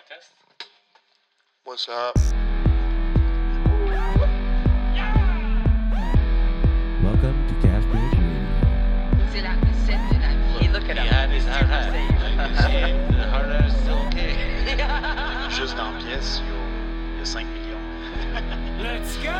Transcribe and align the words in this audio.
un 0.00 0.08
test? 0.08 0.30
What's 1.64 1.88
up? 1.88 2.16
Welcome 7.02 7.36
to 7.48 7.54
Cash 7.60 7.84
Radio. 7.92 8.20
C'est 9.32 9.42
la 9.42 9.54
recette 9.60 10.00
de 10.12 10.18
la 10.20 10.32
vie. 10.58 10.68
Look 10.72 10.88
at 10.88 10.96
He 10.98 11.06
had 11.08 11.30
his 11.30 11.44
hard 11.46 11.66
hat. 11.68 11.92
The 11.92 13.24
hard 13.28 13.50
hat 13.50 13.66
is 13.66 13.74
still 13.82 13.98
okay. 14.06 14.34
Juste 15.50 15.76
dans 15.76 15.90
la 15.92 15.98
pièce, 15.98 16.40
il 16.40 16.46
y 16.46 16.50
a- 16.50 16.60
il 17.14 17.18
y 17.18 17.22
a 17.22 17.24
5 17.24 17.46
millions. 17.46 17.80
Let's 18.82 19.16
go! 19.18 19.30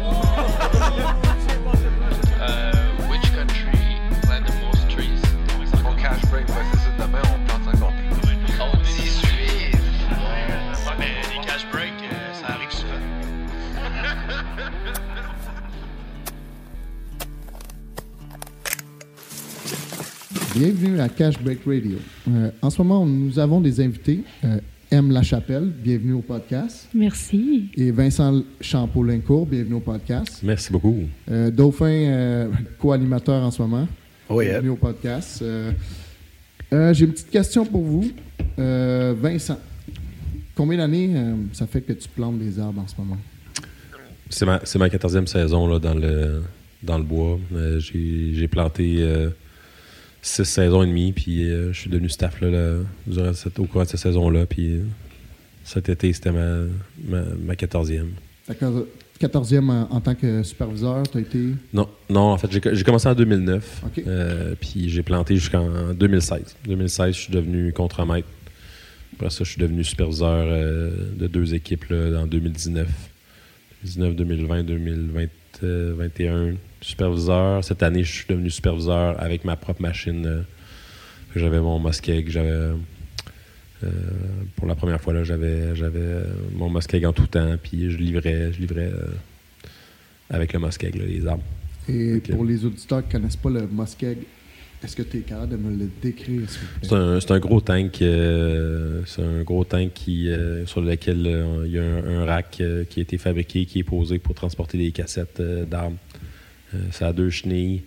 Uh, 0.00 1.24
Mon 6.30 6.36
cash 6.36 6.46
break, 6.46 6.48
ouais, 6.48 6.64
c'est 6.72 6.78
ça. 6.78 7.06
Demain, 7.06 7.22
on 7.24 7.38
plante 7.46 7.74
encore 7.74 7.92
plus. 7.92 8.36
Oh, 8.60 8.76
18! 8.84 9.28
Ouais, 10.10 10.94
mais 10.98 11.12
les 11.32 11.46
cash 11.46 11.64
breaks, 11.72 11.92
euh, 12.02 12.34
ça 12.34 12.46
arrive 12.48 12.70
souvent. 12.70 12.92
Bienvenue 20.54 21.00
à 21.00 21.08
Cash 21.08 21.38
Break 21.40 21.60
Radio. 21.66 21.98
Euh, 22.28 22.50
en 22.62 22.70
ce 22.70 22.82
moment, 22.82 23.06
nous 23.06 23.38
avons 23.38 23.60
des 23.60 23.80
invités. 23.80 24.24
Euh, 24.44 24.58
M. 24.90 25.10
Lachapelle, 25.10 25.66
bienvenue 25.66 26.14
au 26.14 26.22
podcast. 26.22 26.88
Merci. 26.94 27.68
Et 27.74 27.90
Vincent 27.90 28.42
Champeau-Lincourt, 28.60 29.46
bienvenue 29.46 29.74
au 29.74 29.80
podcast. 29.80 30.40
Merci 30.42 30.72
beaucoup. 30.72 30.96
Euh, 31.30 31.50
Dauphin, 31.50 31.86
euh, 31.86 32.48
co-animateur 32.78 33.42
en 33.44 33.50
ce 33.50 33.62
moment. 33.62 33.86
Oui, 34.30 34.46
hein. 34.46 34.50
bienvenue 34.50 34.70
au 34.70 34.76
podcast. 34.76 35.40
Euh, 35.42 35.72
euh, 36.72 36.92
J'ai 36.94 37.04
une 37.06 37.12
petite 37.12 37.30
question 37.30 37.64
pour 37.64 37.82
vous. 37.82 38.10
Euh, 38.58 39.14
Vincent, 39.18 39.58
combien 40.54 40.78
d'années 40.78 41.12
euh, 41.14 41.34
ça 41.52 41.66
fait 41.66 41.82
que 41.82 41.92
tu 41.92 42.08
plantes 42.08 42.38
des 42.38 42.58
arbres 42.58 42.82
en 42.82 42.88
ce 42.88 42.94
moment? 42.98 43.18
C'est 44.30 44.44
ma, 44.44 44.58
ma 44.58 44.88
14e 44.88 45.26
saison 45.26 45.66
là, 45.66 45.78
dans, 45.78 45.94
le, 45.94 46.42
dans 46.82 46.98
le 46.98 47.04
bois. 47.04 47.38
J'ai, 47.78 48.48
planté 48.48 49.02
six 50.22 50.44
saisons 50.44 50.82
et 50.82 50.86
demie, 50.86 51.12
puis 51.12 51.50
euh, 51.50 51.72
je 51.72 51.80
suis 51.80 51.90
devenu 51.90 52.08
staff 52.08 52.40
là, 52.40 52.50
là, 52.50 52.78
durant 53.06 53.32
cette, 53.32 53.58
au 53.58 53.64
cours 53.64 53.82
de 53.82 53.88
cette 53.88 54.00
saison-là. 54.00 54.46
Puis 54.46 54.76
euh, 54.76 54.84
cet 55.64 55.88
été, 55.88 56.12
c'était 56.12 56.32
ma, 56.32 56.64
ma, 57.04 57.22
ma 57.44 57.54
14e. 57.54 58.06
Ta 58.46 58.54
14e 59.20 59.68
en, 59.70 59.88
en 59.90 60.00
tant 60.00 60.14
que 60.14 60.42
superviseur, 60.42 61.02
tu 61.10 61.18
as 61.18 61.20
été? 61.20 61.38
Non, 61.72 61.88
non, 62.08 62.20
en 62.32 62.38
fait, 62.38 62.48
j'ai, 62.52 62.84
commencé 62.84 63.08
en 63.08 63.14
2009, 63.14 63.82
OK. 63.86 64.02
euh, 64.06 64.54
puis 64.60 64.88
j'ai 64.88 65.02
planté 65.02 65.36
jusqu'en 65.36 65.92
2016. 65.94 66.56
2016, 66.66 67.14
je 67.14 67.20
suis 67.20 67.32
devenu 67.32 67.72
contremaître. 67.72 68.28
Après 69.14 69.30
ça, 69.30 69.42
je 69.44 69.50
suis 69.50 69.60
devenu 69.60 69.82
superviseur 69.82 70.46
euh, 70.48 70.90
de 71.18 71.26
deux 71.26 71.54
équipes 71.54 71.86
là, 71.90 72.20
en 72.20 72.26
2019. 72.26 72.86
2019, 73.82 74.14
2020, 74.16 74.62
2021. 74.64 76.54
Superviseur. 76.80 77.64
Cette 77.64 77.82
année, 77.82 78.04
je 78.04 78.12
suis 78.12 78.26
devenu 78.28 78.50
superviseur 78.50 79.20
avec 79.20 79.44
ma 79.44 79.56
propre 79.56 79.82
machine. 79.82 80.24
euh, 80.26 80.42
que 81.34 81.40
j'avais 81.40 81.60
mon 81.60 81.78
Muskeg. 81.78 82.28
J'avais. 82.30 82.70
Euh, 83.84 83.90
pour 84.56 84.66
la 84.66 84.74
première 84.74 85.00
fois, 85.00 85.12
là, 85.12 85.24
j'avais, 85.24 85.74
j'avais 85.76 86.00
euh, 86.00 86.24
mon 86.54 86.70
Muskeg 86.70 87.04
en 87.04 87.12
tout 87.12 87.26
temps, 87.26 87.56
puis 87.62 87.90
je 87.90 87.96
livrais, 87.96 88.52
je 88.52 88.60
livrais 88.60 88.90
euh, 88.92 89.06
avec 90.30 90.52
le 90.52 90.58
Muskeg, 90.58 90.94
là, 90.96 91.04
les 91.06 91.26
arbres. 91.26 91.44
Et 91.88 92.20
pour 92.30 92.44
les 92.44 92.64
auditeurs 92.64 93.02
qui 93.02 93.08
ne 93.08 93.12
connaissent 93.12 93.36
pas 93.36 93.50
le 93.50 93.66
Muskeg, 93.66 94.18
est-ce 94.82 94.94
que 94.94 95.02
tu 95.02 95.18
es 95.18 95.20
capable 95.20 95.52
de 95.52 95.56
me 95.56 95.76
le 95.76 95.90
décrire? 96.02 96.42
C'est 96.82 97.30
un, 97.30 97.38
gros 97.38 97.60
tank. 97.60 98.00
euh, 98.00 99.02
c'est 99.06 99.22
un 99.22 99.42
gros 99.42 99.64
tank 99.64 99.92
qui, 99.92 100.30
sur 100.66 100.80
lequel 100.80 101.16
il 101.64 101.72
y 101.72 101.78
a 101.78 101.82
un, 101.82 102.20
un 102.20 102.24
rack 102.24 102.62
qui 102.88 103.00
a 103.00 103.02
été 103.02 103.18
fabriqué, 103.18 103.64
qui 103.64 103.80
est 103.80 103.84
posé 103.84 104.18
pour 104.18 104.34
transporter 104.34 104.78
des 104.78 104.92
cassettes 104.92 105.42
d'armes. 105.68 105.96
Ça 106.92 107.08
a 107.08 107.12
deux 107.12 107.30
chenilles. 107.30 107.82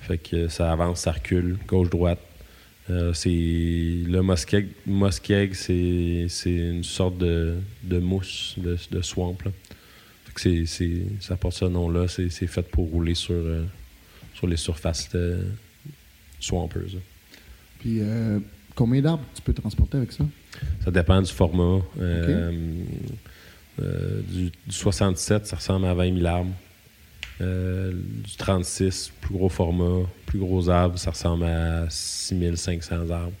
Fait 0.00 0.18
que 0.18 0.48
ça 0.48 0.72
avance, 0.72 1.00
ça 1.00 1.12
recule, 1.12 1.58
gauche-droite. 1.68 2.18
Euh, 2.90 3.12
c'est 3.12 3.28
le 3.30 4.22
Muskeg. 4.22 4.68
Muskeg, 4.86 5.54
c'est, 5.54 6.26
c'est 6.28 6.50
une 6.54 6.84
sorte 6.84 7.18
de, 7.18 7.56
de 7.84 7.98
mousse, 7.98 8.54
de, 8.58 8.76
de 8.90 9.02
swamp. 9.02 9.36
là. 9.44 9.52
Fait 10.24 10.32
que 10.34 10.66
c'est, 10.66 11.02
ça 11.20 11.36
porte 11.36 11.54
ce 11.56 11.64
nom-là. 11.66 12.08
C'est, 12.08 12.28
c'est 12.28 12.46
fait 12.46 12.62
pour 12.62 12.90
rouler 12.90 13.14
sur, 13.14 13.34
euh, 13.34 13.64
sur 14.34 14.46
les 14.46 14.56
surfaces 14.56 15.08
swampers. 16.40 16.82
là. 16.82 17.00
Puis 17.78 17.98
euh, 18.00 18.38
combien 18.74 19.00
d'arbres 19.00 19.24
tu 19.34 19.42
peux 19.42 19.52
transporter 19.52 19.98
avec 19.98 20.12
ça? 20.12 20.24
Ça 20.84 20.90
dépend 20.90 21.20
du 21.22 21.32
format. 21.32 21.80
Euh, 22.00 22.50
du, 24.28 24.50
du 24.66 24.72
67, 24.74 25.46
ça 25.46 25.56
ressemble 25.56 25.86
à 25.86 25.94
20 25.94 26.14
000 26.16 26.26
arbres. 26.26 26.54
Euh, 27.40 27.92
du 27.92 28.36
36, 28.36 29.10
plus 29.20 29.34
gros 29.34 29.48
format, 29.48 30.06
plus 30.26 30.38
gros 30.38 30.68
arbres, 30.68 30.98
ça 30.98 31.10
ressemble 31.10 31.44
à 31.44 31.86
6500 31.90 33.10
arbres. 33.10 33.32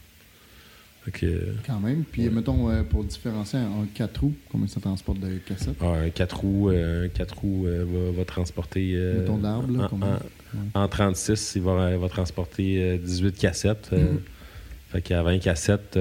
Quand 1.66 1.80
même. 1.80 2.04
Puis, 2.04 2.22
Ouais. 2.28 2.30
mettons, 2.30 2.70
euh, 2.70 2.84
pour 2.84 3.02
différencier 3.04 3.58
en 3.58 3.84
4 3.92 4.20
roues, 4.20 4.34
combien 4.50 4.68
ça 4.68 4.80
transporte 4.80 5.18
de 5.18 5.38
cassettes? 5.38 5.74
ah, 5.80 5.94
un 6.04 6.10
4 6.10 6.36
roues, 6.40 6.70
euh, 6.70 7.06
un 7.06 7.08
quatre 7.08 7.36
roues 7.38 7.66
euh, 7.66 7.84
va, 8.12 8.18
va 8.18 8.24
transporter. 8.24 8.94
Mettons 9.18 9.38
d'arbres, 9.38 9.76
là, 9.76 9.84
en, 9.84 9.88
combien? 9.88 10.18
en- 10.74 10.80
en 10.82 10.88
36, 10.88 11.54
il 11.56 11.62
va, 11.62 11.96
va 11.96 12.08
transporter 12.08 12.82
euh, 12.82 12.98
18 12.98 13.36
cassettes. 13.36 13.90
euh, 13.92 14.14
Fait 14.90 15.02
qu'à 15.02 15.22
20 15.22 15.38
cassettes, 15.38 15.98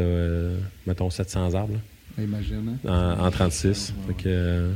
mettons 0.86 1.10
700 1.10 1.54
arbres. 1.56 1.74
là. 2.18 2.24
Imagine. 2.24 2.78
hein? 2.86 3.18
en, 3.20 3.26
en 3.26 3.32
36. 3.32 3.94
Fait 4.08 4.14
que, 4.14 4.70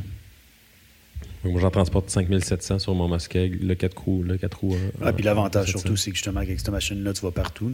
euh, 1.45 1.49
moi, 1.51 1.61
j'en 1.61 1.69
transporte 1.71 2.09
5700 2.09 2.79
sur 2.79 2.95
mon 2.95 3.07
Muskeg, 3.07 3.61
le 3.63 3.75
4 3.75 3.97
roues. 3.97 4.23
Le 4.23 4.37
4 4.37 4.59
roues 4.59 4.73
euh, 4.75 4.89
Ah, 5.01 5.13
puis 5.13 5.23
l'avantage 5.23 5.67
700. 5.67 5.79
surtout, 5.79 5.95
c'est 5.97 6.11
que 6.11 6.17
justement, 6.17 6.39
avec 6.39 6.59
cette 6.59 6.69
machine-là, 6.69 7.13
tu 7.13 7.21
vas 7.21 7.31
partout. 7.31 7.71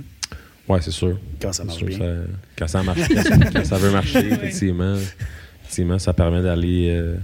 Ouais, 0.68 0.80
c'est 0.82 0.92
sûr. 0.92 1.20
Quand 1.42 1.52
ça 1.54 1.64
marche 1.64 1.80
sûr, 1.80 1.88
bien. 1.88 1.98
ça- 1.98 2.16
quand 2.58 2.68
ça 2.68 2.84
marche, 2.84 3.00
quand, 3.08 3.22
ça- 3.24 3.38
quand 3.52 3.66
ça 3.66 3.78
veut 3.78 3.92
marcher, 3.92 4.20
effectivement, 4.32 4.96
effectivement, 5.64 6.00
ça 6.00 6.14
permet 6.14 6.42
d'aller 6.42 6.90
euh, 6.92 7.16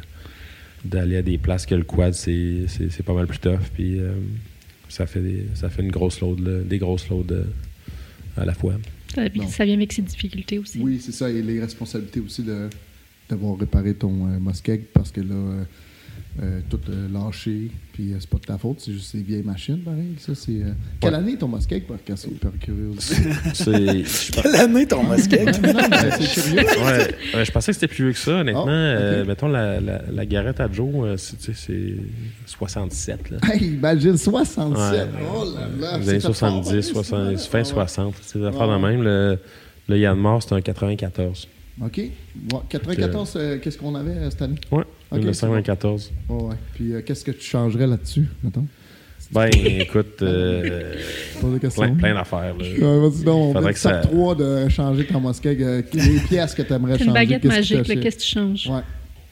d'aller 0.83 1.17
à 1.17 1.21
des 1.21 1.37
places 1.37 1.65
que 1.65 1.75
le 1.75 1.83
quad, 1.83 2.13
c'est 2.13 2.65
c'est- 2.67 2.89
c'est 2.89 3.03
pas 3.03 3.13
mal 3.13 3.27
plus 3.27 3.39
tough. 3.39 3.59
Puis 3.73 3.99
euh, 3.99 4.11
ça, 4.89 5.05
fait 5.05 5.21
des- 5.21 5.45
ça 5.53 5.69
fait 5.69 5.81
une 5.83 5.91
grosse 5.91 6.19
load, 6.21 6.39
là, 6.39 6.61
des 6.61 6.77
grosses 6.79 7.07
loads 7.09 7.25
euh, 7.31 7.43
à 8.35 8.45
la 8.45 8.53
fois. 8.53 8.73
Ça, 9.49 9.65
vient 9.65 9.75
avec 9.75 9.93
ses 9.93 10.01
difficultés 10.01 10.59
aussi. 10.59 10.79
Oui, 10.79 10.99
c'est 11.01 11.11
ça. 11.13 11.29
Et 11.29 11.41
les 11.41 11.59
responsabilités 11.61 12.19
aussi 12.19 12.43
de 12.43 12.69
d'avoir 13.29 13.57
réparé 13.57 13.93
ton 13.93 14.27
euh, 14.27 14.39
Muskeg 14.39 14.85
parce 14.93 15.11
que 15.11 15.19
là, 15.21 15.35
euh, 16.41 16.59
tout 16.69 16.79
euh, 16.89 17.07
lâché, 17.11 17.71
puis 17.93 18.13
euh, 18.13 18.17
c'est 18.19 18.29
pas 18.29 18.37
de 18.37 18.43
ta 18.43 18.57
faute, 18.57 18.79
c'est 18.79 18.91
juste 18.93 19.11
ces 19.11 19.21
vieilles 19.21 19.43
machines, 19.43 19.79
pareil. 19.79 20.13
Ça, 20.19 20.33
c'est, 20.35 20.51
euh, 20.51 20.71
Quelle 20.99 21.15
année 21.15 21.35
ton 21.37 21.47
Muskeg, 21.47 21.83
par, 21.87 21.97
par 21.97 22.51
curiosité? 22.59 23.15
C'est- 23.53 24.03
je 24.03 24.31
Quelle 24.41 24.55
année 24.55 24.85
ton 24.85 25.03
Muskeg? 25.03 25.49
C'est 25.53 26.41
curieux. 26.41 26.57
Ouais, 26.85 27.15
ouais, 27.35 27.45
je 27.45 27.51
pensais 27.51 27.71
que 27.71 27.79
c'était 27.79 27.87
plus 27.87 28.03
vieux 28.05 28.13
que 28.13 28.19
ça, 28.19 28.33
honnêtement. 28.41 28.65
Ah. 28.67 28.71
Euh, 28.71 29.25
mettons, 29.25 29.47
la, 29.47 29.79
la, 29.81 30.01
la 30.11 30.25
Garrett 30.25 30.59
à 30.59 30.71
Joe, 30.71 30.89
euh, 30.95 31.17
c'est, 31.17 31.53
c'est 31.55 31.95
67. 32.45 33.29
Là. 33.31 33.37
Hey, 33.51 33.67
imagine 33.73 34.17
67. 34.17 34.77
Ouais. 34.77 35.09
Oh 35.35 35.45
là 35.55 35.61
là. 35.79 35.97
Les 35.97 36.03
c'est 36.03 36.09
années 36.11 36.19
fait 36.19 36.33
fort, 36.33 36.35
70, 36.35 36.69
hein, 36.77 36.81
60, 36.93 37.37
c'est 37.37 37.49
fin 37.49 37.57
ouais. 37.59 37.63
60. 37.63 38.15
C'est 38.21 38.39
des 38.39 38.45
affaires 38.45 38.67
Ouais. 38.69 38.75
de 38.77 38.81
même. 38.81 39.03
Le, 39.03 39.39
le 39.89 39.97
Yann 39.97 40.17
Mort, 40.17 40.43
c'est 40.43 40.53
un 40.53 40.61
94. 40.61 41.47
OK. 41.83 41.97
Ouais, 41.97 42.11
94, 42.69 43.33
euh, 43.35 43.57
qu'est-ce 43.59 43.77
qu'on 43.77 43.95
avait 43.95 44.11
euh, 44.11 44.29
cette 44.31 44.41
année? 44.41 44.55
Ouais, 44.71 44.83
Ok, 45.11 45.19
1994. 45.19 46.11
Ouais, 46.29 46.35
ouais. 46.43 46.55
Puis 46.73 46.93
euh, 46.93 47.01
qu'est-ce 47.05 47.23
que 47.23 47.31
tu 47.31 47.43
changerais 47.47 47.87
là-dessus, 47.87 48.27
mettons? 48.43 48.65
Ben, 49.31 49.49
écoute, 49.53 50.21
euh, 50.21 50.93
plein, 51.75 51.95
plein 51.95 52.13
d'affaires. 52.13 52.55
là. 52.57 52.65
Euh, 52.65 53.09
Vas-y 53.09 53.23
donc, 53.25 53.55
on 53.57 53.61
que 53.63 53.73
ça- 53.77 53.97
top 54.01 54.11
3 54.11 54.35
de 54.35 54.69
changer 54.69 55.05
ton 55.05 55.19
Muskeg. 55.19 55.61
euh, 55.61 55.81
les 55.93 56.19
pièces 56.19 56.53
que 56.55 56.61
tu 56.61 56.71
aimerais 56.73 56.93
changer. 56.93 57.05
une 57.07 57.13
baguette 57.13 57.41
qu'est-ce 57.41 57.53
que 57.73 57.75
magique, 57.77 58.01
qu'est-ce 58.01 58.15
que 58.17 58.21
tu 58.21 58.27
changes? 58.29 58.69
Ouais. 58.69 58.81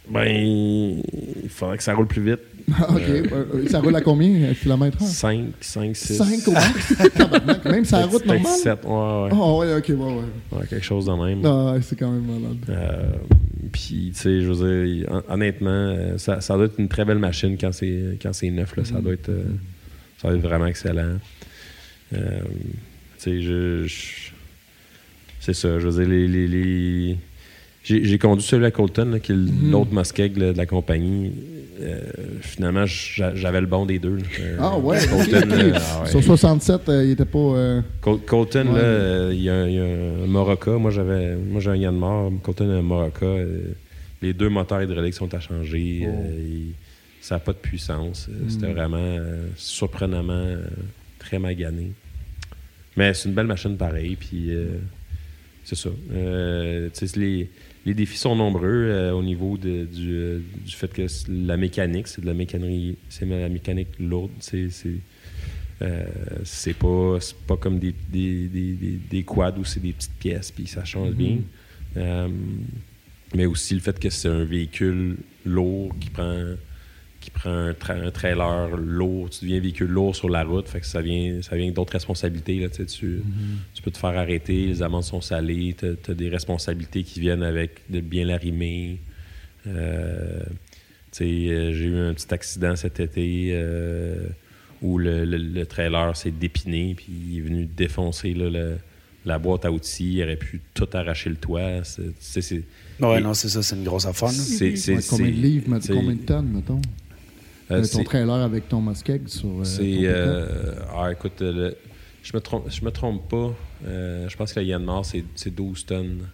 Ben, 0.10 0.28
il 0.28 1.50
faudrait 1.50 1.78
que 1.78 1.84
ça 1.84 1.94
roule 1.94 2.08
plus 2.08 2.22
vite. 2.22 2.40
OK. 2.90 3.02
euh, 3.08 3.68
ça 3.70 3.80
roule 3.80 3.96
à 3.96 4.02
combien 4.02 4.30
euh, 4.50 4.54
kilomètres 4.54 5.02
heure? 5.02 5.08
5, 5.08 5.46
5, 5.62 5.96
6. 5.96 6.18
5 6.18 6.48
au 6.48 6.52
max? 6.52 6.94
Tabarnak, 7.16 7.66
Même 7.66 7.86
sur 7.86 7.98
la 7.98 8.06
route 8.08 8.26
normale? 8.26 8.46
7, 8.52 8.80
ouais, 8.86 8.92
ouais. 8.92 9.30
Oh, 9.32 9.60
ouais, 9.62 9.76
OK, 9.76 9.86
ouais, 9.90 9.96
ouais. 9.96 10.60
Ouais, 10.60 10.68
quelque 10.70 10.84
chose 10.86 11.06
de 11.06 11.12
même. 11.12 11.42
Ah, 11.46 11.74
ouais, 11.74 11.80
c'est 11.84 11.96
quand 11.96 12.12
même 12.12 12.26
malade. 12.26 13.08
Puis, 13.76 14.12
tu 14.14 14.22
sais, 14.22 14.42
je 14.42 14.50
veux 14.50 14.86
dire, 14.88 15.08
hon- 15.12 15.24
honnêtement, 15.34 15.70
euh, 15.70 16.18
ça, 16.18 16.40
ça 16.40 16.56
doit 16.56 16.68
être 16.68 16.80
une 16.80 16.88
très 16.88 17.04
belle 17.04 17.20
machine 17.20 17.58
quand 17.60 17.74
c'est 17.74 18.18
quand 18.22 18.32
c'est 18.32 18.50
neuf. 18.50 18.74
Là, 18.78 18.84
Mm. 18.84 18.86
ça, 18.86 19.02
doit 19.02 19.12
être, 19.14 19.28
euh, 19.28 19.44
ça 20.18 20.30
doit 20.30 20.38
être 20.38 20.44
vraiment 20.44 20.66
excellent. 20.68 21.18
Euh, 22.14 22.40
tu 23.18 23.18
sais, 23.18 23.42
je, 23.42 23.84
je- 23.86 24.32
c'est 25.42 25.54
ça. 25.54 25.78
Je 25.80 25.88
veux 25.90 26.00
dire, 26.06 26.08
les. 26.10 26.28
les- 26.30 26.48
les- 26.48 27.18
J'ai 27.84 28.18
conduit 28.18 28.46
celui 28.46 28.66
à 28.66 28.72
Colton, 28.72 29.12
là, 29.12 29.20
qui 29.20 29.34
est 29.34 29.36
Mhm. 29.36 29.72
l'autre 29.72 29.94
Muskeg 29.94 30.38
là, 30.38 30.54
de 30.54 30.58
la 30.58 30.66
compagnie. 30.66 31.32
Euh, 31.82 32.00
finalement, 32.42 32.86
j'a- 32.86 33.36
j'avais 33.36 33.62
le 33.62 33.68
bon 33.68 33.86
des 33.86 34.00
deux. 34.00 34.18
Euh, 34.40 34.58
Ah 34.60 34.78
ouais, 34.78 34.98
Colton, 35.08 35.50
euh, 35.52 35.72
ah 35.76 36.02
ouais. 36.04 36.10
Sur 36.10 36.24
67, 36.24 36.90
euh, 36.90 37.04
il 37.06 37.12
était 37.12 37.26
pas. 37.26 37.82
Col- 38.02 38.22
Colton, 38.26 38.68
Ouais. 38.74 38.82
là, 38.82 39.32
il 39.32 39.42
y, 39.42 39.50
a 39.50 39.56
un- 39.56 39.68
il 39.68 39.76
y 39.76 39.80
a 39.80 39.84
un 39.84 40.28
Morocca. 40.28 40.72
Moi, 40.72 40.92
j'avais 40.92 41.36
moi 41.36 41.60
j'ai 41.62 41.70
un 41.72 41.76
Yann 41.76 41.96
Mort. 41.96 42.32
Colton 42.44 42.70
a 42.70 42.76
un 42.76 42.82
Morocca. 42.82 43.26
les 44.22 44.34
deux 44.34 44.50
moteurs 44.50 44.82
hydrauliques 44.82 45.14
sont 45.14 45.34
à 45.34 45.40
changer. 45.40 46.08
Oh. 46.10 46.14
et 46.40 46.74
ça 47.22 47.36
n'a 47.36 47.40
pas 47.40 47.54
de 47.54 47.58
puissance. 47.58 48.28
Euh, 48.30 48.46
C'était 48.48 48.72
vraiment 48.72 49.18
surprenamment 49.58 50.56
très 51.20 51.40
magané. 51.40 51.92
Mais 52.98 53.14
c'est 53.14 53.28
une 53.30 53.36
belle 53.36 53.48
machine 53.48 53.76
pareille. 53.78 54.16
Puis 54.16 54.52
c'est 55.64 55.76
ça. 55.76 55.90
Tu 56.10 57.08
sais, 57.08 57.20
les, 57.20 57.50
les 57.86 57.94
défis 57.94 58.18
sont 58.18 58.36
nombreux 58.36 58.64
euh, 58.90 59.12
au 59.12 59.22
niveau 59.22 59.58
de- 59.58 59.86
du, 59.86 60.12
euh, 60.12 60.40
du 60.66 60.72
fait 60.74 60.92
que 60.92 61.06
la 61.30 61.56
mécanique, 61.58 62.08
c'est 62.08 62.22
de 62.22 62.26
la 62.26 62.34
mécanique, 62.34 62.98
c'est 63.10 63.26
la 63.26 63.50
mécanique 63.50 63.90
lourde. 64.00 64.32
C'est, 64.40 64.70
c'est, 64.72 64.96
euh, 65.82 66.06
c'est 66.44 66.74
pas, 66.74 67.18
c'est 67.20 67.36
pas 67.46 67.58
comme 67.58 67.80
des, 67.80 67.94
des, 68.10 68.48
des, 69.10 69.24
quads 69.24 69.56
où 69.60 69.66
c'est 69.66 69.82
des 69.82 69.92
petites 69.94 70.18
pièces 70.20 70.52
puis 70.52 70.68
ça 70.68 70.84
change 70.84 71.12
bien. 71.14 71.38
Euh, 71.98 72.28
mais 73.36 73.46
aussi 73.46 73.74
le 73.76 73.82
fait 73.82 74.00
que 74.00 74.10
c'est 74.10 74.30
un 74.30 74.46
véhicule 74.46 75.18
lourd 75.46 75.94
qui 76.00 76.10
prend 76.10 76.56
qui 77.26 77.32
prend 77.32 77.50
un, 77.50 77.72
tra- 77.74 78.00
un 78.08 78.12
trailer 78.12 78.78
lourd, 78.78 79.30
tu 79.30 79.46
deviens 79.46 79.60
véhicule 79.60 79.88
lourd 79.90 80.16
sur 80.16 80.30
la 80.30 80.44
route, 80.44 80.68
fait 80.70 80.80
que 80.80 80.86
ça 80.86 81.02
vient, 81.02 81.42
ça 81.42 81.56
vient 81.56 81.66
avec 81.66 81.76
d'autres 81.76 81.94
responsabilités. 81.94 82.60
Là, 82.60 82.70
tu, 82.70 82.78
sais, 82.78 82.86
tu, 82.86 83.22
tu 83.74 83.82
peux 83.82 83.92
te 83.92 83.98
faire 83.98 84.18
arrêter, 84.18 84.68
les 84.68 84.82
amendes 84.84 85.04
sont 85.04 85.22
salées, 85.22 85.76
tu 85.78 85.86
as, 86.12 86.14
des 86.14 86.30
responsabilités 86.30 87.04
qui 87.04 87.20
viennent 87.20 87.44
avec 87.44 87.82
de 87.90 88.00
bien 88.00 88.26
l'arrimer. 88.26 89.00
Euh, 89.68 90.42
tu 91.12 91.18
sais, 91.18 91.24
euh, 91.26 91.74
j'ai 91.74 91.86
eu 91.86 91.98
un 91.98 92.14
petit 92.14 92.34
accident 92.34 92.76
cet 92.76 93.00
été 93.00 93.50
euh, 93.54 94.28
où 94.82 94.98
le, 94.98 95.26
le- 95.26 95.38
le 95.38 95.66
trailer 95.66 96.16
s'est 96.16 96.32
dépiné, 96.32 96.94
puis 96.96 97.08
il 97.32 97.38
est 97.38 97.42
venu 97.42 97.66
défoncer 97.66 98.34
là, 98.34 98.50
le- 98.50 98.78
la 99.26 99.40
boîte 99.40 99.66
à 99.66 99.72
outils, 99.72 100.14
il 100.18 100.24
aurait 100.24 100.36
pu 100.36 100.62
tout 100.76 100.88
arracher 100.94 101.32
le 101.32 101.38
toit. 101.38 101.84
C'est- 101.84 102.64
Ouais, 103.02 103.20
Et- 103.20 103.24
non, 103.24 103.34
c'est 103.34 103.50
ça, 103.50 103.64
c'est 103.64 103.76
une 103.76 103.84
grosse 103.84 104.06
affaire. 104.06 104.30
c'est- 104.30 104.94
ouais, 104.94 105.02
combien 105.10 105.26
de 105.32 105.32
livres, 105.42 105.66
combien 105.96 106.14
de 106.14 106.20
tonnes, 106.22 106.48
mettons? 106.54 106.82
Euh, 107.72 107.82
Euh, 107.82 107.86
Ton 107.92 108.04
trailer 108.04 108.36
avec 108.36 108.68
ton 108.70 108.82
Muskeg 108.82 109.28
sur. 109.28 109.50
euh, 109.50 109.64
C'est. 109.64 110.00
euh, 110.04 110.76
ah, 110.96 111.12
écoute, 111.12 111.42
le- 111.42 111.76
je 112.24 112.32
me 112.34 112.40
trompe, 112.42 112.70
je 112.70 112.84
me 112.86 112.92
trompe 112.92 113.28
pas. 113.30 113.54
Je 113.84 114.36
pense 114.36 114.54
que 114.54 114.60
le 114.60 114.66
Yann 114.66 114.84
Mort, 114.84 115.06
c'est 115.06 115.24
c'est 115.36 115.54
12 115.54 115.86
tonnes. 115.86 116.28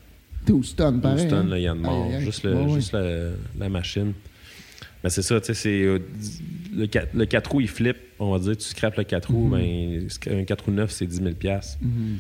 12 0.46 0.76
tonnes, 0.76 0.96
12 1.00 1.02
pareil. 1.02 1.28
tonnes, 1.28 1.48
hein? 1.48 1.56
le 1.56 1.60
Yann 1.62 1.78
Mort. 1.80 2.10
Juste, 2.20 2.44
le- 2.44 2.54
Ouais, 2.56 2.66
ouais. 2.66 2.74
juste 2.74 2.94
la, 2.94 3.30
la 3.60 3.70
machine. 3.70 4.14
Mais 5.04 5.10
c'est 5.10 5.22
ça, 5.24 5.40
tu 5.40 5.48
sais, 5.48 5.54
c'est. 5.56 6.00
le, 6.76 6.86
4, 6.88 7.10
le 7.16 7.26
4 7.26 7.52
roues, 7.52 7.62
il 7.62 7.68
flippe. 7.68 7.98
On 8.20 8.32
va 8.32 8.40
dire, 8.40 8.56
tu 8.56 8.64
scrapes 8.66 8.98
le 8.98 9.04
4 9.04 9.32
roues, 9.32 9.50
ben, 9.50 10.08
un 10.30 10.44
4 10.44 10.66
roues 10.66 10.72
neuf, 10.72 10.92
c'est 10.92 11.08
10 11.08 11.18
000 11.18 11.30
Mhm. 11.82 12.18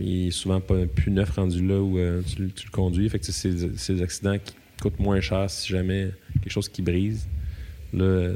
Il 0.00 0.28
est 0.28 0.30
souvent 0.30 0.60
pas, 0.60 0.86
plus 0.86 1.10
neuf 1.10 1.30
rendu 1.30 1.66
là 1.66 1.80
où 1.80 1.98
euh, 1.98 2.22
tu, 2.26 2.48
tu 2.52 2.66
le 2.66 2.70
conduis. 2.70 3.08
Fait 3.08 3.18
que 3.18 3.26
c'est 3.32 3.50
des 3.94 4.02
accidents 4.02 4.38
qui 4.38 4.54
coûtent 4.80 4.98
moins 5.00 5.20
cher 5.20 5.50
si 5.50 5.68
jamais 5.72 6.10
quelque 6.42 6.52
chose 6.52 6.68
qui 6.68 6.82
brise. 6.82 7.26
Là, 7.92 8.30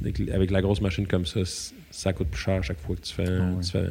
avec, 0.00 0.20
avec 0.32 0.50
la 0.50 0.62
grosse 0.62 0.80
machine 0.80 1.06
comme 1.06 1.26
ça, 1.26 1.40
ça 1.90 2.12
coûte 2.12 2.28
plus 2.28 2.40
cher 2.40 2.54
à 2.58 2.62
chaque 2.62 2.80
fois 2.80 2.96
que 2.96 3.02
tu 3.02 3.12
fais, 3.14 3.28
un- 3.28 3.52
Ah 3.52 3.56
ouais. 3.56 3.62
tu 3.64 3.70
fais, 3.70 3.86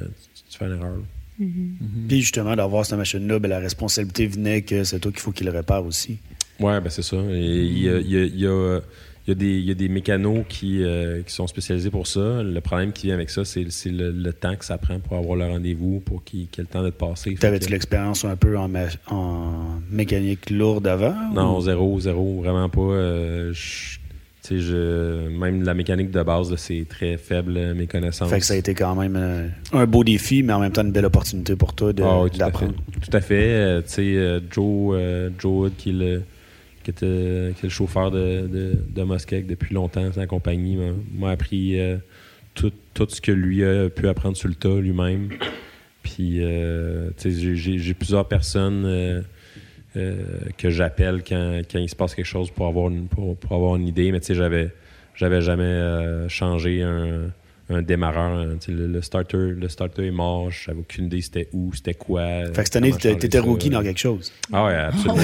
tu 0.49 0.57
fais 0.57 0.65
une 0.65 0.73
erreur. 0.73 0.97
Mhm. 1.39 1.75
Puis 2.07 2.21
justement, 2.21 2.55
d'avoir 2.55 2.85
cette 2.85 2.97
machine-là, 2.97 3.39
ben, 3.39 3.47
la 3.47 3.59
responsabilité 3.59 4.27
venait 4.27 4.61
que 4.61 4.83
c'est 4.83 4.99
toi 4.99 5.11
qu'il 5.11 5.21
faut 5.21 5.31
qu'il 5.31 5.45
le 5.47 5.51
répare 5.53 5.85
aussi. 5.85 6.17
Ouais, 6.59 6.79
ben 6.79 6.89
c'est 6.89 7.01
ça. 7.01 7.17
Il 7.17 7.77
y, 7.79 7.89
a, 7.89 7.99
il 7.99 8.09
y 8.11 8.17
a- 8.17 8.23
il 8.25 8.39
y 8.39 8.45
a, 8.47 8.79
il 9.25 9.29
y 9.29 9.31
a 9.31 9.35
des, 9.35 9.57
il 9.59 9.65
y 9.65 9.71
a 9.71 9.73
des 9.73 9.87
mécanos 9.89 10.43
qui, 10.47 10.83
euh, 10.83 11.21
qui 11.23 11.33
sont 11.33 11.47
spécialisés 11.47 11.89
pour 11.89 12.05
ça. 12.05 12.43
Le 12.43 12.59
problème 12.61 12.91
qui 12.91 13.07
vient 13.07 13.15
avec 13.15 13.29
ça, 13.31 13.45
c'est 13.45 13.65
c'est 13.71 13.89
le, 13.89 14.11
le 14.11 14.33
temps 14.33 14.55
que 14.55 14.65
ça 14.65 14.77
prend 14.77 14.99
pour 14.99 15.17
avoir 15.17 15.35
le 15.37 15.45
rendez-vous, 15.45 16.01
pour 16.01 16.23
qu'il 16.23 16.47
qu'il 16.49 16.61
y 16.63 16.65
ait 16.65 16.67
le 16.69 16.73
temps 16.73 16.83
de 16.83 16.89
te 16.91 16.97
passer. 16.97 17.33
T'avais-tu 17.35 17.67
que- 17.67 17.71
l'expérience 17.71 18.25
un 18.25 18.35
peu 18.35 18.57
en, 18.57 18.67
ma- 18.67 18.87
en 19.07 19.79
mécanique 19.89 20.49
lourde 20.51 20.85
avant? 20.87 21.15
Non, 21.33 21.57
ou- 21.57 21.61
zéro, 21.61 21.99
zéro, 21.99 22.41
vraiment 22.41 22.69
pas. 22.69 22.81
Euh, 22.81 23.53
je- 23.53 23.97
je, 24.59 25.29
même 25.29 25.63
la 25.63 25.73
mécanique 25.73 26.11
de 26.11 26.21
base, 26.21 26.53
c'est 26.57 26.85
très 26.89 27.15
faible, 27.17 27.53
euh, 27.55 27.73
mes 27.73 27.87
connaissances. 27.87 28.29
Fait 28.29 28.39
que 28.39 28.45
ça 28.45 28.55
a 28.55 28.57
été 28.57 28.73
quand 28.73 28.93
même 28.93 29.15
euh, 29.15 29.47
un 29.71 29.85
beau 29.85 30.03
défi, 30.03 30.43
mais 30.43 30.51
en 30.51 30.59
même 30.59 30.71
temps 30.73 30.83
une 30.83 30.91
belle 30.91 31.05
opportunité 31.05 31.55
pour 31.55 31.73
toi 31.73 31.93
Ah 32.03 32.21
oui, 32.23 32.29
tout 32.29 32.35
à 32.35 32.37
fait. 32.37 32.37
d'apprendre. 32.39 32.73
Tout 33.01 33.15
à 33.17 33.21
fait. 33.21 33.35
Euh, 33.53 33.81
sais, 33.87 34.01
euh, 34.17 34.39
Joe, 34.51 34.95
euh, 34.99 35.29
Joe 35.39 35.67
Hood, 35.67 35.75
qui, 35.77 35.91
est 35.91 35.93
le, 35.93 36.21
qui, 36.83 36.91
était, 36.91 37.53
qui 37.55 37.59
est 37.61 37.63
le 37.63 37.69
chauffeur 37.69 38.11
de, 38.11 38.47
de, 38.47 38.73
de 38.93 39.01
depuis 39.47 39.73
longtemps 39.73 40.09
la 40.15 40.27
compagnie, 40.27 40.77
m'a- 40.77 41.31
appris 41.31 41.79
tout, 42.53 42.73
tout 42.93 43.07
ce 43.07 43.21
que 43.21 43.31
lui 43.31 43.63
a 43.63 43.89
pu 43.89 44.09
apprendre 44.09 44.35
sur 44.35 44.49
le 44.49 44.55
tas 44.55 44.75
lui-même. 44.75 45.29
Puis, 46.03 46.41
j'ai- 47.77 47.93
plusieurs 47.93 48.27
personnes 48.27 49.23
que 49.93 50.69
j'appelle 50.69 51.23
quand, 51.27 51.61
quand 51.71 51.79
il 51.79 51.89
se 51.89 51.95
passe 51.95 52.15
quelque 52.15 52.25
chose 52.25 52.49
pour 52.51 52.67
avoir 52.67 52.89
une, 52.89 53.07
pour, 53.07 53.35
pour 53.37 53.51
avoir 53.53 53.75
une 53.75 53.87
idée, 53.87 54.11
mais 54.11 54.19
tu 54.19 54.27
sais, 54.27 54.35
j'avais 54.35 54.71
j'avais 55.15 55.41
jamais 55.41 55.63
euh, 55.63 56.27
changé 56.27 56.81
un, 56.81 57.31
un 57.73 57.81
démarreur. 57.81 58.37
hein. 58.39 58.57
Le, 58.67 58.87
le 58.87 59.01
starter, 59.01 59.37
le 59.37 59.67
starter 59.69 60.07
est 60.07 60.11
mort, 60.11 60.49
j'avais 60.51 60.79
aucune 60.79 61.05
idée 61.05 61.21
c'était 61.21 61.49
où, 61.53 61.71
c'était 61.73 61.93
quoi. 61.93 62.45
Fait 62.45 62.51
que 62.53 62.63
cette 62.63 62.75
année, 62.77 62.91
t'étais 62.93 63.39
rookie 63.39 63.69
dans 63.69 63.81
quelque 63.83 63.99
chose. 63.99 64.31
Ah 64.51 64.65
ouais, 64.65 64.75
absolument. 64.75 65.21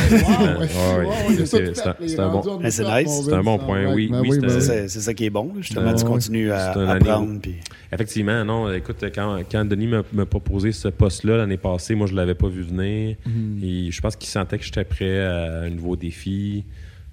C'est- 1.46 2.20
un- 2.20 2.30
bon- 2.30 2.60
c'est 2.70 2.84
nice. 2.84 3.22
C'est 3.26 3.34
un 3.34 3.44
bon 3.44 3.58
point, 3.60 3.94
oui. 3.94 4.10
ben 4.10 4.22
ben. 4.22 4.50
C'est 4.60 4.88
ça 4.90 5.14
qui 5.14 5.26
est 5.26 5.30
bon, 5.30 5.54
justement. 5.60 5.88
Ouais, 5.92 5.96
tu 5.96 6.06
continues 6.06 6.52
à 6.52 6.72
apprendre. 6.92 7.40
puis- 7.42 7.56
Effectivement, 7.92 8.46
non. 8.46 8.72
Écoute, 8.72 9.04
quand, 9.14 9.40
quand 9.52 9.66
Denis 9.66 9.88
m'a 10.14 10.26
proposé 10.26 10.72
ce 10.72 10.88
poste-là 10.90 11.38
l'année 11.38 11.58
passée, 11.58 11.96
moi, 11.96 12.06
je 12.08 12.14
l'avais 12.14 12.36
pas 12.36 12.48
vu 12.48 12.62
venir. 12.62 13.16
Mhm. 13.26 13.60
Et 13.64 13.92
je 13.92 14.02
pense 14.02 14.16
qu'il 14.16 14.30
sentait 14.30 14.58
que 14.58 14.64
j'étais 14.64 14.84
prêt 14.84 15.20
à 15.26 15.62
un 15.62 15.70
nouveau 15.70 15.96
défi. 15.96 16.64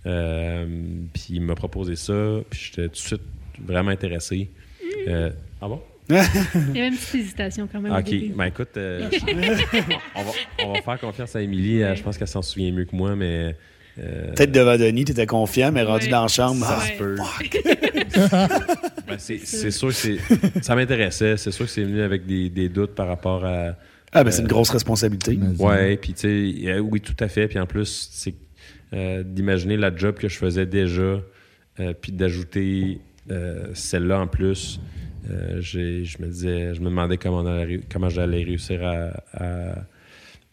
Euh, 0.05 0.67
puis 1.12 1.27
il 1.31 1.41
m'a 1.41 1.55
proposé 1.55 1.97
ça. 1.97 2.38
Puis 2.50 2.71
j'étais 2.71 2.88
tout 2.88 2.93
de 2.93 2.97
suite 2.97 3.23
vraiment 3.67 3.91
intéressé. 3.91 4.50
Euh, 5.06 5.31
ah 5.61 5.69
bon? 5.69 5.81
Il 6.08 6.14
y 6.14 6.19
avait 6.19 6.88
une 6.88 6.94
petite 6.97 7.14
hésitation 7.17 7.69
quand 7.70 7.81
même. 7.81 7.93
Ah, 7.93 7.99
OK. 8.00 8.14
Ben 8.37 8.44
écoute, 8.44 8.69
euh, 8.76 9.08
on, 10.14 10.23
va, 10.23 10.31
on 10.64 10.73
va 10.75 10.82
faire 10.82 11.00
confiance 11.00 11.35
à 11.35 11.43
Émilie. 11.43 11.82
Euh, 11.82 11.94
Je 11.97 12.03
pense 12.03 12.17
qu'elle 12.17 12.29
s'en 12.29 12.43
souvient 12.43 12.70
mieux 12.73 12.85
que 12.85 12.94
moi, 12.94 13.17
mais... 13.17 13.56
euh, 13.99 14.32
Peut-être 14.35 14.53
devant 14.53 14.76
Denis, 14.76 15.05
t'étais 15.05 15.26
confiant, 15.26 15.73
mais 15.73 15.82
rendu 15.82 16.05
Ouais. 16.05 16.11
dans 16.12 16.23
la 16.23 16.29
chambre, 16.29 16.64
Ça 16.64 16.79
ah, 16.81 16.87
se 16.87 16.93
peut. 16.99 17.17
Ben, 19.06 19.19
c'est 19.19 19.70
sûr 19.70 19.88
que 19.88 19.94
c'est- 19.94 20.19
ça 20.62 20.75
m'intéressait. 20.75 21.37
C'est 21.37 21.50
sûr 21.50 21.67
que 21.67 21.70
c'est 21.70 21.85
venu 21.85 22.02
avec 22.02 22.26
des, 22.26 22.49
des 22.50 22.69
doutes 22.69 22.94
par 22.94 23.06
rapport 23.09 23.44
à... 23.44 23.76
ah, 24.12 24.25
ben 24.25 24.31
c'est 24.31 24.43
une 24.43 24.49
grosse 24.49 24.70
responsabilité. 24.70 25.38
Ouais, 25.59 25.97
puis 25.97 26.12
tu 26.12 26.20
sais, 26.62 26.69
euh, 26.71 26.78
oui, 26.80 27.00
tout 27.00 27.14
à 27.21 27.28
fait. 27.28 27.47
Puis 27.49 27.59
en 27.59 27.66
plus, 27.66 28.09
c'est 28.12 28.35
euh, 28.92 29.23
d'imaginer 29.25 29.76
la 29.76 29.95
job 29.95 30.16
que 30.16 30.28
je 30.28 30.37
faisais 30.38 30.66
déjà, 30.66 31.21
euh, 31.80 31.92
puis 32.00 32.12
d'ajouter 32.12 33.00
euh, 33.30 33.66
celle-là 33.75 34.21
en 34.21 34.26
plus. 34.26 34.80
Euh, 35.30 35.61
je 35.61 36.21
me 36.23 36.26
disais, 36.28 36.75
je 36.75 36.80
me 36.80 36.87
demandais 36.87 37.16
comment, 37.16 37.40
on 37.40 37.47
allait 37.47 37.64
ré- 37.64 37.80
comment 37.92 38.09
j'allais 38.09 38.42
réussir 38.45 38.85
à, 38.87 39.11
à- 39.33 39.85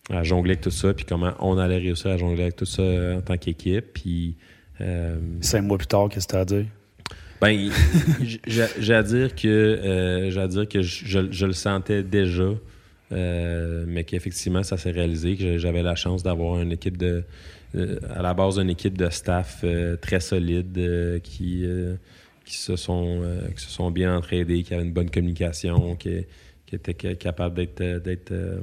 à 0.10 0.24
jongler 0.24 0.52
avec 0.52 0.62
tout 0.62 0.70
ça, 0.72 0.94
puis 0.94 1.06
comment 1.06 1.34
on 1.40 1.58
allait 1.58 1.78
réussir 1.78 2.12
à 2.12 2.18
jongler 2.18 2.44
avec 2.44 2.56
tout 2.58 2.66
ça 2.66 2.82
euh, 2.82 3.18
en 3.18 3.22
tant 3.22 3.38
qu'équipe. 3.38 3.86
Puis 3.94 4.36
euh, 4.82 5.18
Cinq 5.42 5.62
mois 5.62 5.78
plus 5.78 5.88
tard, 5.88 6.10
qu'est-ce 6.10 6.28
que 6.28 6.32
t'as 6.34 6.42
à 6.42 6.46
dire? 6.46 6.66
ben, 7.42 7.70
j'ai 8.48 8.94
à 8.94 9.04
dire 9.04 9.36
que 9.36 9.48
euh, 9.48 10.30
j'ai 10.32 10.40
à 10.40 10.48
dire 10.48 10.68
que 10.68 10.82
je, 10.82 11.06
je- 11.06 11.32
je 11.32 11.46
le 11.46 11.52
sentais 11.54 12.02
déjà, 12.04 12.50
mais 13.12 14.04
qu'effectivement 14.06 14.64
ça 14.64 14.78
s'est 14.78 14.92
réalisé 14.92 15.36
que 15.36 15.58
j'avais 15.58 15.84
la 15.84 15.96
chance 15.96 16.24
d'avoir 16.24 16.62
une 16.62 16.72
équipe 16.72 16.98
de 16.98 17.24
à 18.16 18.22
la 18.22 18.34
base 18.34 18.60
une 18.60 18.70
équipe 18.70 18.98
de 18.98 19.10
staff 19.10 19.66
très 20.02 20.20
solide 20.20 21.20
qui 21.24 21.66
qui 22.46 22.58
se 22.58 22.76
sont 22.76 23.22
euh, 23.22 23.48
qui 23.52 23.64
se 23.64 23.70
sont 23.70 23.92
bien 23.92 24.18
entraidés, 24.18 24.64
qui 24.64 24.74
avaient 24.74 24.84
une 24.84 24.94
bonne 24.94 25.10
communication, 25.10 25.96
qui, 25.96 26.26
étaient 26.72 26.96
ca- 27.00 27.16
capables 27.16 27.56
d'être 27.56 27.82
euh, 27.82 28.00
d'être 28.00 28.32
euh, 28.32 28.60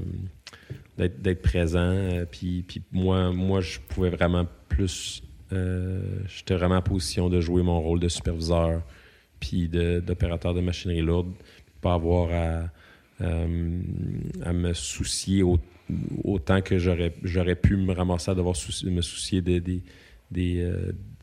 d'être 0.99 1.21
d'être 1.23 1.43
présents. 1.43 2.25
Puis, 2.31 2.65
moi, 2.93 3.33
moi, 3.33 3.61
je 3.61 3.79
pouvais 3.89 4.11
vraiment 4.11 4.47
plus. 4.69 5.23
J'étais 6.29 6.55
vraiment 6.55 6.77
en 6.77 6.83
position 6.83 7.29
de 7.29 7.41
jouer 7.41 7.63
mon 7.63 7.81
rôle 7.81 7.99
de 7.99 8.09
superviseur 8.09 8.83
puis 9.41 9.69
d'opérateur 9.69 10.55
de, 10.55 10.61
machinerie 10.61 11.01
lourde. 11.01 11.33
Pas 11.81 11.95
avoir 11.95 12.31
à, 13.21 13.33
me 14.53 14.73
soucier 14.75 15.43
au- 15.43 15.59
autant 16.23 16.61
que 16.61 16.79
j'aurais 16.79 17.13
j'aurais 17.25 17.57
pu 17.57 17.77
me 17.77 17.93
ramasser 17.93 18.31
à 18.31 18.35
devoir 18.35 18.55
me 18.85 19.01
soucier 19.01 19.43
des, 19.43 19.83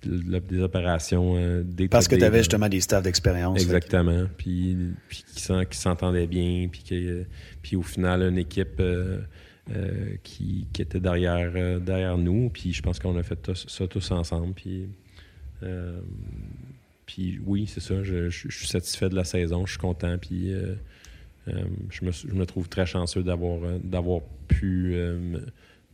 de- 0.08 0.40
des 0.40 0.60
opérations. 0.62 1.36
euh, 1.38 1.64
Parce 1.90 2.08
que 2.08 2.16
day, 2.16 2.22
t'avais 2.22 2.38
là. 2.38 2.42
justement 2.44 2.70
des 2.70 2.82
staffs 2.82 3.04
d'expérience. 3.04 3.62
Exactement. 3.62 4.26
Puis, 4.38 4.76
puis 5.08 5.24
qui 5.34 5.42
s'en- 5.42 5.66
qui 5.66 5.78
s'entendaient 5.78 6.28
bien. 6.28 6.68
Puis, 6.72 6.84
que- 6.84 7.26
puis 7.62 7.76
au 7.76 7.82
final, 7.84 8.22
une 8.24 8.38
équipe 8.38 8.80
euh, 8.80 9.20
euh, 9.76 10.16
qui, 10.24 10.68
qui 10.74 10.82
était 10.82 11.00
derrière, 11.00 11.52
euh, 11.56 11.80
derrière 11.80 12.18
nous. 12.18 12.50
Puis 12.50 12.74
je 12.74 12.82
pense 12.82 13.00
qu'on 13.00 13.18
a 13.18 13.24
fait 13.24 13.52
ça 13.68 13.88
tous 13.88 14.12
ensemble. 14.12 14.54
Puis 14.54 14.88
Euh, 15.64 16.00
puis 17.08 17.40
oui, 17.46 17.66
c'est 17.68 17.80
ça. 17.80 18.04
Je, 18.04 18.30
je- 18.30 18.48
je 18.50 18.58
suis 18.58 18.68
satisfait 18.68 19.10
de 19.10 19.16
la 19.16 19.24
saison. 19.24 19.66
Je 19.66 19.72
suis 19.72 19.80
content. 19.80 20.18
Puis 20.20 20.54
euh, 20.54 20.76
euh, 21.48 21.64
je, 21.90 22.06
me, 22.06 22.12
je 22.12 22.28
me 22.34 22.46
trouve 22.46 22.70
très 22.70 22.86
chanceux 22.86 23.24
d'avoir 23.24 23.64
euh, 23.64 23.80
d'avoir 23.84 24.22
pu 24.48 24.92
euh, 24.94 25.40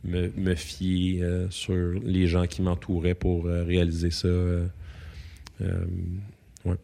me, 0.04 0.54
fier 0.54 1.22
euh, 1.22 1.46
sur 1.50 1.92
les 2.04 2.26
gens 2.26 2.46
qui 2.46 2.62
m'entouraient 2.62 3.14
pour 3.14 3.46
euh, 3.46 3.64
réaliser 3.64 4.10
ça. 4.10 4.28
euh, 4.28 4.66
euh, 5.60 5.84
ouais. 6.64 6.76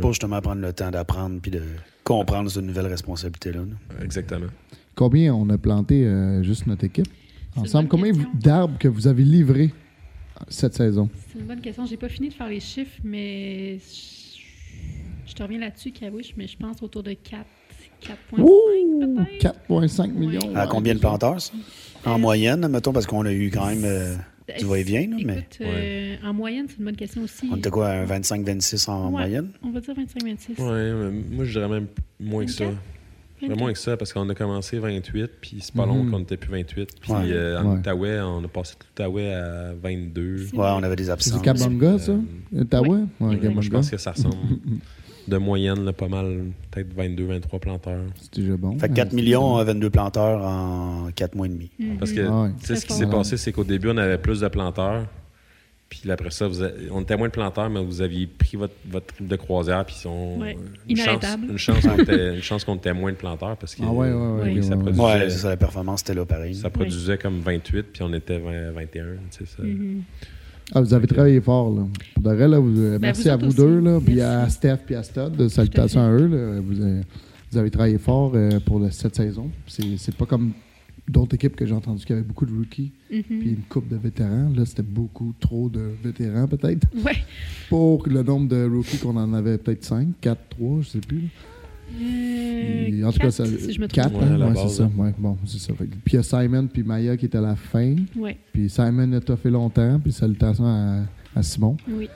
Pour 0.00 0.12
justement 0.12 0.40
prendre 0.40 0.62
le 0.62 0.72
temps 0.72 0.90
d'apprendre 0.90 1.40
puis 1.40 1.50
de 1.50 1.62
comprendre 2.04 2.50
cette 2.50 2.64
nouvelle 2.64 2.86
responsabilité-là. 2.86 3.60
là. 3.60 4.04
Exactement. 4.04 4.46
Combien 4.94 5.34
on 5.34 5.48
a 5.50 5.58
planté 5.58 6.04
euh, 6.06 6.42
juste 6.42 6.66
notre 6.66 6.84
équipe? 6.84 7.06
Ensemble? 7.56 7.88
Combien 7.88 8.12
d'arbres 8.34 8.78
que 8.78 8.88
vous 8.88 9.06
avez 9.06 9.24
livrés 9.24 9.72
cette 10.48 10.74
saison? 10.74 11.08
C'est 11.32 11.38
une 11.38 11.46
bonne 11.46 11.60
question. 11.60 11.86
J'ai 11.86 11.96
pas 11.96 12.08
fini 12.08 12.28
de 12.28 12.34
faire 12.34 12.48
les 12.48 12.60
chiffres, 12.60 12.98
mais 13.04 13.78
je 13.78 14.16
je 15.26 15.34
te 15.34 15.42
reviens 15.42 15.58
là-dessus, 15.58 15.90
Kawish, 15.90 16.34
mais 16.36 16.46
je 16.46 16.56
pense 16.56 16.82
autour 16.82 17.02
de 17.02 17.12
4, 17.12 17.44
4,5 18.02 18.40
Ouh, 18.42 19.00
peut-être? 19.00 19.56
4,5 19.68 20.12
millions. 20.12 20.54
À 20.54 20.66
combien 20.66 20.94
de 20.94 20.98
planteurs, 21.00 21.40
ça? 21.40 21.52
En 22.04 22.14
Euh, 22.14 22.18
moyenne, 22.18 22.66
mettons, 22.68 22.92
parce 22.92 23.06
qu'on 23.06 23.24
a 23.26 23.32
eu 23.32 23.50
quand 23.50 23.66
même 23.66 23.82
euh, 23.84 24.14
du 24.58 24.64
va-et-vient, 24.64 25.08
là, 25.10 25.16
mais 25.24 25.32
Écoute, 25.38 25.58
euh, 25.62 26.16
en 26.24 26.32
moyenne, 26.34 26.66
c'est 26.68 26.78
une 26.78 26.84
bonne 26.84 26.96
question 26.96 27.22
aussi. 27.22 27.48
on 27.52 27.56
était 27.56 27.70
quoi, 27.70 27.88
un 27.88 28.04
25-26 28.04 28.88
en 28.88 29.06
Ouais. 29.06 29.10
moyenne? 29.10 29.48
On 29.62 29.70
va 29.70 29.80
dire 29.80 29.94
25-26. 29.94 30.58
Ouais, 30.62 30.92
mais 30.92 31.22
moi, 31.34 31.44
je 31.44 31.52
dirais 31.52 31.68
même 31.68 31.86
moins 32.20 32.44
que 32.44 32.52
ça. 32.52 32.64
24? 32.64 32.78
Ouais, 33.42 33.54
moins 33.56 33.72
que 33.72 33.78
ça, 33.78 33.96
parce 33.98 34.12
qu'on 34.14 34.28
a 34.30 34.34
commencé 34.34 34.78
28, 34.78 35.30
puis 35.40 35.56
c'est 35.60 35.74
pas 35.74 35.84
Mhm. 35.84 35.88
long 36.06 36.10
qu'on 36.10 36.20
était 36.20 36.36
plus 36.36 36.50
28. 36.50 36.88
Puis 37.00 37.12
Ouais. 37.12 37.18
euh, 37.32 37.60
en 37.60 37.72
Ouais. 37.72 37.78
Outaouais, 37.80 38.20
on 38.20 38.42
a 38.44 38.48
passé 38.48 38.76
l'Outaouais 38.80 39.34
à 39.34 39.72
22. 39.74 40.46
C'est 40.46 40.56
Ouais, 40.56 40.68
on 40.74 40.82
avait 40.82 40.96
des 40.96 41.04
C'est 41.04 41.10
absences. 41.10 41.34
du 41.34 41.40
Kabanga, 41.42 41.98
ça? 41.98 42.12
Euh, 42.12 42.60
Ottawa? 42.62 42.88
Ouais, 42.88 43.00
Ouais, 43.00 43.06
Moi, 43.20 43.34
je 43.36 43.40
Kabanga. 43.40 43.70
pense 43.70 43.90
que 43.90 43.96
ça 43.98 44.12
ressemble 44.12 44.36
de 45.28 45.36
moyenne, 45.36 45.84
là, 45.84 45.92
pas 45.92 46.08
mal, 46.08 46.44
peut-être 46.70 46.92
22, 46.94 47.24
23 47.26 47.58
planteurs. 47.60 48.00
C'est 48.20 48.40
déjà 48.40 48.56
bon. 48.56 48.78
Fait 48.78 48.86
que 48.86 48.92
Ouais, 48.92 48.96
4 48.96 49.10
c'est 49.10 49.16
millions, 49.16 49.40
bon. 49.54 49.58
euh, 49.58 49.64
22 49.64 49.90
planteurs 49.90 50.42
en 50.44 51.08
4 51.14 51.34
mois 51.34 51.46
et 51.46 51.50
demi. 51.50 51.70
Mhm. 51.78 51.96
Parce 51.98 52.12
que, 52.12 52.20
Ah 52.28 52.42
ouais. 52.42 52.50
tu 52.60 52.66
sais, 52.66 52.76
ce 52.76 52.86
qui 52.86 52.92
s'est 52.92 53.06
passé, 53.06 53.36
c'est 53.36 53.52
qu'au 53.52 53.64
début, 53.64 53.88
on 53.90 53.96
avait 53.96 54.18
plus 54.18 54.40
de 54.40 54.48
planteurs. 54.48 55.04
Puis 55.88 56.10
après 56.10 56.30
ça, 56.32 56.48
vous 56.48 56.64
a- 56.64 56.70
on 56.90 57.02
était 57.02 57.16
moins 57.16 57.28
de 57.28 57.32
planteurs, 57.32 57.70
mais 57.70 57.80
vous 57.80 58.02
aviez 58.02 58.26
pris 58.26 58.56
votre, 58.56 58.74
votre 58.90 59.06
trip 59.06 59.28
de 59.28 59.36
croisière. 59.36 59.84
Puis 59.84 59.94
on, 60.04 60.40
Ouais. 60.40 60.56
une, 60.88 60.96
chance, 60.96 61.06
Inarrêtable. 61.06 61.46
une, 61.50 61.58
chance 61.58 61.84
qu'on 62.64 62.74
était, 62.74 62.80
était 62.90 62.92
moins 62.92 63.12
de 63.12 63.16
planteurs 63.16 63.56
parce 63.56 63.76
que 63.76 63.82
Ah 63.84 63.92
ouais, 63.92 64.12
ouais, 64.12 64.42
ouais. 64.42 64.52
Oui. 64.54 64.64
ça 64.64 65.30
ça, 65.30 65.48
la 65.50 65.56
performance, 65.56 66.00
c'était 66.00 66.14
là 66.14 66.24
pareil. 66.26 66.56
ça 66.56 66.70
produisait 66.70 67.18
comme 67.18 67.38
28, 67.38 67.86
puis 67.92 68.02
on 68.02 68.12
était 68.14 68.38
20 68.38 68.72
21. 68.72 69.04
tu 69.30 69.38
sais, 69.38 69.44
ça. 69.46 69.62
Ah, 70.74 70.80
vous 70.80 70.92
avez 70.94 71.06
travaillé 71.06 71.40
fort, 71.40 71.74
là. 71.74 71.86
Pour 72.14 72.22
de 72.24 72.30
vrai, 72.34 72.48
là, 72.48 72.58
vous- 72.58 72.78
euh, 72.78 72.92
Ben, 72.98 73.08
merci 73.08 73.22
vous 73.24 73.28
à 73.28 73.36
vous 73.36 73.46
aussi. 73.46 73.56
deux, 73.56 73.80
là. 73.80 74.00
Puis 74.04 74.20
à 74.20 74.48
Steph 74.48 74.78
puis 74.84 74.94
à 74.96 75.02
Stud, 75.02 75.48
salutations 75.48 76.00
à 76.00 76.10
eux, 76.10 76.26
là. 76.26 76.60
Vous, 76.60 76.80
avez- 76.82 77.00
vous 77.52 77.58
avez 77.58 77.70
travaillé 77.70 77.98
fort 77.98 78.32
euh, 78.34 78.58
pour 78.64 78.80
le- 78.80 78.90
cette 78.90 79.14
saison. 79.14 79.48
C'est 79.66 80.14
pas 80.16 80.26
comme 80.26 80.50
d'autres 81.08 81.36
équipes 81.36 81.54
que 81.54 81.64
j'ai 81.64 81.72
entendu 81.72 82.04
qui 82.04 82.12
avaient 82.12 82.22
beaucoup 82.22 82.46
de 82.46 82.52
rookies 82.52 82.90
Mhm. 83.12 83.22
puis 83.22 83.50
une 83.50 83.62
coupe 83.68 83.88
de 83.88 83.96
vétérans. 83.96 84.50
Là, 84.56 84.64
c'était 84.64 84.82
beaucoup 84.82 85.32
trop 85.38 85.68
de 85.68 85.90
vétérans, 86.02 86.48
peut-être. 86.48 86.84
Ouais. 87.04 87.14
Pour 87.68 88.08
le 88.08 88.24
nombre 88.24 88.48
de 88.48 88.68
rookies 88.68 88.98
qu'on 88.98 89.16
en 89.16 89.32
avait, 89.34 89.58
peut-être 89.58 89.84
5, 89.84 90.08
4, 90.20 90.40
3, 90.50 90.80
je 90.82 90.88
sais 90.88 90.98
plus. 90.98 91.28
Euh, 92.00 93.04
en 93.04 93.12
tout 93.12 93.18
cas, 93.18 93.24
quatre, 93.24 93.32
ça, 93.32 93.44
si 93.46 93.72
je 93.72 93.80
me 93.80 93.86
trompe 93.88 93.92
4, 94.12 94.14
Ouais, 94.18 94.24
à 94.24 94.36
la 94.38 94.48
ouais, 94.48 94.54
base, 94.54 94.68
c'est 94.70 94.76
ça. 94.78 94.84
hein. 94.84 94.90
Ouais, 94.96 95.14
bon, 95.18 95.36
c'est 95.46 95.58
ça. 95.58 95.72
Fait 95.74 95.84
Puis 95.86 96.00
il 96.12 96.14
y 96.14 96.18
a 96.18 96.22
Simon 96.22 96.66
puis 96.66 96.82
Maya 96.82 97.16
qui 97.16 97.26
étaient 97.26 97.38
à 97.38 97.42
la 97.42 97.56
fin. 97.56 97.94
Puis 98.52 98.68
Simon 98.68 99.12
a 99.12 99.20
toffé 99.20 99.50
longtemps. 99.50 99.98
Puis 100.00 100.12
salutations 100.12 100.66
à, 100.66 101.02
à 101.34 101.42
Simon. 101.42 101.76
oui. 101.88 102.08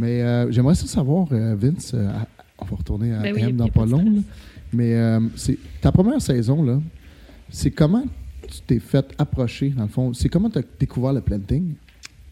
Mais 0.00 0.22
euh, 0.22 0.48
j'aimerais 0.52 0.76
ça 0.76 0.86
savoir, 0.86 1.26
euh, 1.32 1.56
Vince, 1.58 1.90
euh, 1.92 2.08
à- 2.08 2.28
on 2.60 2.64
va 2.66 2.76
retourner 2.76 3.12
à 3.14 3.18
Ben 3.20 3.34
oui, 3.34 3.42
M 3.42 3.56
dans 3.56 3.66
pas 3.66 3.80
pas 3.80 3.86
long. 3.86 4.04
là. 4.04 4.20
Mais 4.72 4.94
euh, 4.94 5.18
c'est 5.34 5.58
ta 5.80 5.90
première 5.90 6.22
saison, 6.22 6.62
là, 6.62 6.80
c'est 7.50 7.72
comment 7.72 8.04
tu 8.42 8.60
t'es 8.64 8.78
fait 8.78 9.06
approcher, 9.18 9.70
dans 9.70 9.82
le 9.82 9.88
fond? 9.88 10.12
C'est 10.14 10.28
comment 10.28 10.50
tu 10.50 10.58
as 10.58 10.62
découvert 10.78 11.12
le 11.12 11.20
planting? 11.20 11.72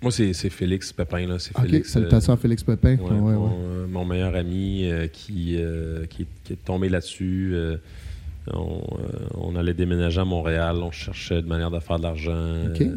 Moi, 0.06 0.12
c'est 0.12 0.32
c'est 0.34 0.50
Félix 0.50 0.92
Pépin. 0.92 1.26
Là. 1.26 1.38
C'est 1.40 1.56
OK, 1.58 1.64
Félix, 1.66 1.96
à 1.96 2.36
Félix 2.36 2.62
Pépin. 2.62 2.90
euh, 2.90 2.96
ouais, 2.96 3.10
Ouais, 3.10 3.18
ouais, 3.18 3.32
mon, 3.34 3.46
ouais. 3.46 3.52
euh, 3.58 3.86
mon 3.88 4.04
meilleur 4.04 4.36
ami 4.36 4.88
euh, 4.88 5.08
qui, 5.08 5.56
euh, 5.58 6.06
qui, 6.06 6.22
est- 6.22 6.26
qui 6.44 6.52
est 6.52 6.64
tombé 6.64 6.88
là-dessus. 6.88 7.50
euh, 7.54 7.76
on, 8.52 8.78
euh, 9.00 9.26
on 9.34 9.56
allait 9.56 9.74
déménager 9.74 10.20
à 10.20 10.24
Montréal. 10.24 10.76
On 10.80 10.92
cherchait 10.92 11.42
de 11.42 11.48
manière 11.48 11.72
de 11.72 11.80
faire 11.80 11.98
de 11.98 12.04
l'argent. 12.04 12.66
OK. 12.72 12.80
euh, 12.82 12.96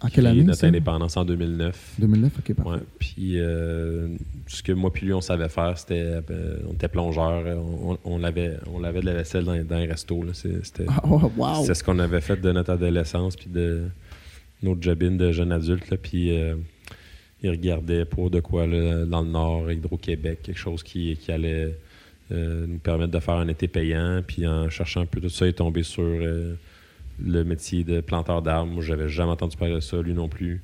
En 0.00 0.08
quelle 0.08 0.26
année, 0.26 0.44
notre 0.44 0.60
ça? 0.60 0.66
indépendance 0.68 1.18
en 1.18 1.26
2009. 1.26 1.94
2009, 1.98 2.32
OK, 2.38 2.54
parfait. 2.54 2.84
Puis, 2.98 3.38
euh, 3.38 4.08
ce 4.46 4.62
que 4.62 4.72
moi 4.72 4.90
puis 4.90 5.04
lui, 5.04 5.12
on 5.12 5.20
savait 5.20 5.50
faire, 5.50 5.76
c'était... 5.76 6.00
euh, 6.30 6.56
on 6.70 6.72
était 6.72 6.88
plongeurs. 6.88 7.42
euh, 7.46 7.56
On, 7.56 7.98
on, 8.06 8.18
lavait, 8.18 8.56
on 8.72 8.78
lavait 8.80 9.00
de 9.00 9.06
la 9.06 9.12
vaisselle 9.14 9.44
dans, 9.44 9.62
dans 9.62 9.76
les 9.78 9.86
restos. 9.86 10.22
C'était 10.32 10.86
Ah, 10.88 11.02
oh, 11.06 11.30
wow! 11.36 11.64
c'est 11.66 11.74
ce 11.74 11.84
qu'on 11.84 11.98
avait 11.98 12.22
fait 12.22 12.40
de 12.40 12.50
notre 12.52 12.70
adolescence 12.72 13.36
puis 13.36 13.48
de 13.52 13.82
notre 14.66 14.82
jobine 14.82 15.16
de 15.16 15.32
jeune 15.32 15.52
adulte. 15.52 15.90
Là, 15.90 15.96
puis 15.96 16.36
euh, 16.36 16.56
il 17.42 17.50
regardait 17.50 18.04
pour 18.04 18.30
de 18.30 18.40
quoi 18.40 18.66
dans 18.66 19.22
le 19.22 19.28
Nord, 19.28 19.70
Hydro-Québec, 19.70 20.40
quelque 20.42 20.58
chose 20.58 20.82
qui, 20.82 21.16
qui 21.16 21.32
allait 21.32 21.76
euh, 22.32 22.66
nous 22.66 22.78
permettre 22.78 23.12
de 23.12 23.20
faire 23.20 23.34
un 23.34 23.48
été 23.48 23.68
payant. 23.68 24.22
Puis 24.26 24.46
en 24.46 24.68
cherchant 24.68 25.02
un 25.02 25.06
peu 25.06 25.20
tout 25.20 25.28
ça, 25.28 25.46
il 25.46 25.50
est 25.50 25.52
tombé 25.52 25.82
sur 25.82 26.02
euh, 26.02 26.54
le 27.22 27.44
métier 27.44 27.84
de 27.84 28.00
planteur 28.00 28.42
d'arbres. 28.42 28.72
Moi, 28.72 28.82
j'avais 28.82 29.08
jamais 29.08 29.30
entendu 29.30 29.56
parler 29.56 29.74
de 29.74 29.80
ça, 29.80 30.00
lui 30.02 30.14
non 30.14 30.28
plus. 30.28 30.62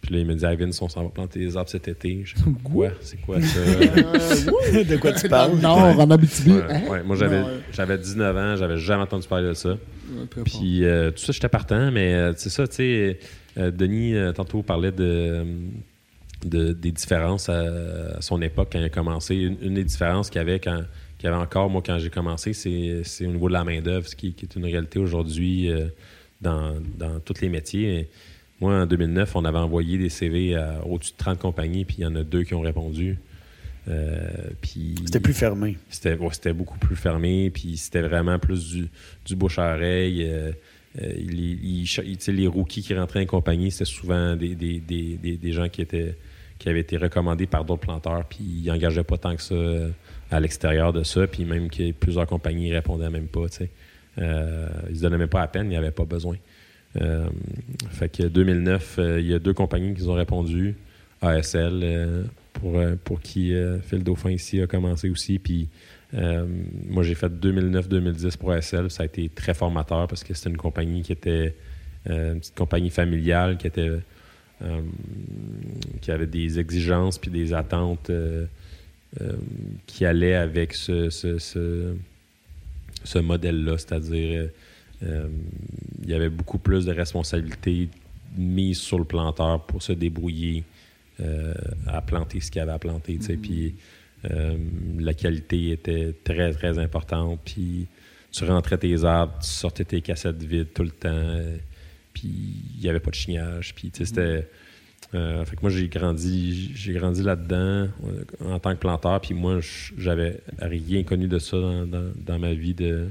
Puis 0.00 0.14
là, 0.14 0.20
il 0.20 0.26
me 0.26 0.34
dit, 0.34 0.46
ah, 0.46 0.54
Vince, 0.54 0.80
on 0.80 0.88
s'en 0.88 1.02
va 1.02 1.08
planter 1.10 1.40
des 1.40 1.56
arbres 1.56 1.68
cet 1.70 1.88
été. 1.88 2.22
Je 2.24 2.34
quoi? 2.64 2.90
C'est 3.00 3.20
quoi 3.20 3.40
ça? 3.42 3.58
de 3.60 4.96
quoi 4.96 5.12
tu 5.12 5.28
parles? 5.28 5.56
le 5.56 5.60
Nord, 5.62 5.98
en 5.98 6.10
Abitibi. 6.10 6.52
Ouais, 6.52 6.62
Hein? 6.70 6.82
ouais. 6.88 7.02
Moi, 7.02 7.16
j'avais, 7.16 7.40
Ouais. 7.40 7.58
j'avais 7.72 7.98
19 7.98 8.36
ans, 8.36 8.56
j'avais 8.56 8.78
jamais 8.78 9.02
entendu 9.02 9.26
parler 9.26 9.48
de 9.48 9.54
ça. 9.54 9.70
Ouais. 9.70 10.42
Puis 10.44 10.84
euh, 10.84 11.10
tout 11.10 11.18
ça, 11.18 11.32
j'étais 11.32 11.48
partant, 11.48 11.90
mais 11.90 12.14
euh, 12.14 12.32
c'est 12.36 12.48
ça, 12.50 12.66
tu 12.68 12.76
sais, 12.76 13.18
euh, 13.58 13.70
Denis, 13.70 14.14
euh, 14.14 14.32
tantôt, 14.32 14.62
parlait 14.62 14.92
de, 14.92 15.44
de- 16.44 16.72
des 16.72 16.92
différences 16.92 17.48
à, 17.48 17.62
à 18.16 18.20
son 18.20 18.40
époque 18.40 18.68
quand 18.72 18.78
il 18.78 18.84
a 18.84 18.88
commencé. 18.90 19.34
Une, 19.34 19.56
une 19.60 19.74
des 19.74 19.84
différences 19.84 20.30
qu'il 20.30 20.38
y 20.38 20.42
avait, 20.42 20.60
quand, 20.60 20.80
qu'il 21.18 21.28
y 21.28 21.32
avait 21.32 21.42
encore, 21.42 21.68
moi, 21.70 21.82
quand 21.84 21.98
j'ai 21.98 22.10
commencé, 22.10 22.52
c'est, 22.52 23.00
c'est 23.04 23.26
au 23.26 23.32
niveau 23.32 23.48
de 23.48 23.54
la 23.54 23.64
main-d'œuvre, 23.64 24.06
ce 24.06 24.14
qui, 24.16 24.32
qui 24.32 24.46
est 24.46 24.54
une 24.56 24.64
réalité 24.64 24.98
aujourd'hui 25.00 25.70
euh, 25.70 25.86
dans, 26.40 26.74
dans 26.96 27.18
tous 27.20 27.40
les 27.40 27.48
métiers. 27.48 28.08
Moi, 28.60 28.74
en 28.82 28.86
2009, 28.86 29.36
on 29.36 29.44
avait 29.44 29.58
envoyé 29.58 29.98
des 29.98 30.08
CV 30.08 30.56
à 30.56 30.84
au-dessus 30.86 31.12
de 31.12 31.18
30 31.18 31.38
compagnies, 31.38 31.84
puis 31.84 31.96
il 31.98 32.02
y 32.02 32.06
en 32.06 32.16
a 32.16 32.24
deux 32.24 32.42
qui 32.42 32.54
ont 32.54 32.60
répondu. 32.60 33.18
Euh, 33.88 34.28
puis 34.60 34.96
C'était 35.06 35.20
plus 35.20 35.32
fermé. 35.32 35.78
c'était 35.88 36.16
ouais, 36.16 36.52
beaucoup 36.52 36.78
plus 36.78 36.96
fermé, 36.96 37.50
puis 37.50 37.76
c'était 37.76 38.02
vraiment 38.02 38.38
plus 38.38 38.68
du, 38.68 38.88
du 39.24 39.36
bouche 39.36 39.58
à 39.58 39.74
oreille. 39.74 40.24
euh, 40.24 40.52
euh, 41.00 41.12
les, 41.16 41.84
les 42.28 42.46
rookies 42.46 42.82
qui 42.82 42.94
rentraient 42.94 43.22
en 43.22 43.26
compagnie, 43.26 43.70
c'était 43.70 43.84
souvent 43.84 44.34
des, 44.36 44.54
des, 44.54 44.80
des, 44.80 45.16
des, 45.16 45.36
des 45.36 45.52
gens 45.52 45.68
qui 45.68 45.82
étaient 45.82 46.16
qui 46.58 46.68
avaient 46.68 46.80
été 46.80 46.96
recommandés 46.96 47.46
par 47.46 47.64
d'autres 47.64 47.82
planteurs, 47.82 48.24
puis 48.24 48.40
ils 48.40 48.66
n'engageaient 48.66 49.04
pas 49.04 49.16
tant 49.16 49.36
que 49.36 49.42
ça 49.42 49.54
euh, 49.54 49.90
à 50.30 50.40
l'extérieur 50.40 50.92
de 50.92 51.04
ça, 51.04 51.26
puis 51.26 51.44
même 51.44 51.70
que 51.70 51.92
plusieurs 51.92 52.26
compagnies 52.26 52.72
répondaient 52.72 53.10
même 53.10 53.28
pas. 53.28 53.46
Euh, 54.18 54.68
ils 54.90 54.96
se 54.96 55.02
donnaient 55.02 55.18
même 55.18 55.28
pas 55.28 55.42
à 55.42 55.46
peine, 55.46 55.66
il 55.66 55.70
n'y 55.70 55.76
avait 55.76 55.92
pas 55.92 56.04
besoin. 56.04 56.36
Euh, 56.96 57.28
fait 57.90 58.08
que 58.08 58.22
2009, 58.24 58.96
euh, 58.98 59.20
il 59.20 59.26
y 59.26 59.34
a 59.34 59.38
deux 59.38 59.52
compagnies 59.54 59.94
qui 59.94 60.02
ont 60.04 60.14
répondu. 60.14 60.74
ASL, 61.20 61.80
euh, 61.82 62.22
pour, 62.54 62.80
pour 63.04 63.20
qui 63.20 63.52
Phil 63.82 64.02
Dauphin 64.02 64.30
ici 64.30 64.60
a 64.60 64.66
commencé 64.66 65.10
aussi. 65.10 65.38
Puis 65.38 65.68
moi, 66.88 67.02
j'ai 67.04 67.14
fait 67.14 67.28
2009-2010 67.28 68.36
pour 68.36 68.50
ASL. 68.52 68.90
Ça 68.90 69.02
a 69.02 69.06
été 69.06 69.28
très 69.28 69.54
formateur 69.54 70.08
parce 70.08 70.24
que 70.24 70.34
c'était 70.34 70.50
une 70.50 70.56
compagnie 70.56 71.02
qui 71.02 71.12
était 71.12 71.54
une 72.08 72.40
petite 72.40 72.54
compagnie 72.56 72.90
familiale 72.90 73.58
qui 73.58 73.66
était 73.68 73.90
qui 76.00 76.10
avait 76.10 76.26
des 76.26 76.58
exigences 76.58 77.18
puis 77.18 77.30
des 77.30 77.52
attentes 77.52 78.10
qui 79.86 80.04
allaient 80.04 80.34
avec 80.34 80.74
ce, 80.74 81.10
ce, 81.10 81.38
ce- 81.38 81.94
ce 83.04 83.18
modèle-là, 83.20 83.78
c'est-à-dire 83.78 84.48
il 85.02 86.08
y 86.10 86.14
avait 86.14 86.28
beaucoup 86.30 86.58
plus 86.58 86.84
de 86.86 86.92
responsabilités 86.92 87.88
mises 88.36 88.78
sur 88.78 88.98
le 88.98 89.04
planteur 89.04 89.64
pour 89.66 89.82
se 89.82 89.92
débrouiller 89.92 90.64
euh, 91.20 91.54
à 91.86 92.00
planter 92.02 92.40
ce 92.40 92.50
qu'il 92.50 92.60
avait 92.60 92.72
à 92.72 92.78
planter. 92.78 93.18
sais. 93.20 93.36
Puis 93.36 93.74
euh, 94.30 94.56
la 94.98 95.14
qualité 95.14 95.70
était 95.70 96.14
très, 96.24 96.52
très 96.52 96.78
importante. 96.78 97.40
Puis 97.44 97.86
tu 98.30 98.44
rentrais 98.44 98.78
tes 98.78 99.04
arbres, 99.04 99.34
tu 99.40 99.48
sortais 99.48 99.84
tes 99.84 100.00
cassettes 100.00 100.42
vides 100.42 100.72
tout 100.74 100.82
le 100.84 100.90
temps. 100.90 101.08
euh, 101.08 101.56
puis 102.12 102.28
il 102.76 102.80
n'y 102.82 102.88
avait 102.88 103.00
pas 103.00 103.10
de 103.10 103.14
chignage. 103.16 103.74
Puis 103.74 103.90
c'était. 103.94 104.48
euh, 105.14 105.44
fait 105.44 105.56
que 105.56 105.60
moi, 105.62 105.70
j'ai 105.70 105.88
grandi, 105.88 106.72
j'ai 106.74 106.92
grandi 106.92 107.22
là-dedans 107.22 107.56
euh, 107.56 107.88
en 108.44 108.58
tant 108.58 108.74
que 108.74 108.80
planteur. 108.80 109.20
Puis 109.20 109.34
moi, 109.34 109.60
je- 109.60 109.92
j'avais 109.96 110.40
rien 110.60 111.02
connu 111.04 111.28
de 111.28 111.38
ça 111.38 111.56
dans, 111.58 111.86
dans- 111.86 112.12
dans 112.16 112.38
ma 112.38 112.52
vie 112.54 112.74
de, 112.74 113.08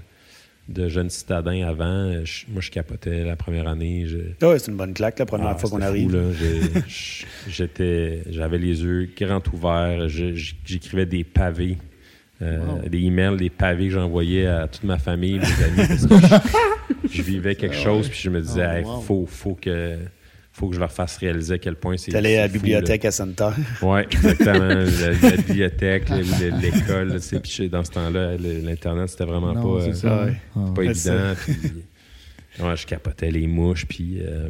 de 0.69 0.89
jeune 0.89 1.09
citadin 1.09 1.65
avant. 1.67 2.23
Je- 2.25 2.45
moi, 2.49 2.61
je 2.61 2.69
capotais 2.71 3.23
la 3.23 3.35
première 3.35 3.67
année. 3.67 4.05
Je, 4.07 4.17
Ah 4.41 4.49
ouais, 4.49 4.59
c'est 4.59 4.71
une 4.71 4.77
bonne 4.77 4.93
claque 4.93 5.17
la 5.19 5.25
première 5.25 5.47
ah, 5.47 5.55
fois 5.55 5.69
qu'on 5.69 5.81
arrive. 5.81 6.11
J'étais, 7.47 8.23
j'avais 8.29 8.57
les 8.57 8.81
yeux 8.83 9.09
grands 9.19 9.41
ouverts. 9.53 10.07
J'écrivais 10.09 11.05
des 11.05 11.23
pavés, 11.23 11.77
euh, 12.41 12.59
Wow. 12.65 12.89
des 12.89 12.99
emails, 12.99 13.37
des 13.37 13.49
pavés 13.49 13.85
que 13.87 13.93
j'envoyais 13.93 14.45
à 14.47 14.67
toute 14.67 14.83
ma 14.83 14.97
famille, 14.97 15.39
mes 15.39 15.63
amis, 15.81 15.87
parce 15.87 16.05
que 16.05 16.15
je, 17.07 17.09
je 17.17 17.21
vivais 17.21 17.55
quelque 17.55 17.75
chose, 17.75 18.09
puis 18.09 18.19
je 18.21 18.29
me 18.29 18.41
disais, 18.41 18.65
Oh, 18.67 18.75
Hey, 18.77 18.83
wow. 18.83 19.01
faut, 19.01 19.25
faut 19.25 19.55
que, 19.55 19.97
faut 20.59 20.69
que 20.69 20.75
je 20.75 20.79
leur 20.79 20.91
fasse 20.91 21.17
réaliser 21.17 21.53
à 21.53 21.57
quel 21.59 21.75
point 21.75 21.97
c'est. 21.97 22.15
Allé 22.15 22.35
à 22.37 22.41
la 22.41 22.47
c'est 22.47 22.53
fou, 22.53 22.63
bibliothèque 22.63 23.05
à 23.05 23.11
Santa. 23.11 23.53
oui, 23.83 23.99
exactement. 24.01 24.59
la, 24.67 24.85
la 25.29 25.37
bibliothèque, 25.37 26.09
l'école. 26.61 27.19
Puis 27.19 27.51
chez- 27.51 27.69
dans 27.69 27.83
ce 27.83 27.91
temps-là, 27.91 28.35
l'Internet, 28.37 29.09
c'était 29.09 29.25
vraiment 29.25 29.53
Non, 29.53 29.77
pas, 29.77 29.83
c'est 29.83 29.89
euh, 29.89 29.93
ça. 29.93 30.25
ouais. 30.25 30.33
Pas 30.73 30.81
Ouais, 30.81 30.85
évident. 30.87 31.33
Puis, 31.45 32.63
ouais, 32.65 32.75
je 32.75 32.87
capotais 32.87 33.29
les 33.29 33.45
mouches. 33.45 33.85
Puis, 33.85 34.17
euh, 34.21 34.47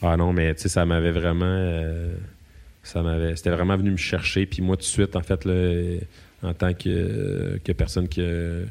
ah 0.00 0.16
non, 0.16 0.32
mais 0.32 0.54
tu 0.54 0.62
sais, 0.62 0.68
ça 0.68 0.84
m'avait 0.86 1.12
vraiment. 1.12 1.44
euh, 1.46 2.14
ça 2.82 3.02
m'avait, 3.02 3.36
c'était 3.36 3.50
vraiment 3.50 3.76
venu 3.76 3.90
me 3.90 3.96
chercher. 3.96 4.46
Puis 4.46 4.62
moi, 4.62 4.76
tout 4.76 4.80
de 4.82 4.86
suite, 4.86 5.14
en 5.16 5.22
fait, 5.22 5.44
là, 5.44 5.98
en 6.42 6.54
tant 6.54 6.72
que, 6.74 7.60
que 7.62 7.72
personne 7.72 8.08
qui 8.08 8.20
a, 8.22 8.62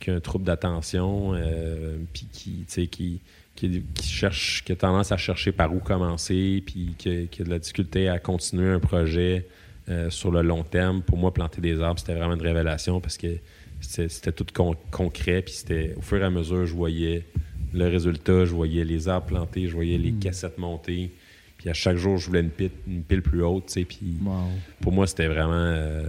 qui 0.00 0.10
a 0.10 0.14
un 0.14 0.20
trouble 0.20 0.44
d'attention, 0.44 1.32
euh, 1.34 1.96
puis 2.12 2.26
qui, 2.30 2.50
tu 2.50 2.64
sais, 2.66 2.86
qui, 2.88 3.20
qui, 3.54 3.82
qui 3.94 4.08
cherche, 4.08 4.64
qui 4.64 4.72
a 4.72 4.76
tendance 4.76 5.12
à 5.12 5.16
chercher 5.16 5.52
par 5.52 5.72
où 5.74 5.78
commencer, 5.78 6.62
puis 6.66 6.94
qui, 6.98 7.08
a- 7.08 7.26
qui 7.26 7.42
a 7.42 7.44
de 7.44 7.50
la 7.50 7.58
difficulté 7.58 8.08
à 8.08 8.18
continuer 8.18 8.70
un 8.70 8.80
projet 8.80 9.46
euh, 9.88 10.10
sur 10.10 10.30
le 10.30 10.42
long 10.42 10.64
terme. 10.64 11.02
Pour 11.02 11.18
moi, 11.18 11.32
planter 11.32 11.60
des 11.60 11.80
arbres, 11.80 12.00
c'était 12.00 12.14
vraiment 12.14 12.34
une 12.34 12.42
révélation 12.42 13.00
parce 13.00 13.16
que 13.16 13.36
c'était, 13.80 14.32
tout 14.32 14.46
con- 14.52 14.76
concret, 14.90 15.42
puis 15.42 15.54
c'était 15.54 15.94
au 15.96 16.00
fur 16.00 16.18
et 16.20 16.24
à 16.24 16.30
mesure, 16.30 16.64
je 16.66 16.74
voyais 16.74 17.24
le 17.72 17.86
résultat, 17.88 18.44
je 18.44 18.54
voyais 18.54 18.84
les 18.84 19.08
arbres 19.08 19.26
plantés, 19.26 19.68
je 19.68 19.74
voyais 19.74 19.98
les 19.98 20.12
cassettes 20.12 20.58
montées, 20.58 21.10
puis 21.58 21.68
à 21.68 21.74
chaque 21.74 21.96
jour, 21.96 22.16
je 22.16 22.26
voulais 22.28 22.40
une 22.40 22.50
pile, 22.50 22.70
une 22.88 23.02
pile 23.02 23.20
plus 23.22 23.42
haute, 23.42 23.66
tu 23.66 23.72
sais, 23.74 23.84
puis 23.84 24.16
Wow. 24.24 24.48
pour 24.80 24.92
moi, 24.92 25.06
c'était 25.06 25.26
vraiment. 25.26 25.52
euh, 25.52 26.08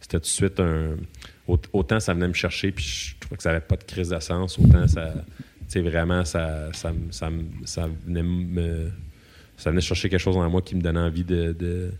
c'était 0.00 0.18
tout 0.18 0.24
de 0.24 0.26
suite 0.28 0.60
un. 0.60 0.90
au- 1.48 1.58
Autant 1.72 1.98
ça 2.00 2.14
venait 2.14 2.28
me 2.28 2.32
chercher, 2.34 2.70
puis 2.70 2.84
je 2.84 3.14
trouvais 3.18 3.36
que 3.38 3.42
ça 3.42 3.48
n'avait 3.50 3.64
pas 3.64 3.76
de 3.76 3.84
crise 3.84 4.10
de 4.10 4.20
sens, 4.20 4.58
autant 4.58 4.86
ça. 4.86 5.14
Sais, 5.68 5.80
vraiment, 5.80 6.24
ça, 6.24 6.72
ça, 6.72 6.92
ça, 7.10 7.30
ça 7.64 7.88
venait 8.06 8.22
me. 8.22 8.90
Ça 9.56 9.70
venait 9.70 9.80
chercher 9.80 10.10
quelque 10.10 10.20
chose 10.20 10.36
en 10.36 10.48
moi 10.50 10.60
qui 10.60 10.76
me 10.76 10.82
donnait 10.82 11.00
envie 11.00 11.24
de, 11.24 11.52
de, 11.58 11.90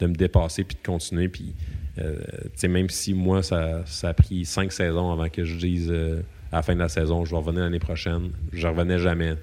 de 0.00 0.06
me 0.06 0.14
dépasser 0.14 0.64
puis 0.64 0.76
de 0.76 0.84
continuer. 0.84 1.28
Puis, 1.28 1.54
euh, 1.98 2.16
même 2.68 2.90
si 2.90 3.14
moi, 3.14 3.42
ça, 3.42 3.82
ça 3.86 4.08
a 4.08 4.14
pris 4.14 4.44
cinq 4.44 4.72
saisons 4.72 5.12
avant 5.12 5.28
que 5.28 5.44
je 5.44 5.56
dise 5.56 5.88
euh, 5.90 6.22
à 6.50 6.56
la 6.56 6.62
fin 6.62 6.74
de 6.74 6.80
la 6.80 6.88
saison, 6.88 7.24
je 7.24 7.30
vais 7.30 7.36
revenir 7.36 7.62
l'année 7.62 7.78
prochaine, 7.78 8.30
je 8.52 8.66
revenais 8.66 8.98
jamais. 8.98 9.36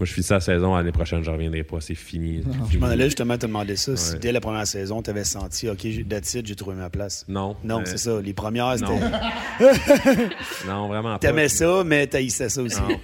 Moi, 0.00 0.06
je 0.06 0.14
finis 0.14 0.26
la 0.30 0.40
saison, 0.40 0.74
l'année 0.74 0.92
prochaine, 0.92 1.22
je 1.22 1.28
ne 1.30 1.34
reviendrai 1.36 1.62
pas. 1.62 1.78
C'est 1.82 1.94
fini. 1.94 2.42
Je 2.72 2.78
m'en 2.78 2.86
allais 2.86 3.04
justement 3.04 3.36
te 3.36 3.44
demander 3.44 3.76
ça. 3.76 3.94
Si 3.96 4.18
dès 4.18 4.32
la 4.32 4.40
première 4.40 4.66
saison, 4.66 5.02
tu 5.02 5.10
avais 5.10 5.24
senti, 5.24 5.68
OK, 5.68 5.86
that's 6.08 6.32
it, 6.32 6.46
j'ai 6.46 6.54
trouvé 6.56 6.74
ma 6.74 6.88
place. 6.88 7.26
Non. 7.28 7.54
Non, 7.62 7.80
euh, 7.80 7.82
c'est 7.84 7.98
ça. 7.98 8.18
Les 8.22 8.32
premières, 8.32 8.74
Non. 8.78 8.98
c'était. 9.58 10.28
Non, 10.66 10.88
vraiment 10.88 11.12
pas. 11.12 11.18
T'aimais 11.18 11.48
ça, 11.48 11.82
mais 11.84 12.06
t'haïssais 12.06 12.48
ça 12.48 12.62
aussi. 12.62 12.80
Non. 12.80 12.98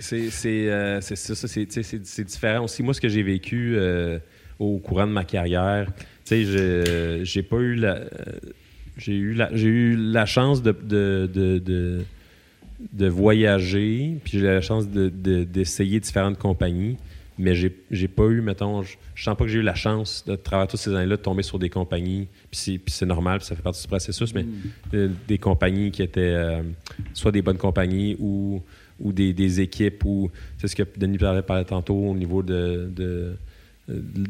C'est- 0.00 0.68
euh, 0.70 1.00
ça, 1.00 1.16
ça, 1.34 2.22
différent 2.22 2.64
aussi. 2.64 2.82
Moi, 2.84 2.94
ce 2.94 3.00
que 3.00 3.08
j'ai 3.08 3.24
vécu 3.24 3.74
euh, 3.76 4.18
au 4.60 4.78
courant 4.78 5.08
de 5.08 5.12
ma 5.12 5.24
carrière, 5.24 5.86
tu 5.96 6.04
sais, 6.24 6.44
je- 6.44 7.20
j'ai 7.24 7.42
pas 7.42 7.56
eu 7.56 7.74
la. 7.74 7.94
euh, 7.96 8.06
J'ai 8.98 9.12
eu 9.12 9.34
la, 9.34 9.50
j'ai 9.52 9.68
eu 9.68 9.94
la 9.96 10.24
chance 10.24 10.62
de, 10.62 10.70
de, 10.72 11.28
de, 11.34 11.58
de, 11.58 12.04
de 12.92 13.06
voyager, 13.08 14.18
puis 14.22 14.38
j'ai 14.38 14.40
eu 14.40 14.42
la 14.44 14.60
chance 14.60 14.88
de- 14.88 15.08
de- 15.08 15.44
d'essayer 15.44 15.98
différentes 16.00 16.38
compagnies, 16.38 16.96
mais 17.38 17.54
j'ai 17.54 18.08
pas 18.08 18.24
eu, 18.28 18.40
mettons, 18.40 18.82
je, 18.82 18.96
je 19.14 19.22
sens 19.24 19.36
pas 19.36 19.44
que 19.44 19.50
j'ai 19.50 19.58
eu 19.58 19.62
la 19.62 19.74
chance 19.74 20.24
de 20.26 20.36
travers 20.36 20.66
toutes 20.66 20.80
ces 20.80 20.94
années-là 20.94 21.16
de 21.16 21.22
tomber 21.22 21.42
sur 21.42 21.58
des 21.58 21.68
compagnies, 21.70 22.28
puis 22.50 22.80
c'est- 22.86 23.04
normal, 23.06 23.38
puis 23.38 23.46
ça 23.46 23.54
fait 23.56 23.62
partie 23.62 23.82
du 23.82 23.88
processus, 23.88 24.34
mais 24.34 24.44
euh, 24.94 25.08
des 25.28 25.38
compagnies 25.38 25.90
qui 25.90 26.02
étaient 26.02 26.20
euh, 26.34 26.62
soit 27.14 27.32
des 27.32 27.42
bonnes 27.42 27.58
compagnies 27.58 28.16
ou, 28.18 28.62
ou 29.00 29.12
des, 29.12 29.32
des 29.34 29.60
équipes 29.60 30.04
ou 30.06 30.30
c'est 30.58 30.68
ce 30.68 30.76
que 30.76 30.82
Denis 30.98 31.18
parlait, 31.18 31.64
tantôt 31.64 31.94
au 31.94 32.14
niveau 32.14 32.42
de, 32.42 32.90
de, 32.94 33.36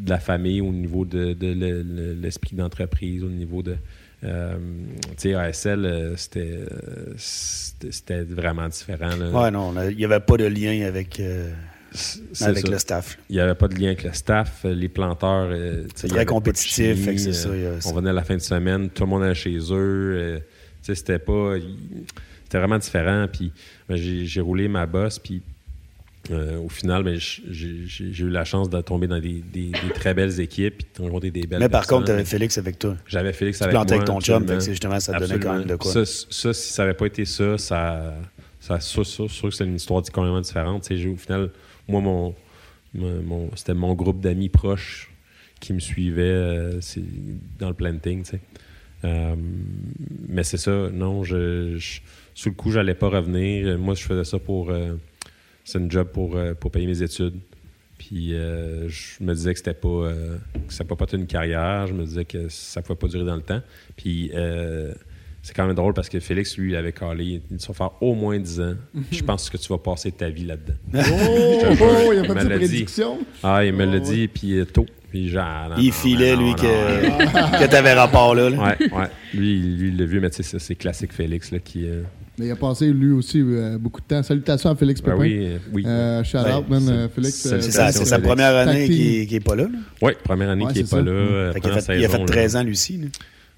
la 0.09 0.19
famille, 0.19 0.61
au 0.61 0.71
niveau 0.73 1.05
de, 1.05 1.33
de 1.33 1.47
le- 1.53 1.83
le- 1.83 2.13
l'esprit 2.15 2.55
d'entreprise, 2.57 3.23
au 3.25 3.29
niveau 3.31 3.63
de. 3.63 3.77
Euh, 4.25 4.57
tu 5.17 5.31
sais, 5.31 5.35
ASL, 5.35 5.85
euh, 5.85 6.15
c'était, 7.17 8.23
vraiment 8.23 8.69
différent. 8.69 9.15
là. 9.17 9.31
Ouais, 9.31 9.51
non, 9.51 9.75
il 9.91 9.97
n'y 9.97 10.05
avait 10.05 10.21
pas 10.21 10.37
de 10.37 10.47
lien 10.47 10.87
avec, 10.87 11.21
euh, 11.21 11.53
avec 12.41 12.67
ça. 12.67 12.71
le 12.73 12.79
staff. 12.79 13.19
Il 13.29 13.37
n'y 13.37 13.41
avait 13.41 13.55
pas 13.55 13.69
de 13.69 13.75
lien 13.75 13.89
avec 13.89 14.05
le 14.05 14.13
staff. 14.13 14.65
Les 14.65 14.89
planteurs. 14.89 15.49
euh, 15.51 15.87
C'est 15.95 16.09
très 16.09 16.25
compétitif, 16.27 16.73
chimie, 16.75 17.19
fait 17.19 17.33
ça, 17.33 17.51
On 17.87 17.93
venait 17.93 18.11
à 18.11 18.15
la 18.15 18.25
fin 18.25 18.35
de 18.37 18.41
semaine, 18.41 18.89
tout 18.91 19.05
le 19.05 19.09
monde 19.11 19.23
allait 19.23 19.35
chez 19.35 19.59
eux. 19.71 20.41
tu 20.83 20.87
sais, 20.87 20.95
c'était 20.95 21.19
pas. 21.19 21.55
C'était 22.45 22.59
vraiment 22.59 22.79
différent. 22.79 23.27
Puis 23.31 23.53
ben, 23.89 23.97
j'ai 23.97 24.25
j'ai 24.25 24.41
roulé 24.41 24.69
ma 24.69 24.87
bosse. 24.87 25.19
Puis 25.19 25.43
euh, 26.31 26.59
au 26.59 26.69
final, 26.69 27.03
ben, 27.03 27.17
j'ai 27.19 28.23
eu 28.25 28.29
la 28.29 28.45
chance 28.45 28.69
de 28.71 28.81
tomber 28.81 29.07
dans 29.07 29.21
des, 29.21 29.43
des- 29.53 29.71
des 29.71 29.91
très 29.95 30.15
belles 30.15 30.41
équipes. 30.41 30.77
Puis 30.79 30.87
de 30.97 31.03
rencontrer 31.03 31.31
des 31.31 31.47
belles 31.47 31.61
Mais 31.61 31.69
par 31.69 31.81
personnes. 31.83 31.99
contre, 31.99 32.07
tu 32.07 32.13
avais 32.13 32.25
Félix 32.25 32.59
avec 32.59 32.79
toi. 32.79 32.97
J'avais 33.07 33.33
Félix 33.33 33.59
Tu 33.59 33.65
avec 33.65 33.75
plantais 33.75 33.95
moi. 33.95 34.03
avec 34.03 34.07
ton 34.15 34.21
chum, 34.21 34.47
fait 34.47 34.59
que 34.59 34.65
justement, 34.65 35.01
ça 35.01 35.13
te 35.15 35.19
donnait 35.21 35.39
quand 35.41 35.55
même 35.59 35.67
de 35.67 35.77
quoi. 35.77 35.93
Ça, 35.93 36.05
ça, 36.05 36.53
si 36.53 36.73
ça 36.73 36.83
n'avait 36.83 36.95
pas 36.95 37.07
été 37.07 37.25
ça, 37.25 37.59
ça, 37.59 38.15
ça 38.61 38.81
sûr, 38.81 39.05
sûr, 39.07 39.31
sûr 39.31 39.49
que 39.49 39.55
c'est 39.55 39.65
une 39.65 39.77
histoire 39.77 40.03
complètement 40.03 40.41
différente. 40.41 40.83
Tu 40.89 41.09
au 41.09 41.17
final, 41.17 41.51
moi, 41.89 42.01
mon, 42.01 42.35
c'était 43.55 43.75
mon 43.75 43.95
groupe 43.95 44.21
d'amis 44.21 44.49
proches 44.49 45.11
qui 45.61 45.73
me 45.73 45.81
suivaient 45.81 46.23
euh, 46.23 46.81
dans 47.59 47.69
le 47.69 47.75
planting. 47.75 48.23
tu. 48.23 48.39
Euh, 49.05 49.35
mais 50.29 50.43
c'est 50.43 50.57
ça, 50.57 50.89
non, 50.93 51.23
je, 51.23 51.77
je- 51.77 52.01
sur 52.35 52.51
le 52.51 52.55
coup, 52.57 52.71
j'allais 52.71 52.95
pas 52.95 53.09
revenir. 53.09 53.79
Moi, 53.79 53.95
je 53.95 54.03
faisais 54.03 54.25
ça 54.25 54.39
pour. 54.39 54.71
C'est 55.67 55.79
une 55.79 55.91
job 55.91 56.09
pour, 56.13 56.37
euh, 56.37 56.55
pour 56.55 56.71
payer 56.71 56.87
mes 56.87 57.03
études. 57.03 57.35
Puis 57.99 58.35
euh, 58.35 58.89
je 58.89 59.23
me 59.25 59.35
disais 59.35 59.53
que 59.53 59.59
c'était 59.59 59.75
pas 59.75 59.89
euh, 59.89 60.37
que 60.69 60.73
ça 60.73 60.85
pouvait 60.85 60.97
pas 60.97 61.05
être 61.05 61.15
une 61.15 61.27
carrière. 61.27 61.87
Je 61.87 61.93
me 61.95 62.05
disais 62.05 62.25
que 62.25 62.49
ça 62.49 62.81
pouvait 62.83 62.97
pas 62.99 63.09
durer 63.09 63.25
dans 63.25 63.37
le 63.37 63.43
temps. 63.43 63.61
Puis 63.97 64.31
euh, 64.35 64.93
c'est 65.43 65.55
quand 65.55 65.67
même 65.67 65.75
drôle 65.75 65.95
parce 65.95 66.09
que 66.11 66.21
Félix, 66.21 66.59
lui, 66.59 66.73
il 66.73 66.77
avait 66.77 66.93
calé. 66.93 67.41
Il 67.51 67.57
va 67.57 67.75
faire 67.75 67.91
au 68.03 68.15
moins 68.15 68.39
10 68.39 68.61
ans. 68.61 68.75
Je 69.11 69.23
pense 69.23 69.49
que 69.49 69.57
tu 69.57 69.69
vas 69.69 69.79
passer 69.79 70.13
ta 70.13 70.29
vie 70.29 70.45
là-dedans. 70.45 70.75
Oh, 70.95 70.99
oh, 71.81 72.13
il 72.13 72.19
a 72.19 72.23
me 72.23 72.29
sa 72.29 72.35
l'a 72.35 72.59
dit. 72.59 72.67
prédiction. 72.67 73.19
Ah, 73.43 73.65
il 73.65 73.73
me 73.73 73.87
Oh, 73.87 73.91
l'a 73.93 73.99
dit, 74.01 74.29
puis 74.29 74.59
euh, 74.59 74.65
tôt. 74.67 74.87
Puis 75.11 75.31
genre, 75.31 75.71
non, 75.71 75.77
Il 75.79 75.87
non, 75.87 75.93
filait, 75.93 76.35
non, 76.37 76.43
lui, 76.43 76.51
non, 76.51 76.57
que, 76.57 77.61
que 77.65 77.71
t'avais 77.71 77.95
rapport 77.95 78.35
là. 78.35 78.51
là. 78.51 78.59
Ouais, 78.59 78.93
ouais. 78.93 79.07
Lui, 79.33 79.59
lui, 79.61 79.89
il 79.89 79.97
l'a 79.97 80.05
vu, 80.05 80.21
mais 80.21 80.29
tu 80.31 80.37
sais, 80.37 80.43
ça, 80.43 80.59
c'est 80.59 80.75
classique 80.75 81.13
Félix 81.15 81.51
là, 81.51 81.61
qui. 81.61 81.87
Mais 82.39 82.47
il 82.47 82.51
a 82.51 82.57
passé, 82.57 82.93
lui 82.93 83.13
aussi, 83.13 83.41
euh, 83.41 83.79
beaucoup 83.79 84.01
de 84.01 84.07
temps. 84.07 84.23
Salutations 84.23 84.71
à 84.71 84.77
Félix 84.77 85.01
ben 85.01 85.13
Pépin. 85.13 85.21
oui, 85.23 85.39
euh, 85.47 85.59
oui. 85.73 85.85
Euh, 85.87 86.23
shout 86.23 86.37
Ouais, 86.39 86.53
out, 86.55 86.69
man, 86.69 87.09
Félix. 87.15 87.35
c'est- 87.35 87.55
euh, 87.55 87.91
sa, 87.93 88.19
première 88.19 88.55
année 88.57 88.87
qui, 88.89 89.27
qui 89.27 89.37
est 89.37 89.41
pas 89.41 89.57
là. 89.57 89.65
là. 89.65 89.79
Oui, 90.03 90.13
première 90.23 90.51
année 90.51 90.65
Ouais, 90.67 90.73
qui 90.73 90.81
n'est 90.81 90.85
pas 90.85 90.99
ça. 90.99 91.03
là. 91.03 91.53
Fait 91.55 91.61
qu'il 91.63 91.71
a 91.71 91.81
fait, 91.81 91.99
il 91.99 92.05
a 92.05 92.09
saison, 92.09 92.13
fait 92.13 92.19
là. 92.19 92.25
13 92.27 92.57
ans, 92.57 92.63
Lucie. 92.63 92.99
là. 92.99 93.07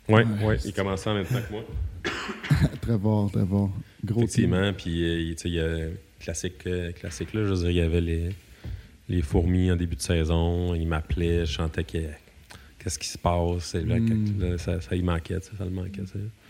Oui, 0.09 0.15
Ouais. 0.23 0.47
ouais, 0.47 0.59
il 0.65 0.73
commençait 0.73 1.11
en 1.11 1.15
même 1.15 1.25
temps 1.27 1.35
que 1.47 1.53
moi. 1.53 1.65
Très 2.81 2.99
fort, 2.99 3.31
très 3.33 3.45
fort. 3.47 3.71
Gros. 4.05 4.21
Effectivement, 4.21 4.73
puis 4.73 4.91
il- 5.29 5.35
tu 5.35 5.43
sais, 5.43 5.49
il 5.49 5.55
y 5.57 5.61
a 5.61 5.77
classique, 6.21 6.65
classique 7.01 7.35
là, 7.35 7.45
je 7.45 7.49
veux 7.51 7.57
dire, 7.57 7.71
il 7.71 7.77
y 7.77 7.81
avait 7.81 8.01
les, 8.01 8.31
les 9.09 9.23
fourmis 9.23 9.71
en 9.73 9.77
début 9.77 9.97
de 9.97 10.01
saison, 10.03 10.75
il 10.75 10.87
m'appelait, 10.87 11.45
je 11.45 11.53
chantais 11.53 11.85
que- 11.85 11.99
qu'est-ce 12.79 12.99
qui 12.99 13.09
se 13.09 13.19
passe, 13.19 13.75
là, 13.75 13.99
Mm. 13.99 14.41
là, 14.41 14.57
ça, 14.59 14.81
ça 14.81 14.95
y 14.95 15.03
manquait, 15.03 15.41
ça 15.41 15.65
le 15.65 15.71
manquait. 15.71 16.03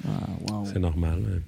Ah, 0.06 0.10
wow. 0.50 0.64
c'est 0.70 0.78
normal. 0.78 1.20
hein. 1.26 1.40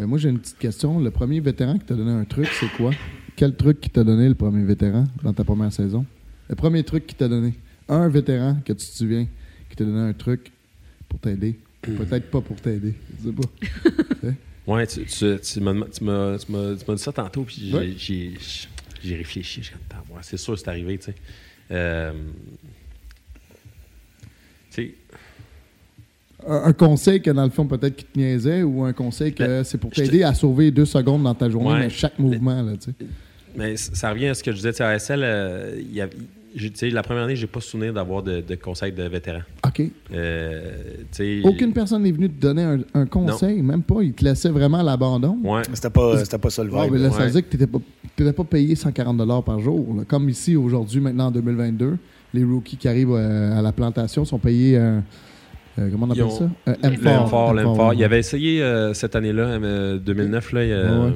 Ben, 0.00 0.06
moi, 0.06 0.16
j'ai 0.16 0.30
une 0.30 0.38
petite 0.38 0.56
question. 0.58 0.98
Le 0.98 1.10
premier 1.10 1.40
vétéran 1.40 1.76
qui 1.78 1.84
t'a 1.84 1.94
donné 1.94 2.10
un 2.10 2.24
truc, 2.24 2.48
c'est 2.58 2.70
quoi? 2.78 2.90
Quel 3.36 3.54
truc 3.54 3.82
qui 3.82 3.90
t'a 3.90 4.02
donné 4.02 4.28
le 4.30 4.34
premier 4.34 4.64
vétéran 4.64 5.04
dans 5.22 5.34
ta 5.34 5.44
première 5.44 5.70
saison? 5.70 6.06
Le 6.48 6.54
premier 6.56 6.82
truc 6.84 7.06
qui 7.06 7.14
t'a 7.14 7.28
donné. 7.28 7.52
Un 7.86 8.08
vétéran 8.08 8.56
que 8.64 8.72
tu 8.72 8.78
te 8.86 8.92
souviens 8.96 9.26
qui 9.68 9.76
t'a 9.76 9.84
donné 9.84 9.98
un 10.00 10.14
truc 10.14 10.52
pour 11.06 11.18
t'aider. 11.20 11.58
Peut-être 11.82 12.30
pas 12.30 12.40
pour 12.40 12.56
t'aider. 12.56 12.94
Je 13.22 13.28
sais 13.28 13.34
pas. 13.34 14.30
Ouais, 14.66 14.86
tu, 14.86 15.04
tu, 15.04 15.36
tu 15.42 15.60
m'as 15.60 15.74
dit 15.84 16.98
ça 17.02 17.12
tantôt, 17.12 17.42
puis 17.42 17.56
j'ai- 17.70 17.76
Ouais. 17.76 17.94
j'ai 19.02 19.16
réfléchi, 19.16 19.62
comme, 19.90 20.16
ouais, 20.16 20.22
c'est 20.22 20.36
sûr 20.36 20.54
que 20.54 20.60
c'est 20.60 20.68
arrivé, 20.68 20.96
tu 20.96 21.06
sais. 21.06 21.14
Euh, 21.72 22.12
tu 24.70 24.82
sais, 24.82 24.94
Un, 26.48 26.72
conseil 26.72 27.20
que 27.20 27.30
dans 27.30 27.44
le 27.44 27.50
fond, 27.50 27.66
peut-être 27.66 27.96
qui 27.96 28.04
te 28.04 28.18
niaisait 28.18 28.62
ou 28.62 28.82
un 28.84 28.92
conseil 28.92 29.32
que 29.32 29.42
Ben, 29.44 29.64
c'est 29.64 29.78
pour 29.78 29.90
te- 29.90 30.00
t'aider 30.00 30.22
à 30.22 30.34
sauver 30.34 30.70
deux 30.70 30.84
secondes 30.86 31.22
dans 31.22 31.34
ta 31.34 31.48
journée, 31.50 31.68
Ouais. 31.70 31.78
mais 31.80 31.90
chaque 31.90 32.18
mouvement, 32.18 32.62
là, 32.62 32.72
tu 32.72 32.90
sais. 32.90 33.06
Mais 33.56 33.76
ça 33.76 34.10
revient 34.10 34.28
à 34.28 34.34
ce 34.34 34.42
que 34.42 34.52
je 34.52 34.56
disais, 34.56 34.70
tu 34.72 34.76
sais, 34.78 34.84
à 34.84 34.88
ASL, 34.90 35.20
euh, 35.22 35.80
y, 35.92 36.90
la 36.90 37.02
première 37.02 37.24
année, 37.24 37.36
j'ai 37.36 37.46
pas 37.46 37.60
souvenir 37.60 37.92
d'avoir 37.92 38.22
de, 38.22 38.40
de 38.40 38.54
conseils 38.56 38.92
de 38.92 39.02
vétérans. 39.04 39.42
OK. 39.66 39.82
Euh, 40.12 40.62
tu 41.12 41.40
sais, 41.40 41.40
Aucune 41.44 41.72
personne 41.72 42.02
n'est 42.02 42.12
venue 42.12 42.28
te 42.28 42.40
donner 42.40 42.62
un, 42.62 42.78
un 42.94 43.06
conseil, 43.06 43.62
même 43.62 43.82
pas. 43.82 44.02
Ils 44.02 44.12
te 44.12 44.24
laissaient 44.24 44.48
vraiment 44.50 44.78
à 44.78 44.82
l'abandon. 44.82 45.38
Ouais. 45.44 45.62
C'était 45.72 45.90
pas, 45.90 46.18
c'était 46.24 46.38
pas 46.38 46.50
ça 46.50 46.64
le 46.64 46.70
vibe. 46.70 46.92
mais 46.92 46.98
là, 46.98 47.10
ça 47.10 47.24
veut 47.24 47.30
dire 47.30 47.42
que 47.48 47.50
tu 47.50 47.56
n'étais 47.56 48.32
pas, 48.32 48.32
pas 48.32 48.44
payé 48.44 48.74
140 48.74 49.44
par 49.44 49.60
jour. 49.60 49.94
là. 49.96 50.02
Comme 50.06 50.28
ici, 50.28 50.56
aujourd'hui, 50.56 51.00
maintenant, 51.00 51.26
en 51.26 51.30
2022, 51.30 51.96
les 52.34 52.44
rookies 52.44 52.76
qui 52.76 52.88
arrivent 52.88 53.12
euh, 53.12 53.58
à 53.58 53.62
la 53.62 53.72
plantation 53.72 54.24
sont 54.24 54.38
payés 54.38 54.76
un. 54.76 55.02
Euh, 55.78 55.88
comment 55.90 56.06
on 56.06 56.10
appelle 56.10 56.24
ont- 56.24 56.30
ça? 56.30 56.50
Un 56.66 56.72
Le 56.90 56.96
M4, 56.96 57.54
le 57.54 57.62
M4. 57.62 57.88
ouais. 57.90 57.96
Il 57.96 58.04
avait 58.04 58.18
essayé 58.18 58.62
euh, 58.62 58.92
cette 58.94 59.16
année-là, 59.16 59.42
euh, 59.42 59.98
2009, 59.98 60.52
là, 60.52 60.64
il, 60.64 60.72
euh, 60.72 61.06
Ouais. 61.06 61.12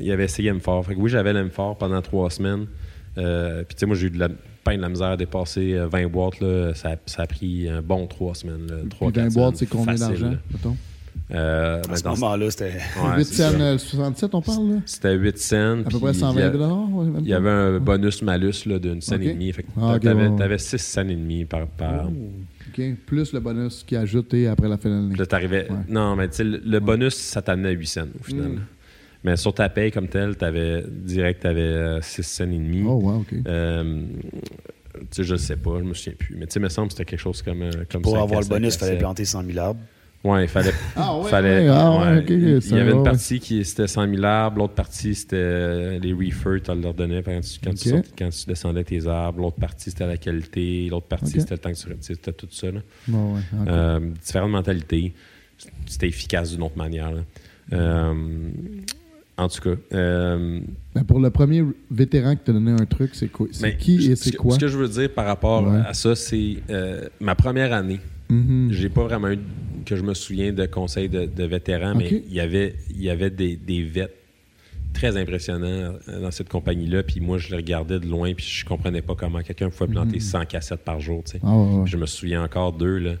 il 0.00 0.10
avait 0.12 0.24
essayé 0.24 0.50
M4. 0.52 0.82
Fait 0.84 0.94
que 0.94 1.00
oui, 1.00 1.10
j'avais 1.10 1.32
le 1.32 1.40
M4 1.48 1.76
pendant 1.78 2.00
trois 2.02 2.30
semaines. 2.30 2.66
Euh, 3.18 3.62
Puis 3.64 3.74
tu 3.74 3.80
sais, 3.80 3.86
moi, 3.86 3.96
j'ai 3.96 4.06
eu 4.06 4.10
de 4.10 4.18
la 4.18 4.28
peine 4.64 4.76
de 4.78 4.82
la 4.82 4.88
misère 4.88 5.08
à 5.08 5.16
dépasser 5.16 5.74
euh, 5.74 5.86
20 5.88 6.06
boîtes. 6.08 6.40
Là. 6.40 6.72
Ça, 6.74 6.96
ça 7.06 7.22
a 7.22 7.26
pris 7.26 7.68
un 7.68 7.82
bon 7.82 8.06
trois 8.06 8.34
semaines. 8.34 8.66
Là, 8.68 8.76
trois, 8.88 9.10
Puis 9.10 9.20
20 9.20 9.26
quatre 9.28 9.34
boîtes, 9.34 9.56
c'est 9.56 9.68
semaines, 9.68 9.84
combien 9.86 9.96
facile, 9.98 10.20
d'argent, 10.22 10.30
là. 10.34 10.38
mettons? 10.52 10.76
Euh, 11.32 11.78
À 11.84 11.88
ben, 11.88 11.96
ce 11.96 12.02
dans- 12.02 12.10
moment-là, 12.10 12.50
c'était. 12.50 12.64
ouais, 12.64 13.16
8 13.18 13.24
c'est 13.24 13.34
ça. 13.34 13.50
cents, 13.52 13.60
euh, 13.60 13.78
67, 13.78 14.34
on 14.34 14.42
parle, 14.42 14.68
là? 14.68 14.74
C'était 14.86 15.14
8 15.14 15.38
cents. 15.38 15.80
À 15.80 15.90
peu 15.90 15.98
près 16.00 16.10
il 16.12 16.16
y 16.16 16.18
120 16.20 16.40
a- 16.42 16.50
ouais, 16.56 17.04
même 17.06 17.20
Il 17.20 17.28
y 17.28 17.34
avait 17.34 17.50
un 17.50 17.78
bonus-malus 17.78 18.66
là, 18.66 18.78
d'une 18.78 19.00
scène 19.00 19.20
Ok. 19.20 19.26
et 19.26 19.32
demie. 19.34 19.52
Fait 19.52 19.62
que 19.62 19.68
Ah, 19.80 19.98
t'avais, 20.00 20.22
ouais, 20.22 20.28
ouais. 20.28 20.36
t'avais 20.38 20.58
6 20.58 20.78
cents 20.78 21.02
et 21.02 21.14
demi 21.14 21.44
par, 21.44 21.66
par, 21.68 22.08
Plus 23.06 23.32
le 23.32 23.40
bonus 23.40 23.84
qui 23.84 23.94
est 23.94 23.98
ajouté 23.98 24.46
après 24.48 24.68
la 24.68 24.76
fin 24.78 24.88
de 24.88 24.94
l'année. 24.94 25.08
Puis 25.10 25.18
là, 25.18 25.26
t'arrivais. 25.26 25.70
Ouais. 25.70 25.76
Non, 25.88 26.16
mais 26.16 26.28
tu 26.28 26.36
sais, 26.36 26.44
le, 26.44 26.60
le 26.64 26.80
bonus, 26.80 27.14
ça 27.14 27.42
t'amenait 27.42 27.68
à 27.68 27.72
8 27.72 27.86
cents 27.86 28.06
au 28.20 28.24
final. 28.24 28.48
Mm. 28.50 28.60
Mais 29.24 29.36
sur 29.36 29.52
ta 29.52 29.68
paye 29.68 29.90
comme 29.92 30.08
telle, 30.08 30.36
t'avais 30.36 30.82
direct, 30.88 31.42
t'avais 31.42 32.00
6 32.00 32.22
cents 32.22 32.44
et 32.44 32.46
demi. 32.58 32.82
Oh, 32.86 32.94
wow, 33.02 33.20
OK. 33.20 33.34
Euh, 33.46 34.02
tu 34.94 35.00
sais, 35.10 35.24
je 35.24 35.36
sais 35.36 35.56
pas, 35.56 35.78
je 35.78 35.84
me 35.84 35.94
souviens 35.94 36.14
plus. 36.18 36.34
Mais 36.36 36.46
tu 36.46 36.54
sais, 36.54 36.60
il 36.60 36.62
me 36.62 36.68
semble 36.68 36.88
que 36.88 36.94
c'était 36.94 37.04
quelque 37.04 37.20
chose 37.20 37.42
comme. 37.42 37.62
euh, 37.62 37.70
comme 37.90 38.02
Pour 38.02 38.12
5 38.16 38.22
avoir 38.22 38.40
le 38.40 38.46
bonus, 38.46 38.74
il 38.74 38.78
5 38.78 38.78
à 38.78 38.80
fallait 38.86 38.92
7. 38.92 38.98
planter 39.00 39.24
100 39.24 39.44
000 39.44 39.58
arbres. 39.58 39.80
Ouais, 40.22 40.44
il 40.44 40.48
fallait. 40.48 40.72
Ah, 40.96 41.16
ouais, 41.18 41.30
fallait 41.30 41.60
ouais, 41.60 41.68
ah, 41.68 41.90
ouais, 41.98 42.12
ouais, 42.12 42.18
OK, 42.18 42.26
il, 42.28 42.40
y 42.70 42.74
avait 42.74 42.84
va, 42.84 42.90
une 42.90 42.96
ouais. 42.98 43.04
partie 43.04 43.40
qui 43.40 43.64
c'était 43.64 43.86
100 43.86 44.06
000 44.06 44.22
arbres, 44.22 44.58
l'autre 44.58 44.74
partie 44.74 45.14
c'était 45.14 45.36
euh, 45.36 45.98
les 45.98 46.12
reefers, 46.12 46.60
tu 46.62 46.78
leur 46.78 46.92
donnais 46.92 47.22
quand 47.22 47.40
tu, 47.40 47.58
quand, 47.64 47.72
tu 47.74 47.88
OK. 47.88 47.94
sortais- 47.96 48.10
quand 48.18 48.28
tu 48.28 48.44
descendais 48.46 48.84
tes 48.84 49.06
arbres, 49.06 49.40
l'autre 49.40 49.56
partie 49.56 49.88
c'était 49.90 50.06
la 50.06 50.18
qualité, 50.18 50.88
l'autre 50.90 51.06
partie 51.06 51.40
c'était 51.40 51.54
le 51.54 51.58
temps 51.58 51.72
que 51.72 51.76
tu. 51.78 51.84
tu 51.88 51.96
C'était 52.00 52.32
tout 52.34 52.48
ça. 52.50 52.70
Là. 52.70 52.80
Bon, 53.08 53.34
ouais, 53.34 53.40
ok. 53.62 53.68
Euh, 53.68 54.00
différentes 54.22 54.50
mentalités. 54.50 55.14
C'était 55.86 56.08
efficace 56.08 56.52
d'une 56.52 56.62
autre 56.64 56.76
manière. 56.76 57.12
Euh, 57.72 58.14
en 59.36 59.48
tout 59.48 59.60
cas. 59.62 59.76
euh, 59.94 60.60
Ben, 60.94 61.04
pour 61.04 61.18
le 61.20 61.30
premier 61.30 61.64
vétéran 61.90 62.36
qui 62.36 62.42
t'a 62.44 62.52
donné 62.52 62.72
un 62.72 62.84
truc, 62.84 63.10
c'est 63.14 63.28
quoi? 63.28 63.46
C'est 63.52 63.62
mais 63.62 63.76
qui 63.76 64.02
ce- 64.02 64.10
et 64.10 64.16
c'est 64.16 64.32
ce 64.32 64.36
quoi? 64.36 64.54
Ce 64.54 64.58
que 64.58 64.68
je 64.68 64.76
veux 64.76 64.88
dire 64.88 65.10
par 65.14 65.24
rapport 65.26 65.66
Ouais. 65.66 65.80
à 65.86 65.94
ça, 65.94 66.14
c'est 66.14 66.56
euh, 66.68 67.08
ma 67.20 67.34
première 67.34 67.72
année. 67.72 68.00
Mhm. 68.28 68.68
J'ai 68.70 68.88
pas 68.90 69.04
vraiment 69.04 69.28
eu 69.30 69.38
que 69.90 69.96
je 69.96 70.02
me 70.02 70.14
souviens 70.14 70.52
de 70.52 70.66
conseils 70.66 71.08
de, 71.08 71.26
de 71.26 71.44
vétérans, 71.44 71.94
mais 71.94 72.22
il 72.26 72.32
y 72.32 72.40
avait, 72.40 72.74
il 72.90 73.02
y 73.02 73.10
avait 73.10 73.30
des, 73.30 73.56
des 73.56 73.82
vets 73.82 74.12
très 74.94 75.16
impressionnants 75.16 75.94
euh, 76.08 76.20
dans 76.20 76.30
cette 76.30 76.48
compagnie-là. 76.48 77.02
Puis 77.02 77.20
moi, 77.20 77.38
je 77.38 77.50
les 77.50 77.56
regardais 77.56 78.00
de 78.00 78.06
loin, 78.06 78.32
puis 78.34 78.44
je 78.46 78.64
comprenais 78.64 79.02
pas 79.02 79.14
comment 79.14 79.40
quelqu'un 79.42 79.68
pouvait 79.70 79.90
planter 79.90 80.20
100 80.20 80.46
cassettes 80.46 80.84
par 80.84 81.00
jour. 81.00 81.22
tu 81.24 81.32
sais. 81.32 81.38
Mhm. 81.42 81.48
Ah, 81.48 81.56
ouais. 81.80 81.86
Je 81.86 81.96
me 81.96 82.06
souviens 82.06 82.42
encore 82.42 82.72
d'eux. 82.72 82.98
là. 82.98 83.12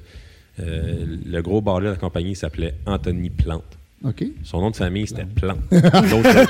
Euh, 0.58 1.06
le 1.24 1.40
gros 1.42 1.60
barlé 1.60 1.86
de 1.86 1.92
la 1.92 1.96
compagnie 1.96 2.34
s'appelait 2.36 2.74
Anthony 2.86 3.30
Plante. 3.30 3.64
Son 4.44 4.60
nom 4.62 4.70
de 4.70 4.76
famille, 4.76 5.06
c'était 5.06 5.26
Plante. 5.26 5.60
no 5.70 6.22
joke. 6.22 6.48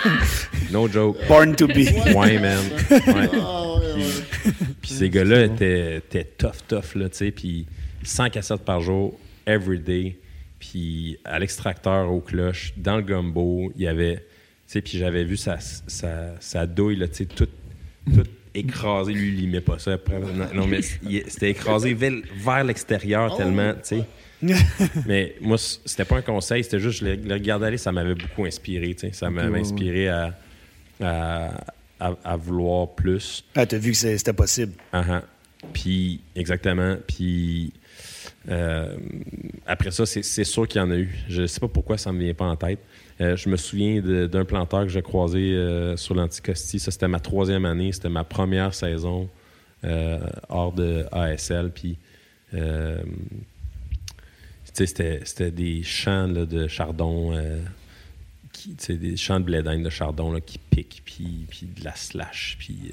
No 0.73 0.89
joke. 0.89 1.17
Born 1.29 1.55
to 1.57 1.67
be. 1.67 1.89
Ouais, 2.15 2.39
man. 2.39 2.59
Ouais. 2.91 3.29
Puis, 3.95 4.53
puis 4.83 4.91
ces 4.91 5.11
gars-là 5.11 5.45
étaient, 5.45 5.97
étaient 5.97 6.25
tough, 6.39 6.63
tough, 6.69 6.95
là, 6.95 7.09
tu 7.09 7.17
sais. 7.17 7.31
Puis 7.33 7.67
100 8.05 8.31
cassettes 8.31 8.65
par 8.65 8.81
jour, 8.81 9.19
every 9.51 9.81
day. 9.81 10.19
Puis 10.59 11.19
à 11.25 11.39
l'extracteur, 11.39 12.13
aux 12.13 12.21
cloches, 12.21 12.75
dans 12.77 12.97
le 12.97 13.03
gumbo, 13.03 13.73
il 13.77 13.83
y 13.83 13.89
avait... 13.89 14.17
Tu 14.17 14.75
sais, 14.75 14.83
puis 14.83 14.99
j'avais 14.99 15.25
vu 15.25 15.37
sa, 15.37 15.59
sa, 15.59 16.41
sa 16.41 16.67
douille, 16.67 16.97
là, 16.97 17.09
tu 17.09 17.17
sais, 17.17 17.25
toute, 17.27 17.51
toute 18.15 18.31
écrasée. 18.55 19.13
Lui, 19.13 19.39
il 19.39 19.45
aimait 19.45 19.61
pas 19.61 19.79
ça. 19.79 19.93
Après, 19.95 20.21
non, 20.55 20.67
mais 20.67 20.83
c'était 20.83 21.51
écrasé 21.51 21.95
vers, 21.95 22.13
vers 22.37 22.65
l'extérieur 22.65 23.37
tellement, 23.37 23.73
tu 23.75 23.81
sais. 23.83 24.05
Mais 25.07 25.35
moi, 25.41 25.59
c'était 25.59 26.07
pas 26.07 26.17
un 26.17 26.23
conseil, 26.23 26.65
c'était 26.65 26.81
juste, 26.81 27.01
je 27.01 27.05
le, 27.05 27.35
regardais 27.35 27.67
aller, 27.67 27.77
ça 27.77 27.93
m'avait 27.93 28.15
beaucoup 28.15 28.47
inspiré, 28.47 28.95
tu 28.95 29.01
sais. 29.01 29.13
Ça 29.13 29.29
m'avait 29.29 29.51
ouais. 29.51 29.61
inspiré 29.61 30.09
à, 30.09 30.35
à, 31.03 31.51
à- 32.01 32.17
à 32.25 32.37
vouloir 32.37 32.89
plus. 32.95 33.45
Ah, 33.55 33.67
t'as 33.67 33.77
vu 33.77 33.91
que 33.91 33.97
c'était 33.99 34.33
possible. 34.33 34.73
Ah, 34.93 35.05
ah. 35.09 35.23
Puis, 35.75 36.21
exactement. 36.35 36.97
Puis, 37.07 37.75
euh, 38.49 38.97
après 39.67 39.91
ça, 39.91 40.07
c'est 40.07 40.45
sûr 40.45 40.67
qu'il 40.67 40.81
y 40.81 40.85
en 40.85 40.91
a 40.91 40.97
eu. 40.97 41.15
Je 41.29 41.47
sais 41.47 41.61
pas 41.61 41.69
pourquoi 41.69 41.99
ça 41.99 42.13
me 42.13 42.21
vient 42.21 42.35
pas 42.35 42.47
en 42.47 42.57
tête. 42.57 42.81
Euh, 43.21 43.37
je 43.37 43.49
me 43.49 43.57
souviens 43.57 44.01
d'un 44.01 44.45
planteur 44.45 44.83
que 44.85 44.89
j'ai 44.89 45.03
croisé 45.03 45.53
euh, 45.53 45.97
sur 45.97 46.15
l'Anticosti. 46.15 46.79
Ça, 46.79 46.91
c'était 46.91 47.09
ma 47.09 47.21
troisième 47.21 47.65
année. 47.65 47.93
C'était 47.93 48.09
ma 48.09 48.25
première 48.25 48.75
saison 48.75 49.29
hors 50.49 50.73
de 50.73 51.07
ASL. 51.13 51.71
Puis, 51.71 51.99
c'était 54.73 55.51
des 55.51 55.83
champs 55.83 56.29
de 56.29 56.67
chardon. 56.67 57.33
des 58.89 59.17
champs 59.17 59.41
de 59.41 59.45
blé 59.45 59.63
de 59.63 59.91
chardon 59.91 60.33
là, 60.33 60.41
qui 60.41 60.59
piquent, 60.59 61.03
puis, 61.05 61.47
puis 61.49 61.67
de 61.67 61.85
la 61.85 61.95
slash, 61.95 62.57
puis 62.59 62.93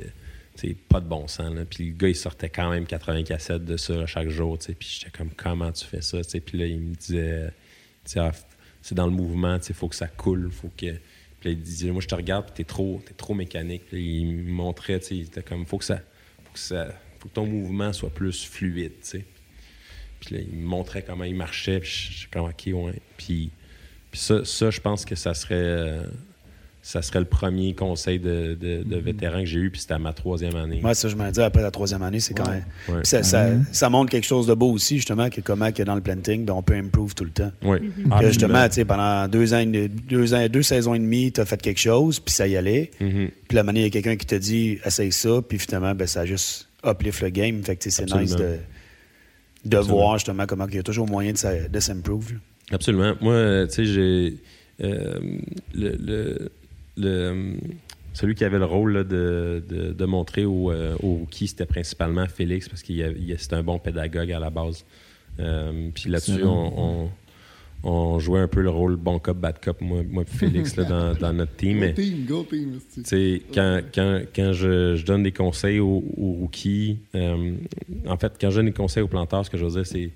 sais, 0.62 0.76
pas 0.90 1.00
de 1.00 1.08
bon 1.08 1.28
sens. 1.28 1.54
Là. 1.54 1.66
Puis 1.66 1.90
le 1.90 1.94
gars, 1.94 2.10
il 2.10 2.16
sortait 2.16 2.50
quand 2.50 2.70
même 2.72 2.86
80 2.86 3.24
cassettes 3.24 3.66
de 3.66 3.78
ça 3.78 4.06
chaque 4.06 4.30
jour. 4.30 4.58
tu 4.58 4.68
sais. 4.68 4.74
Puis 4.74 5.00
j'étais 5.00 5.16
comme, 5.16 5.30
comment 5.32 5.72
tu 5.72 5.86
fais 5.86 6.02
ça? 6.02 6.24
tu 6.24 6.30
sais? 6.30 6.40
Puis 6.40 6.58
là, 6.58 6.66
il 6.66 6.80
me 6.80 6.96
disait, 6.96 7.52
ah, 8.16 8.32
c'est 8.82 8.96
dans 8.96 9.06
le 9.06 9.12
mouvement, 9.12 9.58
il 9.68 9.76
faut 9.76 9.88
que 9.90 9.96
ça 9.96 10.08
coule, 10.08 10.52
faut 10.52 10.70
que. 10.70 10.92
Puis 11.40 11.50
là, 11.50 11.52
il 11.52 11.62
disait, 11.62 11.92
moi, 11.92 12.02
je 12.02 12.08
te 12.08 12.16
regarde, 12.16 12.46
puis 12.46 12.54
t'es 12.56 12.64
trop, 12.64 13.02
t'es 13.06 13.14
trop 13.14 13.34
mécanique. 13.34 13.84
Il 13.92 14.26
me 14.28 14.52
montrait, 14.52 15.00
il 15.12 15.22
était 15.22 15.44
comme, 15.44 15.66
faut 15.66 15.78
que 15.78 15.86
ça. 15.86 15.98
Faut 16.46 16.54
que, 16.54 16.60
ça, 16.60 16.88
faut 17.20 17.30
que 17.30 17.34
ton 17.34 17.46
mouvement 17.46 17.94
soit 17.94 18.10
plus 18.10 18.44
fluide, 18.46 18.94
tu 19.02 19.08
sais. 19.08 19.26
Puis 20.20 20.36
là, 20.36 20.42
il 20.42 20.58
me 20.58 20.66
montrait 20.66 21.04
comment 21.04 21.26
il 21.26 21.36
marchait, 21.36 21.80
puis 21.80 21.90
j'étais 21.92 22.32
comme, 22.32 22.50
ok, 22.50 22.86
ouais. 22.86 23.02
Puis, 23.18 23.52
puis 24.10 24.20
ça, 24.20 24.44
ça, 24.46 24.72
je 24.72 24.80
pense 24.82 25.06
que 25.06 25.16
ça 25.16 25.34
serait. 25.34 25.56
euh, 25.56 26.04
ça 26.90 27.02
serait 27.02 27.20
le 27.20 27.26
premier 27.26 27.74
conseil 27.76 28.18
de, 28.18 28.58
de, 28.60 28.82
de 28.82 28.96
vétéran 28.98 29.40
que 29.42 29.46
j'ai 29.46 29.60
eu, 29.60 29.70
puis 29.70 29.82
c'était 29.82 29.96
à 29.96 30.00
ma 30.00 30.14
troisième 30.14 30.56
année. 30.56 30.80
Moi, 30.82 30.94
ça, 30.94 31.10
je 31.10 31.18
me 31.18 31.30
dis, 31.30 31.42
après 31.42 31.62
la 31.62 31.70
troisième 31.70 32.02
année, 32.02 32.22
c'est 32.22 32.34
quand 32.34 32.50
même. 32.50 32.64
Ouais. 32.88 33.00
Puis 33.00 33.08
Ça, 33.08 33.24
ça, 33.24 33.50
ça 33.74 33.90
montre 33.90 34.10
quelque 34.10 34.24
chose 34.26 34.48
de 34.48 34.54
beau 34.54 34.72
aussi, 34.72 34.96
justement, 34.96 35.30
que 35.30 35.42
comment 35.42 35.74
que 35.74 35.84
dans 35.84 35.96
le 35.96 36.02
planting, 36.02 36.46
ben, 36.46 36.54
on 36.54 36.64
peut 36.64 36.76
improve 36.76 37.14
tout 37.14 37.26
le 37.26 37.32
temps. 37.32 37.52
Ouais. 37.62 37.80
Que 37.82 37.86
Absolument. 38.06 38.22
justement, 38.28 38.68
tu 38.70 38.74
sais, 38.76 38.86
pendant 38.86 39.28
deux 39.28 39.54
ans, 39.54 39.60
et- 39.60 39.90
deux 39.90 40.34
ans, 40.34 40.48
deux 40.48 40.64
saisons 40.64 40.94
et 40.94 41.00
demie, 41.00 41.32
tu 41.34 41.42
as 41.42 41.46
fait 41.46 41.62
quelque 41.62 41.80
chose, 41.82 42.22
puis 42.22 42.34
ça 42.34 42.48
y 42.48 42.56
allait. 42.56 42.92
Mhm. 43.02 43.32
Puis 43.50 43.56
la 43.58 43.64
manière, 43.64 43.82
il 43.84 43.88
y 43.88 43.90
a 43.90 43.92
quelqu'un 43.92 44.16
qui 44.16 44.26
te 44.26 44.36
dit, 44.36 44.80
essaye 44.86 45.12
ça, 45.12 45.42
puis 45.46 45.60
finalement, 45.60 45.94
ben, 45.94 46.08
ça 46.08 46.22
a 46.22 46.26
juste 46.26 46.70
uplift 46.86 47.22
le 47.22 47.30
game. 47.32 47.62
Fait 47.64 47.76
que 47.76 47.90
c'est 47.90 48.06
nice 48.16 48.34
de, 48.34 48.60
de 49.66 49.78
voir 49.78 50.18
justement 50.20 50.46
comment 50.46 50.68
il 50.70 50.76
y 50.76 50.80
a 50.80 50.84
toujours 50.84 51.08
moyen 51.10 51.34
de, 51.34 51.68
de 51.68 51.80
s'improve. 51.82 52.32
Absolument. 52.72 53.14
Moi, 53.20 53.68
tu 53.68 53.74
sais, 53.74 53.86
j'ai. 53.86 54.38
euh, 54.84 55.20
le, 55.74 55.96
le- 56.00 56.52
le- 56.98 57.54
celui 58.14 58.34
qui 58.36 58.44
avait 58.44 58.58
le 58.60 58.66
rôle 58.66 58.94
là, 58.94 59.04
de, 59.04 59.64
de- 59.70 59.94
de 59.94 60.06
montrer 60.06 60.46
aux, 60.46 60.72
euh, 60.72 60.96
aux 61.04 61.14
rookies, 61.16 61.48
c'était 61.50 61.66
principalement 61.68 62.26
Félix, 62.28 62.68
parce 62.68 62.82
qu'il 62.82 63.36
c'était 63.38 63.56
un 63.56 63.64
bon 63.64 63.78
pédagogue 63.80 64.32
à 64.32 64.40
la 64.40 64.50
base. 64.50 64.86
Euh, 65.40 65.90
puis 65.94 66.10
là-dessus, 66.10 66.44
on, 66.44 66.74
on- 67.06 67.10
on 67.84 68.18
jouait 68.18 68.40
un 68.40 68.48
peu 68.48 68.62
le 68.64 68.72
rôle 68.72 68.96
bon 68.96 69.20
cop, 69.20 69.38
bad 69.38 69.60
cop, 69.64 69.80
moi, 69.82 70.02
Félix, 70.26 70.76
là, 70.76 70.84
dans, 70.84 71.14
dans 71.14 71.32
notre 71.32 71.56
team. 71.56 71.78
Mais, 71.78 71.94
Go 71.94 72.02
team, 72.02 72.26
go 72.26 72.44
team. 72.50 72.74
Quand, 73.54 73.82
quand, 73.94 74.22
quand 74.36 74.52
je, 74.54 74.96
je 74.96 75.06
donne 75.06 75.22
des 75.22 75.32
conseils 75.32 75.80
aux, 75.80 76.04
aux 76.18 76.32
rookies, 76.40 76.98
euh, 77.14 77.54
en 78.08 78.18
fait, 78.18 78.34
quand 78.42 78.50
je 78.50 78.56
donne 78.56 78.66
des 78.66 78.72
conseils 78.72 79.04
aux 79.04 79.08
planteurs, 79.08 79.46
ce 79.46 79.52
que 79.52 79.58
je 79.60 79.64
veux 79.66 79.72
dire, 79.72 79.86
c'est. 79.86 80.10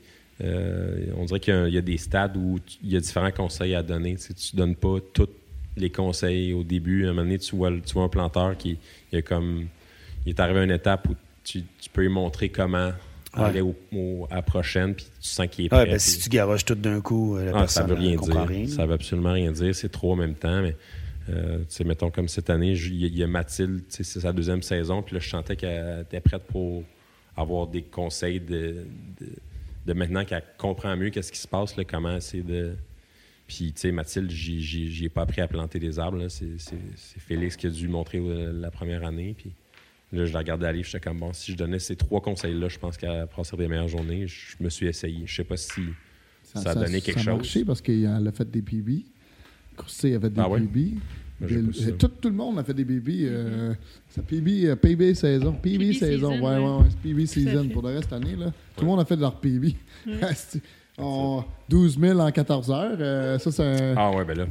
euh, 0.44 1.06
on 1.18 1.26
dirait 1.26 1.40
qu'il 1.40 1.54
y 1.54 1.58
a, 1.58 1.68
il 1.68 1.74
y 1.76 1.78
a 1.78 1.82
des 1.82 1.98
stades 1.98 2.36
où 2.36 2.58
tu- 2.66 2.78
il 2.84 2.92
y 2.94 2.98
a 2.98 3.00
différents 3.00 3.32
conseils 3.32 3.76
à 3.76 3.84
donner. 3.84 4.16
Tu 4.16 4.56
ne 4.56 4.58
donnes 4.58 4.76
pas 4.76 4.96
tous 5.14 5.30
les 5.78 5.90
conseils 5.90 6.54
au 6.54 6.64
début. 6.64 7.06
À 7.06 7.10
un 7.10 7.14
moment 7.14 7.24
donné, 7.24 7.38
tu 7.40 7.56
vois, 7.56 7.72
tu 7.72 7.94
vois 7.94 8.04
un 8.04 8.10
planteur 8.10 8.58
qui 8.58 8.78
il 9.12 9.20
est 9.20 9.22
comme. 9.24 9.68
Il 10.26 10.30
est 10.30 10.40
arrivé 10.40 10.60
à 10.60 10.64
une 10.64 10.72
étape 10.72 11.10
où 11.10 11.16
tu, 11.44 11.64
tu 11.80 11.90
peux 11.90 12.02
lui 12.02 12.10
montrer 12.10 12.50
comment 12.50 12.92
Ouais. 13.38 13.44
aller 13.46 13.62
au, 13.62 13.74
au- 13.96 14.28
à 14.30 14.36
la 14.36 14.42
prochaine, 14.42 14.94
puis 14.94 15.06
tu 15.06 15.30
sens 15.30 15.48
qu'il 15.48 15.64
est 15.66 15.70
prêt. 15.70 15.78
Ouais, 15.80 15.86
ben, 15.86 15.92
puis- 15.92 16.00
si 16.02 16.20
tu 16.20 16.28
garoches 16.28 16.66
tout 16.66 16.76
d'un 16.76 17.00
coup, 17.00 17.38
euh, 17.38 17.46
la 17.46 17.52
ah, 17.52 17.68
ça 17.68 17.82
personne 17.84 17.88
veut 17.88 17.94
rien 18.08 18.18
dire. 18.18 18.46
rien. 18.46 18.68
Ça 18.68 18.86
veut 18.86 18.94
absolument 18.94 19.32
rien 19.32 19.52
dire. 19.54 19.74
C'est 19.74 19.88
trop 19.90 20.12
en 20.12 20.16
même 20.18 20.36
temps. 20.36 20.62
Mais, 20.62 20.76
euh, 21.30 21.60
mettons 21.86 22.12
comme 22.12 22.28
cette 22.28 22.50
année, 22.50 22.74
il 22.74 22.96
y, 22.98 23.06
a- 23.06 23.08
il 23.08 23.18
y 23.18 23.24
a 23.24 23.28
Mathilde, 23.28 23.84
c'est 23.88 24.04
sa 24.04 24.34
deuxième 24.34 24.62
saison. 24.62 25.02
Puis 25.02 25.14
là, 25.16 25.22
je 25.22 25.30
sentais 25.30 25.56
qu'elle 25.56 26.02
était 26.02 26.20
prête 26.20 26.44
pour 26.44 26.84
avoir 27.38 27.68
des 27.68 27.84
conseils 27.84 28.42
de, 28.42 28.86
de, 29.22 29.28
de 29.88 29.94
maintenant 29.94 30.26
qu'elle 30.26 30.44
comprend 30.58 30.94
mieux 30.98 31.10
qu'est-ce 31.10 31.32
qui 31.32 31.40
se 31.40 31.48
passe, 31.48 31.78
là, 31.78 31.86
comment 31.86 32.20
c'est 32.20 32.42
de. 32.46 32.76
Puis, 33.52 33.74
tu 33.74 33.82
sais, 33.82 33.92
Mathilde, 33.92 34.32
j'y 34.32 35.04
ai 35.04 35.10
pas 35.10 35.24
appris 35.24 35.42
à 35.42 35.48
planter 35.50 35.78
des 35.78 36.00
arbres. 36.00 36.26
C'est 36.30 36.56
Félix 37.18 37.58
qui 37.58 37.68
a 37.68 37.70
dû 37.70 37.90
montrer 37.90 38.20
euh, 38.20 38.54
la 38.54 38.72
première 38.72 39.06
année. 39.06 39.36
Puis, 39.38 39.52
Là, 40.14 40.26
je 40.26 40.32
la 40.34 40.40
regardais 40.40 40.68
aller, 40.68 40.84
j'étais 40.84 41.00
comme 41.02 41.20
bon, 41.20 41.32
si 41.34 41.52
je 41.54 41.58
donnais 41.58 41.80
ces 41.80 41.96
trois 41.98 42.22
conseils-là, 42.22 42.68
je 42.70 42.78
pense 42.78 42.98
qu'elle 42.98 43.28
passer 43.34 43.56
des 43.58 43.68
meilleures 43.70 43.88
journées. 43.88 44.26
Je 44.28 44.62
me 44.62 44.70
suis 44.70 44.88
essayé. 44.88 45.24
Je 45.26 45.34
sais 45.36 45.44
pas 45.46 45.56
si 45.58 45.82
ça, 46.44 46.72
a 46.72 46.76
donné 46.76 47.00
quelque 47.02 47.20
ça 47.22 47.30
a 47.32 47.34
chose. 47.34 47.36
marché 47.38 47.66
parce 47.66 47.82
qu'il 47.82 48.06
a 48.06 48.32
fait 48.34 48.50
des 48.50 48.62
PB. 48.62 49.06
Coursier 49.76 50.16
a 50.16 50.20
fait 50.20 50.30
des 50.30 50.42
Ah 50.42 50.50
ouais? 50.50 50.60
PB. 50.62 50.96
J'ai 51.48 51.74
ça. 51.74 51.92
tout, 51.94 52.10
tout 52.10 52.30
le 52.30 52.36
monde 52.36 52.60
a 52.60 52.64
fait 52.66 52.74
des 52.74 52.84
PB. 52.86 53.10
euh, 53.24 53.74
c'est 54.10 54.26
PB, 54.26 54.66
euh, 54.66 54.76
PB 54.76 55.14
saison. 55.14 55.54
PB, 55.54 55.78
PB 55.78 55.94
saison. 55.94 56.32
season, 56.34 56.46
ouais, 56.46 56.58
ouais. 56.58 56.84
ouais, 56.84 56.90
PB 57.04 57.26
season. 57.26 57.70
Pour 57.70 57.82
le 57.82 57.96
reste, 57.96 58.12
année, 58.14 58.36
là, 58.36 58.52
tout 58.76 58.84
le 58.84 58.88
monde 58.88 59.00
a 59.00 59.06
fait 59.06 59.16
de 59.16 59.22
leur 59.22 59.40
PB. 59.40 59.76
C'est- 61.02 61.08
on- 61.08 61.44
12 61.70 62.00
000 62.00 62.20
en 62.20 62.32
14 62.32 62.70
heures. 62.72 62.98
euh, 63.00 63.40
ça, 63.40 63.52
c'est 63.52 63.64
un. 63.64 63.94
Ah 63.98 64.12
ouais, 64.12 64.24
ben 64.26 64.38
là. 64.38 64.46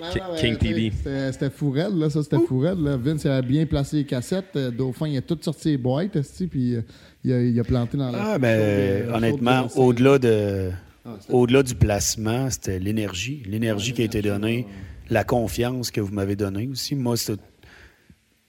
Ah, 0.00 0.10
King- 0.36 0.56
PB. 0.56 0.92
C'était 1.32 1.50
fourrel, 1.50 1.92
là. 1.98 2.08
Ça, 2.08 2.22
c'était 2.22 2.38
fourrel. 2.46 2.78
Là. 2.80 2.96
Vince 2.96 3.24
il 3.24 3.30
a 3.30 3.42
bien 3.42 3.66
placé 3.66 3.96
les 3.98 4.04
cassettes. 4.04 4.54
euh, 4.54 4.70
Dauphin, 4.70 5.08
il 5.08 5.16
a 5.16 5.22
tout 5.22 5.36
sorti 5.40 5.70
les 5.70 5.76
boîtes, 5.76 6.16
puis 6.48 6.76
euh, 6.76 6.82
il, 7.24 7.32
a, 7.32 7.42
il 7.42 7.58
a 7.58 7.64
planté 7.64 7.96
dans 7.96 8.10
la. 8.12 8.32
Ah, 8.34 8.38
ben, 8.38 8.46
euh, 8.60 9.12
honnêtement, 9.12 9.66
au-delà 9.76 10.18
de. 10.20 10.70
Ah, 11.04 11.16
Au-delà 11.30 11.62
du 11.64 11.74
placement, 11.74 12.48
c'était 12.50 12.78
l'énergie. 12.78 13.42
L'énergie 13.46 13.92
qui 13.92 14.02
a 14.02 14.04
été 14.04 14.22
donnée, 14.22 14.66
la 15.10 15.24
confiance 15.24 15.90
que 15.90 16.00
vous 16.00 16.12
m'avez 16.12 16.36
donnée 16.36 16.68
aussi. 16.68 16.94
Moi, 16.94 17.16
c'est 17.16 17.40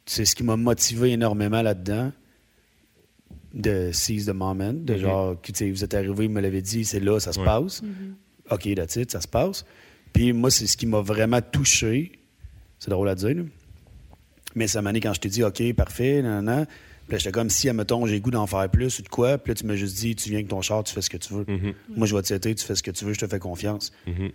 c'est 0.06 0.26
ce 0.26 0.36
qui 0.36 0.44
m'a 0.44 0.56
motivé 0.58 1.12
énormément 1.13 1.62
là-dedans. 1.62 2.12
De 3.53 3.89
seize 3.91 4.25
the 4.27 4.33
moment. 4.33 4.73
De 4.73 4.93
Mhm. 4.93 4.99
genre, 4.99 5.41
que, 5.41 5.51
tu 5.51 5.57
sais, 5.57 5.71
vous 5.71 5.83
êtes 5.83 5.93
arrivé, 5.93 6.27
vous 6.27 6.33
me 6.33 6.41
l'avez 6.41 6.62
dit, 6.62 6.85
c'est 6.85 6.99
là, 6.99 7.19
ça 7.19 7.33
se 7.33 7.39
Ouais. 7.39 7.45
passe. 7.45 7.81
OK, 8.51 8.73
that's 8.75 8.95
it, 8.95 9.12
ça 9.12 9.21
se 9.21 9.27
passe. 9.27 9.65
Puis 10.13 10.33
moi, 10.33 10.51
c'est 10.51 10.67
ce 10.67 10.77
qui 10.77 10.85
m'a 10.85 11.01
vraiment 11.01 11.41
touché. 11.41 12.12
C'est 12.79 12.89
drôle 12.91 13.09
à 13.09 13.15
dire, 13.15 13.35
là. 13.35 13.43
Mais 14.55 14.67
ça 14.67 14.81
m'a 14.81 14.91
dit 14.93 14.99
quand 14.99 15.13
je 15.13 15.19
t'ai 15.19 15.29
dit, 15.29 15.43
OK, 15.43 15.62
parfait, 15.73 16.21
nan, 16.21 16.45
nan. 16.45 16.65
Puis 17.07 17.13
là, 17.13 17.17
j'étais 17.17 17.31
comme 17.31 17.49
si, 17.49 17.69
admettons, 17.69 18.05
j'ai 18.05 18.15
le 18.15 18.21
goût 18.21 18.31
d'en 18.31 18.45
faire 18.47 18.69
plus 18.69 18.99
ou 18.99 19.01
de 19.01 19.09
quoi. 19.09 19.38
Puis 19.38 19.51
là, 19.51 19.55
tu 19.55 19.65
m'as 19.65 19.75
juste 19.75 19.97
dit, 19.97 20.15
tu 20.15 20.29
viens 20.29 20.39
avec 20.39 20.47
ton 20.47 20.62
char, 20.62 20.83
tu 20.83 20.93
fais 20.93 21.01
ce 21.01 21.09
que 21.09 21.17
tu 21.17 21.33
veux. 21.33 21.45
Mhm, 21.47 21.73
Moi, 21.95 22.05
je 22.07 22.15
vais 22.15 22.21
te 22.21 22.27
citer, 22.27 22.53
tu 22.55 22.65
fais 22.65 22.75
ce 22.75 22.83
que 22.83 22.91
tu 22.91 23.03
veux, 23.05 23.13
je 23.13 23.19
te 23.19 23.27
fais 23.27 23.39
confiance. 23.39 23.91
mhm. 24.07 24.31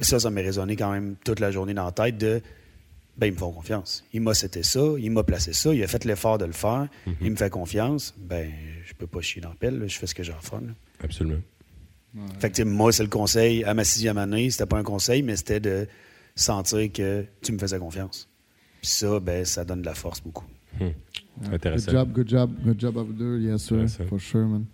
Ça, 0.00 0.18
ça 0.18 0.30
m'a 0.30 0.40
résonné 0.40 0.74
quand 0.76 0.90
même 0.92 1.14
toute 1.24 1.38
la 1.40 1.50
journée 1.52 1.74
dans 1.74 1.84
la 1.84 1.92
tête 1.92 2.18
de, 2.18 2.40
ben, 3.16 3.26
ils 3.28 3.32
me 3.32 3.38
font 3.38 3.52
confiance. 3.52 4.04
Il 4.12 4.20
m'a 4.22 4.34
cité 4.34 4.62
ça, 4.62 4.80
il 4.98 5.10
m'a 5.10 5.22
placé 5.22 5.52
ça, 5.52 5.72
il 5.72 5.82
a 5.82 5.86
fait 5.86 6.04
l'effort 6.04 6.38
de 6.38 6.44
le 6.46 6.52
faire, 6.52 6.88
il 7.20 7.30
me 7.30 7.36
fait 7.36 7.50
confiance. 7.50 8.14
Ben, 8.18 8.50
je 8.84 8.92
peux 8.94 9.06
pas 9.06 9.20
chier 9.20 9.40
dans 9.40 9.50
la 9.50 9.54
pelle, 9.54 9.78
là, 9.78 9.86
je 9.86 9.98
fais 9.98 10.06
ce 10.06 10.14
que 10.14 10.22
faire. 10.22 10.60
là. 10.60 10.72
Absolument. 11.02 11.40
Fait 12.38 12.48
que, 12.50 12.54
tu 12.56 12.62
sais, 12.62 12.64
moi, 12.64 12.92
c'est 12.92 13.02
le 13.02 13.08
conseil 13.08 13.64
à 13.64 13.74
ma 13.74 13.82
sixième 13.84 14.18
année. 14.18 14.48
C'était 14.50 14.66
pas 14.66 14.78
un 14.78 14.82
conseil, 14.84 15.22
mais 15.22 15.34
c'était 15.36 15.58
de 15.60 15.86
sentir 16.36 16.90
que 16.92 17.24
tu 17.42 17.52
me 17.52 17.58
faisais 17.58 17.78
confiance. 17.78 18.28
Puis 18.80 18.90
ça, 18.90 19.18
ben, 19.20 19.44
ça 19.44 19.64
donne 19.64 19.80
de 19.80 19.86
la 19.86 19.94
force 19.94 20.20
beaucoup. 20.20 20.44
Good 20.78 20.94
Intéressant. 21.52 21.90
job, 21.92 22.12
good 22.12 22.28
job, 22.28 22.50
good 22.64 22.80
job 22.80 22.96
of 22.96 23.08
deux, 23.14 23.40
yes 23.40 23.62
sir, 23.62 23.86
for 24.08 24.20
sure, 24.20 24.46
man. 24.46 24.64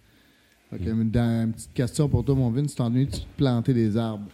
Ok, 0.73 0.81
mais 0.83 1.05
dans- 1.05 1.45
une 1.45 1.53
petite 1.53 1.73
question 1.75 2.09
pour 2.09 2.25
toi, 2.25 2.35
mon 2.35 2.51
Vince, 2.51 2.71
tu 2.71 2.77
t'ennuies-tu 2.77 3.21
de 3.21 3.25
planter 3.37 3.75
des 3.75 3.97
arbres? 3.97 4.27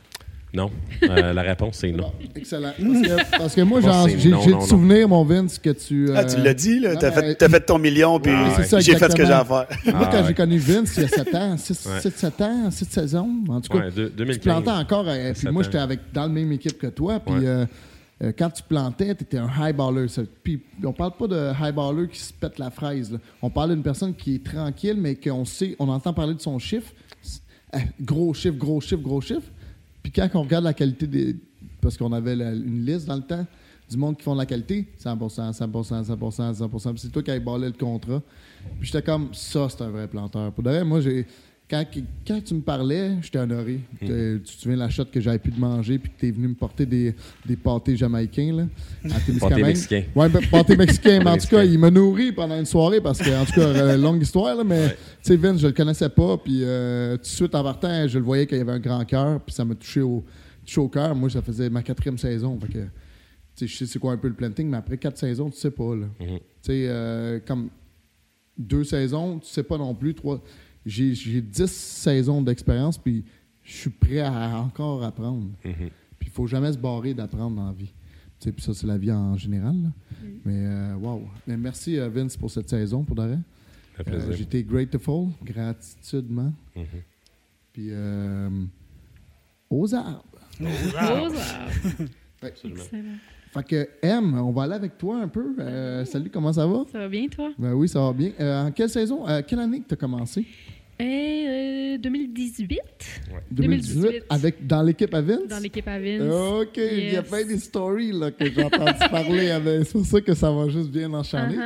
Non. 0.54 0.70
Euh, 1.02 1.32
la 1.34 1.42
réponse, 1.42 1.76
c'est 1.76 1.92
non. 1.92 2.12
Excellent. 2.34 2.72
Parce 2.78 3.02
que, 3.02 3.38
parce 3.38 3.54
que 3.54 3.60
moi, 3.60 3.80
j'ai 4.18 4.30
le 4.30 4.60
souvenir, 4.62 5.08
mon 5.08 5.22
Vince, 5.24 5.58
que 5.58 5.70
tu. 5.70 6.08
Ah, 6.14 6.24
tu 6.24 6.36
euh, 6.38 6.42
l'as 6.44 6.54
dit, 6.54 6.80
là. 6.80 6.96
T'as 6.96 7.12
fait, 7.12 7.34
t'as 7.34 7.48
fait 7.48 7.60
ton 7.60 7.78
million, 7.78 8.18
puis 8.18 8.32
Ouais, 8.32 8.38
c'est 8.56 8.62
ça, 8.64 8.80
j'ai 8.80 8.96
fait 8.96 9.10
ce 9.10 9.16
que 9.16 9.26
j'ai 9.26 9.32
à 9.32 9.44
faire. 9.44 9.66
Moi, 9.86 9.94
Ah, 9.94 10.08
quand 10.10 10.20
ouais. 10.22 10.24
j'ai 10.28 10.34
connu 10.34 10.56
Vince, 10.58 10.94
il 10.96 11.02
y 11.02 11.04
a 11.04 11.08
7 11.08 11.34
ans, 11.34 11.56
6, 11.58 11.86
Ouais. 11.86 12.10
7 12.10 12.40
ans, 12.40 12.70
6 12.70 12.84
saisons, 12.86 13.28
en 13.48 13.60
tout 13.60 13.70
cas. 13.70 13.84
Ouais, 13.84 13.92
tu 13.92 14.08
2015. 14.10 14.38
plantais 14.42 14.70
encore. 14.70 15.04
euh, 15.08 15.32
puis 15.36 15.48
moi, 15.50 15.62
j'étais 15.62 15.78
avec, 15.78 16.00
dans 16.14 16.22
la 16.22 16.28
même 16.28 16.52
équipe 16.52 16.78
que 16.78 16.86
toi. 16.86 17.20
Puis 17.20 17.34
Ouais. 17.34 17.46
euh, 17.46 17.66
euh, 18.22 18.32
quand 18.38 18.48
tu 18.48 18.62
plantais, 18.62 19.14
tu 19.14 19.24
étais 19.24 19.38
un 19.38 19.50
high 19.60 19.76
baller. 19.76 20.06
Puis 20.42 20.62
on 20.82 20.92
parle 20.92 21.12
pas 21.18 21.26
de 21.26 21.50
high 21.60 21.74
baller 21.74 22.08
qui 22.08 22.20
se 22.20 22.32
pète 22.32 22.58
la 22.58 22.70
fraise. 22.70 23.12
là. 23.12 23.18
On 23.42 23.50
parle 23.50 23.74
d'une 23.74 23.82
personne 23.82 24.14
qui 24.14 24.36
est 24.36 24.44
tranquille, 24.44 24.96
mais 24.98 25.16
qu'on 25.16 25.44
sait, 25.44 25.76
on 25.78 25.88
entend 25.88 26.14
parler 26.14 26.32
de 26.34 26.40
son 26.40 26.58
chiffre. 26.58 26.92
Euh, 27.74 27.78
gros 28.00 28.32
chiffre, 28.32 28.56
gros 28.56 28.80
chiffre, 28.80 29.02
gros 29.02 29.20
chiffre. 29.20 29.42
Puis 30.06 30.12
quand 30.12 30.28
on 30.38 30.42
regarde 30.42 30.62
la 30.62 30.72
qualité 30.72 31.08
des. 31.08 31.36
Parce 31.80 31.96
qu'on 31.96 32.12
avait 32.12 32.34
une 32.34 32.86
liste 32.86 33.06
dans 33.06 33.16
le 33.16 33.22
temps 33.22 33.44
du 33.90 33.96
monde 33.96 34.16
qui 34.16 34.22
font 34.22 34.34
de 34.34 34.38
la 34.38 34.46
qualité 34.46 34.86
100%, 35.02 35.52
100%, 35.52 36.04
100%, 36.04 36.54
100%. 36.54 36.90
Puis 36.90 37.00
c'est 37.00 37.08
toi 37.08 37.22
qui 37.24 37.30
as 37.32 37.40
ballé 37.40 37.66
le 37.66 37.72
contrat. 37.72 38.22
Puis 38.78 38.86
j'étais 38.86 39.02
comme, 39.02 39.34
ça, 39.34 39.66
c'est 39.68 39.82
un 39.82 39.90
vrai 39.90 40.06
planteur. 40.06 40.52
Pour 40.52 40.62
de 40.62 40.82
moi, 40.82 41.00
j'ai. 41.00 41.26
Quand, 41.68 41.84
quand 42.24 42.40
tu 42.44 42.54
me 42.54 42.60
parlais, 42.60 43.10
j'étais 43.22 43.38
honoré. 43.40 43.80
Mm. 44.00 44.06
T'es- 44.06 44.38
Tu 44.44 44.54
te 44.56 44.60
souviens 44.62 44.76
de 44.76 44.82
la 44.82 44.88
shot 44.88 45.06
que 45.06 45.20
j'avais 45.20 45.40
pu 45.40 45.50
de 45.50 45.58
manger 45.58 45.98
puis 45.98 46.12
que 46.12 46.20
tu 46.20 46.28
es 46.28 46.30
venu 46.30 46.46
me 46.48 46.54
porter 46.54 46.86
des, 46.86 47.12
des 47.44 47.56
pâtés 47.56 47.96
jamaïcains 47.96 48.52
là, 48.54 48.66
à 49.12 49.18
Témiscamingue? 49.20 49.64
mexicains. 49.64 50.04
Ouais, 50.14 50.28
ben, 50.28 50.40
pâtés 50.48 50.76
mexicains. 50.76 51.18
mais 51.24 51.30
en 51.30 51.36
tout 51.38 51.48
cas, 51.48 51.64
il 51.64 51.76
m'a 51.78 51.90
nourri 51.90 52.30
pendant 52.30 52.56
une 52.56 52.66
soirée 52.66 53.00
parce 53.00 53.18
que, 53.18 53.30
en 53.36 53.44
tout 53.44 53.52
cas, 53.54 53.62
euh, 53.66 53.96
longue 53.96 54.22
histoire, 54.22 54.54
là, 54.54 54.62
mais 54.62 54.90
tu 54.90 54.96
sais, 55.22 55.36
Vince, 55.36 55.58
je 55.60 55.66
le 55.66 55.72
connaissais 55.72 56.08
pas. 56.08 56.36
Puis 56.38 56.60
euh, 56.62 57.16
tout 57.16 57.22
de 57.22 57.26
suite 57.26 57.54
en 57.56 57.64
partant, 57.64 58.06
je 58.06 58.18
le 58.18 58.24
voyais 58.24 58.46
qu'il 58.46 58.58
y 58.58 58.60
avait 58.60 58.72
un 58.72 58.78
grand 58.78 59.04
cœur. 59.04 59.40
Puis 59.40 59.52
ça 59.52 59.64
m'a 59.64 59.74
touché 59.74 60.02
au, 60.02 60.22
touché 60.64 60.80
au 60.80 60.88
cœur. 60.88 61.16
Moi, 61.16 61.30
ça 61.30 61.42
faisait 61.42 61.68
ma 61.68 61.82
quatrième 61.82 62.16
saison. 62.18 62.56
Fait 62.60 62.68
que, 62.72 62.78
tu 62.78 62.86
sais, 63.56 63.66
je 63.66 63.76
sais 63.76 63.86
c'est 63.86 63.98
quoi 63.98 64.12
un 64.12 64.18
peu 64.18 64.28
le 64.28 64.34
planting, 64.34 64.68
mais 64.68 64.76
après 64.76 64.98
quatre 64.98 65.18
saisons, 65.18 65.50
tu 65.50 65.56
sais 65.58 65.72
pas. 65.72 65.96
Là. 65.96 66.06
Mhm. 66.20 66.26
Tu 66.38 66.38
sais, 66.62 66.86
euh, 66.88 67.40
comme 67.44 67.70
deux 68.56 68.84
saisons, 68.84 69.40
tu 69.40 69.48
sais 69.48 69.64
pas 69.64 69.78
non 69.78 69.94
plus. 69.96 70.14
Trois. 70.14 70.40
J'ai, 70.86 71.14
j'ai 71.14 71.40
dix 71.42 71.70
saisons 71.70 72.40
d'expérience, 72.40 72.96
puis 72.96 73.24
je 73.64 73.72
suis 73.74 73.90
prêt 73.90 74.20
à 74.20 74.60
encore 74.60 75.02
apprendre. 75.04 75.48
Mhm. 75.64 75.90
Puis 76.18 76.28
il 76.28 76.30
faut 76.30 76.46
jamais 76.46 76.72
se 76.72 76.78
barrer 76.78 77.12
d'apprendre 77.12 77.56
dans 77.56 77.66
la 77.66 77.72
vie. 77.72 77.92
Tu 78.38 78.44
sais, 78.48 78.52
puis 78.52 78.62
ça, 78.62 78.72
c'est 78.72 78.86
la 78.86 78.96
vie 78.96 79.10
en 79.12 79.36
général. 79.36 79.74
là. 79.82 79.88
Mais, 80.44 80.66
euh, 80.66 80.94
wow. 80.94 81.22
Mais 81.46 81.56
merci, 81.56 81.98
euh, 81.98 82.08
Vince, 82.08 82.36
pour 82.36 82.50
cette 82.50 82.68
saison, 82.70 83.02
pour 83.02 83.16
d'arrêt. 83.16 83.38
Fait 83.94 84.04
plaisir. 84.04 84.32
J'étais 84.32 84.62
grateful, 84.62 85.28
gratitudement. 85.42 86.52
Mhm. 86.76 86.84
Puis, 87.72 87.88
euh, 87.90 88.48
aux 89.68 89.94
arbres. 89.94 90.22
Aux 90.60 90.96
arbres. 90.96 91.34
Ouais. 92.42 92.50
Absolument. 92.50 92.82
Excellent. 92.82 93.16
Fait 93.50 93.64
que, 93.64 93.88
M, 94.02 94.34
on 94.38 94.50
va 94.52 94.64
aller 94.64 94.74
avec 94.74 94.98
toi 94.98 95.16
un 95.22 95.28
peu. 95.28 95.54
Euh, 95.58 96.04
salut, 96.04 96.28
comment 96.28 96.52
ça 96.52 96.66
va? 96.66 96.84
Ça 96.92 96.98
va 96.98 97.08
bien, 97.08 97.26
toi? 97.28 97.50
Ben 97.58 97.72
oui, 97.72 97.88
ça 97.88 97.98
va 98.00 98.12
bien. 98.12 98.30
Euh, 98.38 98.66
en 98.66 98.70
quelle 98.72 98.90
saison, 98.90 99.26
euh, 99.26 99.40
quelle 99.46 99.60
année 99.60 99.80
que 99.80 99.88
tu 99.88 99.94
as 99.94 99.96
commencé? 99.96 100.44
Et, 100.98 101.94
euh, 101.94 101.98
2018, 101.98 102.80
2018. 103.50 103.50
2018. 103.50 104.22
Avec, 104.30 104.66
dans 104.66 104.82
l'équipe 104.82 105.12
à 105.14 105.20
Vince? 105.20 105.48
dans 105.48 105.58
l'équipe 105.58 105.86
à 105.88 105.98
Vince. 105.98 106.22
OK, 106.22 106.76
il 106.76 107.12
y 107.12 107.16
a 107.16 107.22
plein 107.22 107.44
des 107.44 107.58
stories 107.58 108.12
là, 108.12 108.30
que 108.30 108.50
j'ai 108.50 108.62
entendu 108.64 108.98
parler. 109.10 109.48
C'est 109.84 109.92
pour 109.92 110.06
ça 110.06 110.20
que 110.20 110.34
ça 110.34 110.50
va 110.50 110.68
juste 110.68 110.90
bien 110.90 111.12
enchaîner. 111.12 111.58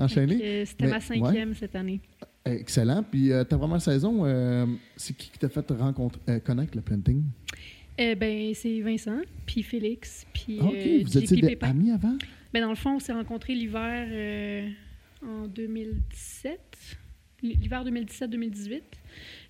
Euh, 0.00 0.64
C'était 0.66 0.86
ma 0.86 1.00
cinquième 1.00 1.54
cette 1.54 1.74
année. 1.74 2.00
Excellent. 2.44 3.02
Puis 3.02 3.32
euh, 3.32 3.42
ta 3.44 3.58
première 3.58 3.80
saison, 3.82 4.24
euh, 4.24 4.66
c'est 4.96 5.16
qui 5.16 5.30
qui 5.30 5.38
t'a 5.38 5.48
fait 5.48 5.68
rencontrer, 5.72 6.20
euh, 6.28 6.38
connaître 6.38 6.76
le 6.76 6.82
planting? 6.82 7.22
Eh 7.98 8.14
ben, 8.14 8.52
c'est 8.54 8.80
Vincent, 8.82 9.20
puis 9.46 9.62
Félix, 9.62 10.26
puis 10.32 10.60
OK, 10.60 10.74
euh, 10.74 11.00
vous 11.02 11.18
étiez 11.18 11.40
des 11.40 11.46
Pépin. 11.48 11.70
amis 11.70 11.90
avant? 11.90 12.16
Ben, 12.52 12.60
dans 12.60 12.68
le 12.68 12.76
fond, 12.76 12.96
on 12.96 12.98
s'est 13.00 13.12
rencontrés 13.14 13.54
l'hiver 13.54 14.06
euh, 14.10 14.68
en 15.26 15.46
2017. 15.48 16.58
L'hiver 17.42 17.84
2017-2018. 17.84 18.80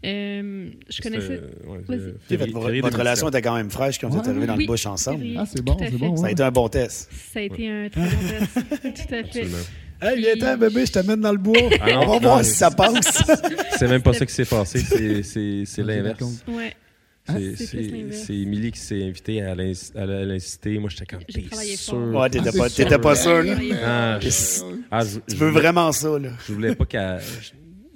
Euh, 0.05 0.71
je 0.91 1.03
connaissais. 1.03 1.41
Ouais, 1.67 1.79
euh, 1.91 2.13
février- 2.29 2.53
votre, 2.53 2.61
votre 2.61 2.69
2017. 2.69 2.95
relation 2.95 3.29
était 3.29 3.43
quand 3.43 3.55
même 3.57 3.71
fraîche 3.71 3.99
quand 3.99 4.09
vous 4.09 4.19
êtes 4.19 4.25
Ouais, 4.25 4.31
arrivés 4.31 4.47
dans 4.47 4.57
oui. 4.57 4.65
le 4.65 4.73
bush 4.73 4.87
ensemble. 4.87 5.25
Ah, 5.39 5.45
c'est 5.47 5.63
bon, 5.63 5.77
c'est 5.79 5.91
bon. 5.93 6.17
Ça 6.17 6.23
a 6.23 6.27
ouais. 6.27 6.33
été 6.33 6.43
un 6.43 6.51
bon 6.51 6.69
test. 6.69 7.11
Ça 7.33 7.39
a 7.39 7.43
été 7.43 7.69
un 7.71 7.89
très 7.89 8.01
bon 8.03 8.09
test. 8.29 8.55
Tout 8.83 8.89
à 8.89 8.93
fait. 9.07 9.19
Absolument. 9.21 9.57
Hey, 10.03 10.19
viens-ten, 10.21 10.57
bébé, 10.59 10.85
je 10.85 10.93
t'amène 10.93 11.21
dans 11.21 11.33
le 11.33 11.39
bois. 11.39 11.57
Ah 11.81 11.91
non, 11.93 11.97
On 11.97 12.01
va 12.01 12.07
non, 12.15 12.19
voir 12.21 12.37
mais- 12.39 12.45
si 12.45 12.55
ça 12.55 12.71
passe. 12.71 13.23
C'est 13.79 13.89
même 13.89 14.03
pas 14.03 14.13
ça 14.13 14.27
qui 14.27 14.35
s'est 14.35 14.45
passé. 14.45 14.79
C'est, 14.81 15.23
c'est 15.23 15.83
Vas-y, 15.83 15.97
l'inverse. 15.97 16.45
Ouais. 16.49 16.75
C'est, 17.29 18.35
Émilie 18.35 18.71
qui 18.73 18.79
s'est 18.79 19.03
invitée 19.03 19.43
à, 19.43 19.55
l'inciter. 19.55 20.79
Moi, 20.79 20.91
j'étais 20.91 21.07
comme, 21.07 21.25
t'es 21.25 21.45
sûr? 21.77 21.95
Ouais, 22.15 22.29
t'étais 22.31 22.51
Ah, 22.55 22.89
pas, 22.89 22.99
pas 22.99 23.15
sûr, 23.17 23.43
là. 23.43 23.55
Ah, 23.85 24.19
je, 24.21 24.27
Yes. 24.27 24.65
ah, 24.91 25.01
je- 25.05 25.19
Tu 25.33 25.37
veux 25.37 25.51
vraiment 25.51 25.91
ça, 25.93 26.19
là. 26.19 26.29
Je 26.47 26.53
voulais 26.53 26.75
pas 26.75 26.85
qu'elle. 26.85 27.21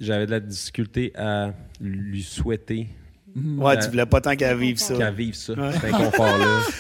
J'avais 0.01 0.27
de 0.27 0.31
la 0.31 0.41
difficulté 0.41 1.13
à 1.15 1.53
lui 1.81 2.23
souhaiter 2.23 2.89
Ouais, 3.37 3.79
tu 3.79 3.89
voulais 3.91 4.07
pas 4.07 4.21
tant 4.21 4.35
qu'elle 4.35 4.57
vive 4.59 4.79
ça. 4.79 4.97
qu'elle 4.97 5.15
vive 5.15 5.35
ça, 5.35 5.55
cet 5.73 5.85
inconfort-là. 5.85 6.61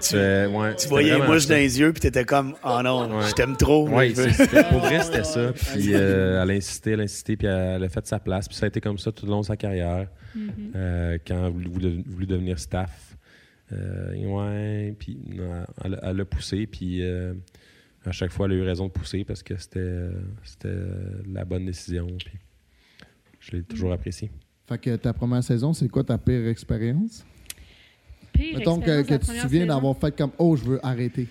Ouais. 0.00 0.08
Tu, 0.08 0.14
ouais, 0.16 0.74
voyais 0.88 1.18
les 1.18 1.26
mouches 1.26 1.48
dans 1.48 1.56
les 1.56 1.80
yeux, 1.80 1.92
puis 1.92 2.00
t'étais 2.00 2.24
comme, 2.24 2.54
oh 2.64 2.80
non, 2.84 3.18
Ouais. 3.18 3.26
je 3.28 3.32
t'aime 3.32 3.56
trop. 3.56 3.88
Oui, 3.88 4.10
je 4.14 4.22
veux- 4.22 4.30
c'était, 4.30 4.62
pour 4.62 4.78
vrai, 4.78 5.02
c'était 5.02 5.24
ça. 5.24 5.52
Puis 5.72 5.92
euh, 5.92 6.40
elle 6.40 6.50
a 6.52 6.54
insisté, 6.54 6.92
elle 6.92 7.00
a 7.00 7.02
insisté, 7.02 7.36
puis 7.36 7.48
elle 7.48 7.82
a 7.82 7.88
fait 7.88 8.06
sa 8.06 8.20
place. 8.20 8.46
Puis 8.46 8.56
ça 8.56 8.66
a 8.66 8.68
été 8.68 8.80
comme 8.80 8.96
ça 8.98 9.10
tout 9.10 9.26
le 9.26 9.32
long 9.32 9.40
de 9.40 9.46
sa 9.46 9.56
carrière. 9.56 10.06
Mhm. 10.36 10.52
Euh, 10.76 11.18
quand 11.26 11.38
elle 11.38 11.44
a 11.46 11.50
voulu, 11.50 12.26
devenir 12.26 12.60
staff. 12.60 13.16
Euh, 13.72 14.14
ouais, 14.24 14.94
puis 15.00 15.18
elle, 15.84 15.94
a- 15.94 16.10
elle 16.10 16.20
a 16.20 16.24
poussé, 16.24 16.68
puis 16.68 17.02
euh, 17.02 17.34
à 18.06 18.12
chaque 18.12 18.30
fois, 18.30 18.46
elle 18.46 18.52
a 18.52 18.54
eu 18.54 18.62
raison 18.62 18.86
de 18.86 18.92
pousser 18.92 19.24
parce 19.24 19.42
que 19.42 19.56
c'était, 19.56 20.10
c'était 20.44 20.76
la 21.28 21.44
bonne 21.44 21.66
décision. 21.66 22.06
Puis 22.24 22.38
je 23.50 23.56
l'ai 23.56 23.62
toujours 23.62 23.92
apprécié. 23.92 24.30
Fait 24.68 24.78
que 24.78 24.96
ta 24.96 25.12
première 25.12 25.42
saison, 25.42 25.72
c'est 25.72 25.88
quoi 25.88 26.04
ta 26.04 26.18
pire 26.18 26.46
expérience? 26.48 27.24
Pire 28.32 28.58
Mettons 28.58 28.78
que, 28.78 28.90
expérience 28.90 29.26
que 29.26 29.32
tu 29.32 29.36
te 29.36 29.42
souviens 29.42 29.66
d'avoir 29.66 29.96
fait 29.96 30.16
comme 30.16 30.32
Oh, 30.38 30.56
je 30.56 30.64
veux 30.64 30.86
arrêter. 30.86 31.26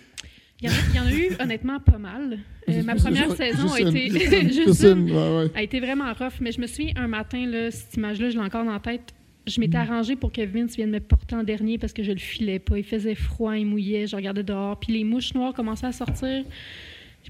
Il 0.60 0.68
y, 0.68 0.72
en 0.72 0.74
a, 0.74 0.78
il 0.90 0.96
y 0.96 1.00
en 1.00 1.06
a 1.06 1.14
eu 1.14 1.36
honnêtement 1.40 1.80
pas 1.80 2.00
mal. 2.00 2.40
Euh, 2.68 2.84
ma 2.86 2.96
première 2.96 3.32
saison 3.36 3.72
a 3.72 3.80
été. 3.80 4.08
une, 4.08 4.52
juste 4.52 4.84
une, 4.84 5.12
ouais, 5.12 5.38
ouais. 5.38 5.52
a 5.54 5.62
été 5.62 5.80
vraiment 5.80 6.12
rough, 6.14 6.42
mais 6.42 6.52
je 6.52 6.60
me 6.60 6.66
souviens 6.66 6.94
un 6.96 7.08
matin, 7.08 7.46
là, 7.46 7.70
cette 7.70 7.96
image-là, 7.96 8.32
je 8.32 8.38
l'ai 8.40 8.44
encore 8.44 8.66
dans 8.66 8.74
la 8.74 8.80
tête. 8.80 9.14
Je 9.46 9.62
m'étais 9.62 9.78
arrangée 9.78 10.16
pour 10.16 10.32
que 10.32 10.42
Vince 10.42 10.76
vienne 10.76 10.90
me 10.90 11.00
porter 11.00 11.36
en 11.36 11.44
dernier 11.44 11.78
parce 11.78 11.94
que 11.94 12.02
je 12.02 12.12
le 12.12 12.18
filais 12.18 12.60
pas. 12.60 12.78
Il 12.78 12.84
faisait 12.84 13.16
froid, 13.16 13.56
il 13.56 13.68
mouillait, 13.68 14.08
je 14.08 14.16
regardais 14.16 14.44
dehors, 14.44 14.80
puis 14.80 14.92
les 14.94 15.04
mouches 15.04 15.34
noires 15.36 15.54
commençaient 15.54 15.86
à 15.86 15.92
sortir. 15.92 16.44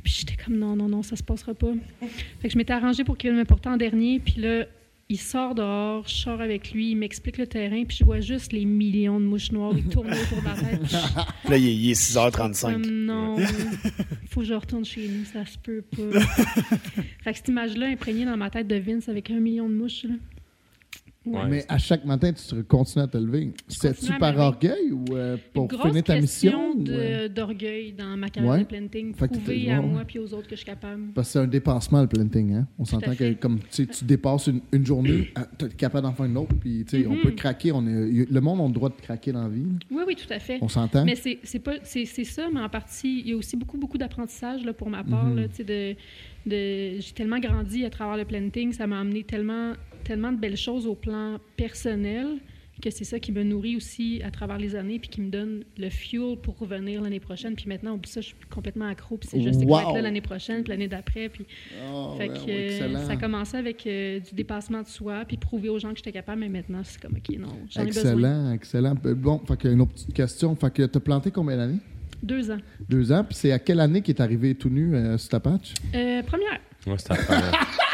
Puis 0.03 0.13
j'étais 0.19 0.41
comme 0.41 0.57
non, 0.57 0.75
non, 0.75 0.87
non, 0.87 1.03
ça 1.03 1.15
se 1.15 1.23
passera 1.23 1.53
pas. 1.53 1.73
Fait 2.39 2.47
que 2.47 2.53
je 2.53 2.57
m'étais 2.57 2.73
arrangée 2.73 3.03
pour 3.03 3.17
qu'il 3.17 3.29
vienne 3.29 3.39
me 3.39 3.45
porter 3.45 3.69
en 3.69 3.77
dernier, 3.77 4.19
puis 4.19 4.35
là, 4.37 4.65
il 5.09 5.17
sort 5.17 5.55
dehors, 5.55 6.05
je 6.07 6.13
sors 6.15 6.41
avec 6.41 6.71
lui, 6.71 6.91
il 6.91 6.95
m'explique 6.95 7.37
le 7.37 7.47
terrain, 7.47 7.83
puis 7.85 7.95
je 7.97 8.03
vois 8.03 8.19
juste 8.19 8.51
les 8.51 8.65
millions 8.65 9.19
de 9.21 9.25
mouches 9.25 9.51
noires, 9.53 9.71
ils 9.77 9.85
tournent 9.87 10.11
autour 10.11 10.41
de 10.41 10.45
la 10.45 10.53
tête. 10.55 10.81
je- 10.85 11.49
Là, 11.49 11.57
il 11.57 11.65
est, 11.67 11.75
il 11.75 11.91
est 11.91 11.93
6h35. 11.93 12.71
comme 12.73 12.85
non, 13.05 13.37
faut 14.29 14.41
que 14.41 14.45
je 14.45 14.53
retourne 14.53 14.83
chez 14.83 15.07
nous, 15.07 15.23
ça 15.25 15.45
se 15.45 15.57
peut 15.57 15.81
pas. 15.95 16.19
fait 17.23 17.31
que 17.31 17.37
cette 17.37 17.47
image-là 17.47 17.87
imprégnée 17.87 18.25
dans 18.25 18.35
ma 18.37 18.49
tête 18.49 18.67
de 18.67 18.75
Vince 18.75 19.07
avec 19.07 19.31
un 19.31 19.39
million 19.39 19.69
de 19.69 19.73
mouches, 19.75 20.03
là. 20.03 20.15
Ouais. 21.33 21.47
Mais 21.49 21.65
à 21.67 21.77
chaque 21.77 22.05
matin, 22.05 22.31
tu 22.33 22.43
te- 22.43 22.61
continues 22.61 23.03
à 23.03 23.07
te 23.07 23.17
lever. 23.17 23.51
C'est-tu 23.67 24.13
par 24.17 24.37
orgueil 24.37 24.91
ou 24.91 25.03
euh, 25.11 25.37
pour 25.53 25.67
grosse 25.67 25.87
finir 25.87 26.03
ta 26.03 26.19
mission? 26.19 26.73
question 26.73 26.93
euh, 26.95 27.27
d'orgueil 27.27 27.93
dans 27.93 28.15
ma 28.17 28.29
carrière 28.29 28.51
Ouais. 28.53 28.59
de 28.59 28.65
planting. 28.65 29.13
Fait 29.13 29.27
Prouver 29.27 29.71
à 29.71 29.81
moi 29.81 30.03
puis 30.05 30.19
aux 30.19 30.33
autres 30.33 30.47
que 30.47 30.51
je 30.55 30.61
suis 30.61 30.65
capable. 30.65 31.11
Parce 31.13 31.27
que 31.29 31.33
c'est 31.33 31.39
un 31.39 31.47
dépassement, 31.47 32.01
le 32.01 32.07
planting. 32.07 32.53
Hein? 32.53 32.67
On 32.79 32.85
s'entend 32.85 33.15
que 33.15 33.33
comme 33.33 33.59
tu 33.71 33.87
dépasses 34.03 34.47
une, 34.47 34.61
une 34.71 34.85
journée, 34.85 35.31
tu 35.59 35.65
es 35.65 35.69
capable 35.69 36.07
d'en 36.07 36.13
faire 36.13 36.25
une 36.25 36.37
autre. 36.37 36.55
Puis, 36.59 36.85
on 37.07 37.15
peut 37.17 37.31
craquer. 37.31 37.71
On 37.71 37.85
est, 37.87 38.29
le 38.31 38.41
monde 38.41 38.61
a 38.61 38.67
le 38.67 38.73
droit 38.73 38.89
de 38.89 38.95
craquer 39.01 39.31
dans 39.31 39.43
la 39.43 39.49
vie. 39.49 39.65
Oui, 39.91 40.03
oui, 40.07 40.15
tout 40.15 40.31
à 40.33 40.39
fait. 40.39 40.59
On 40.61 40.67
s'entend? 40.69 41.03
Mais 41.05 41.15
c'est 41.15 42.23
ça, 42.23 42.47
mais 42.53 42.61
en 42.61 42.69
partie, 42.69 43.21
il 43.21 43.29
y 43.29 43.33
a 43.33 43.37
aussi 43.37 43.55
beaucoup, 43.57 43.77
beaucoup 43.77 43.97
d'apprentissage 43.97 44.61
pour 44.77 44.89
ma 44.89 45.03
part. 45.03 45.25
Mhm. 45.25 45.47
de, 45.65 45.95
J'ai 46.99 47.13
tellement 47.13 47.39
grandi 47.39 47.83
à 47.85 47.89
travers 47.89 48.17
le 48.17 48.25
planting, 48.25 48.71
ça 48.71 48.87
m'a 48.87 48.99
amené 48.99 49.23
tellement, 49.23 49.73
tellement 50.07 50.31
de 50.31 50.37
belles 50.39 50.57
choses 50.57 50.87
au 50.87 50.95
plan 50.95 51.37
personnel 51.57 52.37
que 52.79 52.91
c'est 52.91 53.05
ça 53.05 53.19
qui 53.19 53.31
me 53.31 53.41
nourrit 53.41 53.75
aussi 53.75 54.21
à 54.23 54.29
travers 54.29 54.59
les 54.59 54.75
années 54.75 54.99
puis 54.99 55.09
qui 55.09 55.19
me 55.19 55.31
donne 55.31 55.63
le 55.79 55.89
fuel 55.89 56.37
pour 56.37 56.59
revenir 56.59 57.01
l'année 57.01 57.19
prochaine. 57.19 57.55
Puis 57.55 57.65
maintenant, 57.67 57.95
oublie 57.95 58.07
ça, 58.07 58.21
je 58.21 58.27
suis 58.27 58.35
complètement 58.51 58.85
accro. 58.85 59.17
Puis 59.17 59.29
c'est 59.31 59.41
juste 59.41 59.61
que 59.61 59.65
Wow! 59.65 59.95
là 59.95 60.01
l'année 60.03 60.21
prochaine, 60.21 60.61
puis 60.61 60.69
l'année 60.69 60.87
d'après. 60.87 61.27
Puis 61.29 61.45
Oh, 61.91 62.13
Fait 62.19 62.27
que 62.27 62.33
euh, 62.47 62.67
excellent. 62.67 62.99
ça 63.07 63.13
a 63.13 63.17
commencé 63.17 63.57
avec 63.57 63.87
euh, 63.87 64.19
du 64.19 64.35
dépassement 64.35 64.83
de 64.83 64.87
soi, 64.87 65.25
puis 65.27 65.37
prouver 65.37 65.69
aux 65.69 65.79
gens 65.79 65.89
que 65.89 65.97
j'étais 65.97 66.11
capable, 66.11 66.41
mais 66.41 66.49
maintenant, 66.49 66.81
c'est 66.83 67.01
comme, 67.01 67.15
OK, 67.17 67.35
non, 67.39 67.47
j'en 67.67 67.81
ai 67.81 67.85
besoin. 67.87 68.03
Excellent, 68.11 68.51
excellent. 68.53 68.95
Bon, 69.15 69.39
fait 69.47 69.57
que 69.57 69.67
une 69.69 69.81
autre 69.81 69.93
petite 69.93 70.13
question. 70.13 70.55
Fait 70.55 70.71
que 70.71 70.83
tu 70.83 70.97
as 70.97 71.01
planté 71.01 71.31
combien 71.31 71.57
d'années? 71.57 71.79
Deux 72.21 72.51
ans. 72.51 72.57
Deux 72.87 73.11
ans. 73.11 73.23
Puis 73.23 73.37
c'est 73.39 73.51
à 73.51 73.57
quelle 73.59 73.79
année 73.79 74.03
qu'il 74.03 74.13
est 74.15 74.21
arrivé 74.21 74.53
tout 74.53 74.69
nu 74.69 74.93
euh, 74.95 75.17
sur 75.17 75.29
ta 75.29 75.39
patch? 75.39 75.73
Euh, 75.95 76.21
première. 76.21 76.59
Ouais, 76.85 76.97
c'était 76.99 77.15
la 77.15 77.23
première. 77.23 77.67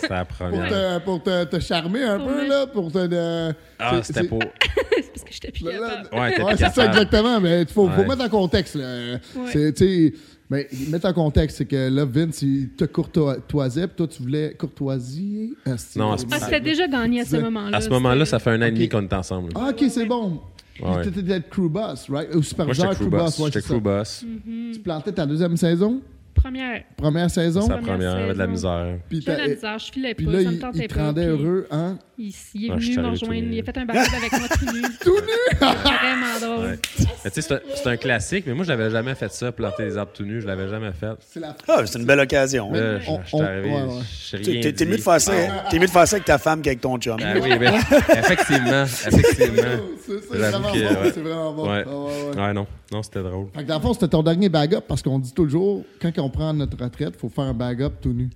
C'était 0.00 0.08
la 0.14 0.24
Pour, 0.24 0.36
première. 0.36 0.68
te, 0.68 1.04
pour 1.04 1.22
te, 1.22 1.44
te 1.44 1.60
charmer 1.60 2.02
un 2.02 2.18
peu, 2.18 2.46
là? 2.48 2.66
Pour 2.66 2.90
te. 2.92 3.06
de- 3.06 3.54
Ah, 3.78 3.90
c'est- 3.96 4.02
c'était 4.12 4.20
c'est- 4.22 4.28
pour. 4.28 4.40
c'est 4.96 5.10
parce 5.12 5.24
que 5.24 5.32
j'étais 5.32 5.50
plus 5.52 5.64
Là. 5.64 5.72
Ouais, 6.12 6.34
t'es 6.36 6.42
Ouais, 6.42 6.48
plus 6.54 6.58
c'est 6.58 6.64
ça 6.64 6.70
capable. 6.70 6.88
exactement, 6.88 7.40
mais 7.40 7.62
il 7.62 7.68
faut, 7.68 7.88
faut 7.88 8.00
Ouais. 8.02 8.06
mettre 8.08 8.24
en 8.24 8.28
contexte. 8.28 8.74
Là. 8.76 8.84
Ouais. 8.84 9.18
C'est, 9.52 9.72
tu 9.72 9.84
sais, 9.86 10.14
mais 10.50 10.68
mettre 10.90 11.06
en 11.06 11.12
contexte, 11.12 11.58
c'est 11.58 11.64
que 11.64 11.88
là, 11.88 12.04
Vince, 12.04 12.42
il 12.42 12.70
te 12.70 12.84
courtoisait, 12.84 13.86
puis 13.86 13.96
toi, 13.96 14.06
tu 14.08 14.22
voulais 14.22 14.54
courtoisier? 14.58 15.52
Asti, 15.66 15.98
Non, 15.98 16.12
euh, 16.12 16.16
c'est 16.18 16.26
Ah, 16.32 16.38
c'était 16.40 16.60
déjà 16.60 16.86
gagné 16.86 17.20
à 17.20 17.24
ce 17.24 17.30
C'est- 17.30 17.40
moment-là. 17.40 17.76
À 17.76 17.80
ce 17.80 17.88
moment-là, 17.90 18.24
ça 18.26 18.38
fait 18.38 18.50
un 18.50 18.60
an 18.62 18.66
et 18.66 18.70
demi 18.72 18.84
Ok. 18.86 18.90
qu'on 18.92 19.02
est 19.02 19.14
ensemble. 19.14 19.50
Ah, 19.54 19.70
ok, 19.70 19.84
c'est 19.88 20.06
bon. 20.06 20.40
Ouais. 20.82 21.02
Tu 21.10 21.20
étais 21.20 21.40
crew 21.48 21.68
boss, 21.70 22.10
right? 22.10 22.28
Ou 22.30 22.34
Moi, 22.34 22.42
superviseur 22.42 22.92
j'étais 22.92 23.04
crew 23.04 23.10
boss. 23.10 23.38
ouais, 23.38 23.44
J'étais 23.46 23.60
c'est 23.60 23.66
crew 23.66 23.74
ça. 23.74 23.80
boss. 23.80 24.24
Tu 24.72 24.80
plantais 24.80 25.12
ta 25.12 25.24
deuxième 25.24 25.56
saison, 25.56 26.00
Première. 26.44 26.82
première 26.98 27.30
saison, 27.30 27.62
Sa 27.62 27.76
Première 27.78 27.92
première, 27.94 28.12
avait 28.16 28.34
de 28.34 28.38
la 28.38 28.44
saison. 28.44 28.50
misère. 28.52 28.96
puis 29.08 29.20
de 29.20 29.32
la 29.32 29.48
misère, 29.48 29.78
je 29.78 29.92
filais 29.92 30.14
puis 30.14 30.26
pas, 30.26 30.32
là, 30.32 30.38
ça 30.42 30.48
me 30.50 30.52
il, 30.52 30.58
tentait 30.58 30.78
il 30.80 30.88
te 30.88 30.94
pas. 30.94 31.00
rendait 31.04 31.22
puis 31.22 31.30
heureux, 31.30 31.66
hein? 31.70 31.98
Il, 32.18 32.32
il 32.54 32.66
est 32.66 32.70
Ah, 32.70 32.76
venu 32.76 32.96
me 32.98 33.08
rejoindre, 33.08 33.46
il 33.50 33.60
a 33.60 33.62
fait 33.64 33.78
un 33.78 33.84
baptême 33.86 34.14
avec 34.18 34.32
moi 34.32 34.48
tout 34.56 34.72
nu. 34.72 34.82
Tout 35.04 35.16
nu! 35.20 35.58
Vraiment 35.58 36.38
drôle. 36.56 36.66
Ouais. 36.70 36.78
Tu 37.34 37.42
sais, 37.42 37.60
c'est 37.74 37.86
un- 37.88 37.96
classique, 37.96 38.44
mais 38.46 38.52
moi, 38.54 38.64
je 38.64 38.68
l'avais 38.70 38.90
jamais 38.90 39.14
fait 39.14 39.32
ça, 39.32 39.50
planter 39.52 39.84
des 39.86 39.96
arbres 39.96 40.12
tout 40.14 40.22
nus. 40.24 40.42
Je 40.42 40.46
l'avais 40.46 40.68
jamais 40.68 40.92
fait. 40.92 41.12
C'est 41.26 41.40
la 41.40 41.56
Ah, 41.66 41.80
c'est 41.86 41.98
une 41.98 42.04
belle 42.04 42.20
occasion. 42.20 42.70
Là, 42.72 42.98
on- 43.08 43.20
je 43.22 43.26
suis 43.28 43.40
arrivé, 43.40 43.70
ouais, 43.70 43.82
ouais. 43.82 44.02
j'ai 44.42 44.72
T'es 44.74 44.84
mieux 44.84 44.96
de 44.96 45.00
faire 45.02 45.20
ça. 45.20 45.32
Avec 46.12 46.24
ta 46.26 46.38
femme 46.38 46.60
qu'avec 46.62 46.80
ton 46.82 46.98
chum. 46.98 47.16
Ah 47.24 47.32
oui, 47.42 47.56
ben, 47.58 47.74
effectivement, 48.16 48.84
effectivement. 49.06 49.62
C'est 50.06 50.36
vraiment 50.38 50.60
bon, 50.60 51.10
c'est 51.14 51.20
vraiment 51.22 51.52
bon. 51.54 51.70
Ouais. 51.72 51.84
Ah. 52.36 52.40
Ouais, 52.46 52.52
non, 52.52 52.66
non, 52.94 53.02
c'était 53.02 53.22
drôle. 53.22 53.48
Fait 53.54 53.62
que 53.64 53.68
dans 53.68 53.74
le 53.76 53.80
fond, 53.82 53.92
c'était 53.92 54.08
ton 54.08 54.22
dernier 54.22 54.48
bag-up 54.48 54.84
parce 54.88 55.02
qu'on 55.02 55.18
dit 55.18 55.32
toujours, 55.34 55.84
quand 56.00 56.10
on 56.18 56.30
prend 56.30 56.52
notre 56.54 56.82
retraite, 56.82 57.14
il 57.16 57.18
faut 57.18 57.28
faire 57.28 57.44
un 57.44 57.54
bag-up 57.54 57.94
tout 58.00 58.12
nu. 58.12 58.30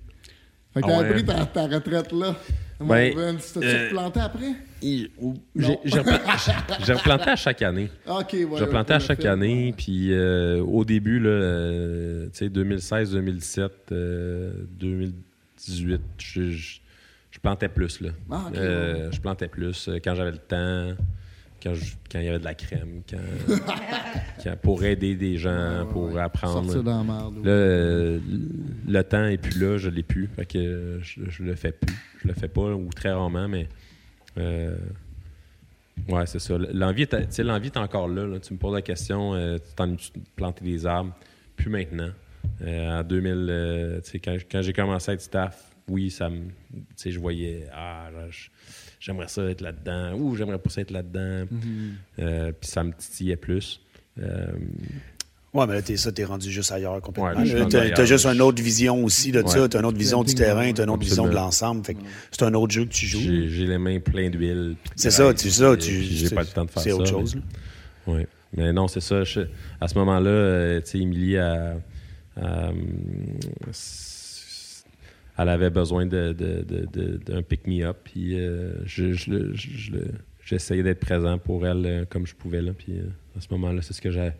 Fait 0.73 0.81
que 0.81 0.85
Ah 0.87 0.97
t'avais 0.97 1.09
ouais. 1.09 1.23
pris 1.23 1.25
ta, 1.25 1.45
ta 1.45 1.67
retraite 1.67 2.11
là. 2.11 2.35
Ben, 2.81 3.13
t'as-tu 3.37 3.65
euh, 3.65 3.85
replanté 3.87 4.19
après? 4.19 4.53
J'ai 4.81 5.09
j'ai 5.55 5.99
repla- 5.99 6.81
j'ai 6.85 6.93
replanté 6.93 7.29
à 7.29 7.35
chaque 7.35 7.61
année. 7.61 7.89
Ah, 8.07 8.19
ok, 8.19 8.27
ouais. 8.33 8.47
J'ai 8.57 8.63
replanté 8.65 8.89
ouais, 8.91 8.95
à 8.95 8.99
chaque 8.99 9.21
fait. 9.21 9.27
année, 9.27 9.73
puis 9.75 10.13
euh, 10.13 10.61
au 10.63 10.85
début, 10.85 11.19
là, 11.19 11.29
euh, 11.29 12.25
tu 12.31 12.37
sais, 12.37 12.49
2016, 12.49 13.11
2017, 13.11 13.71
euh, 13.91 14.53
2018, 14.79 16.01
je, 16.19 16.51
je- 16.51 16.79
je 17.31 17.39
plantais 17.39 17.67
plus, 17.69 17.99
là. 18.01 18.09
Ah, 18.31 18.45
ok, 18.49 18.55
Euh, 18.57 19.11
Je 19.11 19.19
plantais 19.21 19.47
plus 19.47 19.87
euh, 19.89 19.99
quand 20.03 20.15
j'avais 20.15 20.31
le 20.31 20.37
temps, 20.37 20.95
quand, 21.61 21.73
je- 21.73 21.95
quand 22.11 22.19
il 22.19 22.25
y 22.25 22.27
avait 22.29 22.39
de 22.39 22.43
la 22.43 22.53
crème, 22.55 23.01
quand, 23.09 23.17
quand- 24.43 24.57
pour 24.61 24.83
aider 24.83 25.15
des 25.15 25.37
gens, 25.37 25.85
pour 25.91 26.17
apprendre. 26.19 26.65
Sortir 26.65 26.83
dans. 26.83 27.03
Là, 27.43 27.51
euh, 27.51 28.19
le 28.87 29.01
temps 29.03 29.25
est 29.25 29.37
plus 29.37 29.59
là, 29.59 29.77
je 29.77 29.89
l'ai 29.89 30.03
plus. 30.03 30.27
Fait 30.27 30.45
que 30.45 30.99
je, 31.01 31.21
je 31.29 31.43
le 31.43 31.55
fais 31.55 31.71
plus. 31.71 31.95
Je 32.23 32.27
le 32.27 32.33
fais 32.33 32.47
pas, 32.47 32.73
ou 32.73 32.89
très 32.95 33.11
rarement, 33.11 33.47
mais. 33.47 33.67
euh, 34.37 34.75
ouais, 36.07 36.25
c'est 36.25 36.39
ça. 36.39 36.57
L'envie 36.73 37.03
est, 37.03 37.39
l'envie 37.39 37.67
est 37.67 37.77
encore 37.77 38.07
là, 38.07 38.25
là. 38.25 38.39
Tu 38.39 38.53
me 38.53 38.59
poses 38.59 38.73
la 38.75 38.81
question, 38.81 39.33
euh, 39.35 39.57
tu 39.57 39.83
de 39.83 40.25
planter 40.35 40.63
des 40.65 40.85
arbres? 40.85 41.13
Plus 41.55 41.69
maintenant. 41.69 42.09
Euh, 42.61 42.99
en 42.99 43.03
2000, 43.03 43.47
euh, 43.49 44.01
quand, 44.23 44.35
quand 44.49 44.61
j'ai 44.61 44.73
commencé 44.73 45.11
à 45.11 45.13
être 45.13 45.21
staff, 45.21 45.75
oui, 45.89 46.09
ça 46.09 46.29
me. 46.29 46.45
Tu 46.45 46.83
sais, 46.95 47.11
je 47.11 47.19
voyais, 47.19 47.67
ah, 47.73 48.09
je- 48.29 48.49
j'aimerais 48.99 49.27
ça 49.27 49.43
être 49.43 49.61
là-dedans, 49.61 50.13
ou 50.17 50.35
j'aimerais 50.35 50.59
pas 50.59 50.69
ça 50.69 50.81
être 50.81 50.91
là-dedans. 50.91 51.45
Mhm. 51.51 51.93
Euh, 52.19 52.51
Puis 52.59 52.69
ça 52.69 52.83
me 52.83 52.91
titillait 52.93 53.35
plus. 53.37 53.81
Euh, 54.21 54.47
Ouais, 55.51 55.65
mais 55.65 55.73
là, 55.73 55.81
t'es 55.81 55.97
ça, 55.97 56.11
t'es 56.11 56.25
rendu 56.25 56.51
juste 56.51 56.71
ailleurs 56.71 57.01
complètement. 57.01 57.41
Ouais, 57.41 57.89
T'as 57.91 58.05
juste 58.05 58.27
une 58.27 58.39
autre 58.39 58.61
vision 58.61 59.03
aussi 59.03 59.31
de 59.31 59.41
ça. 59.47 59.63
Ouais. 59.63 59.67
T'as 59.69 59.79
une 59.79 59.85
autre 59.85 59.97
vision 59.97 60.23
du 60.23 60.35
terrain, 60.35 60.71
t'as 60.73 60.83
une 60.83 60.91
autre 60.91 61.01
vision 61.01 61.25
de 61.27 61.33
l'ensemble. 61.33 61.83
Fait 61.83 61.95
que 61.95 62.01
c'est 62.29 62.43
un 62.43 62.53
autre 62.53 62.71
jeu 62.71 62.85
que 62.85 62.91
tu 62.91 63.07
joues. 63.07 63.19
J'ai 63.19 63.49
j'ai 63.49 63.65
les 63.65 63.79
mains 63.79 63.99
pleines 63.99 64.29
d'huile. 64.31 64.75
C'est 64.95 65.09
ça, 65.09 65.33
tu 65.33 65.49
ça, 65.49 65.75
tu. 65.75 66.03
J'ai 66.03 66.27
c'est- 66.27 66.35
pas 66.35 66.41
le 66.41 66.47
temps 66.47 66.65
de 66.65 66.69
faire 66.69 66.83
ça. 66.83 66.89
C'est 66.89 66.91
autre 66.93 67.03
mais- 67.05 67.09
chose. 67.09 67.35
là. 67.35 67.41
Oui. 68.05 68.21
Mais 68.55 68.71
non, 68.73 68.87
c'est 68.87 68.99
ça. 69.01 69.23
je- 69.23 69.39
à 69.81 69.87
ce 69.87 69.95
moment-là, 69.97 70.29
euh, 70.29 70.81
tu 70.81 70.85
sais, 70.91 70.97
Émilie, 70.99 71.37
s- 73.71 74.08
elle 75.41 75.49
avait 75.49 75.69
besoin 75.69 76.05
de, 76.05 76.33
de- 76.33 76.63
de- 76.67 76.85
de- 76.91 77.17
d'un 77.25 77.41
pick-me-up. 77.41 77.97
Puis 78.03 78.37
euh, 78.39 78.73
je, 78.85 79.13
je 79.13 79.53
je- 79.53 79.67
je 79.77 79.91
j'essayais 80.45 80.83
d'être 80.83 80.99
présent 80.99 81.37
pour 81.37 81.65
elle 81.65 81.85
euh, 81.85 82.05
comme 82.09 82.25
je 82.27 82.35
pouvais. 82.35 82.61
Là, 82.61 82.71
puis 82.77 82.93
euh, 82.93 83.03
à 83.37 83.41
ce 83.41 83.47
moment-là, 83.51 83.81
c'est 83.81 83.93
ce 83.93 84.01
que 84.01 84.11
j'ai, 84.11 84.31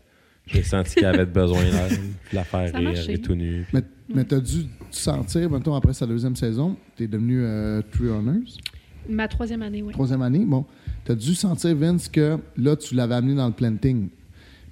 j'ai 0.48 0.64
senti 0.64 0.96
qu'elle 0.96 1.06
avait 1.06 1.26
besoin. 1.26 1.64
Là, 1.64 1.88
de 2.32 2.36
la 2.36 2.44
faire 2.44 2.74
rire 2.74 3.22
tout 3.24 3.36
nu. 3.36 3.66
Mais, 3.74 3.82
mais 4.14 4.24
t'as 4.26 4.40
dû 4.40 4.66
sentir, 4.92 5.50
mettons, 5.50 5.76
après 5.76 5.94
sa 5.94 6.06
deuxième 6.08 6.36
saison, 6.36 6.76
t'es 6.96 7.08
devenu 7.08 7.42
euh, 7.44 7.82
Tree 7.92 8.10
Runners, 8.10 8.46
Ma 9.08 9.28
troisième 9.28 9.62
année, 9.64 9.82
oui. 9.82 9.92
troisième 9.94 10.22
année, 10.22 10.46
bon, 10.46 10.66
t'as 11.06 11.16
dû 11.16 11.34
sentir, 11.34 11.76
Vince, 11.76 12.10
que 12.10 12.38
là, 12.58 12.76
tu 12.76 12.94
l'avais 12.96 13.16
amené 13.16 13.34
dans 13.36 13.48
le 13.48 13.54
planting. 13.54 14.10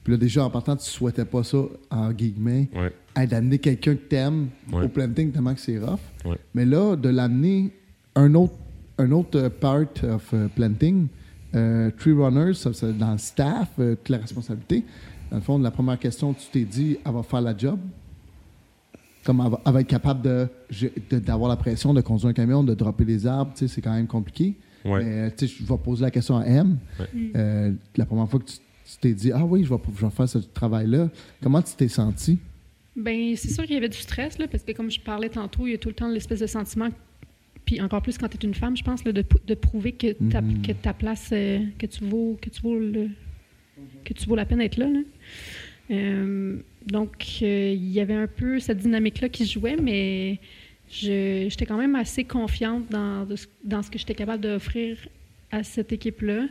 Puis 0.08 0.14
là, 0.14 0.18
déjà, 0.20 0.46
en 0.46 0.50
partant, 0.50 0.74
tu 0.78 0.86
souhaitais 0.86 1.26
pas 1.26 1.44
ça, 1.44 1.58
en 1.92 2.14
guillemets, 2.14 2.70
Ouais. 2.74 3.28
d'amener 3.28 3.60
quelqu'un 3.60 3.94
que 3.96 4.08
t'aimes 4.08 4.48
Ouais. 4.72 4.86
au 4.86 4.88
planting 4.88 5.34
tellement 5.34 5.54
que 5.54 5.60
c'est 5.60 5.78
rough. 5.78 6.00
Ouais. 6.24 6.38
Mais 6.54 6.64
là, 6.64 6.96
de 6.96 7.10
l'amener 7.10 7.74
un 8.16 8.34
autre, 8.36 8.54
un 8.98 9.12
autre 9.12 9.38
euh, 9.38 9.50
part 9.50 9.82
of 10.04 10.34
euh, 10.34 10.48
planting, 10.56 11.08
euh, 11.56 11.92
Tree 11.98 12.14
Runners, 12.14 12.54
ça, 12.54 12.70
dans 12.94 13.12
le 13.12 13.18
staff, 13.18 13.70
euh, 13.80 13.96
toute 13.96 14.08
la 14.08 14.20
responsabilité. 14.20 14.86
Dans 15.30 15.36
le 15.38 15.44
fond, 15.44 15.58
la 15.60 15.72
première 15.72 16.00
question, 16.00 16.34
tu 16.34 16.46
t'es 16.54 16.64
dit, 16.64 16.98
elle 17.06 17.12
va 17.12 17.22
faire 17.24 17.42
la 17.42 17.58
job? 17.58 17.78
Comme 19.26 19.42
elle 19.44 19.52
va, 19.52 19.60
elle 19.66 19.74
va 19.74 19.82
être 19.82 19.88
capable 19.88 20.22
de, 20.22 20.48
de- 21.12 21.20
d'avoir 21.20 21.50
la 21.50 21.58
pression 21.58 21.94
de 21.94 22.00
conduire 22.00 22.30
un 22.30 22.34
camion, 22.34 22.64
de 22.64 22.74
dropper 22.74 23.04
les 23.04 23.28
arbres, 23.28 23.52
c'est 23.56 23.82
quand 23.82 23.94
même 23.94 24.08
compliqué. 24.08 24.56
Ouais. 24.86 25.04
Mais 25.04 25.34
je 25.46 25.66
vais 25.66 25.78
poser 25.84 26.04
la 26.04 26.12
question 26.12 26.38
à 26.38 26.46
M. 26.46 26.78
Ouais. 26.98 27.06
Euh, 27.36 27.74
la 27.98 28.06
première 28.06 28.30
fois 28.30 28.40
que 28.40 28.46
tu, 28.46 28.58
tu 28.92 28.98
t'es 29.00 29.14
dit, 29.14 29.32
ah 29.32 29.46
oui, 29.46 29.64
je 29.64 29.70
vais, 29.70 29.80
je 29.98 30.06
vais 30.06 30.12
faire 30.12 30.30
ce 30.30 30.38
travail-là, 30.40 31.10
comment 31.42 31.62
tu 31.62 31.74
t'es 31.76 31.88
senti? 31.88 32.38
Ben, 32.96 33.36
c'est 33.36 33.50
sûr 33.52 33.64
qu'il 33.66 33.76
y 33.76 33.78
avait 33.78 33.90
du 33.90 33.98
stress, 33.98 34.38
là, 34.40 34.48
parce 34.48 34.64
que 34.64 34.72
comme 34.72 34.90
je 34.90 35.00
parlais 35.00 35.30
tantôt, 35.30 35.68
il 35.68 35.72
y 35.72 35.76
a 35.76 35.78
tout 35.78 35.90
le 35.90 35.96
temps 35.96 36.08
l'espèce 36.10 36.40
de 36.40 36.48
sentiment, 36.48 36.90
puis 37.66 37.80
encore 37.82 38.02
plus 38.02 38.18
quand 38.18 38.28
tu 38.30 38.38
es 38.38 38.48
une 38.48 38.56
femme, 38.56 38.76
je 38.78 38.84
pense, 38.84 39.04
là, 39.04 39.12
de, 39.12 39.24
de 39.46 39.54
prouver 39.54 39.92
que 39.92 40.14
ta, 40.32 40.42
Mhm. 40.42 40.62
que 40.62 40.72
ta 40.72 40.94
place, 40.94 41.30
euh, 41.34 41.60
que 41.78 41.86
tu 41.86 42.04
vaux, 42.06 42.38
que 42.42 42.50
tu 42.50 42.62
vaux 42.62 42.80
le, 42.80 43.10
que 44.06 44.14
tu 44.14 44.26
vaux 44.28 44.36
la 44.36 44.46
peine 44.46 44.60
d'être 44.60 44.78
là. 44.78 44.88
là. 44.90 45.00
Euh, 45.92 46.58
donc, 46.86 47.12
euh, 47.42 47.74
il 47.76 47.92
y 47.92 48.00
avait 48.00 48.14
un 48.16 48.28
peu 48.28 48.60
cette 48.60 48.80
dynamique-là 48.80 49.30
qui 49.30 49.46
jouait, 49.46 49.76
mais 49.78 50.40
je- 50.90 51.48
j'étais 51.50 51.66
quand 51.66 51.78
même 51.78 51.96
assez 51.96 52.24
confiante 52.24 52.90
dans, 52.90 53.26
de 53.26 53.36
dans 53.64 53.84
ce 53.84 53.92
que 53.92 54.00
j'étais 54.00 54.16
capable 54.16 54.42
d'offrir 54.44 54.98
à 55.52 55.64
cette 55.64 55.92
équipe-là. 55.92 56.46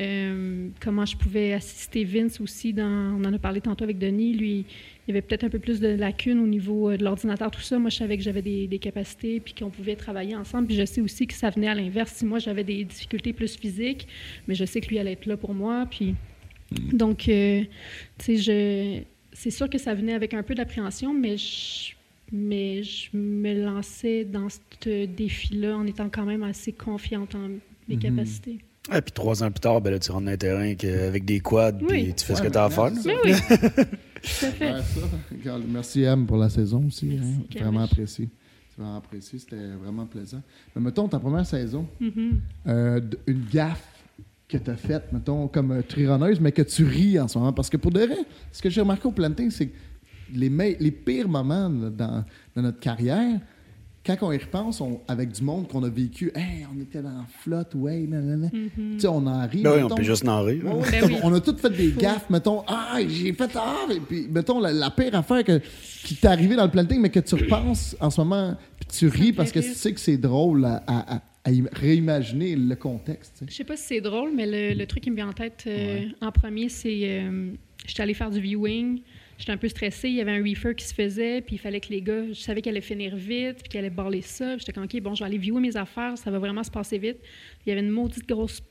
Euh, 0.00 0.68
comment 0.80 1.06
je 1.06 1.16
pouvais 1.16 1.52
assister 1.52 2.02
Vince 2.04 2.40
aussi, 2.40 2.72
dans, 2.72 2.84
on 3.16 3.24
en 3.24 3.32
a 3.32 3.38
parlé 3.38 3.60
tantôt 3.60 3.84
avec 3.84 3.98
Denis, 3.98 4.32
lui, 4.34 4.64
il 5.06 5.08
y 5.08 5.10
avait 5.12 5.22
peut-être 5.22 5.44
un 5.44 5.48
peu 5.50 5.60
plus 5.60 5.78
de 5.78 5.86
lacunes 5.86 6.40
au 6.40 6.46
niveau 6.48 6.90
euh, 6.90 6.96
de 6.96 7.04
l'ordinateur, 7.04 7.50
tout 7.52 7.60
ça. 7.60 7.78
Moi, 7.78 7.90
je 7.90 7.96
savais 7.98 8.16
que 8.16 8.22
j'avais 8.24 8.42
des, 8.42 8.66
des 8.66 8.78
capacités, 8.80 9.38
puis 9.38 9.54
qu'on 9.54 9.70
pouvait 9.70 9.94
travailler 9.94 10.34
ensemble. 10.34 10.66
Puis 10.66 10.76
je 10.76 10.84
sais 10.84 11.00
aussi 11.00 11.28
que 11.28 11.34
ça 11.34 11.50
venait 11.50 11.68
à 11.68 11.74
l'inverse. 11.76 12.12
Si 12.12 12.24
moi, 12.26 12.40
j'avais 12.40 12.64
des 12.64 12.82
difficultés 12.84 13.32
plus 13.32 13.56
physiques, 13.56 14.08
mais 14.48 14.54
je 14.56 14.64
sais 14.64 14.80
que 14.80 14.88
lui 14.88 14.98
allait 14.98 15.12
être 15.12 15.26
là 15.26 15.36
pour 15.36 15.54
moi. 15.54 15.86
Puis, 15.88 16.16
donc, 16.92 17.28
euh, 17.28 17.62
tu 18.18 18.36
sais, 18.36 18.36
je, 18.36 19.02
c'est 19.32 19.50
sûr 19.50 19.70
que 19.70 19.78
ça 19.78 19.94
venait 19.94 20.14
avec 20.14 20.34
un 20.34 20.42
peu 20.42 20.56
d'appréhension, 20.56 21.14
mais 21.14 21.36
je, 21.36 21.92
mais 22.32 22.82
je 22.82 23.16
me 23.16 23.62
lançais 23.62 24.24
dans 24.24 24.48
ce 24.48 25.04
défi-là 25.06 25.76
en 25.76 25.86
étant 25.86 26.08
quand 26.08 26.24
même 26.24 26.42
assez 26.42 26.72
confiante 26.72 27.36
en 27.36 27.48
mes 27.88 27.94
Mhm. 27.94 27.98
capacités. 28.00 28.58
Et 28.92 29.00
puis 29.00 29.12
trois 29.12 29.42
ans 29.42 29.50
plus 29.50 29.60
tard, 29.60 29.80
ben 29.80 29.90
là, 29.92 29.98
tu 29.98 30.10
rentres 30.10 30.26
dans 30.26 30.32
un 30.32 30.36
terrain 30.36 30.60
avec, 30.60 30.84
avec 30.84 31.24
des 31.24 31.40
quads, 31.40 31.72
Oui. 31.80 31.86
puis 32.04 32.14
tu 32.14 32.24
fais 32.24 32.34
ce 32.34 32.42
que 32.42 32.48
tu 32.48 32.58
as 32.58 32.64
à 32.64 32.70
faire. 32.70 32.90
Mais 33.04 33.16
oui, 33.24 33.32
tout 33.48 33.54
à 34.46 34.50
fait. 34.50 34.72
Ouais, 34.72 34.80
ça. 34.82 35.00
Regarde, 35.32 35.62
Merci, 35.68 36.02
M, 36.02 36.26
pour 36.26 36.36
la 36.36 36.50
saison 36.50 36.84
aussi. 36.86 37.06
Merci, 37.06 37.32
hein. 37.56 37.60
Vraiment 37.60 37.82
apprécié. 37.84 38.28
C'est 38.74 38.82
Vraiment 38.82 38.96
apprécié. 38.98 39.38
C'était 39.38 39.68
vraiment 39.82 40.04
plaisant. 40.04 40.42
Mais 40.76 40.82
mettons, 40.82 41.08
ta 41.08 41.18
première 41.18 41.46
saison, 41.46 41.86
Mhm. 42.00 42.40
euh, 42.66 43.00
une 43.26 43.44
gaffe 43.50 43.86
que 44.48 44.58
tu 44.58 44.70
as 44.70 44.76
faite, 44.76 45.04
mettons, 45.12 45.48
comme 45.48 45.70
euh, 45.72 45.82
trironneuse, 45.82 46.38
mais 46.40 46.52
que 46.52 46.62
tu 46.62 46.84
ris 46.84 47.18
en 47.18 47.26
ce 47.28 47.38
moment. 47.38 47.52
Parce 47.54 47.70
que 47.70 47.78
pour 47.78 47.90
de 47.90 48.00
vrai, 48.00 48.18
ce 48.52 48.60
que 48.60 48.68
j'ai 48.68 48.82
remarqué 48.82 49.08
au 49.08 49.12
planting, 49.12 49.50
c'est 49.50 49.68
que 49.68 49.74
les, 50.34 50.50
me- 50.50 50.76
les 50.78 50.90
pires 50.90 51.28
moments 51.28 51.68
là, 51.70 51.88
dans, 51.90 52.24
dans 52.54 52.62
notre 52.62 52.80
carrière, 52.80 53.40
quand 54.06 54.16
on 54.22 54.32
y 54.32 54.36
repense, 54.38 54.80
on- 54.80 55.00
avec 55.08 55.32
du 55.32 55.42
monde 55.42 55.66
qu'on 55.68 55.82
a 55.82 55.88
vécu, 55.88 56.30
hey, 56.34 56.66
on 56.74 56.80
était 56.80 57.00
dans 57.02 57.08
la 57.10 57.24
flotte, 57.40 57.74
ouais, 57.74 58.00
nanana. 58.08 58.48
Tu 58.50 58.70
sais, 58.98 59.06
on 59.08 59.26
en 59.26 59.46
rit. 59.48 59.62
Ben 59.62 59.76
oui, 59.76 59.82
on 59.82 59.88
peut 59.94 60.02
juste 60.02 60.28
en 60.28 60.42
rire. 60.42 60.64
Ouais, 60.64 60.72
ouais, 60.82 61.00
Ben 61.00 61.04
oui. 61.06 61.16
On 61.22 61.32
a 61.32 61.40
tous 61.40 61.56
fait 61.56 61.70
des 61.70 61.92
gaffes, 61.92 62.28
mettons, 62.30 62.62
ah, 62.66 62.98
j'ai 63.06 63.32
fait 63.32 63.50
ah, 63.56 63.86
et 63.90 64.00
puis 64.00 64.26
mettons 64.30 64.60
la, 64.60 64.72
la 64.72 64.90
pire 64.90 65.14
affaire 65.14 65.42
que, 65.44 65.60
qui 66.04 66.16
t'est 66.16 66.26
arrivée 66.28 66.56
dans 66.56 66.64
le 66.64 66.70
planting, 66.70 67.00
mais 67.00 67.10
que 67.10 67.20
tu 67.20 67.34
repenses 67.34 67.96
en 68.00 68.10
ce 68.10 68.20
moment, 68.20 68.56
puis 68.78 68.88
tu 68.90 69.08
ris 69.08 69.32
parce 69.32 69.52
que 69.52 69.60
tu 69.60 69.72
sais 69.74 69.92
que 69.92 70.00
c'est 70.00 70.18
drôle 70.18 70.64
à, 70.64 70.82
à- 70.86 71.14
à- 71.16 71.22
à 71.46 71.50
im- 71.50 71.68
réimaginer 71.72 72.56
le 72.56 72.74
contexte. 72.76 73.42
Je 73.46 73.52
sais 73.54 73.64
pas 73.64 73.76
si 73.76 73.84
c'est 73.86 74.00
drôle, 74.00 74.30
mais 74.34 74.46
le, 74.46 74.78
le 74.78 74.86
truc 74.86 75.02
qui 75.02 75.10
me 75.10 75.16
vient 75.16 75.28
en 75.28 75.32
tête 75.32 75.64
euh, 75.66 76.00
en 76.22 76.32
premier, 76.32 76.68
c'est 76.68 77.00
euh, 77.02 77.50
j'étais 77.86 78.02
allée 78.02 78.14
faire 78.14 78.30
du 78.30 78.40
viewing. 78.40 79.00
J'étais 79.38 79.52
un 79.52 79.56
peu 79.56 79.68
stressée. 79.68 80.08
Il 80.08 80.14
y 80.14 80.20
avait 80.20 80.32
un 80.32 80.42
reefer 80.42 80.74
qui 80.74 80.84
se 80.84 80.94
faisait, 80.94 81.40
puis 81.40 81.56
il 81.56 81.58
fallait 81.58 81.80
que 81.80 81.88
les 81.90 82.02
gars, 82.02 82.28
je 82.28 82.34
savais 82.34 82.62
qu'elle 82.62 82.74
allait 82.74 82.80
finir 82.80 83.16
vite, 83.16 83.58
puis 83.62 83.68
qu'elle 83.68 83.80
allait 83.84 83.90
barler 83.94 84.20
ça. 84.22 84.56
J'étais 84.58 84.72
comme, 84.72 84.84
OK, 84.84 85.00
bon, 85.00 85.14
je 85.14 85.20
vais 85.20 85.26
aller 85.26 85.38
viewer 85.38 85.60
mes 85.60 85.76
affaires, 85.76 86.16
ça 86.16 86.30
va 86.30 86.38
vraiment 86.38 86.62
se 86.62 86.70
passer 86.70 86.98
vite. 86.98 87.18
Puis 87.20 87.62
il 87.66 87.68
y 87.70 87.72
avait 87.72 87.80
une 87.82 87.90
maudite 87.90 88.26
grosse 88.28 88.62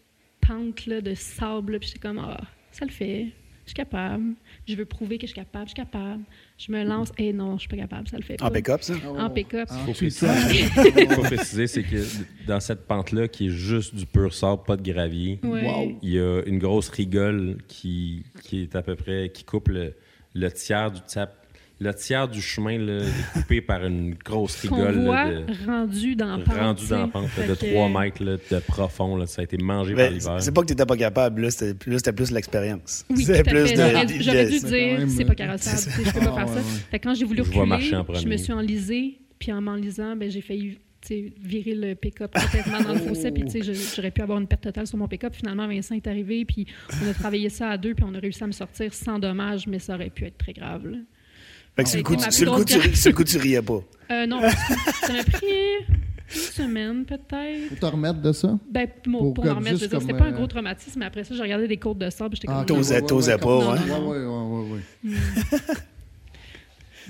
pente 0.46 0.86
là, 0.86 1.02
de 1.02 1.14
sable, 1.14 1.80
puis 1.80 1.88
j'étais 1.90 2.00
comme, 2.00 2.20
ah, 2.20 2.40
ça 2.72 2.86
le 2.86 2.92
fait. 2.92 3.28
Je 3.66 3.70
suis 3.70 3.76
capable. 3.76 4.34
Je 4.68 4.76
veux 4.76 4.84
prouver 4.84 5.18
que 5.18 5.22
je 5.26 5.32
suis 5.32 5.40
capable. 5.40 5.66
Je 5.68 5.70
suis 5.70 5.76
capable. 5.76 6.22
Je 6.58 6.70
me 6.70 6.84
lance. 6.84 7.14
Et 7.18 7.32
non, 7.32 7.54
je 7.56 7.62
suis 7.62 7.70
pas 7.70 7.78
capable. 7.78 8.10
Ça 8.10 8.18
le 8.18 8.24
fait 8.24 8.36
pas. 8.36 8.48
En 8.48 8.52
pick-up, 8.52 8.82
ça? 8.82 8.94
En 9.18 9.30
pick-up. 9.30 9.70
Ah, 9.72 9.78
Faut 9.86 9.94
tu 9.94 9.98
préciser, 10.00 10.28
sais. 10.28 11.08
faut 11.16 11.22
préciser, 11.22 11.68
c'est 11.68 11.84
que 11.84 11.96
dans 12.46 12.60
cette 12.60 12.86
pente-là, 12.88 13.30
qui 13.30 13.48
est 13.48 13.52
juste 13.52 13.96
du 13.96 14.06
pur 14.06 14.34
sable, 14.34 14.64
pas 14.68 14.76
de 14.76 14.82
gravier, 14.82 15.40
Ouais. 15.44 15.66
Wow. 15.66 15.98
il 16.02 16.10
y 16.10 16.20
a 16.20 16.42
une 16.46 16.60
grosse 16.60 16.90
rigole 16.90 17.58
qui, 17.70 18.24
qui 18.42 18.64
est 18.64 18.76
à 18.76 18.82
peu 18.82 18.96
près 18.96 19.30
qui 19.34 19.46
coupe 19.46 19.70
le, 19.70 19.94
le 20.34 20.52
tiers 20.52 20.92
du 20.92 21.00
tap- 21.02 21.36
le 21.80 21.94
tiers 21.94 22.28
du 22.30 22.40
chemin 22.42 22.78
là, 22.78 23.00
est 23.04 23.34
coupé 23.34 23.60
par 23.62 23.84
une 23.86 24.14
grosse 24.14 24.62
rigole 24.62 25.04
voit 25.04 25.26
là, 25.26 25.42
de, 25.42 25.66
rendu 25.66 26.16
dans 26.16 26.38
la 26.38 26.44
pente. 26.44 26.56
rendu 26.56 26.88
dans 26.88 26.98
la 27.00 27.08
pente 27.08 27.30
là, 27.38 27.48
de 27.48 27.56
que- 27.56 27.66
3 27.72 27.90
mètres 27.90 28.24
là, 28.24 28.38
de 28.38 28.60
profond. 28.60 29.18
là. 29.18 29.26
ça 29.26 29.42
a 29.42 29.44
été 29.44 29.58
mangé 29.58 29.94
par 29.94 30.06
Ben, 30.06 30.14
l'hiver. 30.14 30.38
c'est 30.40 30.54
pas 30.54 30.62
que 30.62 30.68
tu 30.68 30.74
n'étais 30.74 30.86
pas 30.86 30.96
capable, 30.96 31.42
là, 31.42 31.52
c'était 31.52 31.74
plus, 31.74 32.02
plus 32.02 32.32
l'expérience. 32.32 33.04
Oui, 33.10 33.30
à 33.32 33.44
plus 33.44 33.54
de- 33.72 33.76
J'aurais, 33.76 34.06
de- 34.06 34.14
j'aurais 34.22 34.46
dû 34.46 34.60
C'est 34.60 34.68
dire, 34.68 35.00
même, 35.00 35.10
c'est 35.10 35.26
pas 35.26 35.36
carrossable, 35.36 35.78
c'est 35.78 36.06
je 36.06 36.14
peux 36.14 36.20
pas 36.22 36.36
faire 36.36 36.48
ça. 36.48 36.62
Fait 36.92 37.00
quand 37.00 37.14
j'ai 37.16 37.26
voulu 37.26 37.44
Je 37.44 37.52
reculer, 37.52 37.96
en 37.96 38.14
je 38.14 38.28
me 38.28 38.38
suis 38.38 38.54
enlisée, 38.54 39.18
puis 39.40 39.52
en 39.52 39.60
m'enlisant, 39.60 40.16
ben, 40.16 40.32
j'ai 40.32 40.42
failli 40.42 40.78
virer 41.12 41.76
le 41.76 41.96
pick-up 41.96 42.34
complètement 42.34 42.82
dans 42.82 42.94
le 42.94 43.00
fossé, 43.00 43.32
puis 43.32 43.44
tu 43.46 43.62
sais, 43.64 43.74
j'aurais 43.96 44.12
pu 44.12 44.22
avoir 44.22 44.40
une 44.40 44.48
perte 44.48 44.64
totale 44.64 44.88
sur 44.88 44.98
mon 44.98 45.08
pick-up. 45.08 45.34
Finalement, 45.36 45.68
Vincent 45.68 45.96
est 45.96 46.08
arrivé, 46.08 46.46
puis 46.46 46.66
on 47.04 47.10
a 47.10 47.14
travaillé 47.14 47.50
ça 47.50 47.70
à 47.70 47.78
deux, 47.78 47.94
puis 47.94 48.06
on 48.08 48.14
a 48.16 48.20
réussi 48.20 48.44
à 48.44 48.48
me 48.48 48.52
sortir 48.52 48.94
sans 48.94 49.20
dommage, 49.20 49.68
mais 49.68 49.80
ça 49.80 49.96
aurait 49.96 50.10
pu 50.10 50.26
être 50.26 50.38
très 50.38 50.54
grave. 50.54 50.88
là. 50.88 50.98
Fait 51.76 51.84
que 51.84 51.90
sur 51.90 51.98
le 51.98 52.04
coup, 52.04 52.14
le 52.14 52.18
coup, 52.20 52.30
tu, 52.30 52.46
grosse 52.46 52.94
sur 52.94 53.10
le 53.12 53.16
coup, 53.16 53.24
tu 53.24 53.38
riais 53.38 53.62
pas. 53.62 53.80
Euh, 54.12 54.26
non, 54.28 54.42
ça 55.02 55.14
m'a 55.14 55.24
pris 55.24 55.46
une 55.48 56.40
semaine 56.40 57.06
peut-être. 57.06 57.70
Faut 57.70 57.76
te 57.76 57.86
remettre 57.86 58.22
de 58.22 58.32
ça? 58.32 58.60
Ben, 58.70 58.88
pour, 59.04 59.20
Pour 59.20 59.34
pour 59.34 59.44
remettre, 59.46 59.78
je 59.78 59.82
veux 59.84 59.88
dire, 59.88 60.02
c'était 60.02 60.14
pas 60.14 60.26
un 60.26 60.32
euh, 60.34 60.36
gros 60.36 60.48
traumatisme, 60.48 61.00
mais 61.00 61.06
après 61.06 61.24
ça, 61.24 61.34
j'ai 61.34 61.42
regardé 61.42 61.68
des 61.68 61.78
côtes 61.78 61.98
de 61.98 62.10
sable, 62.12 62.36
j'étais 62.36 62.48
Ah, 62.50 62.64
comme... 62.68 62.78
Ouais, 62.78 63.02
t'osais 63.02 63.38
pas, 63.38 63.74
hein? 63.74 63.78
Ouais, 63.88 63.98
ouais, 63.98 64.26
ouais, 64.26 64.26
ouais, 64.26 64.72
ouais. 64.72 64.80
Hmm. 65.04 65.14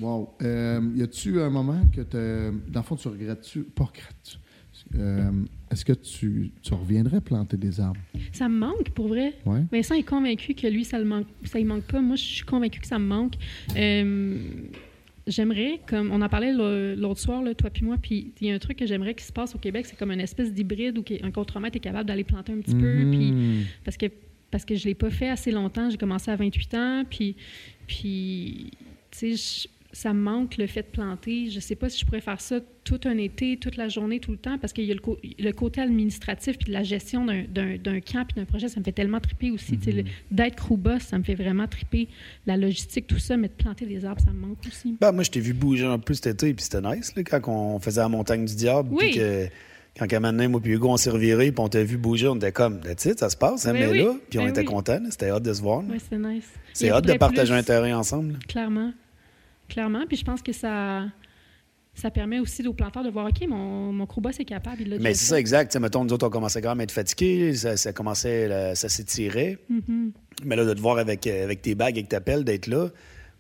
Wow. 0.02 0.30
Euh, 0.42 0.82
y 0.96 1.02
a-tu 1.04 1.40
un 1.42 1.50
moment 1.50 1.82
que 1.96 2.02
t'as- 2.02 2.52
dans 2.70 2.80
le 2.80 2.86
fond, 2.86 2.96
tu 2.96 3.08
regrettes-tu, 3.08 3.62
pas 3.64 3.86
regrettes-tu, 3.86 4.38
euh, 4.98 5.32
est-ce 5.72 5.86
que 5.86 5.94
tu, 5.94 6.52
tu 6.62 6.74
reviendrais 6.74 7.22
planter 7.22 7.58
des 7.58 7.80
arbres? 7.80 8.00
Ça 8.32 8.48
me 8.50 8.58
manque, 8.58 8.90
pour 8.92 9.08
vrai. 9.08 9.34
Ouais. 9.46 9.62
Vincent 9.72 9.96
est 9.96 10.04
convaincu 10.04 10.54
que 10.56 10.68
lui, 10.68 10.84
ça 10.86 11.00
ne 11.00 11.04
manque, 11.04 11.28
ça 11.44 11.60
manque 11.64 11.84
pas. 11.84 12.02
Moi, 12.02 12.16
je 12.16 12.24
suis 12.24 12.46
convaincue 12.46 12.80
que 12.80 12.88
ça 12.88 13.00
me 13.00 13.06
manque. 13.06 13.34
Euh, 13.76 14.38
j'aimerais, 15.28 15.80
comme 15.88 16.12
on 16.12 16.22
en 16.22 16.30
parlait 16.30 16.54
l'autre 16.54 17.20
soir, 17.20 17.42
là, 17.42 17.54
toi 17.56 17.70
puis 17.70 17.86
moi, 17.86 17.98
puis 18.02 18.34
il 18.42 18.48
y 18.48 18.52
a 18.52 18.56
un 18.56 18.60
truc 18.60 18.78
que 18.78 18.86
j'aimerais 18.86 19.14
qui 19.16 19.24
se 19.24 19.32
passe 19.32 19.56
au 19.56 19.58
Québec, 19.58 19.86
c'est 19.86 19.98
comme 19.98 20.12
une 20.12 20.20
espèce 20.20 20.52
d'hybride 20.54 20.98
où 20.98 21.04
un 21.24 21.32
contremaître 21.32 21.78
est 21.78 21.80
capable 21.82 22.08
d'aller 22.08 22.24
planter 22.24 22.52
un 22.52 22.58
petit 22.60 22.76
peu, 22.76 23.08
puis 23.12 23.32
Mhm. 23.32 23.64
parce 23.86 23.98
que 23.98 24.08
parce 24.52 24.66
que 24.66 24.76
je 24.76 24.86
l'ai 24.86 24.94
pas 24.94 25.10
fait 25.10 25.30
assez 25.30 25.50
longtemps. 25.50 25.90
J'ai 25.90 25.98
commencé 25.98 26.30
à 26.30 26.36
28 26.36 26.74
ans, 26.76 27.04
puis 27.10 27.36
puis 27.88 28.70
tu 29.10 29.36
sais, 29.36 29.36
je- 29.36 29.68
ça 29.94 30.12
me 30.12 30.20
manque 30.20 30.58
le 30.58 30.66
fait 30.68 30.82
de 30.82 30.88
planter. 30.88 31.50
Je 31.52 31.60
sais 31.60 31.76
pas 31.76 31.88
si 31.88 32.00
je 32.00 32.06
pourrais 32.06 32.20
faire 32.20 32.42
ça 32.42 32.60
tout 32.84 33.00
un 33.06 33.18
été, 33.18 33.58
toute 33.58 33.78
la 33.78 33.88
journée, 33.88 34.20
tout 34.20 34.32
le 34.32 34.38
temps, 34.38 34.58
parce 34.58 34.74
qu'il 34.74 34.84
y 34.86 34.92
a 34.92 34.96
le, 34.96 35.52
côté 35.54 35.80
administratif 35.82 36.58
puis 36.58 36.66
de 36.68 36.74
la 36.74 36.84
gestion 36.84 37.26
d'un- 37.26 38.00
camp 38.02 38.26
puis 38.26 38.36
d'un 38.36 38.46
projet, 38.46 38.68
ça 38.70 38.80
me 38.80 38.84
fait 38.84 38.92
tellement 38.92 39.20
triper 39.20 39.52
aussi. 39.52 39.78
Le- 39.86 40.04
D'être 40.32 40.56
crew 40.56 40.76
boss, 40.78 41.04
ça 41.04 41.18
me 41.18 41.24
fait 41.24 41.36
vraiment 41.36 41.68
triper. 41.68 42.08
La 42.46 42.58
logistique, 42.58 43.08
tout 43.08 43.20
ça, 43.20 43.38
mais 43.38 43.48
de 43.48 43.54
planter 43.54 43.86
des 43.86 44.04
arbres, 44.04 44.22
ça 44.26 44.32
me 44.32 44.40
manque 44.48 44.58
aussi. 44.68 44.98
Ben, 45.00 45.12
moi, 45.12 45.24
je 45.24 45.32
t'ai 45.32 45.40
vu 45.40 45.54
bouger 45.54 45.86
un 45.86 46.00
peu 46.00 46.14
cet 46.14 46.28
été, 46.28 46.54
puis 46.54 46.64
c'était 46.66 46.82
nice, 46.82 47.16
là, 47.16 47.24
quand 47.24 47.48
on 47.48 47.80
faisait 47.80 48.02
la 48.02 48.10
montagne 48.10 48.46
du 48.46 48.56
diable. 48.56 48.90
Oui. 48.92 49.12
Puis 49.12 49.20
que, 49.20 49.48
quand 49.98 50.12
à 50.12 50.16
un 50.18 50.20
moment 50.20 50.32
donné, 50.34 50.48
moi 50.48 50.60
puis 50.60 50.72
Hugo, 50.72 50.90
on 50.90 50.98
s'est 50.98 51.12
reviré, 51.12 51.52
puis 51.52 51.64
on 51.64 51.70
t'a 51.70 51.84
vu 51.84 51.98
bouger, 51.98 52.28
on 52.28 52.36
était 52.38 52.52
comme, 52.52 52.82
it, 52.90 53.20
ça 53.20 53.30
se 53.30 53.38
passe, 53.38 53.68
hein, 53.68 53.74
Ben 53.74 53.82
mais 53.86 53.92
oui. 53.92 53.98
là, 54.00 54.16
puis 54.28 54.40
on 54.40 54.44
Ben 54.44 54.50
était 54.50 54.62
oui. 54.62 54.66
contents, 54.66 55.00
c'était 55.12 55.30
hâte 55.30 55.44
de 55.44 55.54
se 55.54 55.62
voir. 55.62 55.84
Oui, 55.88 55.98
c'est 56.10 56.18
nice. 56.18 56.50
C'est 56.74 56.90
hâte 56.90 57.04
de 57.04 57.10
faudrait 57.12 57.20
partager 57.20 57.54
plus, 57.54 57.60
un 57.60 57.64
terrain 57.64 57.96
ensemble. 58.00 58.34
là. 58.34 58.40
Clairement. 58.48 58.92
Clairement. 59.70 60.06
Puis 60.08 60.18
je 60.18 60.26
pense 60.26 60.42
que 60.42 60.52
ça, 60.52 61.06
ça 61.94 62.10
permet 62.12 62.40
aussi 62.40 62.66
aux 62.68 62.74
planteurs 62.74 63.04
de 63.04 63.10
voir, 63.10 63.28
OK, 63.28 63.48
mon, 63.48 63.94
mon 63.94 64.06
crew 64.06 64.22
boss 64.22 64.40
est 64.40 64.46
capable. 64.46 64.82
Il 64.82 65.00
Mais 65.00 65.14
c'est 65.14 65.26
ça, 65.26 65.40
exact. 65.40 65.70
Tu 65.72 65.74
sais, 65.74 65.80
mettons, 65.80 66.04
nous 66.04 66.14
autres, 66.14 66.28
on 66.28 66.30
commençait 66.30 66.62
quand 66.62 66.70
même 66.70 66.82
à 66.82 66.84
être 66.84 66.92
fatigués, 66.92 67.54
ça, 67.56 67.78
ça 67.78 67.94
commençait, 67.94 68.48
là, 68.48 68.76
ça 68.76 68.90
s'étirait. 68.90 69.60
Mhm. 69.70 70.12
Mais 70.44 70.56
là, 70.56 70.66
de 70.66 70.74
te 70.74 70.80
voir 70.82 70.98
avec, 70.98 71.28
euh, 71.28 71.44
avec 71.44 71.62
tes 71.62 71.76
bagues 71.76 71.98
et 71.98 72.04
que 72.04 72.10
t'appelles, 72.10 72.44
d'être 72.44 72.68
là, 72.68 72.90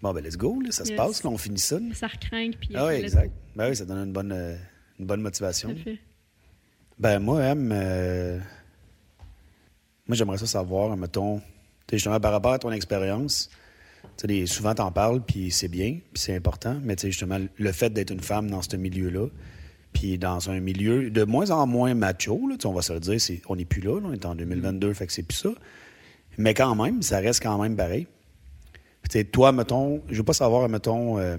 bon, 0.01 0.13
ben, 0.13 0.23
let's 0.23 0.37
go, 0.37 0.59
là, 0.61 0.71
ça 0.71 0.85
se 0.85 0.93
passe, 0.93 1.23
là, 1.23 1.29
on 1.29 1.37
finit 1.37 1.59
ça. 1.59 1.79
là. 1.79 1.93
Ça 1.93 2.07
recrinque. 2.07 2.57
Puis 2.59 2.69
Ah 2.75 2.87
oui, 2.87 2.95
exact. 2.95 3.31
Ben 3.55 3.69
oui, 3.69 3.75
ça 3.75 3.85
donne 3.85 4.05
une 4.07 4.13
bonne, 4.13 4.31
euh, 4.31 4.55
une 4.99 5.05
bonne 5.05 5.21
motivation. 5.21 5.75
Fait. 5.83 5.99
Ben, 6.99 7.19
moi, 7.19 7.39
euh, 7.39 8.39
moi, 10.07 10.15
j'aimerais 10.15 10.37
ça 10.37 10.45
savoir, 10.45 10.95
mettons, 10.95 11.41
justement, 11.91 12.19
par 12.19 12.31
rapport 12.31 12.53
à 12.53 12.59
ton 12.59 12.71
expérience, 12.71 13.49
les- 14.25 14.45
souvent, 14.45 14.73
t'en 14.73 14.91
parles, 14.91 15.21
puis 15.21 15.51
c'est 15.51 15.67
bien, 15.67 15.99
puis 16.13 16.21
c'est 16.21 16.35
important, 16.35 16.77
mais 16.83 16.95
tu 16.95 17.01
sais, 17.03 17.11
justement, 17.11 17.39
le 17.55 17.71
fait 17.71 17.89
d'être 17.91 18.11
une 18.11 18.19
femme 18.21 18.49
dans 18.49 18.61
ce 18.61 18.75
milieu-là, 18.75 19.27
puis 19.91 20.17
dans 20.17 20.49
un 20.49 20.59
milieu 20.59 21.09
de 21.09 21.23
moins 21.23 21.51
en 21.51 21.67
moins 21.67 21.93
macho, 21.93 22.47
là, 22.47 22.55
on 22.65 22.73
va 22.73 22.81
se 22.81 22.93
le 22.93 22.99
dire, 22.99 23.19
c'est- 23.19 23.41
on 23.47 23.55
n'est 23.55 23.65
plus 23.65 23.81
là, 23.81 23.99
là, 23.99 24.07
on 24.09 24.13
est 24.13 24.25
en 24.25 24.35
2022, 24.35 24.93
fait 24.93 25.07
que 25.07 25.13
c'est 25.13 25.23
plus 25.23 25.37
ça. 25.37 25.49
Mais 26.37 26.53
quand 26.53 26.73
même, 26.75 27.01
ça 27.01 27.19
reste 27.19 27.43
quand 27.43 27.61
même 27.61 27.75
pareil. 27.75 28.07
Puis, 29.01 29.09
tu 29.09 29.19
sais, 29.19 29.23
toi, 29.25 29.51
mettons, 29.51 30.01
je 30.09 30.17
veux 30.17 30.23
pas 30.23 30.33
savoir, 30.33 30.67
mettons, 30.69 31.19
euh, 31.19 31.37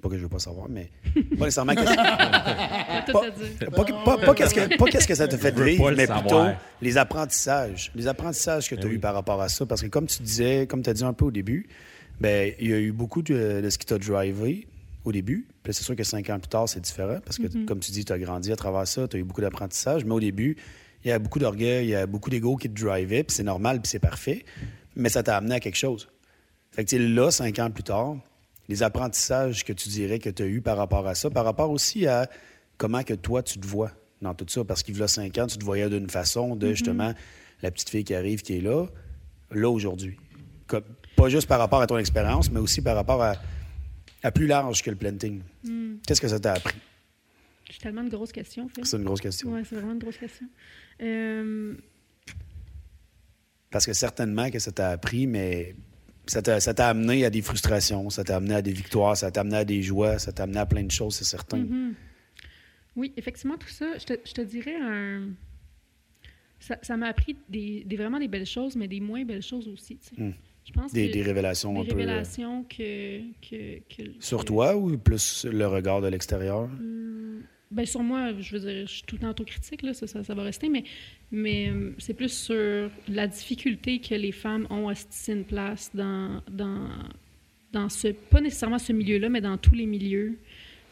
pas 0.00 0.08
que 0.08 0.16
je 0.16 0.22
veux 0.22 0.28
pas 0.28 0.38
savoir, 0.38 0.68
mais 0.68 0.90
pas 1.14 1.44
nécessairement 1.44 1.74
que- 1.74 1.84
T'as 1.84 3.02
tout 3.02 3.12
pas- 3.12 3.70
pas, 3.70 3.84
que- 3.84 4.04
pas- 4.04 4.18
pas 4.18 4.34
qu'est-ce 4.34 4.54
que, 4.54 4.76
pas 4.76 4.86
qu'est-ce 4.86 5.06
que 5.08 5.14
ça 5.14 5.28
te 5.28 5.36
fait 5.36 5.50
veux 5.52 5.64
vivre, 5.66 5.90
mais 5.92 6.06
savoir. 6.06 6.22
plutôt 6.52 6.60
les 6.82 6.96
apprentissages. 6.98 7.92
Les 7.94 8.06
apprentissages 8.06 8.68
que 8.68 8.74
tu 8.74 8.82
as 8.86 8.88
oui. 8.88 8.94
eu 8.96 8.98
par 8.98 9.14
rapport 9.14 9.40
à 9.40 9.48
ça. 9.48 9.66
Parce 9.66 9.82
que 9.82 9.86
comme 9.88 10.06
tu 10.06 10.22
disais, 10.22 10.66
comme 10.66 10.82
tu 10.82 10.90
as 10.90 10.94
dit 10.94 11.04
un 11.04 11.12
peu 11.12 11.26
au 11.26 11.30
début, 11.30 11.68
ben 12.20 12.52
il 12.60 12.70
y 12.70 12.72
a 12.74 12.78
eu 12.78 12.92
beaucoup 12.92 13.22
de, 13.22 13.60
de 13.62 13.70
ce 13.70 13.78
qui 13.78 13.86
t'a 13.86 13.98
drivé 13.98 14.66
au 15.04 15.12
début. 15.12 15.46
Puis 15.62 15.72
c'est 15.74 15.84
sûr 15.84 15.96
que 15.96 16.04
cinq 16.04 16.28
ans 16.30 16.38
plus 16.38 16.48
tard, 16.48 16.68
c'est 16.68 16.80
différent. 16.80 17.18
Parce 17.24 17.38
que, 17.38 17.64
comme 17.66 17.80
tu 17.80 17.90
dis, 17.92 18.04
tu 18.04 18.12
as 18.12 18.18
grandi 18.18 18.52
à 18.52 18.56
travers 18.56 18.86
ça, 18.86 19.06
tu 19.08 19.16
as 19.16 19.20
eu 19.20 19.24
beaucoup 19.24 19.40
d'apprentissage. 19.40 20.04
Mais 20.04 20.12
au 20.12 20.20
début, 20.20 20.56
il 21.04 21.08
y 21.08 21.12
a 21.12 21.18
beaucoup 21.18 21.38
d'orgueil, 21.38 21.86
il 21.86 21.90
y 21.90 21.94
a 21.94 22.06
beaucoup 22.06 22.28
d'ego 22.30 22.56
qui 22.56 22.68
te 22.68 22.78
drivait, 22.84 23.22
puis 23.22 23.34
c'est 23.34 23.42
normal, 23.42 23.80
puis 23.80 23.88
c'est 23.90 23.98
parfait. 23.98 24.44
mais 24.96 25.08
ça 25.08 25.22
t'a 25.22 25.36
amené 25.36 25.54
à 25.54 25.60
quelque 25.60 25.76
chose. 25.78 26.08
Fait 26.72 26.84
que 26.84 26.96
là, 26.96 27.30
cinq 27.30 27.58
ans 27.58 27.70
plus 27.70 27.82
tard, 27.82 28.16
les 28.70 28.84
apprentissages 28.84 29.64
que 29.64 29.72
tu 29.72 29.88
dirais 29.88 30.20
que 30.20 30.30
tu 30.30 30.42
as 30.44 30.46
eu 30.46 30.60
par 30.62 30.76
rapport 30.76 31.06
à 31.08 31.16
ça, 31.16 31.28
par 31.28 31.44
rapport 31.44 31.70
aussi 31.70 32.06
à 32.06 32.30
comment 32.78 33.02
que 33.02 33.14
toi, 33.14 33.42
tu 33.42 33.58
te 33.58 33.66
vois 33.66 33.90
dans 34.22 34.32
tout 34.32 34.46
ça. 34.48 34.64
Parce 34.64 34.84
qu'il 34.84 34.96
y 34.96 35.02
a 35.02 35.08
cinq 35.08 35.36
ans, 35.38 35.48
tu 35.48 35.58
te 35.58 35.64
voyais 35.64 35.90
d'une 35.90 36.08
façon 36.08 36.54
de, 36.54 36.68
justement, 36.68 37.12
la 37.62 37.70
petite 37.72 37.90
fille 37.90 38.04
qui 38.04 38.14
arrive, 38.14 38.42
qui 38.42 38.58
est 38.58 38.60
là, 38.60 38.86
là, 39.50 39.68
aujourd'hui. 39.68 40.16
Pas 41.16 41.28
juste 41.28 41.48
par 41.48 41.58
rapport 41.58 41.82
à 41.82 41.88
ton 41.88 41.98
expérience, 41.98 42.48
mais 42.52 42.60
aussi 42.60 42.80
par 42.80 42.94
rapport 42.94 43.20
à, 43.20 43.34
à 44.22 44.30
plus 44.30 44.46
large 44.46 44.84
que 44.84 44.90
le 44.90 44.96
planting. 44.96 45.42
Hmm. 45.64 45.96
Qu'est-ce 46.06 46.20
que 46.20 46.28
ça 46.28 46.38
t'a 46.38 46.52
appris? 46.52 46.76
C'est 47.72 47.80
tellement 47.80 48.02
une 48.02 48.08
grosse 48.08 48.30
question. 48.30 48.70
C'est 48.84 48.96
une 48.96 49.04
grosse 49.04 49.20
question. 49.20 49.52
Ouais, 49.52 49.62
c'est 49.68 49.74
vraiment 49.74 49.94
une 49.94 49.98
grosse 49.98 50.16
question. 50.16 50.46
Euh, 51.02 51.74
Parce 53.72 53.84
que 53.84 53.92
certainement 53.92 54.48
que 54.48 54.60
ça 54.60 54.70
t'a 54.70 54.90
appris, 54.90 55.26
mais 55.26 55.74
ça 56.30 56.74
t'a 56.74 56.88
amené 56.88 57.24
à 57.24 57.30
des 57.30 57.42
frustrations, 57.42 58.08
ça 58.10 58.22
t'a 58.24 58.36
amené 58.36 58.54
à 58.54 58.62
des 58.62 58.72
victoires, 58.72 59.16
ça 59.16 59.30
t'a 59.30 59.40
amené 59.40 59.56
à 59.56 59.64
des 59.64 59.82
joies, 59.82 60.18
ça 60.18 60.32
t'a 60.32 60.44
amené 60.44 60.58
à 60.58 60.66
plein 60.66 60.84
de 60.84 60.90
choses, 60.90 61.14
c'est 61.16 61.24
certain. 61.24 61.58
mhm. 61.58 61.94
Oui, 62.96 63.12
effectivement, 63.16 63.56
tout 63.56 63.68
ça, 63.68 63.86
je 63.98 64.04
te, 64.04 64.14
je 64.24 64.32
te 64.32 64.40
dirais 64.40 64.76
un. 64.80 65.28
Ça 66.82 66.96
m'a 66.96 67.06
appris 67.06 67.36
des, 67.48 67.84
des- 67.84 67.96
vraiment 67.96 68.18
des 68.18 68.28
belles 68.28 68.44
choses, 68.46 68.76
mais 68.76 68.86
des 68.86 69.00
moins 69.00 69.24
belles 69.24 69.42
choses 69.42 69.66
aussi. 69.68 69.96
tu 69.96 70.14
sais. 70.14 70.22
Hmm. 70.22 70.32
Je 70.66 70.72
pense 70.72 70.92
Des, 70.92 71.06
que 71.08 71.12
des 71.14 71.22
révélations 71.22 71.72
des 71.72 71.80
un 71.80 71.84
peu. 71.84 71.90
euh, 71.92 71.94
révélations 71.96 72.64
que, 72.64 73.20
que, 73.40 73.78
que- 73.88 74.12
sur 74.20 74.44
toi 74.44 74.76
ou 74.76 74.96
plus 74.98 75.46
le 75.50 75.66
regard 75.66 76.00
de 76.02 76.08
l'extérieur? 76.08 76.64
Hum, 76.64 77.09
Ben 77.70 77.86
sur 77.86 78.02
moi, 78.02 78.32
je 78.40 78.56
veux 78.56 78.60
dire, 78.60 78.86
je 78.86 78.92
suis 78.92 79.02
tout 79.04 79.14
le 79.14 79.20
temps 79.20 79.30
autocritique, 79.30 79.82
là, 79.82 79.94
ça, 79.94 80.06
ça, 80.06 80.34
va 80.34 80.42
rester, 80.42 80.68
mais, 80.68 80.82
mais 81.30 81.70
hum, 81.70 81.94
c'est 81.98 82.14
plus 82.14 82.32
sur 82.32 82.90
la 83.08 83.28
difficulté 83.28 84.00
que 84.00 84.14
les 84.16 84.32
femmes 84.32 84.66
ont 84.70 84.88
à 84.88 84.94
se 84.96 85.06
tisser 85.06 85.32
une 85.34 85.44
place 85.44 85.90
dans, 85.94 86.42
dans, 86.50 86.88
dans 87.72 87.88
ce, 87.88 88.08
pas 88.08 88.40
nécessairement 88.40 88.80
ce 88.80 88.92
milieu-là, 88.92 89.28
mais 89.28 89.40
dans 89.40 89.56
tous 89.56 89.76
les 89.76 89.86
milieux. 89.86 90.36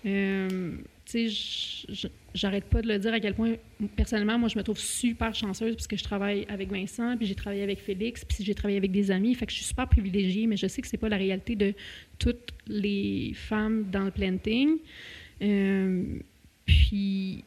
Hum, 0.04 0.78
tu 1.04 1.30
sais, 1.30 2.08
j'arrête 2.34 2.64
pas 2.64 2.82
de 2.82 2.88
le 2.88 2.98
dire 2.98 3.12
à 3.12 3.18
quel 3.18 3.34
point, 3.34 3.54
personnellement, 3.96 4.38
moi, 4.38 4.48
je 4.48 4.58
me 4.58 4.62
trouve 4.62 4.78
super 4.78 5.34
chanceuse 5.34 5.74
parce 5.74 5.86
que 5.86 5.96
je 5.96 6.04
travaille 6.04 6.46
avec 6.48 6.70
Vincent, 6.70 7.16
puis 7.16 7.26
j'ai 7.26 7.34
travaillé 7.34 7.62
avec 7.62 7.80
Félix, 7.80 8.24
puis 8.24 8.44
j'ai 8.44 8.54
travaillé 8.54 8.76
avec 8.76 8.92
des 8.92 9.10
amis. 9.10 9.34
Fait 9.34 9.46
que 9.46 9.52
je 9.52 9.56
suis 9.56 9.66
super 9.66 9.88
privilégiée, 9.88 10.46
mais 10.46 10.56
je 10.56 10.66
sais 10.66 10.82
que 10.82 10.86
c'est 10.86 10.98
pas 10.98 11.08
la 11.08 11.16
réalité 11.16 11.56
de 11.56 11.74
toutes 12.18 12.52
les 12.66 13.32
femmes 13.34 13.86
dans 13.90 14.04
le 14.04 14.10
planting. 14.10 14.76
Euh, 15.40 16.18
puis, 16.68 17.44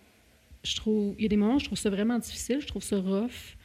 je 0.63 0.75
trouve, 0.75 1.13
il 1.17 1.23
y 1.23 1.25
a 1.25 1.29
des 1.29 1.37
moments 1.37 1.55
où 1.55 1.59
je 1.59 1.65
trouve 1.65 1.77
ça 1.77 1.91
vraiment 1.91 2.17
difficile, 2.17 2.59
je 2.59 2.67
trouve 2.67 2.81
ça 2.83 2.99
rough 2.99 3.55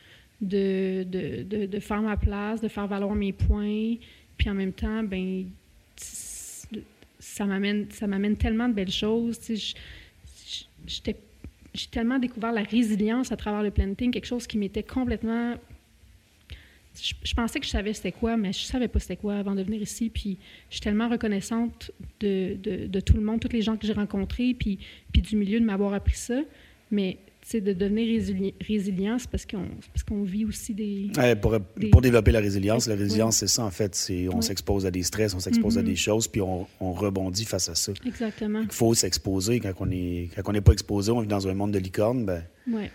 de, 0.42 1.02
de, 1.04 1.42
de, 1.42 1.66
de 1.66 1.80
faire 1.80 2.02
ma 2.02 2.16
place, 2.18 2.60
de 2.60 2.68
faire 2.68 2.86
valoir 2.86 3.14
mes 3.14 3.32
points. 3.32 3.94
Puis 4.36 4.50
en 4.50 4.54
même 4.54 4.74
temps, 4.74 5.02
ben, 5.02 5.46
ça 7.18 7.46
m'amène, 7.46 7.86
tellement 8.36 8.68
de 8.68 8.74
belles 8.74 8.90
choses. 8.90 9.40
J'ai 10.86 11.86
tellement 11.90 12.18
découvert 12.18 12.52
la 12.52 12.62
résilience 12.62 13.32
à 13.32 13.36
travers 13.36 13.62
le 13.62 13.70
planting, 13.70 14.10
quelque 14.10 14.26
chose 14.26 14.46
qui 14.46 14.58
m'était 14.58 14.82
complètement. 14.82 15.54
Je, 17.00 17.14
je 17.22 17.34
pensais 17.34 17.60
que 17.60 17.66
je 17.66 17.70
savais 17.70 17.92
c'était 17.92 18.12
quoi, 18.12 18.36
mais 18.36 18.52
je 18.52 18.60
savais 18.60 18.88
pas 18.88 18.98
c'était 19.00 19.16
quoi 19.16 19.36
avant 19.36 19.54
de 19.54 19.62
venir 19.62 19.82
ici. 19.82 20.10
Puis 20.12 20.38
je 20.70 20.74
suis 20.76 20.80
tellement 20.82 21.08
reconnaissante 21.08 21.90
de, 22.20 22.56
de, 22.56 22.86
de 22.86 23.00
tout 23.00 23.14
le 23.14 23.22
monde, 23.22 23.40
tous 23.40 23.52
les 23.52 23.62
gens 23.62 23.76
que 23.76 23.86
j'ai 23.86 23.92
rencontrés, 23.92 24.54
puis, 24.58 24.78
puis 25.12 25.22
du 25.22 25.36
milieu 25.36 25.60
de 25.60 25.64
m'avoir 25.64 25.92
appris 25.94 26.14
ça. 26.16 26.40
Mais 26.90 27.18
sais, 27.42 27.60
de 27.60 27.72
devenir 27.72 28.06
résili- 28.06 28.54
résilient, 28.60 29.18
c'est 29.20 29.30
parce 29.30 29.44
qu'on 29.46 29.66
c'est 29.80 29.90
parce 29.92 30.02
qu'on 30.04 30.22
vit 30.24 30.44
aussi 30.44 30.74
des. 30.74 31.10
Ouais, 31.16 31.36
pour, 31.36 31.56
Des- 31.76 31.88
pour 31.90 32.00
développer 32.00 32.32
la 32.32 32.40
résilience, 32.40 32.86
la 32.88 32.94
résilience, 32.96 33.36
c'est 33.36 33.46
ça, 33.46 33.64
en 33.64 33.70
fait. 33.70 33.94
C'est, 33.94 34.28
on 34.28 34.40
s'expose 34.40 34.84
à 34.86 34.90
des 34.90 35.02
stress, 35.04 35.32
on 35.34 35.38
s'expose 35.40 35.78
à 35.78 35.82
Mhm. 35.82 35.86
des 35.88 35.96
choses, 35.96 36.26
puis 36.28 36.40
on, 36.40 36.66
on 36.80 36.92
rebondit 36.92 37.44
face 37.44 37.68
à 37.68 37.74
ça. 37.76 37.92
Exactement. 38.04 38.62
Il 38.62 38.70
faut 38.72 38.94
s'exposer. 38.94 39.60
Quand 39.60 39.72
on 39.80 39.90
est, 39.90 40.28
quand 40.34 40.42
on 40.46 40.52
n'est 40.52 40.60
pas 40.60 40.72
exposé, 40.72 41.10
on 41.12 41.20
vit 41.20 41.28
dans 41.28 41.46
un 41.46 41.54
monde 41.54 41.72
de 41.72 41.78
licorne, 41.78 42.24
ben, 42.24 42.42
Ouais. 42.72 42.90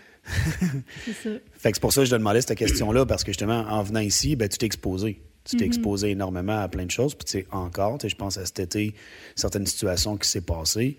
C'est 1.04 1.12
ça. 1.12 1.30
Fait 1.58 1.70
que 1.72 1.76
c'est 1.76 1.80
pour 1.80 1.92
ça 1.92 2.00
que 2.02 2.06
je 2.06 2.10
te 2.10 2.16
demandais 2.16 2.40
cette 2.40 2.56
question-là, 2.56 3.06
parce 3.06 3.24
que 3.24 3.30
justement, 3.30 3.60
en 3.68 3.82
venant 3.82 4.00
ici, 4.00 4.36
ben, 4.36 4.48
tu 4.48 4.58
t'es 4.58 4.66
exposé. 4.66 5.20
Tu 5.44 5.56
t'es 5.56 5.64
Mhm. 5.64 5.68
exposé 5.72 6.10
énormément 6.10 6.60
à 6.60 6.68
plein 6.68 6.86
de 6.86 6.90
choses. 6.90 7.14
Puis, 7.16 7.24
tu 7.24 7.32
sais, 7.32 7.46
encore, 7.50 7.98
tu 7.98 8.02
sais, 8.02 8.08
je 8.10 8.16
pense 8.16 8.38
à 8.38 8.46
cet 8.46 8.60
été, 8.60 8.94
certaines 9.34 9.66
situations 9.66 10.16
qui 10.16 10.28
s'est 10.28 10.40
passées. 10.42 10.96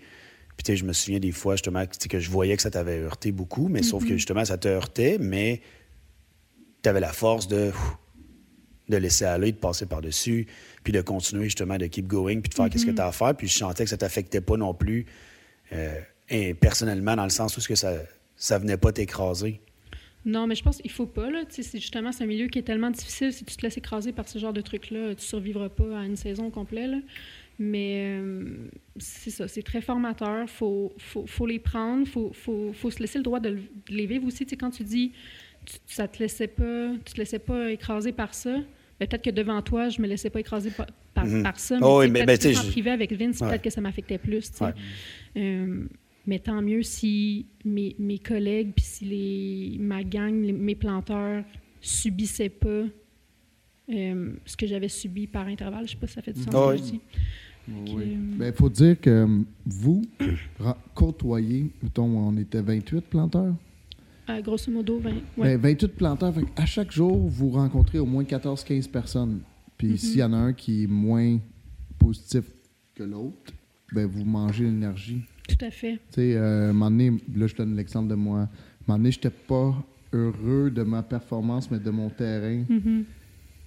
Puis, 0.56 0.64
tu 0.64 0.72
sais, 0.72 0.76
je 0.76 0.84
me 0.84 0.92
souviens 0.92 1.18
des 1.18 1.32
fois, 1.32 1.54
justement, 1.54 1.86
que, 1.86 2.06
que 2.08 2.20
je 2.20 2.30
voyais 2.30 2.54
que 2.56 2.62
ça 2.62 2.70
t'avait 2.70 2.98
heurté 3.00 3.32
beaucoup, 3.32 3.68
mais 3.68 3.82
sauf 3.82 4.02
que, 4.04 4.10
justement, 4.16 4.44
ça 4.44 4.58
te 4.58 4.68
heurtait, 4.68 5.16
mais 5.18 5.62
tu 6.82 6.88
avais 6.90 7.00
la 7.00 7.12
force 7.14 7.48
de, 7.48 7.72
de 8.90 8.96
laisser 8.98 9.24
aller, 9.24 9.52
de 9.52 9.56
passer 9.56 9.86
par-dessus, 9.86 10.46
puis 10.84 10.92
de 10.92 11.00
continuer, 11.00 11.44
justement, 11.44 11.78
de 11.78 11.86
keep 11.86 12.06
going, 12.06 12.40
puis 12.40 12.50
de 12.50 12.54
faire 12.54 12.68
qu'est-ce 12.68 12.84
que 12.84 12.90
tu 12.90 13.00
as 13.00 13.06
à 13.06 13.12
faire. 13.12 13.34
Puis, 13.34 13.48
je 13.48 13.56
sentais 13.56 13.84
que 13.84 13.90
ça 13.90 13.96
t'affectait 13.96 14.42
pas 14.42 14.58
non 14.58 14.74
plus, 14.74 15.06
euh, 15.72 15.98
et 16.28 16.52
personnellement, 16.52 17.16
dans 17.16 17.24
le 17.24 17.30
sens 17.30 17.56
où 17.56 17.60
ce 17.62 17.68
que 17.68 17.74
ça, 17.74 17.94
ça 18.36 18.58
venait 18.58 18.76
pas 18.76 18.92
t'écraser. 18.92 19.60
Non, 20.26 20.46
mais 20.46 20.54
je 20.54 20.62
pense 20.62 20.78
qu'il 20.78 20.90
faut 20.90 21.06
pas. 21.06 21.30
Là. 21.30 21.44
Tu 21.44 21.56
sais, 21.56 21.62
C'est 21.62 21.78
justement 21.78 22.10
c'est 22.10 22.24
un 22.24 22.26
milieu 22.26 22.46
qui 22.48 22.58
est 22.58 22.62
tellement 22.62 22.90
difficile. 22.90 23.32
Si 23.32 23.44
tu 23.44 23.56
te 23.56 23.62
laisses 23.62 23.76
écraser 23.76 24.12
par 24.12 24.26
ce 24.28 24.38
genre 24.38 24.54
de 24.54 24.62
trucs-là, 24.62 25.14
tu 25.14 25.24
survivras 25.24 25.68
pas 25.68 25.98
à 26.00 26.04
une 26.06 26.16
saison 26.16 26.50
complète. 26.50 26.90
là. 26.90 26.98
Mais 27.58 28.16
euh, 28.20 28.44
c'est 28.98 29.30
ça, 29.30 29.46
c'est 29.48 29.62
très 29.62 29.80
formateur. 29.82 30.48
faut, 30.48 30.92
faut, 30.98 31.26
faut 31.26 31.46
les 31.46 31.58
prendre. 31.58 32.06
faut, 32.08 32.32
faut, 32.32 32.72
faut 32.72 32.90
se 32.90 32.98
laisser 33.00 33.18
le 33.18 33.24
droit 33.24 33.38
de, 33.38 33.50
le- 33.50 33.56
de 33.88 33.94
les 33.94 34.06
vivre 34.06 34.26
aussi. 34.26 34.44
Tu 34.46 34.50
sais, 34.50 34.56
quand 34.56 34.70
tu 34.70 34.82
dis 34.82 35.12
tu, 35.66 35.76
ça 35.86 36.08
te 36.08 36.18
laissait 36.18 36.48
pas, 36.48 36.88
tu 37.04 37.12
te 37.12 37.18
laissais 37.18 37.38
pas 37.38 37.70
écraser 37.70 38.12
par 38.12 38.34
ça, 38.34 38.54
ben, 38.98 39.06
peut-être 39.06 39.22
que 39.24 39.30
devant 39.30 39.60
toi, 39.62 39.88
je 39.88 40.00
me 40.00 40.06
laissais 40.06 40.30
pas 40.30 40.40
écraser 40.40 40.70
par, 40.70 40.86
par, 41.14 41.26
Mhm. 41.26 41.42
par 41.42 41.58
ça. 41.60 41.78
Oh 41.82 42.00
oui, 42.00 42.10
mais- 42.10 42.24
ben, 42.24 42.36
tu 42.38 42.44
sais, 42.44 42.48
plus 42.50 42.58
en 42.58 42.62
je- 42.62 42.70
privé 42.70 42.90
avec 42.90 43.12
Vince, 43.12 43.40
Ouais. 43.40 43.48
peut-être 43.50 43.62
que 43.62 43.70
ça 43.70 43.80
m'affectait 43.80 44.18
plus. 44.18 44.50
Ouais. 44.60 44.72
Euh, 45.36 45.84
mais 46.26 46.38
tant 46.38 46.62
mieux 46.62 46.82
si 46.82 47.46
mes, 47.64 47.94
mes 47.98 48.18
collègues, 48.18 48.72
puis 48.74 48.84
si 48.84 49.04
les, 49.04 49.76
ma 49.78 50.02
gang, 50.04 50.42
les- 50.42 50.52
mes 50.52 50.74
planteurs 50.74 51.44
subissaient 51.80 52.48
pas 52.48 52.84
euh, 53.90 54.32
ce 54.46 54.56
que 54.56 54.66
j'avais 54.66 54.88
subi 54.88 55.26
par 55.26 55.46
intervalle. 55.46 55.86
Je 55.86 55.92
sais 55.92 55.96
pas 55.98 56.06
si 56.06 56.14
ça 56.14 56.22
fait 56.22 56.32
du 56.32 56.42
sens. 56.42 56.54
Ah 56.54 56.74
je 56.76 56.82
dis. 56.82 57.00
Oui. 57.68 57.92
euh, 57.98 58.16
Ben, 58.38 58.46
il 58.48 58.52
faut 58.54 58.68
dire 58.70 59.00
que 59.00 59.10
euh, 59.10 59.42
vous 59.66 60.02
côtoyez, 60.94 61.70
mettons, 61.82 62.04
on 62.04 62.36
était 62.36 62.60
28 62.62 63.00
planteurs? 63.02 63.54
Euh, 64.30 64.40
grosso 64.40 64.70
modo, 64.72 64.98
20. 64.98 65.10
Ouais. 65.36 65.56
Ben, 65.58 65.72
28 65.74 65.88
planteurs. 65.96 66.34
Fait 66.34 66.44
à 66.56 66.64
chaque 66.66 66.90
jour, 66.92 67.16
vous 67.16 67.50
rencontrez 67.50 67.98
au 67.98 68.06
moins 68.06 68.24
14-15 68.24 68.88
personnes. 68.88 69.40
Puis 69.76 69.88
Mhm. 69.88 69.96
s'il 69.96 70.18
y 70.18 70.22
en 70.22 70.32
a 70.32 70.36
un 70.36 70.52
qui 70.52 70.84
est 70.84 70.86
moins 70.86 71.38
positif 71.98 72.44
que 72.94 73.02
l'autre, 73.02 73.52
ben, 73.92 74.06
vous 74.06 74.24
mangez 74.24 74.64
l'énergie. 74.64 75.20
Tout 75.48 75.64
à 75.64 75.70
fait. 75.70 75.92
Tu 76.12 76.14
sais, 76.14 76.34
euh, 76.36 76.70
un 76.70 76.72
moment 76.72 76.90
donné, 76.90 77.12
là, 77.34 77.46
je 77.46 77.54
donne 77.54 77.76
l'exemple 77.76 78.08
de 78.08 78.14
moi. 78.14 78.40
Un 78.40 78.48
moment 78.86 78.98
donné, 78.98 79.10
j'étais 79.10 79.30
pas 79.30 79.74
heureux 80.12 80.70
de 80.70 80.82
ma 80.82 81.02
performance, 81.02 81.70
mais 81.70 81.78
de 81.78 81.90
mon 81.90 82.08
terrain. 82.08 82.64
Mhm. 82.68 83.04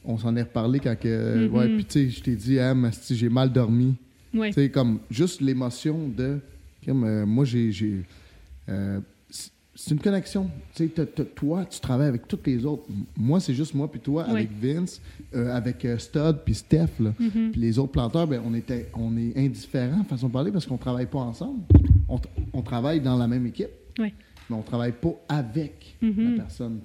On 0.05 0.17
s'en 0.17 0.36
est 0.36 0.43
reparlé 0.43 0.80
quand 0.80 0.97
que. 0.97 1.47
Mhm. 1.47 1.55
Ouais, 1.55 1.67
puis 1.75 1.86
tu 1.86 1.91
sais, 1.91 2.09
je 2.09 2.21
t'ai 2.21 2.36
dit, 2.36 2.59
ah, 2.59 2.73
mais 2.73 2.91
si 2.91 3.15
j'ai 3.15 3.30
mal 3.30 3.51
dormi. 3.51 3.95
Ouais. 4.34 4.49
Tu 4.49 4.55
sais, 4.55 4.69
comme 4.69 4.99
juste 5.11 5.41
l'émotion 5.41 6.07
de. 6.07 6.39
Comme, 6.86 7.03
euh, 7.03 7.25
moi, 7.25 7.45
j'ai. 7.45 7.71
j'ai, 7.71 8.03
euh, 8.69 8.99
c'est- 9.80 9.93
une 9.93 9.99
connexion. 10.01 10.49
T'as- 10.75 11.05
t'as- 11.05 11.23
toi, 11.23 11.65
tu 11.65 11.80
travailles 11.80 12.07
avec 12.09 12.28
tous 12.28 12.39
les 12.45 12.65
autres. 12.65 12.84
Moi, 13.15 13.39
c'est 13.39 13.53
juste 13.53 13.73
moi 13.73 13.89
puis 13.89 13.99
toi, 13.99 14.23
avec 14.25 14.49
Vince, 14.51 15.01
euh, 15.36 15.55
avec 15.55 15.86
euh, 15.86 15.97
Stud 15.97 16.38
puis 16.43 16.55
Steph. 16.55 16.99
Mhm. 16.99 17.51
Puis 17.51 17.61
les 17.61 17.78
autres 17.80 17.91
planteurs, 17.91 18.28
ben, 18.28 18.41
on, 18.45 18.53
était, 18.53 18.89
on 18.95 19.15
est 19.17 19.38
indifférents, 19.38 20.03
façon 20.03 20.28
de 20.28 20.34
parler, 20.34 20.51
parce 20.51 20.65
qu'on 20.65 20.78
travaille 20.78 21.05
pas 21.07 21.19
ensemble. 21.19 21.61
On, 22.09 22.17
t- 22.17 22.30
on 22.53 22.61
travaille 22.61 23.01
dans 23.01 23.17
la 23.17 23.28
même 23.28 23.45
équipe, 23.45 23.69
mais 24.49 24.55
on 24.55 24.61
travaille 24.61 24.93
pas 24.93 25.13
avec 25.30 25.95
Mhm. 26.01 26.32
la 26.36 26.43
personne. 26.43 26.80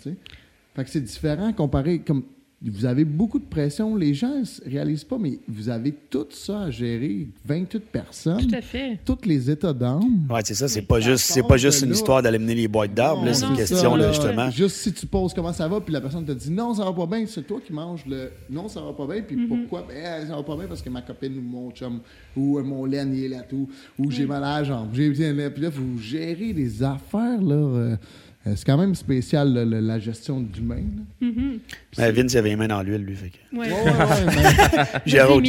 Fait 0.75 0.85
que 0.85 0.91
c'est 0.91 1.01
différent 1.01 1.53
comparé. 1.53 2.01
Comme 2.01 2.23
vous 2.71 2.85
avez 2.85 3.05
beaucoup 3.05 3.39
de 3.39 3.45
pression, 3.45 3.97
les 3.97 4.15
gens 4.15 4.35
ne 4.41 4.71
réalisent 4.71 5.05
pas, 5.05 5.19
mais 5.19 5.39
vous 5.49 5.69
avez 5.69 5.93
tout 6.11 6.27
ça 6.31 6.63
à 6.63 6.71
gérer, 6.71 7.29
28 7.45 7.81
personnes, 7.91 8.47
Tout 8.47 8.55
à 8.55 8.61
fait. 8.61 8.99
tous 9.05 9.19
les 9.27 9.51
états 9.51 9.73
d'âme. 9.73 10.27
Ouais, 10.31 10.41
c'est 10.45 10.55
ça. 10.55 10.69
C'est 10.69 10.81
Oui. 10.81 10.87
pas 10.87 11.01
juste, 11.01 11.25
c'est 11.33 11.43
pas 11.43 11.57
juste 11.57 11.83
une 11.83 11.89
là- 11.91 11.95
histoire 11.97 12.23
d'aller 12.23 12.39
mener 12.39 12.55
les 12.55 12.69
boîtes 12.69 12.95
d'arbres. 12.95 13.27
C'est 13.33 13.47
une 13.47 13.57
question, 13.57 13.77
ça, 13.93 13.97
là, 13.97 14.13
justement. 14.13 14.51
Juste 14.51 14.77
si 14.77 14.93
tu 14.93 15.07
poses 15.07 15.35
comment 15.35 15.53
ça 15.53 15.67
va, 15.67 15.81
puis 15.81 15.93
la 15.93 16.01
personne 16.01 16.25
te 16.25 16.33
dit 16.33 16.51
non, 16.51 16.73
ça 16.75 16.85
va 16.85 16.93
pas 16.93 17.07
bien, 17.07 17.25
c'est 17.27 17.47
toi 17.47 17.61
qui 17.65 17.73
manges 17.73 18.05
le 18.07 18.31
non, 18.51 18.69
ça 18.69 18.81
va 18.81 18.93
pas 18.93 19.07
bien, 19.07 19.23
puis 19.23 19.37
pourquoi? 19.47 19.85
Ben, 19.89 20.27
ça 20.29 20.37
va 20.37 20.43
pas 20.43 20.57
bien 20.57 20.67
parce 20.69 20.83
que 20.83 20.91
ma 20.91 21.03
copine 21.03 21.37
ou 21.39 21.43
mon 21.43 21.71
chum 21.73 22.01
ou 22.37 22.59
euh, 22.59 22.63
mon 22.63 22.85
laine 22.85 23.15
il 23.15 23.25
est 23.25 23.29
là 23.29 23.41
tout, 23.43 23.69
ou 23.99 24.11
j'ai 24.11 24.27
mal 24.27 24.45
à 24.45 24.59
la 24.61 24.65
jambe, 24.65 24.89
j'ai 24.93 25.11
bien 25.11 25.33
là, 25.33 25.51
puis 25.51 25.63
là, 25.63 25.69
vous 25.71 25.99
gérez 25.99 26.53
des 26.53 26.83
affaires 26.83 27.43
là. 27.43 27.55
Euh, 27.55 27.97
c'est 28.45 28.65
quand 28.65 28.77
même 28.77 28.95
spécial, 28.95 29.53
le- 29.55 29.65
le- 29.65 29.81
la 29.81 29.99
gestion 29.99 30.41
d'humain. 30.41 30.77
là. 31.21 31.27
Mhm. 31.29 31.59
Mais 31.99 32.11
Vince, 32.13 32.33
il 32.33 32.39
avait 32.39 32.49
les 32.51 32.57
mains 32.57 32.67
dans 32.69 32.83
l'huile, 32.83 33.03
lui. 33.05 33.15
Fait 33.15 33.31
que... 33.31 33.57
Ouais. 33.57 33.67
Ouais, 33.69 33.73
ouais, 33.73 33.91
ouais, 33.91 34.27
mais- 34.27 35.01
Gérait 35.07 35.33
autre, 35.33 35.47
il 35.47 35.49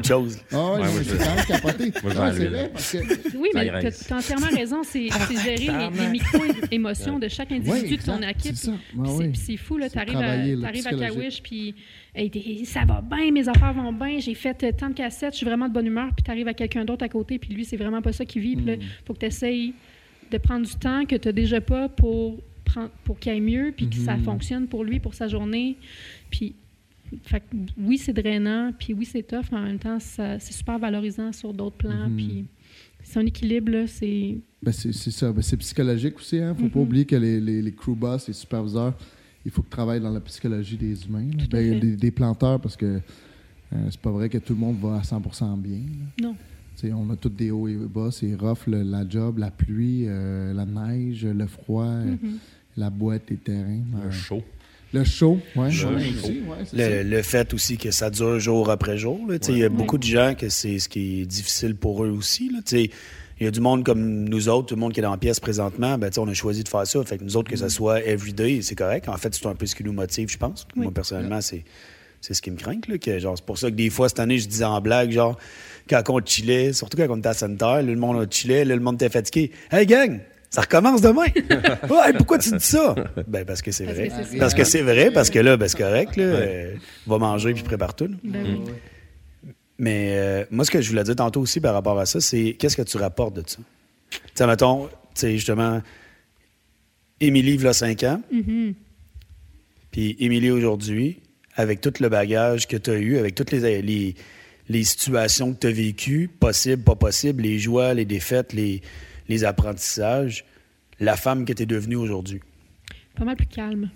il 0.00 0.04
chose. 0.06 0.38
Ah 0.52 0.72
ouais, 0.74 0.80
c'est 1.02 1.18
quand 1.18 1.34
même 1.34 1.44
capoté. 1.46 1.92
Moi, 2.02 2.12
vrai, 2.12 2.70
parce 2.72 2.92
que... 2.92 3.36
Oui, 3.38 3.48
mais 3.54 3.90
tu 3.90 4.12
as 4.12 4.16
entièrement 4.16 4.48
raison. 4.48 4.82
C'est 4.82 5.08
c'est 5.28 5.42
gérer 5.42 5.90
les, 5.90 6.00
les 6.04 6.08
micro-émotions 6.10 7.18
de 7.18 7.28
chaque 7.28 7.52
individu 7.52 7.94
Ouais, 7.94 7.96
de 7.96 8.02
ton 8.02 8.20
équipe. 8.22 8.54
c'est 8.56 8.70
c'est 9.34 9.56
fou, 9.56 9.78
là. 9.78 9.88
C'est 9.88 9.94
T'arrives 9.94 10.16
à. 10.16 11.08
Kawish, 11.08 11.42
puis 11.42 11.74
hey, 12.14 12.64
ça 12.66 12.80
va 12.86 13.00
bien, 13.02 13.30
mes 13.32 13.48
affaires 13.48 13.72
vont 13.72 13.92
bien, 13.92 14.18
j'ai 14.18 14.34
fait 14.34 14.62
euh, 14.62 14.72
tant 14.76 14.88
de 14.88 14.94
cassettes, 14.94 15.32
je 15.32 15.38
suis 15.38 15.46
vraiment 15.46 15.68
de 15.68 15.72
bonne 15.72 15.86
humeur, 15.86 16.10
puis 16.14 16.22
t'arrives 16.22 16.48
à 16.48 16.54
quelqu'un 16.54 16.84
d'autre 16.84 17.04
à 17.04 17.08
côté, 17.08 17.38
puis 17.38 17.52
lui, 17.54 17.64
c'est 17.64 17.76
vraiment 17.76 18.02
pas 18.02 18.12
ça 18.12 18.24
qu'il 18.24 18.42
vit. 18.42 18.56
Puis 18.56 18.64
là, 18.66 18.76
Mm. 18.76 18.80
faut 19.06 19.14
que 19.14 19.20
tu 19.20 19.26
essayes 19.26 19.72
de 20.30 20.38
prendre 20.38 20.66
du 20.66 20.74
temps 20.74 21.04
que 21.06 21.16
tu 21.16 21.32
déjà 21.32 21.60
pas 21.60 21.88
pour, 21.88 22.40
pour 23.04 23.18
qu'il 23.18 23.32
aille 23.32 23.40
mieux, 23.40 23.72
puis 23.76 23.88
que 23.88 23.96
ça 23.96 24.16
Mhm. 24.16 24.24
fonctionne 24.24 24.66
pour 24.66 24.84
lui, 24.84 25.00
pour 25.00 25.14
sa 25.14 25.28
journée. 25.28 25.76
Puis, 26.30 26.54
fait 27.24 27.42
oui, 27.78 27.98
c'est 27.98 28.12
drainant, 28.12 28.72
puis 28.78 28.92
oui, 28.94 29.04
c'est 29.04 29.22
tough, 29.22 29.44
mais 29.52 29.58
en 29.58 29.62
même 29.62 29.78
temps, 29.78 29.98
c'est 30.00 30.40
super 30.52 30.78
valorisant 30.78 31.32
sur 31.32 31.52
d'autres 31.52 31.76
plans. 31.76 32.08
Mhm. 32.08 32.16
Puis 32.16 32.44
c'est 33.02 33.18
un 33.20 33.26
équilibre, 33.26 33.84
c'est. 33.86 34.36
Ben, 34.62 34.72
c'est 34.72 34.92
c'est 34.92 35.10
ça. 35.10 35.30
Ben, 35.32 35.42
c'est 35.42 35.56
psychologique 35.58 36.16
aussi. 36.16 36.36
Il 36.36 36.42
ne 36.46 36.54
faut 36.54 36.68
pas 36.68 36.78
Mhm. 36.78 36.84
oublier 36.86 37.04
que 37.04 37.16
les, 37.16 37.40
les, 37.40 37.62
les 37.62 37.72
crew 37.72 37.94
boss, 37.94 38.26
les 38.28 38.34
superviseurs, 38.34 38.94
il 39.44 39.50
faut 39.50 39.60
qu'ils 39.62 39.70
travaillent 39.70 40.00
dans 40.00 40.10
la 40.12 40.20
psychologie 40.20 40.76
des 40.78 41.06
humains. 41.06 41.28
là. 41.38 41.44
Ben, 41.50 41.78
des, 41.78 41.96
des 41.96 42.10
planteurs, 42.10 42.58
parce 42.60 42.76
que 42.76 42.86
euh, 43.72 43.76
c'est 43.90 44.00
pas 44.00 44.10
vrai 44.10 44.28
que 44.28 44.38
tout 44.38 44.54
le 44.54 44.60
monde 44.60 44.78
va 44.80 44.96
à 44.96 45.02
100% 45.02 45.56
bien. 45.58 45.78
là. 45.78 46.26
Non. 46.28 46.36
On 46.92 47.10
a 47.10 47.16
tous 47.16 47.28
des 47.28 47.50
hauts 47.50 47.68
et 47.68 47.74
bas. 47.74 48.08
C'est 48.10 48.34
rough, 48.34 48.66
le- 48.66 48.82
la 48.82 49.08
job, 49.08 49.38
la 49.38 49.50
pluie, 49.50 50.04
euh, 50.06 50.52
la 50.52 50.64
neige, 50.66 51.24
le 51.24 51.46
froid, 51.46 51.84
euh, 51.86 52.04
Mhm. 52.04 52.38
la 52.76 52.90
boîte, 52.90 53.22
les 53.30 53.36
terrains. 53.36 53.80
Un 54.02 54.08
euh, 54.08 54.10
show. 54.10 54.42
le 54.92 55.02
chaud. 55.02 55.40
Ouais, 55.56 55.70
Le 55.70 55.86
ouais, 55.96 56.04
chaud. 56.12 56.28
Le, 56.72 57.02
le 57.02 57.22
fait 57.22 57.52
aussi 57.52 57.76
que 57.78 57.90
ça 57.90 58.10
dure 58.10 58.38
jour 58.38 58.70
après 58.70 58.96
jour. 58.96 59.18
Il 59.48 59.58
y 59.58 59.64
a 59.64 59.68
beaucoup 59.68 59.98
de 59.98 60.04
gens 60.04 60.34
que 60.38 60.48
c'est 60.48 60.78
ce 60.78 60.88
qui 60.88 61.22
est 61.22 61.26
difficile 61.26 61.74
pour 61.74 62.04
eux 62.04 62.10
aussi. 62.10 62.48
Il 63.40 63.44
y 63.44 63.46
a 63.48 63.50
du 63.50 63.58
monde 63.60 63.82
comme 63.84 64.28
nous 64.28 64.48
autres, 64.48 64.66
tout 64.68 64.74
le 64.76 64.80
monde 64.80 64.92
qui 64.92 65.00
est 65.00 65.02
dans 65.02 65.10
la 65.10 65.16
pièce 65.16 65.40
présentement, 65.40 65.98
ben, 65.98 66.08
tu 66.08 66.14
sais, 66.14 66.20
on 66.20 66.28
a 66.28 66.34
choisi 66.34 66.62
de 66.62 66.68
faire 66.68 66.86
ça. 66.86 67.02
Fait 67.02 67.18
que 67.18 67.24
nous 67.24 67.36
autres, 67.36 67.50
que 67.50 67.56
ça 67.56 67.68
soit 67.68 68.00
everyday, 68.04 68.62
c'est 68.62 68.76
correct. 68.76 69.08
En 69.08 69.16
fait, 69.16 69.34
c'est 69.34 69.44
un 69.46 69.56
peu 69.56 69.66
ce 69.66 69.74
qui 69.74 69.82
nous 69.82 69.92
motive, 69.92 70.28
je 70.30 70.38
pense. 70.38 70.64
Oui. 70.76 70.82
Moi, 70.84 70.92
personnellement, 70.92 71.40
c'est. 71.40 71.64
C'est 72.20 72.32
ce 72.32 72.40
qui 72.40 72.50
me 72.50 72.56
craint, 72.56 72.80
là, 72.88 72.96
que 72.96 73.18
genre, 73.18 73.36
c'est 73.36 73.44
pour 73.44 73.58
ça 73.58 73.70
que 73.70 73.76
des 73.76 73.90
fois, 73.90 74.08
cette 74.08 74.18
année, 74.20 74.38
je 74.38 74.48
disais 74.48 74.64
en 74.64 74.80
blague, 74.80 75.10
genre, 75.10 75.36
quand 75.88 76.02
on 76.08 76.20
chillait, 76.24 76.72
surtout 76.72 76.96
quand 76.96 77.06
on 77.10 77.16
était 77.18 77.28
à 77.28 77.34
Center, 77.34 77.64
là, 77.64 77.82
le 77.82 77.96
monde 77.96 78.26
chillait, 78.32 78.64
là, 78.64 78.74
le 78.74 78.80
monde 78.80 78.94
était 78.96 79.08
fatigué. 79.10 79.50
Hey, 79.70 79.86
gang! 79.86 80.20
Ça 80.50 80.60
recommence 80.60 81.00
demain! 81.00 81.24
ouais, 81.90 82.12
pourquoi 82.16 82.38
tu 82.38 82.50
dis 82.50 82.64
ça? 82.64 82.94
Ben, 83.26 83.44
parce 83.44 83.60
que 83.60 83.72
c'est 83.72 83.84
vrai. 83.86 84.10
Parce 84.38 84.54
que 84.54 84.62
c'est 84.64 84.82
vrai, 84.82 85.10
parce 85.10 85.28
que 85.30 85.40
là, 85.40 85.56
ben, 85.56 85.66
c'est 85.68 85.78
correct, 85.78 86.16
là. 86.16 86.22
euh, 86.24 86.74
va 87.06 87.18
manger 87.18 87.52
puis 87.54 87.62
prépare 87.64 87.94
tout. 87.94 88.08
Ben 88.22 88.44
oui. 88.46 88.72
Mais 89.78 90.10
euh, 90.12 90.44
moi, 90.52 90.64
ce 90.64 90.70
que 90.70 90.80
je 90.80 90.88
voulais 90.88 91.02
dire 91.02 91.16
tantôt 91.16 91.40
aussi 91.40 91.60
par 91.60 91.74
rapport 91.74 91.98
à 91.98 92.06
ça, 92.06 92.20
c'est 92.20 92.52
qu'est-ce 92.58 92.76
que 92.76 92.82
tu 92.82 92.96
rapportes 92.96 93.34
de 93.34 93.42
ça? 93.44 93.58
Tu 94.10 94.18
sais, 94.34 94.46
mettons, 94.46 94.86
tu 94.86 94.90
sais, 95.14 95.32
justement, 95.32 95.82
Émilie, 97.20 97.54
il 97.54 97.66
a 97.66 97.72
5 97.72 98.02
ans, 98.04 98.20
Mhm. 98.30 98.74
puis 99.90 100.16
Émilie 100.20 100.50
aujourd'hui, 100.52 101.20
avec 101.56 101.80
tout 101.80 101.92
le 102.00 102.08
bagage 102.08 102.68
que 102.68 102.76
tu 102.76 102.90
as 102.90 102.94
eu, 102.98 103.18
avec 103.18 103.34
toutes 103.34 103.50
les, 103.50 103.82
les, 103.82 104.14
les 104.68 104.84
situations 104.84 105.52
que 105.54 105.60
tu 105.60 105.66
as 105.66 105.72
vécues, 105.72 106.28
possibles, 106.28 106.82
pas 106.82 106.96
possibles, 106.96 107.42
les 107.42 107.58
joies, 107.58 107.94
les 107.94 108.04
défaites, 108.04 108.52
les, 108.52 108.80
les 109.28 109.44
apprentissages, 109.44 110.44
la 111.00 111.16
femme 111.16 111.44
que 111.44 111.52
tu 111.52 111.62
es 111.62 111.66
devenue 111.66 111.96
aujourd'hui? 111.96 112.40
Pas 113.14 113.24
mal 113.24 113.36
plus 113.36 113.46
calme. 113.46 113.90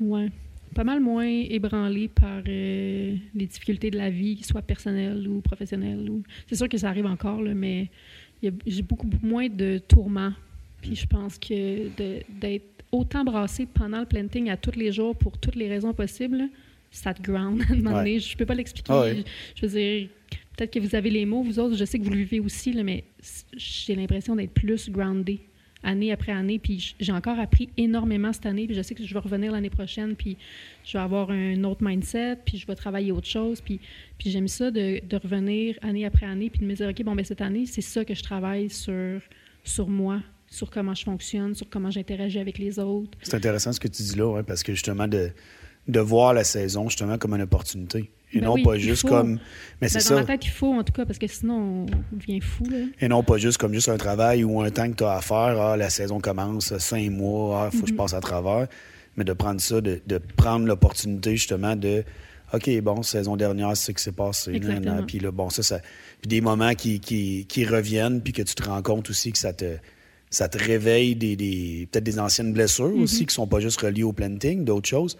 Ouais. 0.00 0.30
Pas 0.74 0.84
mal 0.84 1.00
moins 1.00 1.26
ébranlé 1.26 2.08
par 2.08 2.42
euh, 2.48 3.16
les 3.34 3.46
difficultés 3.46 3.90
de 3.90 3.96
la 3.96 4.10
vie, 4.10 4.42
soit 4.42 4.62
personnelles 4.62 5.28
ou 5.28 5.40
professionnelles. 5.40 6.10
Ou... 6.10 6.22
C'est 6.48 6.56
sûr 6.56 6.68
que 6.68 6.78
ça 6.78 6.88
arrive 6.88 7.06
encore, 7.06 7.40
mais 7.40 7.90
j'ai 8.66 8.82
beaucoup 8.82 9.08
moins 9.22 9.48
de 9.48 9.78
tourments. 9.78 10.32
Puis 10.82 10.96
je 10.96 11.06
pense 11.06 11.38
que 11.38 11.88
d'être 12.40 12.84
autant 12.92 13.24
brassé 13.24 13.66
pendant 13.66 14.00
le 14.00 14.06
planting 14.06 14.50
à 14.50 14.56
tous 14.56 14.76
les 14.76 14.92
jours 14.92 15.16
pour 15.16 15.38
toutes 15.38 15.56
les 15.56 15.68
raisons 15.68 15.94
possibles, 15.94 16.48
ça 16.94 17.14
te 17.14 17.22
ground. 17.22 17.62
à 17.68 17.72
un 17.72 17.76
moment 17.76 17.98
donné. 17.98 18.18
Je 18.18 18.36
peux 18.36 18.46
pas 18.46 18.54
l'expliquer. 18.54 18.92
Ah 18.92 19.00
ouais. 19.02 19.24
Je, 19.54 19.60
je 19.60 19.66
veux 19.66 19.78
dire, 19.78 20.08
peut-être 20.56 20.72
que 20.72 20.78
vous 20.78 20.94
avez 20.94 21.10
les 21.10 21.26
mots, 21.26 21.42
vous 21.42 21.58
autres, 21.58 21.76
je 21.76 21.84
sais 21.84 21.98
que 21.98 22.04
vous 22.04 22.10
le 22.10 22.16
vivez 22.18 22.40
aussi, 22.40 22.72
là, 22.72 22.82
mais 22.82 23.04
j'ai 23.56 23.94
l'impression 23.94 24.36
d'être 24.36 24.52
plus 24.52 24.90
groundé 24.90 25.40
année 25.84 26.12
après 26.12 26.32
année. 26.32 26.58
Puis 26.58 26.94
j'ai 26.98 27.12
encore 27.12 27.38
appris 27.38 27.68
énormément 27.76 28.32
cette 28.32 28.46
année. 28.46 28.66
Puis 28.66 28.74
je 28.74 28.82
sais 28.82 28.94
que 28.94 29.04
je 29.04 29.12
vais 29.12 29.20
revenir 29.20 29.52
l'année 29.52 29.70
prochaine. 29.70 30.16
Puis 30.16 30.36
je 30.84 30.96
vais 30.96 31.02
avoir 31.02 31.30
un 31.30 31.62
autre 31.64 31.84
mindset. 31.84 32.38
Puis 32.44 32.58
je 32.58 32.66
vais 32.66 32.74
travailler 32.74 33.12
autre 33.12 33.28
chose. 33.28 33.60
Puis, 33.60 33.80
puis 34.18 34.30
j'aime 34.30 34.48
ça 34.48 34.70
de, 34.70 35.00
de 35.06 35.16
revenir 35.16 35.76
année 35.82 36.04
après 36.04 36.26
année. 36.26 36.50
Puis 36.50 36.60
de 36.60 36.66
me 36.66 36.74
dire, 36.74 36.88
OK, 36.88 37.02
bon, 37.04 37.14
ben 37.14 37.24
cette 37.24 37.42
année, 37.42 37.66
c'est 37.66 37.82
ça 37.82 38.04
que 38.04 38.14
je 38.14 38.22
travaille 38.22 38.70
sur, 38.70 39.20
sur 39.62 39.88
moi, 39.88 40.20
sur 40.48 40.70
comment 40.70 40.94
je 40.94 41.04
fonctionne, 41.04 41.54
sur 41.54 41.68
comment 41.68 41.90
j'interagis 41.90 42.38
avec 42.38 42.58
les 42.58 42.78
autres. 42.78 43.18
C'est 43.22 43.34
intéressant 43.34 43.72
ce 43.72 43.80
que 43.80 43.88
tu 43.88 44.02
dis 44.02 44.16
là, 44.16 44.28
ouais, 44.28 44.42
parce 44.42 44.62
que 44.62 44.72
justement, 44.72 45.06
de, 45.06 45.30
de 45.88 46.00
voir 46.00 46.32
la 46.34 46.44
saison 46.44 46.88
justement 46.88 47.18
comme 47.18 47.34
une 47.34 47.42
opportunité. 47.42 48.10
Et 48.32 48.40
Ben 48.40 48.46
non 48.46 48.54
oui, 48.54 48.62
pas 48.64 48.76
juste 48.78 49.02
faut. 49.02 49.08
comme. 49.08 49.38
Mais 49.80 49.88
c'est 49.88 49.98
Ben, 49.98 50.04
dans 50.04 50.08
ça. 50.08 50.14
ma 50.16 50.24
tête, 50.24 50.44
il 50.44 50.50
faut, 50.50 50.72
en 50.74 50.82
tout 50.82 50.92
cas, 50.92 51.04
parce 51.06 51.18
que 51.18 51.26
sinon, 51.28 51.86
on 52.12 52.16
devient 52.16 52.40
fou. 52.40 52.64
Là. 52.68 52.78
Et 53.00 53.06
non 53.08 53.22
pas 53.22 53.36
juste 53.38 53.58
comme 53.58 53.72
juste 53.72 53.88
un 53.88 53.96
travail 53.96 54.42
ou 54.44 54.60
un 54.60 54.70
temps 54.70 54.90
que 54.90 54.96
tu 54.96 55.04
as 55.04 55.12
à 55.12 55.20
faire. 55.20 55.60
Ah, 55.60 55.76
la 55.76 55.88
saison 55.90 56.18
commence, 56.20 56.76
cinq 56.78 57.10
mois, 57.10 57.70
il 57.72 57.78
faut 57.78 57.84
que 57.84 57.90
je 57.90 57.94
passe 57.94 58.12
à 58.14 58.20
travers. 58.20 58.66
Mais 59.16 59.22
de 59.24 59.32
prendre 59.32 59.60
ça, 59.60 59.80
de, 59.80 60.00
de 60.06 60.18
prendre 60.18 60.66
l'opportunité 60.66 61.36
justement 61.36 61.76
de 61.76 62.02
OK, 62.52 62.68
bon, 62.82 63.02
saison 63.02 63.36
dernière, 63.36 63.76
c'est 63.76 63.86
ce 63.86 63.92
qui 63.92 64.02
s'est 64.02 64.12
passé. 64.12 64.60
Puis 65.06 65.18
là, 65.20 65.30
bon, 65.30 65.50
ça, 65.50 65.62
ça. 65.62 65.78
Puis 66.20 66.28
des 66.28 66.40
moments 66.40 66.74
qui, 66.74 66.98
qui, 67.00 67.46
qui 67.48 67.64
reviennent, 67.64 68.20
puis 68.20 68.32
que 68.32 68.42
tu 68.42 68.54
te 68.54 68.64
rends 68.68 68.82
compte 68.82 69.10
aussi 69.10 69.30
que 69.32 69.38
ça 69.38 69.52
te. 69.52 69.76
Ça 70.30 70.48
te 70.48 70.58
réveille 70.58 71.14
des, 71.14 71.36
des- 71.36 71.86
peut-être 71.92 72.02
des 72.04 72.18
anciennes 72.18 72.52
blessures 72.52 72.92
aussi 72.96 73.24
qui 73.24 73.32
sont 73.32 73.46
pas 73.46 73.60
juste 73.60 73.80
reliées 73.80 74.02
au 74.02 74.12
planting, 74.12 74.64
d'autres 74.64 74.88
choses. 74.88 75.16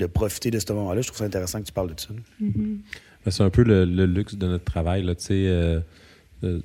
De 0.00 0.06
profiter 0.06 0.50
de 0.50 0.58
ce 0.58 0.72
moment-là. 0.72 1.00
Je 1.02 1.06
trouve 1.08 1.18
ça 1.18 1.24
intéressant 1.24 1.60
que 1.60 1.66
tu 1.66 1.72
parles 1.72 1.94
de 1.94 2.00
ça. 2.00 2.08
Ben, 2.40 3.30
c'est 3.30 3.42
un 3.42 3.50
peu 3.50 3.62
le, 3.62 3.84
le 3.84 4.06
luxe 4.06 4.34
de 4.34 4.46
notre 4.46 4.64
travail. 4.64 5.02
Là, 5.04 5.14
tu 5.14 5.24
sais, 5.24 5.46
euh, 5.46 5.80
euh, 6.42 6.60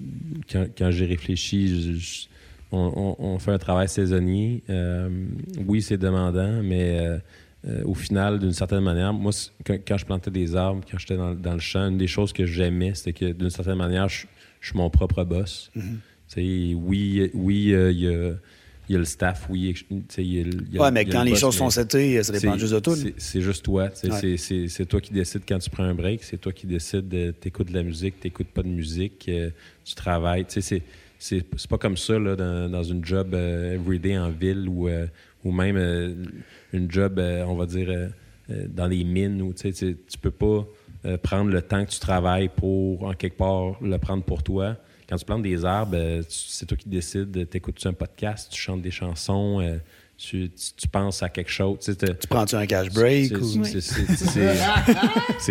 quand 0.51 0.65
quand 0.77 0.89
j'ai 0.91 1.05
réfléchi, 1.05 1.67
je- 1.67 1.93
je- 1.99 2.27
on, 2.71 3.15
on- 3.19 3.25
on 3.33 3.39
fait 3.39 3.51
un 3.51 3.57
travail 3.57 3.87
saisonnier. 3.89 4.63
Euh, 4.69 5.09
oui, 5.67 5.81
c'est 5.81 5.97
demandant, 5.97 6.61
mais 6.63 7.19
au 7.83 7.95
final, 7.95 8.37
d'une 8.39 8.51
certaine 8.53 8.81
manière, 8.83 9.11
moi, 9.11 9.31
quand, 9.65 9.77
quand 9.87 9.97
je 9.97 10.05
plantais 10.05 10.29
des 10.31 10.55
arbres, 10.55 10.83
quand 10.89 10.97
j'étais 10.99 11.17
dans, 11.17 11.33
dans 11.33 11.53
le 11.53 11.59
champ, 11.59 11.87
une 11.89 11.97
des 11.97 12.07
choses 12.07 12.31
que 12.31 12.45
j'aimais, 12.45 12.93
c'était 12.93 13.13
que 13.13 13.31
d'une 13.33 13.49
certaine 13.49 13.77
manière, 13.77 14.07
je, 14.07 14.27
je 14.61 14.69
suis 14.69 14.77
mon 14.77 14.89
propre 14.91 15.23
boss. 15.23 15.71
Tu 15.73 15.81
sais, 16.27 16.73
oui, 16.75 17.31
oui, 17.33 17.55
il 17.73 17.99
y, 17.99 18.07
a, 18.07 18.33
il 18.89 18.93
y 18.93 18.95
a 18.95 18.99
le 18.99 19.05
staff, 19.05 19.47
oui, 19.49 19.59
il 19.61 19.65
y 19.65 19.69
a 19.69 20.21
il 20.21 20.73
y 20.73 20.77
a- 20.77 20.81
Ouais, 20.81 20.91
mais 20.91 21.01
il 21.03 21.07
y 21.07 21.11
a 21.11 21.13
quand 21.13 21.19
le 21.19 21.25
les 21.25 21.31
boss, 21.31 21.39
choses 21.39 21.55
sont 21.57 21.69
setées, 21.69 22.21
ça 22.23 22.31
dépend 22.33 22.57
juste 22.57 22.73
de 22.73 22.79
toi. 22.79 22.95
c'est- 22.95 23.41
juste 23.41 23.63
toi. 23.63 23.83
Ouais. 23.85 24.37
c'est- 24.37 24.37
toi 24.85 25.01
qui 25.01 25.11
décides 25.13 25.41
quand 25.47 25.59
tu 25.59 25.69
prends 25.69 25.83
un 25.83 25.95
break. 25.95 26.23
C'est 26.23 26.37
toi 26.37 26.51
qui 26.53 26.67
décides 26.67 27.07
de 27.07 27.31
t'écoutes 27.31 27.69
de 27.69 27.73
la 27.73 27.83
musique, 27.83 28.19
t'écoutes 28.19 28.47
pas 28.47 28.63
de 28.63 28.67
musique, 28.67 29.25
euh, 29.29 29.49
tu 29.83 29.95
travailles. 29.95 30.45
Tu 30.45 30.61
sais, 30.61 30.83
c'est- 31.19 31.43
pas 31.67 31.77
comme 31.77 31.97
ça 31.97 32.19
là, 32.19 32.35
dans, 32.35 32.69
dans 32.69 32.83
une 32.83 33.03
job 33.03 33.33
euh, 33.33 33.73
everyday 33.75 34.17
en 34.17 34.29
ville 34.29 34.67
ou, 34.69 34.87
euh, 34.87 35.07
ou 35.43 35.51
même 35.51 35.77
une 36.73 36.91
job, 36.91 37.19
on 37.19 37.55
va 37.55 37.65
dire, 37.65 38.09
dans 38.69 38.87
les 38.87 39.03
mines. 39.03 39.41
Où, 39.41 39.53
tu 39.53 39.95
peux 40.21 40.31
pas 40.31 40.67
prendre 41.23 41.51
le 41.51 41.61
temps 41.61 41.85
que 41.85 41.91
tu 41.91 41.99
travailles 41.99 42.49
pour, 42.55 43.03
en 43.03 43.13
quelque 43.13 43.37
part, 43.37 43.81
le 43.81 43.97
prendre 43.97 44.23
pour 44.23 44.41
toi. 44.43 44.75
Quand 45.07 45.15
tu 45.17 45.25
plantes 45.25 45.43
des 45.43 45.63
arbres, 45.65 45.95
euh, 45.97 46.21
c'est 46.29 46.65
toi 46.65 46.77
qui 46.77 46.89
décides. 46.89 47.47
T'écoutes-tu 47.49 47.87
un 47.87 47.93
podcast, 47.93 48.49
tu 48.51 48.59
chantes 48.59 48.81
des 48.81 48.91
chansons, 48.91 49.59
euh, 49.61 49.77
tu, 50.17 50.49
tu- 50.49 50.73
tu 50.77 50.87
penses 50.87 51.21
à 51.21 51.29
quelque 51.29 51.51
chose. 51.51 51.77
Tu 51.79 51.91
sais, 51.91 51.95
t'as- 51.95 52.13
Tu 52.13 52.27
prends-tu 52.27 52.55
un 52.55 52.65
cash 52.65 52.89
break? 52.91 53.27
c'est- 53.27 53.35
ou- 53.35 53.63
c'est- 53.65 53.81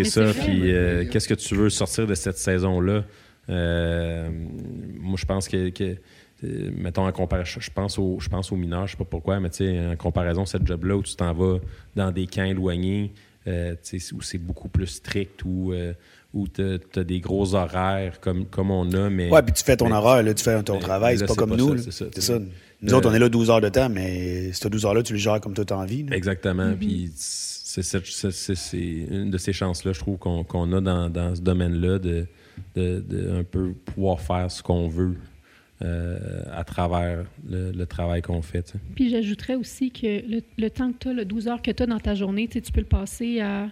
ça. 0.04 0.32
Puis 0.32 0.72
euh, 0.72 1.04
qu'est-ce 1.10 1.28
que 1.28 1.34
tu 1.34 1.54
veux 1.54 1.70
sortir 1.70 2.06
de 2.06 2.14
cette 2.14 2.38
saison-là? 2.38 3.04
Euh, 3.50 4.30
moi, 5.00 5.16
je 5.18 5.24
pense 5.26 5.48
que, 5.48 5.68
que, 5.70 5.96
mettons, 6.42 7.06
en 7.06 7.12
comparaison, 7.12 7.60
je 7.60 7.70
pense 7.70 7.98
aux, 7.98 8.18
je 8.20 8.28
pense 8.28 8.50
aux 8.52 8.56
mineurs, 8.56 8.86
je 8.86 8.92
sais 8.92 8.98
pas 8.98 9.04
pourquoi, 9.04 9.38
mais 9.40 9.50
tu 9.50 9.58
sais, 9.58 9.86
en 9.86 9.96
comparaison, 9.96 10.44
cette 10.46 10.66
job-là 10.66 10.96
où 10.96 11.02
tu 11.02 11.14
t'en 11.14 11.32
vas 11.32 11.58
dans 11.94 12.10
des 12.10 12.26
camps 12.26 12.44
éloignés, 12.44 13.12
euh, 13.46 13.74
tu 13.84 14.00
sais, 14.00 14.14
où 14.14 14.22
c'est 14.22 14.38
beaucoup 14.38 14.68
plus 14.68 14.86
strict, 14.86 15.42
où, 15.44 15.72
euh, 15.72 15.92
où 16.34 16.46
tu 16.48 16.62
as 16.96 17.04
des 17.04 17.20
gros 17.20 17.54
horaires 17.54 18.20
comme, 18.20 18.44
comme 18.46 18.70
on 18.70 18.90
a, 18.92 19.08
mais... 19.08 19.30
Ouais, 19.30 19.40
puis 19.42 19.52
tu 19.54 19.64
fais 19.64 19.76
ton 19.76 19.86
mais- 19.88 19.94
horaire, 19.94 20.22
là, 20.22 20.34
tu 20.34 20.42
fais 20.44 20.62
ton 20.62 20.74
mais 20.74 20.78
travail, 20.80 21.16
c'est 21.16 21.24
pas 21.26 21.32
c'est 21.32 21.38
comme 21.38 21.50
pas 21.50 21.56
nous. 21.56 21.78
c'est 21.78 21.90
ça, 21.92 22.04
C'est 22.06 22.14
tu 22.14 22.20
ça. 22.20 22.38
sais. 22.38 22.44
Nous 22.82 22.92
autres, 22.92 23.08
on 23.08 23.14
est 23.14 23.18
là 23.18 23.28
12 23.30 23.48
heures 23.50 23.60
de 23.62 23.68
temps, 23.70 23.88
mais 23.88 24.52
ces 24.52 24.68
12 24.68 24.84
heures-là, 24.84 25.02
tu 25.02 25.14
les 25.14 25.18
gères 25.18 25.40
comme 25.40 25.54
toi 25.54 25.64
t'as 25.64 25.76
envie. 25.76 26.02
là. 26.02 26.14
Exactement. 26.16 26.74
Puis 26.78 27.10
c'est, 27.14 27.82
cette- 27.82 28.04
c'est- 28.06 28.30
c'est- 28.30 28.54
c'est 28.56 28.78
une 29.10 29.30
de 29.30 29.38
ces 29.38 29.52
chances-là, 29.54 29.92
je 29.94 30.00
trouve, 30.00 30.18
qu'on, 30.18 30.44
qu'on 30.44 30.70
a 30.72 30.80
dans, 30.82 31.08
dans 31.08 31.34
ce 31.34 31.40
domaine-là 31.40 31.98
de, 31.98 32.26
de, 32.74 33.00
de 33.08 33.30
un 33.38 33.44
peu 33.44 33.72
pouvoir 33.86 34.20
faire 34.20 34.50
ce 34.50 34.62
qu'on 34.62 34.88
veut 34.88 35.14
euh, 35.82 36.42
à 36.52 36.64
travers 36.64 37.24
le, 37.48 37.72
le 37.72 37.86
travail 37.86 38.22
qu'on 38.22 38.42
fait. 38.42 38.62
tu. 38.62 38.78
Puis 38.94 39.10
j'ajouterais 39.10 39.54
aussi 39.56 39.90
que 39.90 40.06
le, 40.28 40.40
le 40.58 40.68
temps 40.70 40.92
que 40.92 40.98
tu 41.00 41.08
as, 41.08 41.12
le 41.12 41.24
12 41.24 41.48
heures 41.48 41.62
que 41.62 41.70
tu 41.70 41.82
as 41.82 41.86
dans 41.86 41.98
ta 42.00 42.14
journée, 42.14 42.46
tu 42.48 42.54
sais, 42.54 42.60
tu 42.60 42.72
peux 42.72 42.80
le 42.80 42.86
passer 42.86 43.40
à 43.40 43.68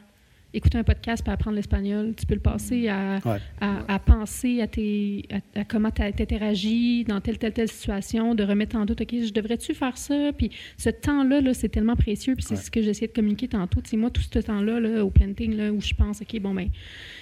écouter 0.54 0.78
un 0.78 0.84
podcast 0.84 1.22
pour 1.24 1.32
apprendre 1.32 1.56
l'espagnol. 1.56 2.14
Tu 2.16 2.26
peux 2.26 2.34
le 2.34 2.40
passer 2.40 2.88
à, 2.88 3.20
Ouais. 3.24 3.38
à, 3.60 3.94
à 3.94 3.98
penser 3.98 4.60
à, 4.60 4.66
tes, 4.66 5.24
à, 5.54 5.60
à 5.60 5.64
comment 5.64 5.90
tu 5.90 6.02
interagis 6.02 7.04
dans 7.04 7.20
telle, 7.20 7.38
telle, 7.38 7.52
telle 7.52 7.70
situation, 7.70 8.34
de 8.34 8.42
remettre 8.44 8.76
en 8.76 8.84
doute, 8.84 9.00
OK, 9.00 9.10
je 9.12 9.32
devrais-tu 9.32 9.74
faire 9.74 9.96
ça? 9.96 10.30
Puis 10.36 10.50
ce 10.76 10.90
temps-là, 10.90 11.40
là, 11.40 11.54
c'est 11.54 11.68
tellement 11.70 11.96
précieux. 11.96 12.34
Puis 12.34 12.44
c'est 12.44 12.54
Ouais. 12.56 12.60
ce 12.60 12.70
que 12.70 12.82
j'essayais 12.82 13.08
de 13.08 13.12
communiquer 13.12 13.48
tantôt. 13.48 13.80
Tu 13.80 13.90
sais, 13.90 13.96
moi, 13.96 14.10
tout 14.10 14.22
ce 14.22 14.38
temps-là, 14.38 14.78
là, 14.80 15.04
au 15.04 15.10
planting, 15.10 15.56
là, 15.56 15.72
où 15.72 15.80
je 15.80 15.94
pense, 15.94 16.20
OK, 16.20 16.38
bon, 16.40 16.52
ben, 16.54 16.68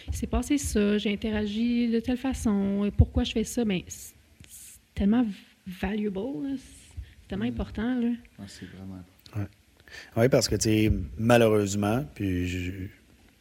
il 0.09 0.15
s'est 0.15 0.27
passé 0.27 0.59
ça, 0.59 0.99
j'ai 0.99 1.13
interagi 1.13 1.89
de 1.89 2.01
telle 2.01 2.17
façon, 2.17 2.85
et 2.85 2.91
pourquoi 2.91 3.25
je 3.25 3.33
fais 3.33 3.45
ça? 3.45 3.65
Ben, 3.65 3.81
c'est 3.87 4.15
c'est 4.49 5.05
tellement 5.07 5.25
valuable, 5.67 6.57
c'est 6.59 7.29
tellement 7.29 7.45
important. 7.47 7.99
Là. 8.01 8.09
Ah, 8.39 8.43
c'est 8.47 8.67
vraiment. 8.67 9.03
Oui, 10.17 10.29
parce 10.29 10.49
que, 10.49 10.57
tu 10.57 10.63
sais, 10.63 10.93
malheureusement, 11.19 12.05
puis 12.15 12.47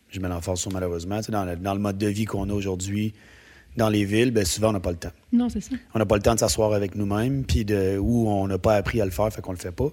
je, 0.10 0.20
mets 0.20 0.28
l'emphase 0.30 0.60
sur 0.60 0.72
malheureusement, 0.72 1.20
dans, 1.30 1.46
le- 1.46 1.56
dans 1.56 1.74
le 1.74 1.80
mode 1.80 1.98
de 1.98 2.08
vie 2.08 2.26
qu'on 2.26 2.50
a 2.50 2.54
aujourd'hui, 2.54 3.14
dans 3.78 3.90
les 3.90 4.04
villes, 4.06 4.32
ben 4.32 4.46
souvent, 4.46 4.70
on 4.70 4.74
n'a 4.74 4.80
pas 4.80 4.92
le 4.92 4.98
temps. 4.98 5.12
Non, 5.32 5.48
c'est 5.50 5.62
ça. 5.62 5.76
On 5.94 6.00
n'a 6.00 6.06
pas 6.06 6.16
le 6.16 6.22
temps 6.22 6.34
de 6.36 6.40
s'asseoir 6.40 6.74
avec 6.74 6.96
nous-mêmes, 6.96 7.44
puis 7.46 7.66
de 7.66 7.98
ou 8.00 8.28
on 8.28 8.48
n'a 8.48 8.58
pas 8.58 8.76
appris 8.76 9.00
à 9.02 9.06
le 9.06 9.12
faire, 9.12 9.32
fait 9.32 9.42
qu'on 9.42 9.52
le 9.52 9.58
fait 9.58 9.72
pas. 9.72 9.90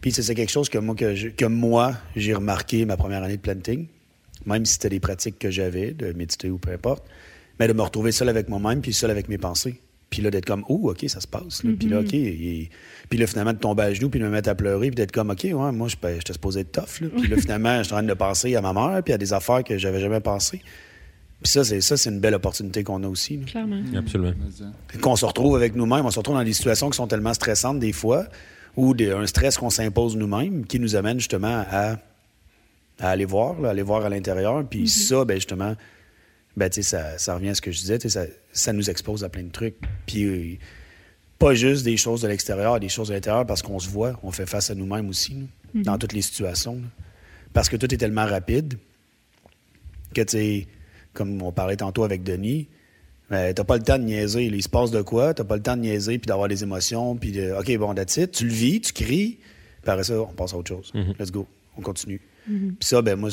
Puis 0.00 0.12
c'est 0.12 0.22
c'est 0.22 0.34
quelque 0.34 0.50
chose 0.52 0.68
que 0.68 0.78
moi, 0.78 0.94
que, 0.94 1.14
je- 1.14 1.28
que 1.28 1.44
moi, 1.46 1.94
j'ai 2.14 2.34
remarqué 2.34 2.84
ma 2.84 2.96
première 2.96 3.22
année 3.22 3.36
de 3.36 3.42
planting, 3.42 3.86
même 4.44 4.64
si 4.64 4.74
c'était 4.74 4.90
des 4.90 5.00
pratiques 5.00 5.38
que 5.38 5.50
j'avais, 5.50 5.92
de 5.92 6.12
méditer 6.12 6.50
ou 6.50 6.58
peu 6.58 6.70
importe, 6.72 7.04
mais 7.58 7.66
de 7.68 7.72
me 7.72 7.82
retrouver 7.82 8.12
seul 8.12 8.28
avec 8.28 8.48
moi-même, 8.48 8.80
puis 8.82 8.92
seul 8.92 9.10
avec 9.10 9.28
mes 9.28 9.38
pensées. 9.38 9.80
Puis 10.10 10.22
là, 10.22 10.30
d'être 10.30 10.46
comme, 10.46 10.64
oh, 10.68 10.90
OK, 10.90 11.04
ça 11.08 11.20
se 11.20 11.26
passe. 11.26 11.64
là. 11.64 11.70
Puis 11.78 11.88
là, 11.88 12.00
OK. 12.00 12.14
et- 12.14 12.70
puis 13.08 13.18
là, 13.18 13.26
finalement, 13.26 13.52
de 13.52 13.58
tomber 13.58 13.82
à 13.82 13.92
genoux, 13.92 14.08
puis 14.08 14.20
de 14.20 14.24
me 14.24 14.30
mettre 14.30 14.48
à 14.48 14.54
pleurer, 14.54 14.88
puis 14.88 14.94
d'être 14.94 15.12
comme, 15.12 15.30
OK, 15.30 15.42
ouais, 15.44 15.72
moi, 15.72 15.88
je 15.88 15.96
j'étais 16.14 16.32
supposé 16.32 16.60
être 16.60 16.72
tough. 16.72 17.00
Là. 17.00 17.08
Puis 17.20 17.28
là, 17.28 17.36
finalement, 17.40 17.78
je 17.78 17.82
suis 17.84 17.92
en 17.92 17.96
train 17.98 18.06
de 18.06 18.14
penser 18.14 18.54
à 18.56 18.60
ma 18.60 18.72
mère, 18.72 19.02
puis 19.02 19.12
à 19.12 19.18
des 19.18 19.32
affaires 19.32 19.64
que 19.64 19.76
j'avais 19.78 20.00
jamais 20.00 20.20
pensé. 20.20 20.60
Puis 21.42 21.52
ça, 21.52 21.64
c'est 21.64 21.80
ça, 21.80 21.96
c'est 21.96 22.08
une 22.10 22.20
belle 22.20 22.34
opportunité 22.34 22.82
qu'on 22.84 23.02
a 23.04 23.08
aussi. 23.08 23.36
là 23.36 23.44
Clairement. 23.46 23.82
Absolument. 23.96 24.32
Mais, 24.38 24.64
hein. 24.66 24.98
qu'on 25.02 25.16
se 25.16 25.24
retrouve 25.26 25.54
avec 25.56 25.74
nous-mêmes, 25.74 26.06
on 26.06 26.10
se 26.10 26.18
retrouve 26.18 26.36
dans 26.36 26.44
des 26.44 26.52
situations 26.54 26.88
qui 26.88 26.96
sont 26.96 27.06
tellement 27.08 27.34
stressantes 27.34 27.78
des 27.78 27.92
fois, 27.92 28.26
ou 28.76 28.94
des- 28.94 29.10
un 29.10 29.26
stress 29.26 29.58
qu'on 29.58 29.70
s'impose 29.70 30.16
nous-mêmes, 30.16 30.64
qui 30.66 30.78
nous 30.80 30.96
amène 30.96 31.18
justement 31.18 31.64
à, 31.70 31.96
à 33.00 33.10
aller 33.10 33.24
voir, 33.26 33.60
là, 33.60 33.70
aller 33.70 33.82
voir 33.82 34.04
à 34.04 34.08
l'intérieur. 34.08 34.64
Puis 34.68 34.88
ça, 34.88 35.24
ben 35.24 35.34
justement, 35.34 35.74
ben, 36.56 36.68
tu 36.70 36.76
sais, 36.76 36.82
ça, 36.82 37.18
ça 37.18 37.34
revient 37.34 37.50
à 37.50 37.54
ce 37.54 37.60
que 37.60 37.70
je 37.70 37.78
disais, 37.80 37.98
ça, 38.08 38.24
ça 38.52 38.72
nous 38.72 38.88
expose 38.90 39.24
à 39.24 39.28
plein 39.28 39.42
de 39.42 39.50
trucs. 39.50 39.76
Puis 40.06 40.24
euh, 40.24 40.56
pas 41.38 41.54
juste 41.54 41.84
des 41.84 41.96
choses 41.96 42.22
de 42.22 42.28
l'extérieur, 42.28 42.80
des 42.80 42.88
choses 42.88 43.08
de 43.08 43.14
l'intérieur, 43.14 43.46
parce 43.46 43.62
qu'on 43.62 43.78
se 43.78 43.88
voit, 43.88 44.18
on 44.22 44.30
fait 44.32 44.46
face 44.46 44.70
à 44.70 44.74
nous-mêmes 44.74 45.08
aussi, 45.08 45.34
là, 45.34 45.46
dans 45.74 45.98
toutes 45.98 46.12
les 46.14 46.22
situations. 46.22 46.76
là. 46.76 46.88
Parce 47.52 47.68
que 47.68 47.76
tout 47.76 47.92
est 47.92 47.98
tellement 47.98 48.24
rapide 48.26 48.78
que, 50.14 50.22
tu 50.22 50.28
sais, 50.38 50.66
comme 51.12 51.40
on 51.42 51.52
parlait 51.52 51.76
tantôt 51.76 52.04
avec 52.04 52.22
Denis, 52.22 52.68
ben, 53.28 53.52
t'as 53.52 53.64
pas 53.64 53.76
le 53.76 53.82
temps 53.82 53.98
de 53.98 54.04
niaiser. 54.04 54.48
là. 54.50 54.56
Il 54.56 54.62
se 54.62 54.68
passe 54.68 54.90
de 54.90 55.02
quoi? 55.02 55.34
T'as 55.34 55.44
pas 55.44 55.56
le 55.56 55.62
temps 55.62 55.76
de 55.76 55.82
niaiser 55.82 56.18
puis 56.18 56.26
d'avoir 56.26 56.48
des 56.48 56.62
émotions. 56.62 57.16
Puis 57.16 57.32
de, 57.32 57.52
OK, 57.58 57.76
bon, 57.76 57.92
that's 57.94 58.16
it. 58.18 58.30
Tu 58.30 58.44
le 58.46 58.52
vis, 58.52 58.80
tu 58.80 58.92
cries. 58.92 59.38
Puis 59.82 59.90
après 59.90 60.04
ça, 60.04 60.20
on 60.20 60.32
passe 60.32 60.52
à 60.54 60.56
autre 60.58 60.68
chose. 60.68 60.92
Let's 61.18 61.30
go. 61.32 61.46
On 61.76 61.82
continue. 61.82 62.20
Puis 62.46 62.88
ça, 62.88 63.02
ben 63.02 63.16
moi, 63.16 63.30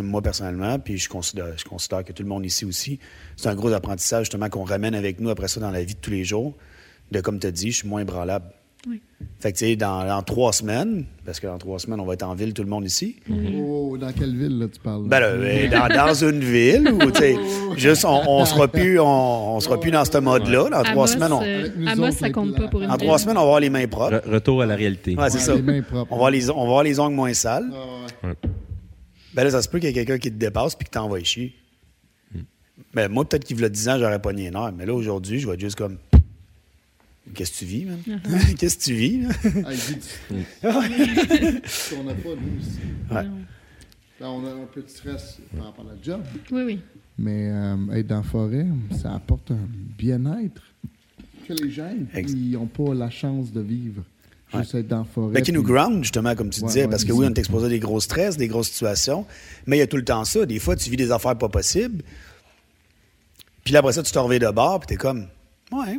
moi 0.00 0.22
personnellement, 0.22 0.78
puis 0.78 0.98
je 0.98 1.08
considère, 1.08 1.46
je 1.56 1.64
considère 1.64 2.04
que 2.04 2.12
tout 2.12 2.22
le 2.22 2.28
monde 2.28 2.44
ici 2.44 2.64
aussi, 2.64 2.98
c'est 3.36 3.48
un 3.48 3.54
gros 3.54 3.72
apprentissage 3.72 4.24
justement 4.26 4.48
qu'on 4.48 4.64
ramène 4.64 4.94
avec 4.94 5.20
nous 5.20 5.30
après 5.30 5.48
ça 5.48 5.60
dans 5.60 5.70
la 5.70 5.82
vie 5.82 5.94
de 5.94 6.00
tous 6.00 6.10
les 6.10 6.24
jours. 6.24 6.54
De 7.12 7.20
comme 7.20 7.38
tu 7.38 7.46
as 7.46 7.52
dit, 7.52 7.70
je 7.70 7.78
suis 7.78 7.88
moins 7.88 8.04
branlable. 8.04 8.46
Oui. 8.88 9.00
Fait 9.40 9.52
que 9.52 9.58
tu 9.58 9.64
sais, 9.64 9.74
dans, 9.76 10.06
dans 10.06 10.22
trois 10.22 10.52
semaines, 10.52 11.06
parce 11.24 11.40
que 11.40 11.46
dans 11.48 11.58
trois 11.58 11.78
semaines, 11.80 11.98
on 11.98 12.04
va 12.04 12.14
être 12.14 12.22
en 12.22 12.34
ville, 12.34 12.52
tout 12.52 12.62
le 12.62 12.68
monde 12.68 12.84
ici. 12.84 13.16
Oh, 13.56 13.96
dans 13.98 14.12
quelle 14.12 14.36
ville, 14.36 14.58
là, 14.60 14.66
tu 14.72 14.78
parles? 14.78 15.08
Ben 15.08 15.18
là, 15.18 15.36
ben, 15.36 15.70
dans, 15.70 15.88
dans 16.06 16.14
une 16.14 16.38
ville 16.40 16.88
où, 16.92 17.10
tu 17.10 17.18
sais, 17.20 17.36
juste, 17.76 18.04
on, 18.04 18.22
on 18.28 18.44
sera 18.44 18.68
plus, 18.68 19.00
on, 19.00 19.56
on 19.56 19.60
sera 19.60 19.80
plus 19.80 19.90
dans 19.90 20.04
ce 20.04 20.18
mode-là. 20.18 20.68
Dans 20.70 20.82
trois 20.84 20.90
Amos, 20.92 21.06
semaines, 21.08 21.32
on, 21.32 21.42
euh, 21.42 21.68
Amos, 21.86 22.10
ça 22.12 22.30
compte 22.30 22.56
pas 22.56 22.68
pour 22.68 22.80
une 22.82 22.90
en 22.90 22.96
ville. 22.96 23.06
trois 23.06 23.18
semaines, 23.18 23.36
on 23.38 23.40
va 23.40 23.46
avoir 23.46 23.60
les 23.60 23.70
mains 23.70 23.88
propres. 23.88 24.16
Re- 24.18 24.30
retour 24.30 24.62
à 24.62 24.66
la 24.66 24.76
réalité. 24.76 25.16
Ouais, 25.16 25.30
c'est 25.30 25.38
Ouais, 25.38 25.42
ça. 25.44 25.54
les 25.56 25.62
mains 25.62 25.82
propres. 25.82 26.12
On 26.12 26.16
va, 26.16 26.26
avoir 26.26 26.30
les, 26.30 26.50
on 26.50 26.54
va 26.56 26.62
avoir 26.62 26.82
les 26.84 27.00
ongles 27.00 27.14
moins 27.16 27.34
sales. 27.34 27.68
Ah, 27.72 28.26
ouais. 28.28 28.34
Ben 29.36 29.44
là, 29.44 29.50
ça 29.50 29.62
se 29.62 29.68
peut 29.68 29.78
qu'il 29.78 29.88
y 29.88 29.90
ait 29.92 29.94
quelqu'un 29.94 30.18
qui 30.18 30.30
te 30.32 30.36
dépasse 30.36 30.74
puis 30.74 30.84
qui 30.86 30.90
t'envoie 30.90 31.22
chier. 31.22 31.54
Ben, 32.94 33.08
moi, 33.10 33.26
peut-être 33.28 33.44
qu'il 33.44 33.60
y 33.60 33.64
a 33.64 33.68
10 33.68 33.88
ans, 33.90 33.98
j'aurais 33.98 34.20
pas 34.20 34.32
nié 34.32 34.50
nerf. 34.50 34.72
Mais 34.76 34.86
là, 34.86 34.94
aujourd'hui, 34.94 35.38
je 35.38 35.46
vais 35.46 35.54
être 35.54 35.60
juste 35.60 35.76
comme. 35.76 35.98
Qu'est-ce 37.34 37.52
que 37.52 37.56
tu 37.58 37.64
vis, 37.64 37.84
man? 37.84 37.98
Qu'est-ce 38.58 38.78
que 38.78 38.82
tu 38.84 38.94
vis, 38.94 39.20
là? 39.22 39.28
Ah, 39.64 39.72
il 39.72 39.78
dit 39.78 39.94
du- 39.96 41.60
Ce 41.66 41.94
qu'on 41.94 42.04
n'a 42.04 42.14
pas, 42.14 42.28
nous 42.30 42.60
aussi. 42.60 42.78
Ouais. 43.10 43.24
Là, 44.20 44.30
on 44.30 44.46
a 44.46 44.50
un 44.50 44.66
peu 44.72 44.82
de 44.82 44.88
stress 44.88 45.38
par 45.56 45.66
rapport 45.66 45.84
à 45.86 45.94
la 45.94 46.02
job. 46.02 46.22
Oui, 46.50 46.62
oui. 46.64 46.80
Mais 47.18 47.50
euh, 47.50 47.76
être 47.94 48.06
dans 48.06 48.16
la 48.18 48.22
forêt, 48.22 48.66
ça 49.02 49.14
apporte 49.14 49.50
un 49.50 49.58
bien-être 49.98 50.62
que 51.46 51.52
les 51.54 51.70
gens 51.70 51.90
Ex- 52.14 52.32
n'ont 52.34 52.66
pas 52.66 52.94
la 52.94 53.10
chance 53.10 53.52
de 53.52 53.60
vivre. 53.60 54.02
Juste 54.54 54.74
être 54.76 54.86
dans 54.88 54.98
la 54.98 55.04
forêt. 55.04 55.32
Ben, 55.34 55.42
qui 55.42 55.52
nous 55.52 55.62
ground, 55.62 56.02
justement, 56.02 56.34
comme 56.34 56.50
tu 56.50 56.60
Ouais, 56.60 56.66
disais, 56.68 56.82
ouais, 56.82 56.88
parce 56.88 57.04
que 57.04 57.12
oui, 57.12 57.26
on 57.28 57.34
est 57.34 57.38
exposé 57.38 57.66
à 57.66 57.68
des 57.68 57.78
gros 57.80 58.00
stress, 58.00 58.36
des 58.36 58.48
grosses 58.48 58.68
situations, 58.70 59.26
mais 59.66 59.76
il 59.76 59.80
y 59.80 59.82
a 59.82 59.86
tout 59.86 59.96
le 59.96 60.04
temps 60.04 60.24
ça. 60.24 60.46
Des 60.46 60.58
fois, 60.58 60.76
tu 60.76 60.88
vis 60.88 60.96
des 60.96 61.10
affaires 61.10 61.36
pas 61.36 61.48
possibles, 61.48 62.02
puis 63.64 63.72
là, 63.72 63.80
après 63.80 63.92
ça, 63.92 64.02
tu 64.02 64.12
te 64.12 64.18
reviens 64.18 64.38
de 64.38 64.50
bord, 64.54 64.80
puis 64.80 64.86
t'es 64.86 64.96
comme, 64.96 65.26
ouais, 65.72 65.98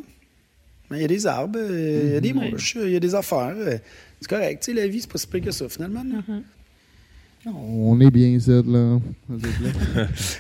mais 0.90 1.00
il 1.00 1.02
y 1.02 1.06
a 1.06 1.08
des 1.10 1.28
arbres, 1.28 1.60
euh, 1.60 2.04
il 2.08 2.14
y 2.14 2.16
a 2.16 2.22
des 2.22 2.32
Ouais. 2.34 2.50
mouches, 2.52 2.78
il 2.82 2.90
y 2.92 2.96
a 2.96 3.00
des 3.02 3.14
affaires. 3.16 3.54
euh, 3.58 3.78
C'est 4.22 4.30
correct, 4.30 4.64
tu 4.64 4.72
sais, 4.74 4.80
la 4.82 4.88
vie, 4.88 5.02
c'est 5.02 5.12
pas 5.12 5.18
si 5.18 5.28
pire 5.28 5.42
que 5.42 5.52
ça, 5.52 5.68
finalement. 5.70 6.04
On 7.56 8.00
est 8.02 8.12
bien 8.12 8.28
ici, 8.30 8.50
là. 8.66 9.00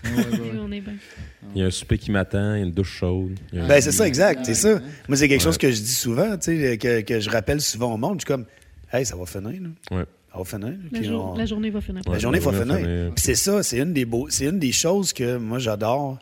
Ah. 0.03 1.49
Il 1.55 1.61
y 1.61 1.63
a 1.63 1.67
un 1.67 1.71
souper 1.71 1.97
qui 1.97 2.11
m'attend, 2.11 2.55
il 2.55 2.59
y 2.59 2.61
a 2.63 2.65
une 2.65 2.71
douche 2.71 2.97
chaude. 2.97 3.39
un- 3.53 3.67
Ben, 3.67 3.81
c'est 3.81 3.91
ça, 3.91 4.07
exact, 4.07 4.45
c'est 4.45 4.53
ça. 4.53 4.79
Moi, 5.07 5.17
c'est 5.17 5.27
quelque 5.29 5.41
chose 5.41 5.57
que 5.57 5.71
je 5.71 5.79
dis 5.81 5.93
souvent, 5.93 6.37
tu 6.37 6.57
sais, 6.57 6.77
que, 6.77 7.01
que 7.01 7.19
je 7.19 7.29
rappelle 7.29 7.61
souvent 7.61 7.93
au 7.93 7.97
monde. 7.97 8.15
Je 8.19 8.25
suis 8.25 8.27
comme, 8.27 8.45
hey, 8.91 9.05
ça 9.05 9.15
va 9.15 9.25
finir, 9.25 9.61
là. 9.61 9.97
Ouais. 9.97 10.05
Ça 10.31 10.37
va 10.39 10.43
finir. 10.45 10.73
La, 10.91 10.99
puis 10.99 11.07
jour- 11.07 11.31
on- 11.33 11.37
la 11.37 11.45
journée 11.45 11.69
va 11.69 11.81
finir. 11.81 12.01
La 12.05 12.11
Ouais, 12.11 12.19
journée 12.19 12.39
va 12.39 12.51
la 12.51 12.57
journée 12.57 12.73
finir. 12.75 12.87
va 12.89 12.95
finir. 12.97 13.13
Puis 13.15 13.23
c'est 13.23 13.35
ça, 13.35 13.63
c'est 13.63 13.77
une 13.79 13.93
des 13.93 14.05
beaux, 14.05 14.27
c'est 14.29 14.45
une 14.45 14.59
des 14.59 14.71
choses 14.73 15.13
que 15.13 15.37
moi 15.37 15.57
j'adore 15.59 16.19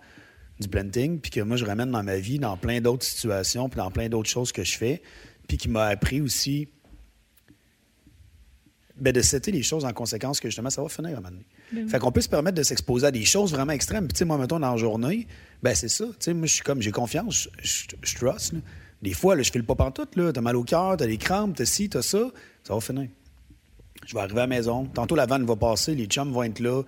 du 0.60 0.68
planting, 0.68 1.20
puis 1.20 1.32
que 1.32 1.42
moi 1.42 1.58
je 1.58 1.66
ramène 1.66 1.92
dans 1.92 2.04
ma 2.04 2.18
vie, 2.18 2.40
dans 2.40 2.56
plein 2.56 2.80
d'autres 2.80 3.06
situations, 3.06 3.68
puis 3.68 3.78
dans 3.78 3.92
plein 3.92 4.08
d'autres 4.08 4.30
choses 4.30 4.52
que 4.52 4.64
je 4.64 4.78
fais, 4.78 5.02
puis 5.48 5.58
qui 5.58 5.68
m'a 5.70 5.86
appris 5.88 6.22
aussi 6.22 6.68
ben, 8.98 9.12
de 9.12 9.22
setter 9.22 9.52
les 9.52 9.64
choses 9.64 9.84
en 9.84 9.92
conséquence 9.92 10.40
que 10.40 10.48
justement 10.48 10.70
ça 10.70 10.82
va 10.82 10.90
finir 10.90 11.10
à 11.10 11.14
un 11.14 11.16
moment 11.18 11.30
donné. 11.30 11.46
Ben 11.72 11.84
oui. 11.84 11.90
Fait 11.90 12.00
qu'on 12.00 12.12
peut 12.12 12.22
se 12.22 12.30
permettre 12.30 12.58
de 12.58 12.64
s'exposer 12.64 13.08
à 13.08 13.12
des 13.12 13.26
choses 13.26 13.52
vraiment 13.52 13.74
extrêmes. 13.74 14.08
Puis 14.08 14.14
tu 14.14 14.20
sais, 14.20 14.26
moi, 14.26 14.38
mettons, 14.38 14.60
dans 14.60 14.72
la 14.72 14.78
journée, 14.78 15.28
ben 15.62 15.76
c'est 15.76 15.90
ça. 15.90 16.06
Tu 16.06 16.14
sais, 16.20 16.34
moi, 16.34 16.48
je 16.48 16.54
suis 16.54 16.64
comme, 16.64 16.82
j'ai 16.82 16.92
confiance, 16.92 17.50
je, 17.62 18.16
trust. 18.16 18.54
là. 18.54 18.60
Des 19.02 19.14
fois, 19.14 19.36
là, 19.36 19.44
je 19.44 19.52
file 19.52 19.66
pas 19.66 19.76
pantoute, 19.76 20.16
là. 20.16 20.32
T'as 20.32 20.42
mal 20.42 20.56
au 20.56 20.64
cœur, 20.64 20.96
t'as 20.98 21.06
des 21.06 21.18
crampes, 21.18 21.56
t'as 21.56 21.66
ci, 21.66 21.90
t'as 21.90 22.02
ça. 22.02 22.32
Ça 22.64 22.74
va 22.74 22.80
finir. 22.80 23.10
Je 24.06 24.14
vais 24.14 24.22
arriver 24.22 24.40
à 24.40 24.44
la 24.44 24.48
maison. 24.48 24.86
Tantôt, 24.86 25.16
la 25.16 25.26
vanne 25.26 25.46
va 25.46 25.56
passer, 25.56 25.96
les 25.96 26.06
chums 26.06 26.32
vont 26.32 26.44
être 26.44 26.60
là. 26.60 26.84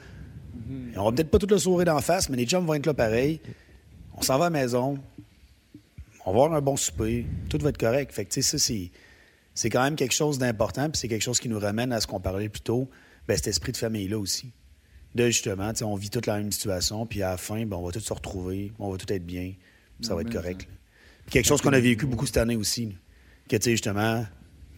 On 0.95 1.05
va 1.05 1.11
peut-être 1.11 1.29
pas 1.29 1.39
tout 1.39 1.47
le 1.47 1.57
sourire 1.57 1.85
d'en 1.85 1.99
face, 1.99 2.29
mais 2.29 2.37
les 2.37 2.45
chums 2.45 2.65
vont 2.65 2.73
être 2.73 2.85
là 2.85 2.93
pareil. 2.93 3.39
On 4.15 4.21
s'en 4.21 4.37
va 4.37 4.45
à 4.45 4.49
la 4.49 4.59
maison. 4.59 4.97
On 6.25 6.31
va 6.31 6.43
avoir 6.43 6.53
un 6.53 6.61
bon 6.61 6.75
souper. 6.75 7.25
Tout 7.49 7.57
va 7.61 7.69
être 7.69 7.77
correct. 7.77 8.11
Fait 8.11 8.25
que, 8.25 8.31
tu 8.31 8.41
sais, 8.41 8.57
ça, 8.57 8.57
c'est, 8.57 8.91
c'est 9.57 9.71
quand 9.71 9.81
même 9.81 9.95
quelque 9.95 10.13
chose 10.13 10.37
d'important, 10.37 10.87
puis 10.87 10.99
c'est 10.99 11.07
quelque 11.07 11.23
chose 11.23 11.39
qui 11.39 11.49
nous 11.49 11.57
ramène 11.57 11.91
à 11.91 11.99
ce 11.99 12.05
qu'on 12.05 12.19
parlait 12.19 12.47
plus 12.47 12.61
tôt, 12.61 12.87
ben, 13.27 13.35
cet 13.35 13.47
esprit 13.47 13.71
de 13.71 13.77
famille-là 13.77 14.19
aussi. 14.19 14.51
De 15.15 15.25
justement, 15.25 15.73
tu 15.73 15.79
sais, 15.79 15.83
on 15.83 15.95
vit 15.95 16.11
toute 16.11 16.27
la 16.27 16.37
même 16.37 16.51
situation, 16.51 17.07
puis 17.07 17.23
à 17.23 17.31
la 17.31 17.37
fin, 17.37 17.65
ben, 17.65 17.75
on 17.75 17.83
va 17.83 17.91
tous 17.91 18.01
se 18.01 18.13
retrouver, 18.13 18.71
on 18.77 18.91
va 18.91 18.97
tout 18.97 19.11
être 19.11 19.25
bien, 19.25 19.53
ça 20.01 20.13
va 20.13 20.21
être 20.21 20.31
correct. 20.31 20.67
Puis 21.25 21.31
quelque 21.31 21.47
chose 21.47 21.61
qu'on 21.61 21.73
a 21.73 21.79
vécu 21.79 22.05
beaucoup 22.05 22.27
cette 22.27 22.37
année 22.37 22.55
aussi. 22.55 22.85
là. 22.85 22.91
Que, 23.49 23.55
tu 23.55 23.63
sais, 23.63 23.71
justement, 23.71 24.27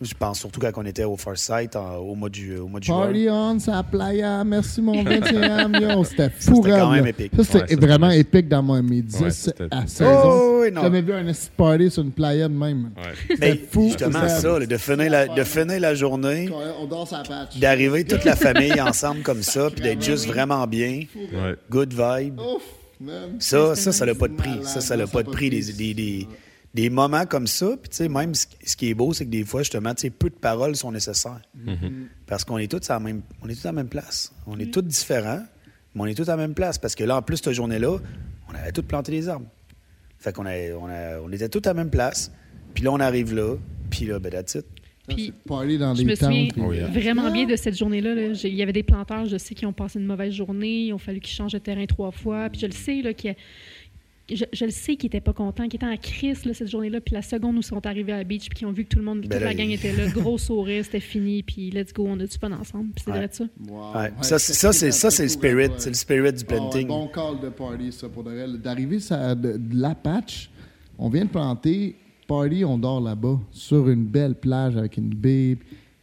je 0.01 0.13
pense 0.17 0.39
surtout 0.39 0.59
quand 0.59 0.71
on 0.77 0.85
était 0.85 1.03
au 1.03 1.17
First 1.17 1.45
Sight 1.45 1.75
en- 1.75 1.97
au 1.97 2.15
mois 2.15 2.29
de, 2.29 2.35
ju- 2.35 2.57
au 2.57 2.67
mois 2.67 2.79
de 2.79 2.85
juin. 2.85 3.05
Party 3.05 3.27
on, 3.29 3.59
sa 3.59 3.83
playa. 3.83 4.43
Merci, 4.45 4.81
mon 4.81 5.03
21 5.03 5.73
yo. 5.79 6.03
C'était 6.05 6.29
fou, 6.29 6.55
c'était 6.63 6.69
quand 6.77 6.91
même 6.91 7.07
épique. 7.07 7.31
Ça, 7.35 7.43
c'était 7.43 7.75
Ouais, 7.75 7.87
vraiment 7.87 8.09
c'était- 8.09 8.21
épique 8.21 8.47
dans 8.47 8.63
mon, 8.63 8.81
mes 8.81 9.01
10 9.01 9.19
Ouais, 9.21 9.29
c'était- 9.31 9.67
à 9.71 9.85
16 9.87 10.07
Oh, 10.09 10.63
ans. 10.75 10.81
jamais 10.81 11.01
vu 11.01 11.13
un 11.13 11.31
party 11.57 11.91
sur 11.91 12.03
une 12.03 12.11
playa 12.11 12.47
de 12.47 12.53
même. 12.53 12.91
Ouais. 12.95 13.13
C'était 13.29 13.55
fou. 13.69 13.87
justement, 13.87 14.19
C'était- 14.27 14.41
ça, 14.41 14.59
là, 14.59 14.65
de, 14.65 14.77
finir 14.77 15.11
la, 15.11 15.27
de 15.27 15.43
finir 15.43 15.79
la 15.79 15.95
journée, 15.95 16.49
On 16.81 16.85
dort 16.85 17.07
sa 17.07 17.23
patch. 17.23 17.57
d'arriver 17.59 18.03
toute 18.05 18.23
la 18.23 18.35
famille 18.35 18.79
ensemble 18.81 19.21
comme 19.21 19.43
ça, 19.43 19.69
puis 19.69 19.81
d'être 19.81 20.01
juste 20.03 20.27
vraiment 20.27 20.65
bien, 20.67 21.03
Ouais. 21.15 21.55
good 21.69 21.91
vibe. 21.93 22.39
Ouf, 22.39 22.63
man. 23.01 23.31
Ça, 23.39 23.75
ça, 23.75 23.91
ça 23.91 24.05
n'a 24.05 24.15
pas 24.15 24.27
de 24.29 24.33
prix. 24.35 24.59
Ça, 24.63 24.79
ça 24.81 24.95
n'a 24.95 25.07
pas 25.07 25.23
de 25.23 25.29
prix. 25.29 25.49
de 25.49 25.55
Des, 25.71 25.93
prix. 25.93 26.27
Des, 26.73 26.89
moments 26.89 27.25
comme 27.25 27.47
ça. 27.47 27.75
Puis, 27.81 27.89
tu 27.89 27.95
sais, 27.97 28.09
même 28.09 28.33
ce, 28.35 28.45
qui 28.75 28.89
est 28.89 28.93
beau, 28.93 29.13
c'est 29.13 29.25
que 29.25 29.29
des 29.31 29.43
fois, 29.43 29.61
justement, 29.61 29.93
tu 29.95 30.01
sais, 30.01 30.09
peu 30.09 30.29
de 30.29 30.35
paroles 30.35 30.75
sont 30.75 30.91
nécessaires. 30.91 31.41
Parce 32.27 32.43
qu'on 32.43 32.57
est 32.57 32.69
tous 32.69 32.89
à 32.89 32.93
la 32.93 32.99
même, 32.99 33.21
on 33.41 33.49
est 33.49 33.55
tous 33.55 33.65
à 33.65 33.69
la 33.69 33.73
même 33.73 33.89
place. 33.89 34.33
On 34.47 34.59
est 34.59 34.71
tous 34.71 34.81
différents, 34.81 35.43
mais 35.95 36.01
on 36.01 36.05
est 36.05 36.15
tous 36.15 36.29
à 36.29 36.35
la 36.35 36.37
même 36.37 36.53
place. 36.53 36.77
Parce 36.77 36.95
que 36.95 37.03
là, 37.03 37.17
en 37.17 37.21
plus, 37.21 37.37
cette 37.37 37.53
journée-là, 37.53 37.97
on 38.49 38.55
avait 38.55 38.71
tous 38.71 38.83
planté 38.83 39.11
des 39.11 39.29
arbres. 39.29 39.47
Fait 40.17 40.33
qu'on 40.33 40.45
a, 40.45 40.53
on, 40.79 40.87
a- 40.87 41.19
on 41.21 41.31
était 41.31 41.49
tous 41.49 41.61
à 41.65 41.73
la 41.73 41.75
même 41.75 41.89
place. 41.89 42.31
Puis 42.73 42.83
là, 42.83 42.91
on 42.91 42.99
arrive 42.99 43.33
là. 43.33 43.55
Puis 43.89 44.05
là, 44.05 44.19
ben, 44.19 44.31
that's 44.31 44.55
it. 44.55 44.65
Puis, 45.07 45.33
Party 45.47 45.79
dans 45.79 45.95
je 45.95 46.03
me 46.03 46.13
souviens 46.13 46.49
Oh, 46.57 46.71
yeah. 46.71 46.85
vraiment 46.85 47.31
bien 47.31 47.47
de 47.47 47.55
cette 47.55 47.75
journée-là. 47.75 48.13
Il 48.43 48.53
y 48.53 48.61
avait 48.61 48.73
des 48.73 48.83
planteurs, 48.83 49.25
je 49.25 49.37
sais, 49.37 49.55
qui 49.55 49.65
ont 49.65 49.73
passé 49.73 49.97
une 49.97 50.05
mauvaise 50.05 50.33
journée. 50.33 50.83
Il 50.83 50.93
a 50.93 50.99
fallu 50.99 51.19
qu'ils 51.19 51.33
changent 51.33 51.53
de 51.53 51.57
terrain 51.57 51.83
trois 51.87 52.11
fois. 52.11 52.47
Puis 52.51 52.61
je 52.61 52.67
le 52.67 52.71
sais, 52.73 53.01
là, 53.01 53.13
qu'il 53.15 53.31
y 53.31 53.33
a- 53.33 53.37
je, 54.35 54.45
je 54.53 54.65
le 54.65 54.71
sais 54.71 54.95
qu'ils 54.95 55.07
n'étaient 55.07 55.21
pas 55.21 55.33
contents, 55.33 55.63
qu'ils 55.67 55.75
étaient 55.77 55.85
en 55.85 55.97
crise 55.97 56.45
là, 56.45 56.53
cette 56.53 56.67
journée-là. 56.69 57.01
Puis 57.01 57.13
la 57.13 57.21
seconde 57.21 57.55
où 57.55 57.59
ils 57.59 57.63
sont 57.63 57.85
arrivés 57.85 58.11
à 58.13 58.17
la 58.17 58.23
beach, 58.23 58.49
puis 58.49 58.59
qu'ils 58.59 58.67
ont 58.67 58.71
vu 58.71 58.83
que 58.85 58.89
tout 58.89 58.99
le 58.99 59.05
monde, 59.05 59.21
Ben 59.21 59.29
toute 59.29 59.39
là, 59.39 59.45
la 59.47 59.53
gang 59.53 59.67
il- 59.67 59.73
était 59.73 59.91
là, 59.91 60.07
gros 60.13 60.37
sourire, 60.37 60.83
c'était 60.85 60.99
fini, 60.99 61.43
puis 61.43 61.69
let's 61.71 61.93
go, 61.93 62.05
on 62.07 62.19
a 62.19 62.25
du 62.25 62.37
fun 62.37 62.51
ensemble. 62.51 62.89
Puis 62.95 63.03
c'est 63.05 63.11
Ouais. 63.11 63.17
vrai 63.17 63.27
de 63.27 63.33
ça. 63.33 63.45
Wow. 63.67 63.93
Ouais. 63.95 64.11
Ça, 64.21 64.39
c'est, 64.39 64.53
ça, 64.53 64.71
c'est, 64.73 64.91
ça, 64.91 65.09
c'est 65.11 65.23
le 65.23 65.29
ouais. 65.29 65.33
spirit. 65.35 65.69
C'est 65.77 65.89
le 65.89 65.95
spirit 65.95 66.33
du 66.33 66.43
Ah 66.47 66.53
planting. 66.53 66.87
bon 66.87 67.07
call 67.07 67.39
de 67.41 67.49
party, 67.49 67.91
ça, 67.91 68.09
pour 68.09 68.23
de 68.23 68.31
vrai. 68.31 68.47
D'arriver 68.57 68.99
ça- 68.99 69.35
de, 69.35 69.53
de 69.57 69.75
l'Apache, 69.75 70.49
on 70.97 71.09
vient 71.09 71.25
de 71.25 71.29
planter, 71.29 71.95
party, 72.27 72.63
on 72.65 72.77
dort 72.77 73.01
là-bas, 73.01 73.39
sur 73.51 73.89
une 73.89 74.05
belle 74.05 74.35
plage 74.35 74.77
avec 74.77 74.97
une 74.97 75.09
baie. 75.13 75.57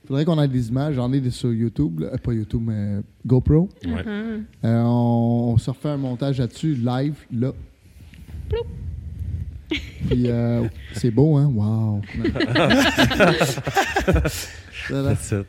Il 0.05 0.09
faudrait 0.09 0.25
qu'on 0.25 0.41
ait 0.41 0.47
des 0.49 0.69
images, 0.69 0.95
j'en 0.95 1.13
ai 1.13 1.21
des 1.21 1.31
sur 1.31 1.53
YouTube, 1.53 1.99
là. 2.01 2.11
Euh, 2.15 2.17
pas 2.19 2.33
YouTube, 2.33 2.63
mais 2.65 3.01
GoPro. 3.27 3.69
Ouais. 3.85 3.91
Uh-huh. 3.91 4.43
Euh, 4.65 4.83
on, 4.85 5.53
on 5.55 5.59
se 5.59 5.69
refait 5.69 5.89
un 5.89 5.97
montage 5.97 6.39
là-dessus, 6.39 6.75
live, 6.75 7.15
là. 7.33 7.53
Puis 9.69 10.31
euh, 10.31 10.69
c'est 10.93 11.11
beau, 11.11 11.37
hein? 11.37 11.51
Wow! 11.53 12.01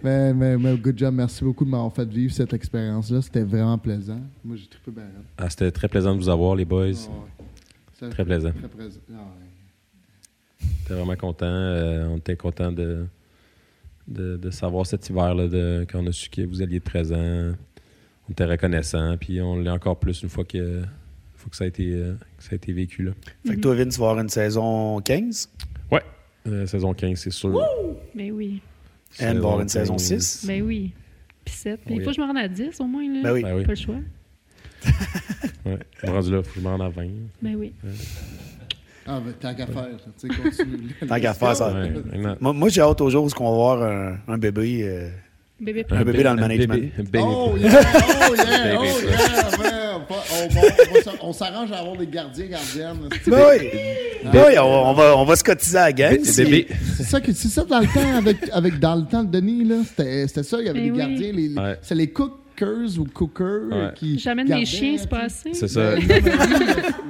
Mais, 0.03 0.33
mais, 0.33 0.57
mais 0.57 0.77
good 0.77 0.97
job, 0.97 1.13
merci 1.13 1.43
beaucoup 1.43 1.63
de 1.63 1.69
m'avoir 1.69 1.93
fait 1.93 2.07
vivre 2.09 2.33
cette 2.33 2.53
expérience-là. 2.53 3.21
C'était 3.21 3.43
vraiment 3.43 3.77
plaisant. 3.77 4.19
Moi, 4.43 4.55
j'ai 4.55 4.67
trippé 4.67 4.91
bien. 4.91 5.05
Ah, 5.37 5.49
C'était 5.49 5.71
très 5.71 5.87
plaisant 5.87 6.15
de 6.15 6.19
vous 6.19 6.29
avoir, 6.29 6.55
les 6.55 6.65
boys. 6.65 6.91
Ah 7.07 8.05
ouais. 8.05 8.09
Très 8.09 8.25
plaisant. 8.25 8.51
Très 8.51 8.67
plaisant. 8.67 8.99
Ah 9.13 9.17
ouais. 10.89 10.95
Vraiment 10.95 11.15
content. 11.15 11.45
Euh, 11.45 12.07
on 12.07 12.17
était 12.17 12.35
content 12.35 12.71
de, 12.71 13.05
de, 14.07 14.37
de 14.37 14.49
savoir 14.49 14.85
cet 14.85 15.09
hiver-là, 15.09 15.47
de, 15.47 15.85
quand 15.89 15.99
on 15.99 16.07
a 16.07 16.11
su 16.11 16.29
que 16.29 16.41
vous 16.41 16.61
alliez 16.61 16.77
être 16.77 16.83
présent. 16.83 17.51
On 18.27 18.31
était 18.31 18.45
reconnaissant. 18.45 19.15
Puis 19.17 19.41
on 19.41 19.59
l'est 19.59 19.69
encore 19.69 19.99
plus 19.99 20.23
une 20.23 20.29
fois 20.29 20.45
que, 20.45 20.81
fois 21.47 21.51
que, 21.51 21.55
ça, 21.57 21.63
a 21.63 21.67
été, 21.67 21.91
euh, 21.93 22.13
que 22.37 22.43
ça 22.43 22.49
a 22.51 22.55
été 22.55 22.73
vécu. 22.73 23.03
Là. 23.03 23.11
Fait 23.45 23.55
que 23.55 23.61
toi, 23.61 23.75
Vince, 23.75 23.95
tu 23.95 23.99
vas 24.01 24.09
avoir 24.09 24.23
une 24.23 24.29
saison 24.29 24.99
15. 25.01 25.49
Ouais, 25.91 26.01
euh, 26.47 26.65
saison 26.65 26.93
15, 26.93 27.17
c'est 27.19 27.31
sûr. 27.31 27.57
Ben 28.15 28.31
oui. 28.31 28.61
Anne 29.19 29.39
va 29.39 29.47
avoir 29.47 29.61
une 29.61 29.69
saison 29.69 29.95
15. 29.95 30.19
6. 30.21 30.45
Ben 30.47 30.61
oui. 30.63 30.91
Puis 31.45 31.55
7. 31.55 31.79
Mais 31.85 31.93
Oui. 31.93 31.97
il 31.99 32.03
faut 32.03 32.09
que 32.11 32.15
je 32.17 32.21
me 32.21 32.25
rende 32.27 32.37
à 32.37 32.47
10 32.47 32.79
au 32.81 32.85
moins. 32.85 33.07
Là. 33.13 33.21
Ben 33.23 33.31
oui. 33.33 33.41
Ben 33.43 33.55
oui. 33.55 33.63
Pas 33.65 33.71
le 33.71 33.75
choix. 33.75 33.95
Ouais. 35.65 35.79
Rendu 36.03 36.31
là, 36.31 36.43
faut 36.43 36.53
que 36.53 36.59
je 36.59 36.63
me 36.63 36.69
rende 36.69 36.81
à 36.81 36.87
20. 36.89 37.07
Ben 37.41 37.55
oui. 37.57 37.73
Ah, 39.05 39.19
ben, 39.23 39.33
tant 39.39 39.53
qu'à 39.53 39.65
faire, 39.67 39.83
là. 39.83 39.97
tu 40.19 40.27
sais, 40.29 40.41
continue. 40.41 40.89
Tant 41.07 41.19
qu'à 41.19 41.33
faire, 41.33 41.55
ça. 41.55 41.73
Ouais. 41.73 41.91
Moi, 42.39 42.53
moi, 42.53 42.69
j'ai 42.69 42.81
hâte 42.81 43.01
au 43.01 43.09
jour 43.09 43.25
où 43.25 43.29
on 43.39 43.43
va 43.43 43.49
avoir 43.49 43.83
un, 43.83 44.17
un 44.27 44.37
bébé. 44.37 44.81
euh, 44.83 45.09
Bébé 45.59 45.85
Un 45.89 46.03
bébé 46.05 46.23
dans 46.23 46.33
le 46.35 46.39
management. 46.41 46.73
bébé- 46.75 46.91
un 46.99 47.03
bébé. 47.03 47.19
Oh 47.21 47.55
yeah! 47.57 47.81
Oh 48.29 48.35
yeah! 48.35 48.75
Oh 48.79 48.83
yeah! 48.85 49.57
man. 49.57 49.86
On, 51.21 51.33
s'arrange 51.33 51.71
à 51.71 51.79
avoir 51.79 51.95
des 51.97 52.07
gardiens, 52.07 52.45
gardiennes. 52.45 53.09
Ben 53.27 53.45
oui, 53.49 53.69
Ben 54.31 54.43
oui, 54.47 54.57
on, 54.59 54.93
va, 54.93 55.17
on 55.17 55.25
va 55.25 55.35
se 55.35 55.43
cotiser 55.43 55.77
à 55.77 55.85
la 55.85 55.93
gang. 55.93 56.19
C'est 56.23 57.03
ça, 57.03 57.19
que- 57.21 57.33
c'est 57.33 57.47
ça 57.49 57.63
dans 57.63 57.79
le 57.79 57.87
temps, 57.87 58.15
avec, 58.17 58.37
avec, 58.51 58.79
dans 58.79 58.95
le 58.95 59.05
temps 59.05 59.23
de 59.23 59.31
Denis, 59.31 59.63
là. 59.63 59.75
C'était 59.87 60.27
c'était 60.27 60.43
ça, 60.43 60.57
il 60.59 60.65
y 60.67 60.69
avait 60.69 60.79
Ben 60.79 60.85
des 60.85 60.91
oui. 60.91 60.97
gardiens. 60.97 61.31
Les, 61.33 61.47
les- 61.49 61.55
Ouais. 61.55 61.77
C'est 61.81 61.95
les 61.95 62.07
cookers 62.57 62.99
ou 62.99 63.05
cookers 63.05 63.67
Ouais. 63.71 63.91
qui. 63.95 64.17
J'amène 64.19 64.47
des 64.47 64.65
chiens, 64.65 64.95
c'est 64.97 65.09
pas 65.09 65.23
assez. 65.25 65.53
C'est 65.53 65.67
ça. 65.67 65.91
Mais 65.95 66.21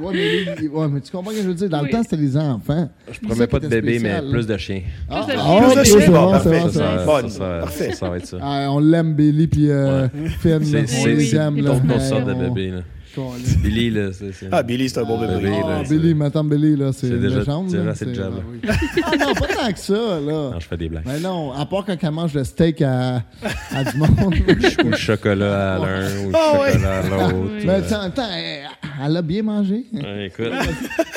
ouais, 0.06 0.46
mais 0.62 0.68
ouais, 0.68 0.88
mais 0.90 1.02
tu 1.02 1.12
comprends 1.12 1.32
ce 1.32 1.38
que 1.38 1.44
je 1.44 1.48
veux 1.48 1.54
dire? 1.54 1.70
Dans 1.70 1.80
Oui. 1.82 1.86
le 1.88 1.92
temps, 1.92 2.04
c'était 2.04 2.18
les 2.18 2.36
enfants. 2.38 2.90
Je 3.12 3.20
promets 3.28 3.48
pas 3.48 3.60
de 3.60 3.68
bébé, 3.68 4.00
mais 4.00 4.22
plus 4.30 4.46
de 4.48 4.58
chiens. 4.58 4.82
Ah, 5.10 5.24
Plus 5.26 5.34
de 5.34 5.40
ah, 5.40 5.44
chiens. 5.44 5.58
ok, 5.58 5.64
Plus 5.74 5.80
de 5.80 5.84
c'est 5.86 6.02
chiens, 6.02 6.12
bon, 6.12 6.14
bon, 6.14 6.28
c'est 6.28 6.32
parfait. 6.32 6.60
bon, 6.62 6.68
Ça, 6.68 6.72
c'est 6.72 6.78
ça, 6.80 7.06
bon. 7.06 7.30
Ça, 7.30 7.30
ça- 7.30 7.60
Parfait. 7.62 7.92
ça 7.94 8.10
va 8.10 8.18
être 8.18 8.26
ça. 8.26 8.38
Ah, 8.42 8.68
on 8.72 8.80
l'aime, 8.80 9.14
Billy, 9.14 9.48
puis 9.48 9.70
euh, 9.70 10.08
Finn. 10.40 10.64
C'est- 10.64 10.74
là, 10.82 10.88
c'est- 10.88 11.02
on 11.02 11.06
les 11.06 11.16
oui. 11.32 11.36
aime. 11.38 11.58
Ils 11.58 11.64
là. 11.64 12.82
Là. 13.26 13.54
Billy, 13.64 13.90
là, 13.90 14.12
c'est. 14.14 14.32
c'est- 14.32 14.48
Ah, 14.52 14.64
Billy, 14.64 14.90
c'est 14.90 15.00
un 15.00 15.04
bon 15.04 15.20
Ah, 15.22 15.28
bébé. 15.28 15.52
Ah, 15.66 15.84
Billy, 15.88 16.10
c'est- 16.10 16.14
maintenant 16.14 16.44
Billy, 16.44 16.76
là, 16.76 16.92
c'est 16.94 17.08
c'est 17.08 17.14
une 17.14 17.22
déjà- 17.22 17.40
légende. 17.40 17.68
déjà 17.68 17.84
là, 17.84 17.92
assez 17.92 18.06
de 18.06 18.14
c'est- 18.14 18.22
job, 18.22 18.34
oui. 18.52 18.60
Ah 19.04 19.12
non, 19.20 19.34
pas 19.34 19.48
tant 19.48 19.72
que 19.72 19.80
ça, 19.80 19.94
là. 19.94 20.20
Non, 20.52 20.60
je 20.60 20.68
fais 20.68 20.78
des 20.78 20.90
blagues. 20.90 21.04
Mais 21.06 21.20
non, 21.20 21.52
à 21.54 21.66
part 21.66 21.86
quand 21.86 21.98
elle 22.02 22.12
mange 22.12 22.34
le 22.34 22.44
steak 22.44 22.82
à, 22.82 23.24
à 23.72 23.84
du 23.84 23.98
monde. 23.98 24.10
Ou 24.86 24.90
le 24.90 24.96
chocolat 24.98 25.76
à 25.76 25.80
l'un, 25.80 26.20
ou 26.26 26.30
le 26.30 26.36
Ah 26.36 26.72
chocolat 26.72 27.00
à 27.00 27.02
l'autre. 27.10 27.36
Oui. 27.58 27.64
Mais 27.66 27.74
attends, 27.74 28.02
attends, 28.02 28.30
elle, 28.36 28.68
elle 29.06 29.18
a 29.18 29.22
bien 29.22 29.44
mangé. 29.44 29.86
ouais, 29.94 30.28
écoute. 30.28 30.46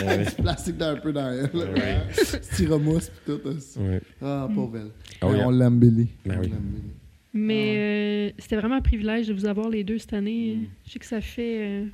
Ouais, 0.00 0.24
Du 0.24 0.42
plastique 0.42 0.76
d'un 0.78 0.96
peu 0.96 1.12
dans 1.12 1.30
elle. 1.30 1.50
Ouais. 1.54 2.40
Styromousse 2.42 3.10
pis 3.10 3.20
tout. 3.32 3.40
aussi. 3.48 3.78
ouais. 3.78 4.00
Ah, 4.22 4.48
pauvre 4.54 4.76
elle. 4.76 4.90
Oh, 5.22 5.28
Mais 5.30 5.36
yeah. 5.38 5.46
On 5.46 5.50
l'aime, 5.50 5.78
Billy. 5.78 6.08
Ben 6.24 6.36
On 6.38 6.40
oui. 6.40 6.48
l'aime, 6.48 6.58
Billy. 6.60 6.82
Mais 7.32 7.76
euh, 7.76 8.32
c'était 8.38 8.56
vraiment 8.56 8.76
un 8.76 8.80
privilège 8.80 9.28
de 9.28 9.32
vous 9.34 9.46
avoir 9.46 9.68
les 9.68 9.84
deux 9.84 9.98
cette 9.98 10.12
année. 10.14 10.56
Mm. 10.56 10.66
Je 10.86 10.90
sais 10.92 10.98
que 10.98 11.06
ça 11.06 11.20
fait. 11.20 11.58
euh, 11.60 11.84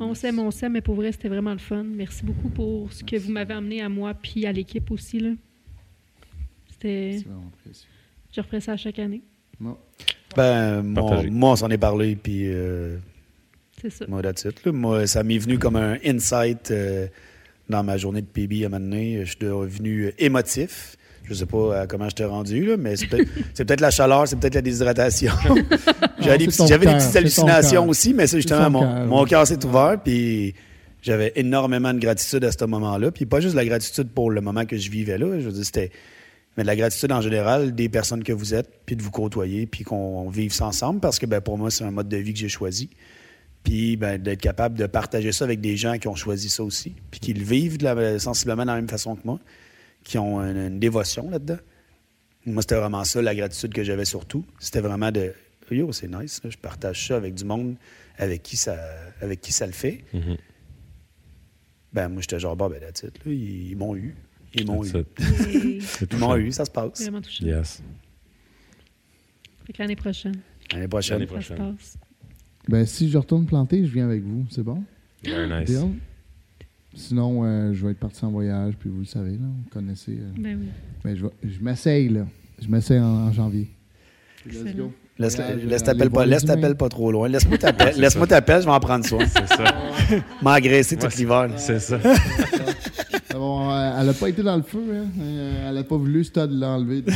on 0.00 0.14
s'aime, 0.14 0.38
on 0.38 0.50
s'aime, 0.50 0.72
mais 0.72 0.80
pour 0.80 0.94
vrai, 0.94 1.12
c'était 1.12 1.28
vraiment 1.28 1.52
le 1.52 1.58
fun. 1.58 1.84
Merci 1.84 2.24
beaucoup 2.24 2.48
pour 2.48 2.92
ce 2.92 3.02
que 3.04 3.16
vous 3.16 3.30
m'avez 3.32 3.54
amené 3.54 3.82
à 3.82 3.88
moi 3.88 4.14
puis 4.14 4.46
à 4.46 4.52
l'équipe 4.52 4.90
aussi. 4.90 5.20
Là. 5.20 5.30
C'était. 6.70 7.18
C'est 7.18 7.24
vraiment 7.28 7.52
précieux. 7.64 7.88
Je 8.34 8.40
referais 8.40 8.60
ça 8.60 8.72
à 8.72 8.76
chaque 8.76 8.98
année. 8.98 9.22
Non. 9.60 9.76
Ben, 10.36 10.82
moi, 10.82 11.52
on 11.52 11.56
s'en 11.56 11.70
est 11.70 11.78
parlé, 11.78 12.14
puis 12.14 12.42
euh, 12.44 12.98
C'est 13.80 13.90
ça. 13.90 14.04
moi, 14.06 14.22
that's 14.22 14.44
it, 14.44 14.64
là. 14.64 14.72
Moi, 14.72 15.06
ça 15.06 15.22
m'est 15.24 15.38
venu 15.38 15.58
comme 15.58 15.76
un 15.76 15.96
insight 16.04 16.70
euh, 16.70 17.08
dans 17.68 17.82
ma 17.82 17.96
journée 17.96 18.20
de 18.20 18.26
PB 18.26 18.62
à 18.64 18.66
un 18.66 18.68
moment 18.68 18.84
donné. 18.84 19.24
Je 19.24 19.30
suis 19.30 19.38
devenu 19.40 20.12
émotif. 20.18 20.96
Je 21.28 21.34
sais 21.34 21.46
pas 21.46 21.56
euh, 21.58 21.86
comment 21.86 22.08
je 22.08 22.14
t'ai 22.14 22.24
rendu, 22.24 22.64
là, 22.64 22.76
mais 22.78 22.96
c'est 22.96 23.06
peut-être 23.06 23.28
c'est 23.54 23.80
la 23.80 23.90
chaleur, 23.90 24.26
c'est 24.26 24.36
peut-être 24.38 24.54
la 24.54 24.62
déshydratation. 24.62 25.32
J'avais 26.20 26.38
des, 26.38 26.50
c'est 26.50 26.64
petits- 26.64 26.78
petites 26.78 27.00
c'est 27.00 27.18
hallucinations 27.18 27.88
aussi, 27.88 28.14
mais 28.14 28.26
ça, 28.26 28.36
justement, 28.38 28.70
mon, 28.70 28.80
cœur, 28.80 29.06
mon 29.06 29.24
cœur 29.24 29.46
s'est 29.46 29.64
ouvert, 29.64 30.00
puis 30.02 30.54
j'avais 31.02 31.32
énormément 31.36 31.94
de 31.94 31.98
gratitude 31.98 32.44
à 32.44 32.52
ce 32.52 32.64
moment-là. 32.64 33.10
Puis 33.10 33.26
pas 33.26 33.40
juste 33.40 33.54
la 33.54 33.64
gratitude 33.64 34.08
pour 34.08 34.30
le 34.30 34.40
moment 34.40 34.64
que 34.64 34.76
je 34.76 34.90
vivais 34.90 35.18
là, 35.18 35.26
je 35.38 35.44
veux 35.46 35.52
dire, 35.52 35.64
c'était 35.64 35.90
mais 36.56 36.64
de 36.64 36.66
la 36.66 36.74
gratitude 36.74 37.12
en 37.12 37.20
général 37.20 37.72
des 37.72 37.88
personnes 37.88 38.24
que 38.24 38.32
vous 38.32 38.52
êtes, 38.52 38.68
puis 38.84 38.96
de 38.96 39.02
vous 39.02 39.12
côtoyer, 39.12 39.66
puis 39.66 39.84
qu'on 39.84 40.28
vive 40.28 40.52
ça 40.52 40.66
ensemble, 40.66 40.98
parce 40.98 41.20
que 41.20 41.26
ben, 41.26 41.40
pour 41.40 41.56
moi, 41.56 41.70
c'est 41.70 41.84
un 41.84 41.92
mode 41.92 42.08
de 42.08 42.16
vie 42.16 42.32
que 42.32 42.38
j'ai 42.40 42.48
choisi. 42.48 42.90
Puis 43.62 43.96
ben, 43.96 44.20
d'être 44.20 44.40
capable 44.40 44.76
de 44.76 44.86
partager 44.86 45.30
ça 45.30 45.44
avec 45.44 45.60
des 45.60 45.76
gens 45.76 45.98
qui 45.98 46.08
ont 46.08 46.16
choisi 46.16 46.48
ça 46.48 46.64
aussi, 46.64 46.94
puis 47.12 47.20
qui 47.20 47.32
le 47.32 47.44
vivent 47.44 47.78
de 47.78 47.84
la- 47.84 48.18
sensiblement 48.18 48.62
de 48.62 48.66
la 48.68 48.74
même 48.74 48.88
façon 48.88 49.14
que 49.14 49.20
moi, 49.24 49.38
qui 50.08 50.18
ont 50.18 50.40
une, 50.40 50.56
une 50.56 50.78
dévotion 50.80 51.28
là-dedans. 51.30 51.58
Moi, 52.46 52.62
c'était 52.62 52.76
vraiment 52.76 53.04
ça, 53.04 53.20
la 53.20 53.34
gratitude 53.34 53.74
que 53.74 53.84
j'avais 53.84 54.04
surtout. 54.06 54.44
C'était 54.58 54.80
vraiment 54.80 55.12
de 55.12 55.32
Yo, 55.70 55.92
c'est 55.92 56.08
nice, 56.08 56.42
là, 56.42 56.48
je 56.48 56.56
partage 56.56 57.06
ça 57.08 57.16
avec 57.16 57.34
du 57.34 57.44
monde 57.44 57.76
avec 58.16 58.42
qui 58.42 58.56
ça, 58.56 58.74
avec 59.20 59.42
qui 59.42 59.52
ça 59.52 59.66
le 59.66 59.72
fait. 59.72 60.02
Mhm. 60.14 60.36
Ben, 61.92 62.08
moi, 62.08 62.22
j'étais 62.22 62.40
genre, 62.40 62.56
bah, 62.56 62.68
ben, 62.70 62.80
that's 62.80 63.02
it, 63.02 63.22
là, 63.24 63.30
ils, 63.32 63.70
ils 63.72 63.76
m'ont 63.76 63.94
eu. 63.94 64.14
Ils 64.54 64.66
m'ont 64.66 64.82
That's 64.82 64.94
eu. 64.94 65.04
Ils 66.10 66.18
m'ont 66.18 66.28
touchant. 66.28 66.36
eu, 66.36 66.52
ça 66.52 66.64
se 66.64 66.70
passe. 66.70 67.02
vraiment 67.02 67.20
touché. 67.20 67.44
Yes. 67.44 67.82
Fait 69.66 69.72
que 69.74 69.82
l'année 69.82 69.94
prochaine, 69.96 70.40
L'année 70.72 70.88
prochaine. 70.88 71.18
L'année 71.18 71.30
ça 71.30 71.40
se 71.42 71.52
prochaine. 71.52 71.76
passe. 71.76 71.98
Ben, 72.66 72.86
si 72.86 73.10
je 73.10 73.18
retourne 73.18 73.44
planter, 73.44 73.84
je 73.84 73.92
viens 73.92 74.06
avec 74.06 74.22
vous. 74.22 74.46
C'est 74.50 74.62
bon? 74.62 74.82
Very 75.22 75.48
nice. 75.50 75.68
Deal? 75.68 75.90
Sinon, 76.98 77.44
euh, 77.44 77.72
je 77.72 77.84
vais 77.86 77.92
être 77.92 77.98
parti 78.00 78.24
en 78.24 78.30
voyage, 78.30 78.74
puis 78.78 78.90
vous 78.90 78.98
le 79.00 79.04
savez, 79.06 79.30
là, 79.32 79.38
vous 79.42 79.70
connaissez. 79.70 80.18
euh, 80.20 80.30
Ben 80.38 80.58
oui. 80.60 80.68
mais 81.04 81.16
je, 81.16 81.24
vais- 81.24 81.32
je 81.44 81.60
m'essaye, 81.62 82.08
là. 82.08 82.26
Je 82.60 82.68
m'essaye 82.68 82.98
en, 82.98 83.04
en 83.28 83.32
janvier. 83.32 83.68
Let's 84.46 84.74
go. 84.76 84.92
Laisse, 85.18 85.36
laisse 85.38 85.82
euh, 85.82 85.84
t'appelle 85.84 86.10
pas, 86.10 86.26
laisse 86.26 86.44
t'appelle 86.44 86.76
pas 86.76 86.88
trop 86.88 87.10
loin. 87.10 87.28
Laisse-moi 87.28 87.58
t'appeler, 87.58 87.92
laisse-moi 87.98 88.26
t'appeler, 88.26 88.60
je 88.60 88.66
vais 88.66 88.72
en 88.72 88.80
prendre 88.80 89.04
soin. 89.04 89.24
C'est 89.26 89.46
ça. 89.48 89.64
M'engraisser 90.42 90.96
tout 90.96 91.08
l'hiver. 91.16 91.50
C'est 91.56 91.80
ça. 91.80 91.98
Ah 93.30 93.36
bon, 93.40 93.70
euh, 93.70 94.00
elle 94.00 94.08
a 94.08 94.12
pas 94.14 94.28
été 94.30 94.42
dans 94.42 94.56
le 94.56 94.62
feu, 94.62 94.82
hein? 94.90 95.04
Elle 95.68 95.76
a 95.76 95.84
pas 95.84 95.96
voulu 95.96 96.24
l'enlever. 96.50 97.04
ouais, 97.06 97.12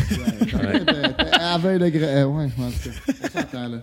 Ouais. 0.54 0.82
elle 0.86 1.10
était 1.10 1.34
À 1.40 1.58
20 1.58 1.78
degrés. 1.78 2.04
Euh, 2.20 2.26
ouais, 2.26 2.44
en 2.44 2.70
tout 2.70 2.90
cas. 2.90 3.12
On 3.34 3.40
s'entend, 3.40 3.68
là. 3.68 3.78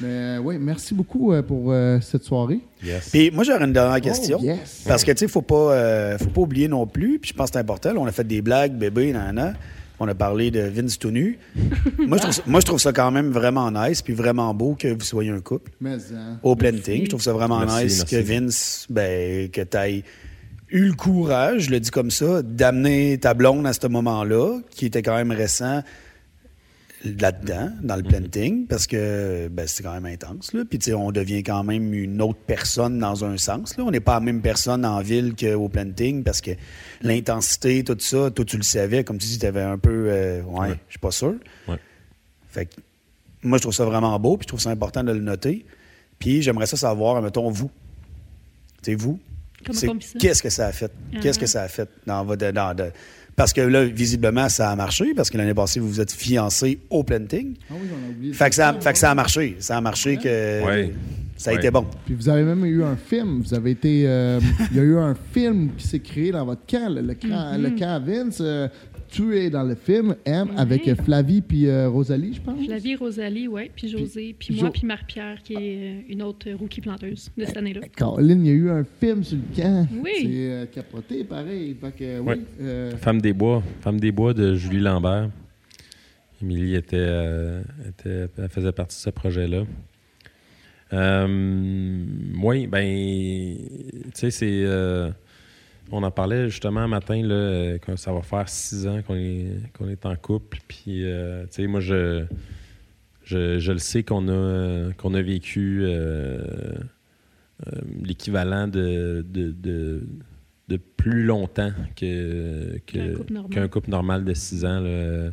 Mais 0.00 0.08
euh, 0.08 0.38
oui, 0.38 0.56
merci 0.60 0.94
beaucoup 0.94 1.32
euh, 1.32 1.42
pour 1.42 1.72
euh, 1.72 2.00
cette 2.00 2.24
soirée. 2.24 2.60
Yes. 2.84 3.10
Puis 3.10 3.30
moi, 3.30 3.44
j'aurais 3.44 3.64
une 3.64 3.72
dernière 3.72 4.00
question. 4.00 4.38
Oh, 4.40 4.44
yes. 4.44 4.84
Parce 4.86 5.04
que, 5.04 5.12
tu 5.12 5.18
sais, 5.18 5.28
faut 5.28 5.42
pas, 5.42 6.16
faut 6.18 6.30
pas 6.30 6.40
oublier 6.40 6.68
non 6.68 6.86
plus, 6.86 7.18
puis 7.18 7.30
je 7.30 7.34
pense 7.34 7.50
que 7.50 7.54
c'est 7.54 7.60
important. 7.60 7.92
là, 7.92 8.00
on 8.00 8.06
a 8.06 8.12
fait 8.12 8.26
des 8.26 8.42
blagues, 8.42 8.72
bébé, 8.72 9.12
nanana. 9.12 9.54
On 10.00 10.06
a 10.06 10.14
parlé 10.14 10.52
de 10.52 10.60
Vince 10.60 10.96
tout 10.96 11.10
nu. 11.10 11.40
moi, 11.98 12.18
je 12.18 12.22
trouve 12.22 12.32
ça, 12.32 12.42
moi, 12.46 12.60
je 12.60 12.66
trouve 12.66 12.78
ça 12.78 12.92
quand 12.92 13.10
même 13.10 13.30
vraiment 13.30 13.70
nice, 13.72 14.00
puis 14.00 14.12
vraiment 14.12 14.54
beau 14.54 14.76
que 14.78 14.86
vous 14.86 15.00
soyez 15.00 15.30
un 15.30 15.40
couple. 15.40 15.72
Mais, 15.80 15.94
hein. 16.14 16.38
Au 16.44 16.54
planting. 16.54 17.04
Je 17.04 17.08
trouve 17.08 17.22
ça 17.22 17.32
vraiment 17.32 17.58
Merci, 17.58 17.84
nice 17.84 17.98
merci. 17.98 18.14
que 18.14 18.20
Vince, 18.20 18.86
ben, 18.90 19.48
que 19.50 19.62
tu 19.62 19.76
aies 19.76 20.04
eu 20.70 20.84
le 20.84 20.92
courage, 20.92 21.62
je 21.62 21.70
le 21.70 21.80
dis 21.80 21.90
comme 21.90 22.10
ça, 22.10 22.42
d'amener 22.42 23.18
ta 23.18 23.34
blonde 23.34 23.66
à 23.66 23.72
ce 23.72 23.86
moment-là, 23.86 24.60
qui 24.70 24.86
était 24.86 25.02
quand 25.02 25.16
même 25.16 25.32
récent, 25.32 25.82
là-dedans, 27.04 27.70
dans 27.82 27.96
le 27.96 28.02
planting, 28.02 28.66
parce 28.66 28.86
que 28.86 29.48
ben, 29.48 29.66
c'est 29.68 29.82
quand 29.82 29.92
même 29.94 30.06
intense. 30.06 30.52
Là. 30.52 30.64
Puis, 30.68 30.78
tu 30.80 30.86
sais, 30.86 30.94
on 30.94 31.12
devient 31.12 31.42
quand 31.44 31.62
même 31.62 31.94
une 31.94 32.20
autre 32.20 32.40
personne 32.46 32.98
dans 32.98 33.24
un 33.24 33.36
sens. 33.36 33.76
Là. 33.76 33.84
On 33.84 33.90
n'est 33.90 34.00
pas 34.00 34.14
la 34.14 34.20
même 34.20 34.42
personne 34.42 34.84
en 34.84 35.00
ville 35.00 35.34
qu'au 35.36 35.68
planting, 35.68 36.24
parce 36.24 36.40
que 36.40 36.50
l'intensité, 37.02 37.84
tout 37.84 37.96
ça, 38.00 38.30
toi, 38.30 38.44
tu 38.44 38.56
le 38.56 38.62
savais. 38.64 39.04
Comme 39.04 39.18
tu 39.18 39.26
dis, 39.28 39.38
tu 39.38 39.46
avais 39.46 39.62
un 39.62 39.78
peu... 39.78 40.06
euh, 40.10 40.42
ouais, 40.42 40.58
Ouais. 40.70 40.74
je 40.88 40.92
suis 40.92 40.98
pas 40.98 41.10
sûr. 41.12 41.34
Ouais. 41.68 41.76
Fait 42.50 42.66
que 42.66 42.74
moi, 43.42 43.58
je 43.58 43.62
trouve 43.62 43.74
ça 43.74 43.84
vraiment 43.84 44.18
beau, 44.18 44.36
puis 44.36 44.44
je 44.44 44.48
trouve 44.48 44.60
ça 44.60 44.70
important 44.70 45.04
de 45.04 45.12
le 45.12 45.20
noter. 45.20 45.64
Puis, 46.18 46.42
j'aimerais 46.42 46.66
ça 46.66 46.76
savoir, 46.76 47.22
mettons, 47.22 47.48
vous. 47.50 47.70
Tu 48.82 48.90
sais, 48.90 48.94
vous, 48.96 49.20
qu'est-ce 50.18 50.42
que 50.42 50.50
ça 50.50 50.66
a 50.66 50.72
fait? 50.72 50.90
Qu'est-ce 51.22 51.38
Ah. 51.38 51.40
que 51.42 51.46
ça 51.46 51.62
a 51.62 51.68
fait 51.68 51.88
dans 52.06 52.24
votre... 52.24 52.50
dans- 52.50 52.74
de- 52.74 52.90
parce 53.38 53.54
que 53.54 53.62
là, 53.62 53.84
visiblement, 53.84 54.48
ça 54.50 54.70
a 54.70 54.76
marché, 54.76 55.14
parce 55.14 55.30
que 55.30 55.38
l'année 55.38 55.54
passée, 55.54 55.80
vous 55.80 55.88
vous 55.88 56.00
êtes 56.00 56.12
fiancés 56.12 56.80
au 56.90 57.02
planting. 57.04 57.54
Ah 57.70 57.74
oui, 57.80 57.88
on 57.90 58.06
a 58.06 58.10
oublié. 58.10 58.32
Fait 58.34 58.50
que 58.50 58.54
ça, 58.56 58.76
fait 58.78 58.92
que 58.92 58.98
ça 58.98 59.10
a 59.10 59.14
marché. 59.14 59.56
Ça 59.60 59.78
a 59.78 59.80
marché 59.80 60.18
que 60.18 60.64
Ouais. 60.66 60.92
ça 61.36 61.50
a 61.50 61.54
Ouais. 61.54 61.58
été 61.60 61.70
bon. 61.70 61.86
Puis 62.04 62.14
vous 62.14 62.28
avez 62.28 62.42
même 62.42 62.64
eu 62.66 62.82
un 62.84 62.96
film. 62.96 63.40
Vous 63.42 63.54
avez 63.54 63.70
été. 63.70 64.04
euh, 64.06 64.40
il 64.72 64.76
y 64.76 64.80
a 64.80 64.82
eu 64.82 64.98
un 64.98 65.14
film 65.32 65.70
qui 65.78 65.86
s'est 65.86 66.00
créé 66.00 66.32
dans 66.32 66.44
votre 66.44 66.66
camp, 66.66 66.88
le, 66.92 67.00
le 67.00 67.14
camp, 67.14 67.54
Mhm. 67.56 67.62
le 67.62 67.70
camp 67.78 68.02
Vince. 68.04 68.38
euh, 68.42 68.68
tu 69.08 69.36
es 69.36 69.50
dans 69.50 69.62
le 69.64 69.74
film 69.74 70.16
M 70.24 70.48
Ouais. 70.50 70.54
avec 70.56 70.86
euh, 70.88 70.94
Flavie 70.94 71.40
puis 71.40 71.66
euh, 71.66 71.88
Rosalie, 71.88 72.34
je 72.34 72.40
pense? 72.40 72.64
Flavie, 72.64 72.94
Rosalie, 72.96 73.48
ouais, 73.48 73.70
puis 73.74 73.88
José, 73.88 74.34
puis 74.38 74.54
Jo- 74.54 74.62
moi, 74.62 74.70
puis 74.72 74.86
Marie-Pierre, 74.86 75.42
qui 75.42 75.54
est 75.54 75.58
euh, 75.98 76.00
une 76.08 76.22
autre 76.22 76.50
rookie 76.52 76.80
planteuse 76.80 77.30
de 77.36 77.44
cette 77.44 77.56
année-là. 77.56 77.80
Caroline, 77.96 78.44
il 78.44 78.48
y 78.48 78.50
a 78.50 78.54
eu 78.54 78.70
un 78.70 78.84
film 79.00 79.24
sur 79.24 79.36
le 79.38 79.56
camp. 79.56 79.86
Oui. 80.02 80.10
C'est 80.22 80.26
euh, 80.50 80.66
capoté, 80.66 81.24
pareil. 81.24 81.74
Fait 81.80 81.92
que, 81.96 82.18
oui. 82.20 82.26
Ouais. 82.26 82.38
euh, 82.60 82.96
Femme 82.96 83.20
des 83.20 83.32
bois. 83.32 83.62
Femme 83.80 83.98
des 83.98 84.12
bois 84.12 84.34
de 84.34 84.54
Julie 84.54 84.80
Lambert. 84.80 85.30
Émilie 86.42 86.76
était, 86.76 86.96
euh, 86.98 87.62
était- 87.88 88.28
elle 88.38 88.48
faisait 88.48 88.72
partie 88.72 88.96
de 88.96 89.02
ce 89.02 89.10
projet-là. 89.10 89.64
Euh, 90.92 92.04
oui, 92.42 92.66
ben, 92.66 92.82
tu 92.86 94.10
sais, 94.14 94.30
c'est. 94.30 94.64
On 95.90 96.02
en 96.02 96.10
parlait 96.10 96.48
justement 96.50 96.80
un 96.80 96.88
matin, 96.88 97.20
là, 97.24 97.78
que 97.78 97.96
ça 97.96 98.12
va 98.12 98.22
faire 98.22 98.48
six 98.48 98.86
ans 98.86 99.00
qu'on 99.02 99.14
est, 99.16 99.46
qu'on 99.76 99.88
est 99.88 100.04
en 100.06 100.14
couple. 100.16 100.58
Puis, 100.68 101.04
euh, 101.04 101.42
tu 101.44 101.48
sais, 101.62 101.66
moi, 101.66 101.80
je, 101.80 102.24
je, 103.24 103.58
je 103.58 103.72
le 103.72 103.78
sais 103.78 104.02
qu'on 104.02 104.28
a, 104.28 104.92
qu'on 104.96 105.14
a 105.14 105.22
vécu 105.22 105.80
euh, 105.82 106.42
euh, 107.66 107.80
l'équivalent 108.02 108.68
de, 108.68 109.24
de, 109.28 109.50
de, 109.52 110.02
de 110.68 110.76
plus 110.76 111.24
longtemps 111.24 111.72
que, 111.96 112.78
que- 112.86 112.92
Qu'un 112.92 113.14
couple 113.14 113.32
normal. 113.32 113.50
qu'un 113.52 113.68
couple 113.68 113.90
normal 113.90 114.24
de 114.24 114.34
six 114.34 114.64
ans. 114.64 114.80
là. 114.80 115.30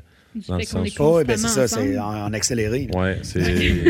Dans 0.48 0.60
fait 0.60 0.66
qu'on 0.66 0.86
sens 0.86 1.00
Oh, 1.00 1.18
oui, 1.18 1.24
ben 1.24 1.38
c'est 1.38 1.48
ça, 1.48 1.68
c'est 1.68 1.98
ensemble. 1.98 2.00
en, 2.00 2.26
en 2.26 2.34
accéléré. 2.34 2.88
Ouais, 2.94 3.20
c'est. 3.24 3.90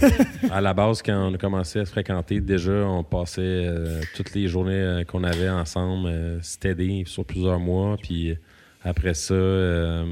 À 0.50 0.60
la 0.60 0.74
base, 0.74 1.02
quand 1.02 1.30
on 1.30 1.34
a 1.34 1.38
commencé 1.38 1.78
à 1.80 1.84
se 1.86 1.90
fréquenter, 1.90 2.40
déjà, 2.40 2.72
on 2.86 3.02
passait 3.02 3.40
euh, 3.42 4.00
toutes 4.14 4.34
les 4.34 4.46
journées 4.48 4.72
euh, 4.74 5.04
qu'on 5.04 5.24
avait 5.24 5.48
ensemble, 5.48 6.08
euh, 6.08 6.38
steady 6.42 7.04
sur 7.06 7.24
plusieurs 7.24 7.58
mois. 7.58 7.96
Puis 8.02 8.36
après 8.84 9.14
ça, 9.14 9.34
euh, 9.34 10.04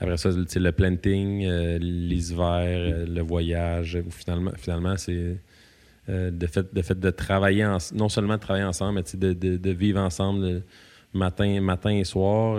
après 0.00 0.16
ça, 0.18 0.28
le 0.30 0.72
planting, 0.72 1.44
euh, 1.46 1.78
les 1.80 2.30
hivers, 2.32 2.64
euh, 2.66 3.06
le 3.06 3.20
voyage, 3.22 3.98
finalement, 4.10 4.52
finalement 4.58 4.96
c'est. 4.96 5.36
euh, 6.10 6.30
de, 6.30 6.46
fait, 6.46 6.72
de 6.74 6.82
fait 6.82 7.00
de 7.00 7.10
travailler, 7.10 7.64
en- 7.64 7.78
non 7.94 8.08
seulement 8.10 8.34
de 8.34 8.40
travailler 8.40 8.66
ensemble, 8.66 8.96
mais 9.02 9.18
de, 9.18 9.32
de- 9.32 9.56
de 9.56 9.70
vivre 9.70 10.00
ensemble 10.00 10.62
matin, 11.14 11.60
matin 11.62 11.90
et 11.90 12.04
soir. 12.04 12.58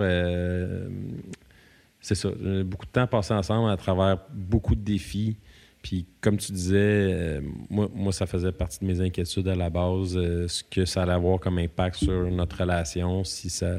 C'est 2.06 2.14
ça. 2.14 2.28
euh, 2.28 2.62
Beaucoup 2.64 2.86
de 2.86 2.90
temps 2.92 3.06
passé 3.06 3.34
ensemble 3.34 3.70
à 3.70 3.76
travers 3.76 4.18
beaucoup 4.32 4.74
de 4.76 4.80
défis. 4.80 5.36
Puis, 5.82 6.06
comme 6.20 6.36
tu 6.36 6.52
disais, 6.52 6.76
euh, 6.78 7.40
moi, 7.70 7.88
moi, 7.94 8.12
ça 8.12 8.26
faisait 8.26 8.52
partie 8.52 8.78
de 8.80 8.86
mes 8.86 9.00
inquiétudes 9.00 9.46
à 9.48 9.54
la 9.54 9.70
base, 9.70 10.16
euh, 10.16 10.46
ce 10.48 10.62
que 10.64 10.84
ça 10.84 11.02
allait 11.02 11.12
avoir 11.12 11.38
comme 11.40 11.58
impact 11.58 11.96
sur 11.96 12.30
notre 12.30 12.60
relation, 12.60 13.24
si 13.24 13.50
ça. 13.50 13.78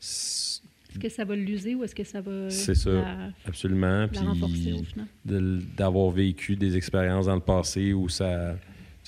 Est-ce 0.00 0.98
que 0.98 1.08
ça 1.08 1.24
va 1.24 1.36
l'user 1.36 1.74
ou 1.76 1.84
est-ce 1.84 1.94
que 1.94 2.02
ça 2.04 2.20
va 2.20 2.50
C'est 2.50 2.74
ça. 2.74 2.90
la, 2.90 3.30
Absolument. 3.46 4.06
la 4.12 4.20
renforcer 4.20 4.54
Puis, 4.54 4.72
au 4.72 4.84
final? 4.84 5.06
de- 5.24 5.60
d'avoir 5.76 6.10
vécu 6.10 6.56
des 6.56 6.76
expériences 6.76 7.26
dans 7.26 7.34
le 7.36 7.40
passé 7.40 7.92
où 7.92 8.08
ça, 8.08 8.56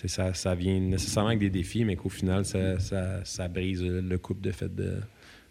ça, 0.06 0.32
ça 0.34 0.54
vient 0.54 0.78
nécessairement 0.78 1.28
avec 1.30 1.40
des 1.40 1.50
défis, 1.50 1.84
mais 1.84 1.96
qu'au 1.96 2.08
final, 2.08 2.44
ça, 2.44 2.78
ça, 2.78 3.24
ça 3.24 3.48
brise 3.48 3.82
le 3.82 4.18
couple 4.18 4.40
de 4.42 4.50
fait 4.52 4.72
de, 4.74 4.94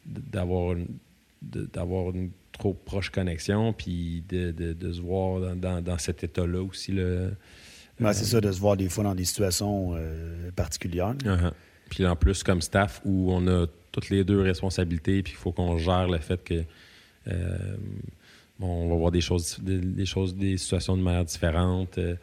de- 0.05 0.21
d'avoir 0.31 0.75
de- 1.41 1.69
d'avoir 1.73 2.11
une 2.15 2.31
trop 2.61 2.73
proche 2.73 3.09
connexion, 3.09 3.73
puis 3.73 4.23
de, 4.29 4.51
de- 4.51 4.73
de 4.73 4.93
se 4.93 5.01
voir 5.01 5.41
dans, 5.41 5.55
dans- 5.55 5.81
dans 5.81 5.97
cet 5.97 6.23
état-là 6.23 6.61
aussi. 6.61 6.91
Le, 6.91 7.31
Ouais, 7.99 8.13
c'est 8.13 8.25
ça, 8.25 8.41
de 8.41 8.51
se 8.51 8.59
voir 8.59 8.77
des 8.77 8.89
fois 8.89 9.03
dans 9.03 9.13
des 9.13 9.25
situations 9.25 9.91
euh, 9.95 10.49
particulières. 10.55 11.13
Uh-huh. 11.23 11.51
Puis 11.89 12.03
en 12.05 12.15
plus, 12.15 12.41
comme 12.41 12.61
staff, 12.61 12.99
où 13.05 13.31
on 13.31 13.45
a 13.47 13.67
toutes 13.91 14.09
les 14.09 14.23
deux 14.23 14.41
responsabilités, 14.41 15.21
puis 15.21 15.33
il 15.33 15.37
faut 15.37 15.51
qu'on 15.51 15.77
gère 15.77 16.07
le 16.07 16.17
fait 16.17 16.43
que 16.43 16.63
euh, 17.27 17.57
bon, 18.59 18.85
on 18.85 18.89
va 18.89 18.95
voir 18.95 19.11
des 19.11 19.21
choses, 19.21 19.59
des, 19.61 19.77
des 19.79 20.05
choses, 20.07 20.35
des 20.35 20.57
situations 20.57 20.97
de 20.97 21.03
manière 21.03 21.25
différente. 21.25 21.97
Euh, 21.99 22.15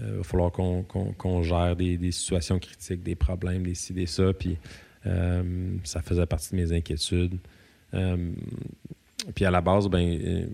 euh, 0.00 0.10
il 0.12 0.16
va 0.18 0.22
falloir 0.22 0.50
qu'on 0.52 0.82
qu'on 0.84 1.42
gère 1.42 1.76
des, 1.76 1.98
des 1.98 2.12
situations 2.12 2.58
critiques, 2.58 3.02
des 3.02 3.16
problèmes, 3.16 3.64
des 3.64 3.74
ci, 3.74 3.92
des 3.92 4.06
ça. 4.06 4.32
Puis 4.32 4.56
euh, 5.04 5.42
ça 5.84 6.00
faisait 6.00 6.24
partie 6.26 6.52
de 6.52 6.56
mes 6.56 6.72
inquiétudes. 6.72 7.36
Puis 9.34 9.44
à 9.44 9.50
la 9.50 9.60
base, 9.60 9.88
ben, 9.88 9.98
euh, 10.00 10.46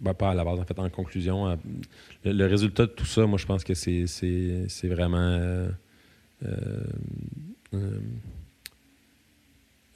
ben, 0.00 0.14
pas 0.14 0.30
à 0.30 0.34
la 0.34 0.44
base, 0.44 0.58
en 0.60 0.64
fait, 0.64 0.78
en 0.78 0.88
conclusion, 0.88 1.48
euh, 1.48 1.56
le, 2.24 2.46
résultat 2.46 2.86
de 2.86 2.92
tout 2.92 3.06
ça, 3.06 3.26
moi, 3.26 3.38
je 3.38 3.46
pense 3.46 3.64
que 3.64 3.74
c'est 3.74 4.88
vraiment 4.88 5.18
euh, 5.18 5.70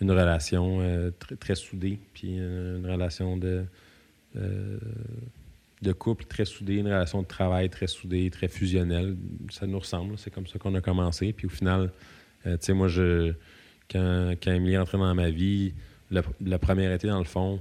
une 0.01 0.11
relation 0.11 1.13
très, 1.41 1.55
soudée, 1.55 1.99
puis 2.13 2.37
une 2.37 2.87
relation 2.87 3.37
de, 3.37 3.65
couple 5.99 6.25
très 6.25 6.45
soudée, 6.45 6.77
une 6.77 6.89
relation 6.89 7.23
de 7.23 7.27
travail 7.27 7.71
très 7.71 7.87
soudée, 7.87 8.31
très 8.31 8.49
fusionnelle. 8.49 9.17
Ça 9.51 9.67
nous 9.67 9.79
ressemble, 9.79 10.19
c'est 10.19 10.33
comme 10.33 10.47
ça 10.47 10.59
qu'on 10.59 10.75
a 10.75 10.81
commencé. 10.81 11.33
Puis 11.33 11.47
au 11.47 11.51
final, 11.51 11.91
tu 12.45 12.51
sais, 12.61 12.73
moi, 12.73 12.89
je, 12.89 13.33
quand, 13.91 14.35
quand 14.43 14.53
Emily 14.53 14.75
est 14.75 14.79
entrée 14.79 14.99
dans 14.99 15.15
ma 15.15 15.31
vie, 15.31 15.73
le, 16.11 16.23
le 16.45 16.59
premier 16.59 16.93
été, 16.93 17.09
dans 17.09 17.19
le 17.19 17.25
fond, 17.25 17.61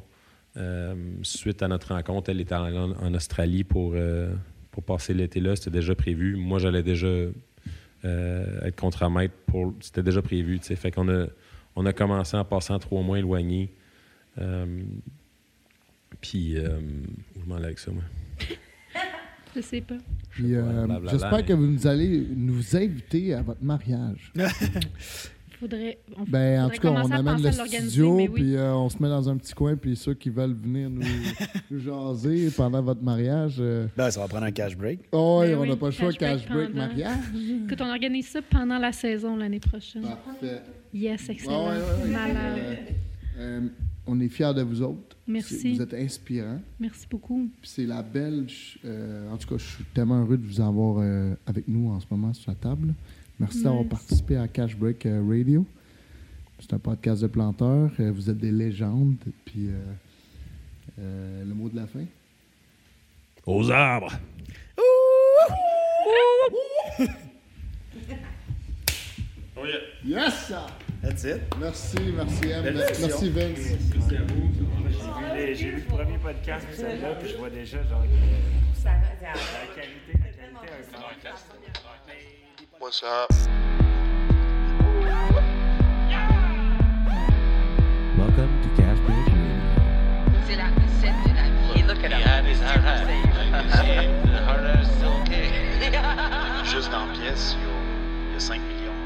suite 1.23 1.63
à 1.63 1.67
notre 1.67 1.93
rencontre, 1.93 2.29
elle 2.29 2.41
était 2.41 2.55
en, 2.55 2.91
en 2.91 3.13
Australie 3.13 3.63
pour, 3.63 3.93
euh, 3.95 4.33
pour 4.71 4.83
passer 4.83 5.13
l'été 5.13 5.39
là. 5.39 5.55
C'était 5.55 5.71
déjà 5.71 5.95
prévu. 5.95 6.35
Moi, 6.35 6.59
j'allais 6.59 6.83
déjà 6.83 7.07
euh, 7.07 8.61
être 8.61 8.75
contre-maître. 8.75 9.33
Pour... 9.47 9.73
C'était 9.79 10.03
déjà 10.03 10.21
prévu. 10.21 10.59
tu 10.59 10.67
sais. 10.67 10.75
Fait 10.75 10.91
qu'on 10.91 11.09
a, 11.09 11.27
on 11.75 11.85
a 11.85 11.93
commencé 11.93 12.37
en 12.37 12.45
passant 12.45 12.79
trois 12.79 13.01
mois 13.01 13.19
éloignés. 13.19 13.73
Euh, 14.39 14.83
puis, 16.21 16.57
euh, 16.57 16.79
où 17.35 17.41
je 17.43 17.49
m'en 17.49 17.55
avec 17.55 17.79
ça, 17.79 17.91
moi? 17.91 18.03
Je 19.55 19.61
sais 19.61 19.81
pas. 19.81 19.97
Puis, 20.29 20.55
euh, 20.55 20.87
j'espère 21.09 21.45
que 21.45 21.53
vous 21.53 21.67
nous 21.67 21.85
allez 21.85 22.25
nous 22.35 22.75
inviter 22.75 23.33
à 23.35 23.41
votre 23.43 23.63
mariage. 23.63 24.33
Faudrait, 25.63 25.97
on 26.17 26.23
Ben, 26.25 26.65
en 26.65 26.69
tout 26.69 26.81
cas, 26.81 26.89
on 26.91 27.09
amène 27.11 27.41
le 27.41 27.51
studio, 27.51 28.15
oui. 28.17 28.27
puis 28.27 28.55
euh, 28.55 28.73
on 28.75 28.89
se 28.89 29.01
met 29.01 29.07
dans 29.07 29.29
un 29.29 29.37
petit 29.37 29.53
coin, 29.53 29.75
puis 29.77 29.95
ceux 29.95 30.13
qui 30.13 30.29
veulent 30.29 30.53
venir 30.61 30.89
nous, 30.89 31.01
nous 31.71 31.79
jaser 31.79 32.49
pendant 32.51 32.81
votre 32.81 33.01
mariage. 33.01 33.55
euh, 33.59 33.87
Ben, 33.95 34.11
ça 34.11 34.19
va 34.19 34.27
prendre 34.27 34.45
un 34.45 34.51
cash 34.51 34.75
break. 34.77 34.99
Oh, 35.13 35.39
oui, 35.41 35.47
Ben 35.51 35.57
on 35.59 35.65
n'a 35.65 35.71
oui, 35.71 35.77
pas 35.79 35.85
le 35.85 35.91
choix, 35.93 36.11
cash 36.11 36.17
break 36.19 36.41
cash 36.47 36.49
break, 36.49 36.67
pendant. 36.73 36.87
mariage. 36.87 37.17
Écoute, 37.65 37.81
on 37.81 37.89
organise 37.89 38.27
ça 38.27 38.41
pendant 38.41 38.77
la 38.77 38.91
saison 38.91 39.37
l'année 39.37 39.61
prochaine. 39.61 40.01
Parfait. 40.03 40.61
Yes, 40.93 41.29
excellent. 41.29 41.69
Ouais, 41.69 41.75
ouais, 41.75 41.79
ouais, 41.79 42.03
ouais. 42.03 42.09
Malade. 42.11 42.57
Euh, 42.59 42.75
euh, 43.39 43.61
on 44.05 44.19
est 44.19 44.27
fiers 44.27 44.53
de 44.53 44.61
vous 44.63 44.81
autres. 44.81 45.15
Merci. 45.25 45.75
Vous 45.75 45.81
êtes 45.81 45.93
inspirants. 45.93 46.59
Merci 46.79 47.07
beaucoup. 47.09 47.47
C'est 47.63 47.85
la 47.85 48.03
belle. 48.03 48.47
euh, 48.83 49.31
en 49.31 49.37
tout 49.37 49.47
cas, 49.47 49.55
je 49.57 49.63
suis 49.75 49.83
tellement 49.93 50.19
heureux 50.21 50.37
de 50.37 50.45
vous 50.45 50.59
avoir 50.59 50.97
euh, 50.99 51.33
avec 51.47 51.67
nous 51.69 51.89
en 51.89 51.99
ce 52.01 52.05
moment 52.11 52.33
sur 52.33 52.51
la 52.51 52.55
table. 52.55 52.93
Merci 53.43 53.61
d'avoir 53.61 53.83
participé 53.83 54.37
à 54.37 54.47
Cash 54.47 54.77
Break 54.77 55.05
euh, 55.05 55.21
Radio. 55.27 55.65
C'est 56.59 56.71
un 56.71 56.79
podcast 56.79 57.21
de 57.21 57.27
planteurs. 57.27 57.91
Euh, 57.99 58.09
vous 58.09 58.29
êtes 58.29 58.37
des 58.37 58.51
légendes. 58.51 59.17
Puis 59.43 59.67
euh, 59.67 59.81
euh, 60.99 61.43
le 61.43 61.53
mot 61.53 61.67
de 61.67 61.75
la 61.75 61.85
fin? 61.85 62.05
Aux 63.45 63.69
arbres! 63.69 64.13
Yes! 70.05 70.47
sir! 70.47 70.67
That's 71.01 71.23
it. 71.23 71.41
Merci, 71.59 71.97
merci, 72.15 72.49
M. 72.49 72.75
Merci, 72.75 73.01
session. 73.01 73.31
Vince. 73.31 73.59
J'ai 75.35 75.53
vu 75.53 75.75
le 75.77 75.81
premier 75.83 76.17
podcast, 76.17 76.65
puis 76.67 76.77
celle-là, 76.77 77.15
puis 77.15 77.29
je 77.29 77.37
vois 77.37 77.49
déjà, 77.49 77.81
genre, 77.83 78.03
Ça 78.73 78.91
la 78.91 79.15
qualité, 79.73 80.11
la 80.13 80.31
qualité, 80.31 81.27
un. 81.27 81.82
What's 82.83 83.01
up? 83.01 83.31
Welcome 88.17 88.51
to 88.61 88.69
Cash 88.75 88.99
Bridge 89.05 89.31
Radio. 89.31 89.55
Look 91.87 92.03
at 92.03 92.11
him. 92.11 92.43
his 92.43 92.59
hard 92.59 92.81
hat. 92.81 93.07
Like 93.07 93.63
you 93.63 93.71
see, 93.71 94.31
the 94.31 94.41
hard 94.43 94.65
hat 94.65 94.81
is 94.81 94.89
still 94.97 95.13
okay. 95.21 95.47
Juste 96.69 96.91
dans 96.91 97.07
pièce, 97.07 97.55
il 97.55 98.33
y 98.33 98.35
a 98.35 98.39
5 98.41 98.59
millions. 98.59 98.99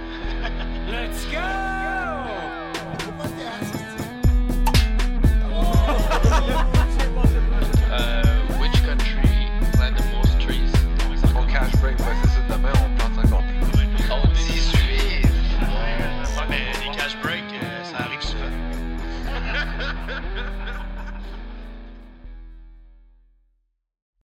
Let's 0.89 1.25
go! 1.25 1.37
uh, 7.91 8.25
which 8.57 8.77
country 8.83 9.51
planted 9.73 10.01
the 10.01 10.09
most 10.13 10.41
trees? 10.41 10.71
For 11.31 11.45
cash 11.45 11.75
breakfast. 11.75 12.26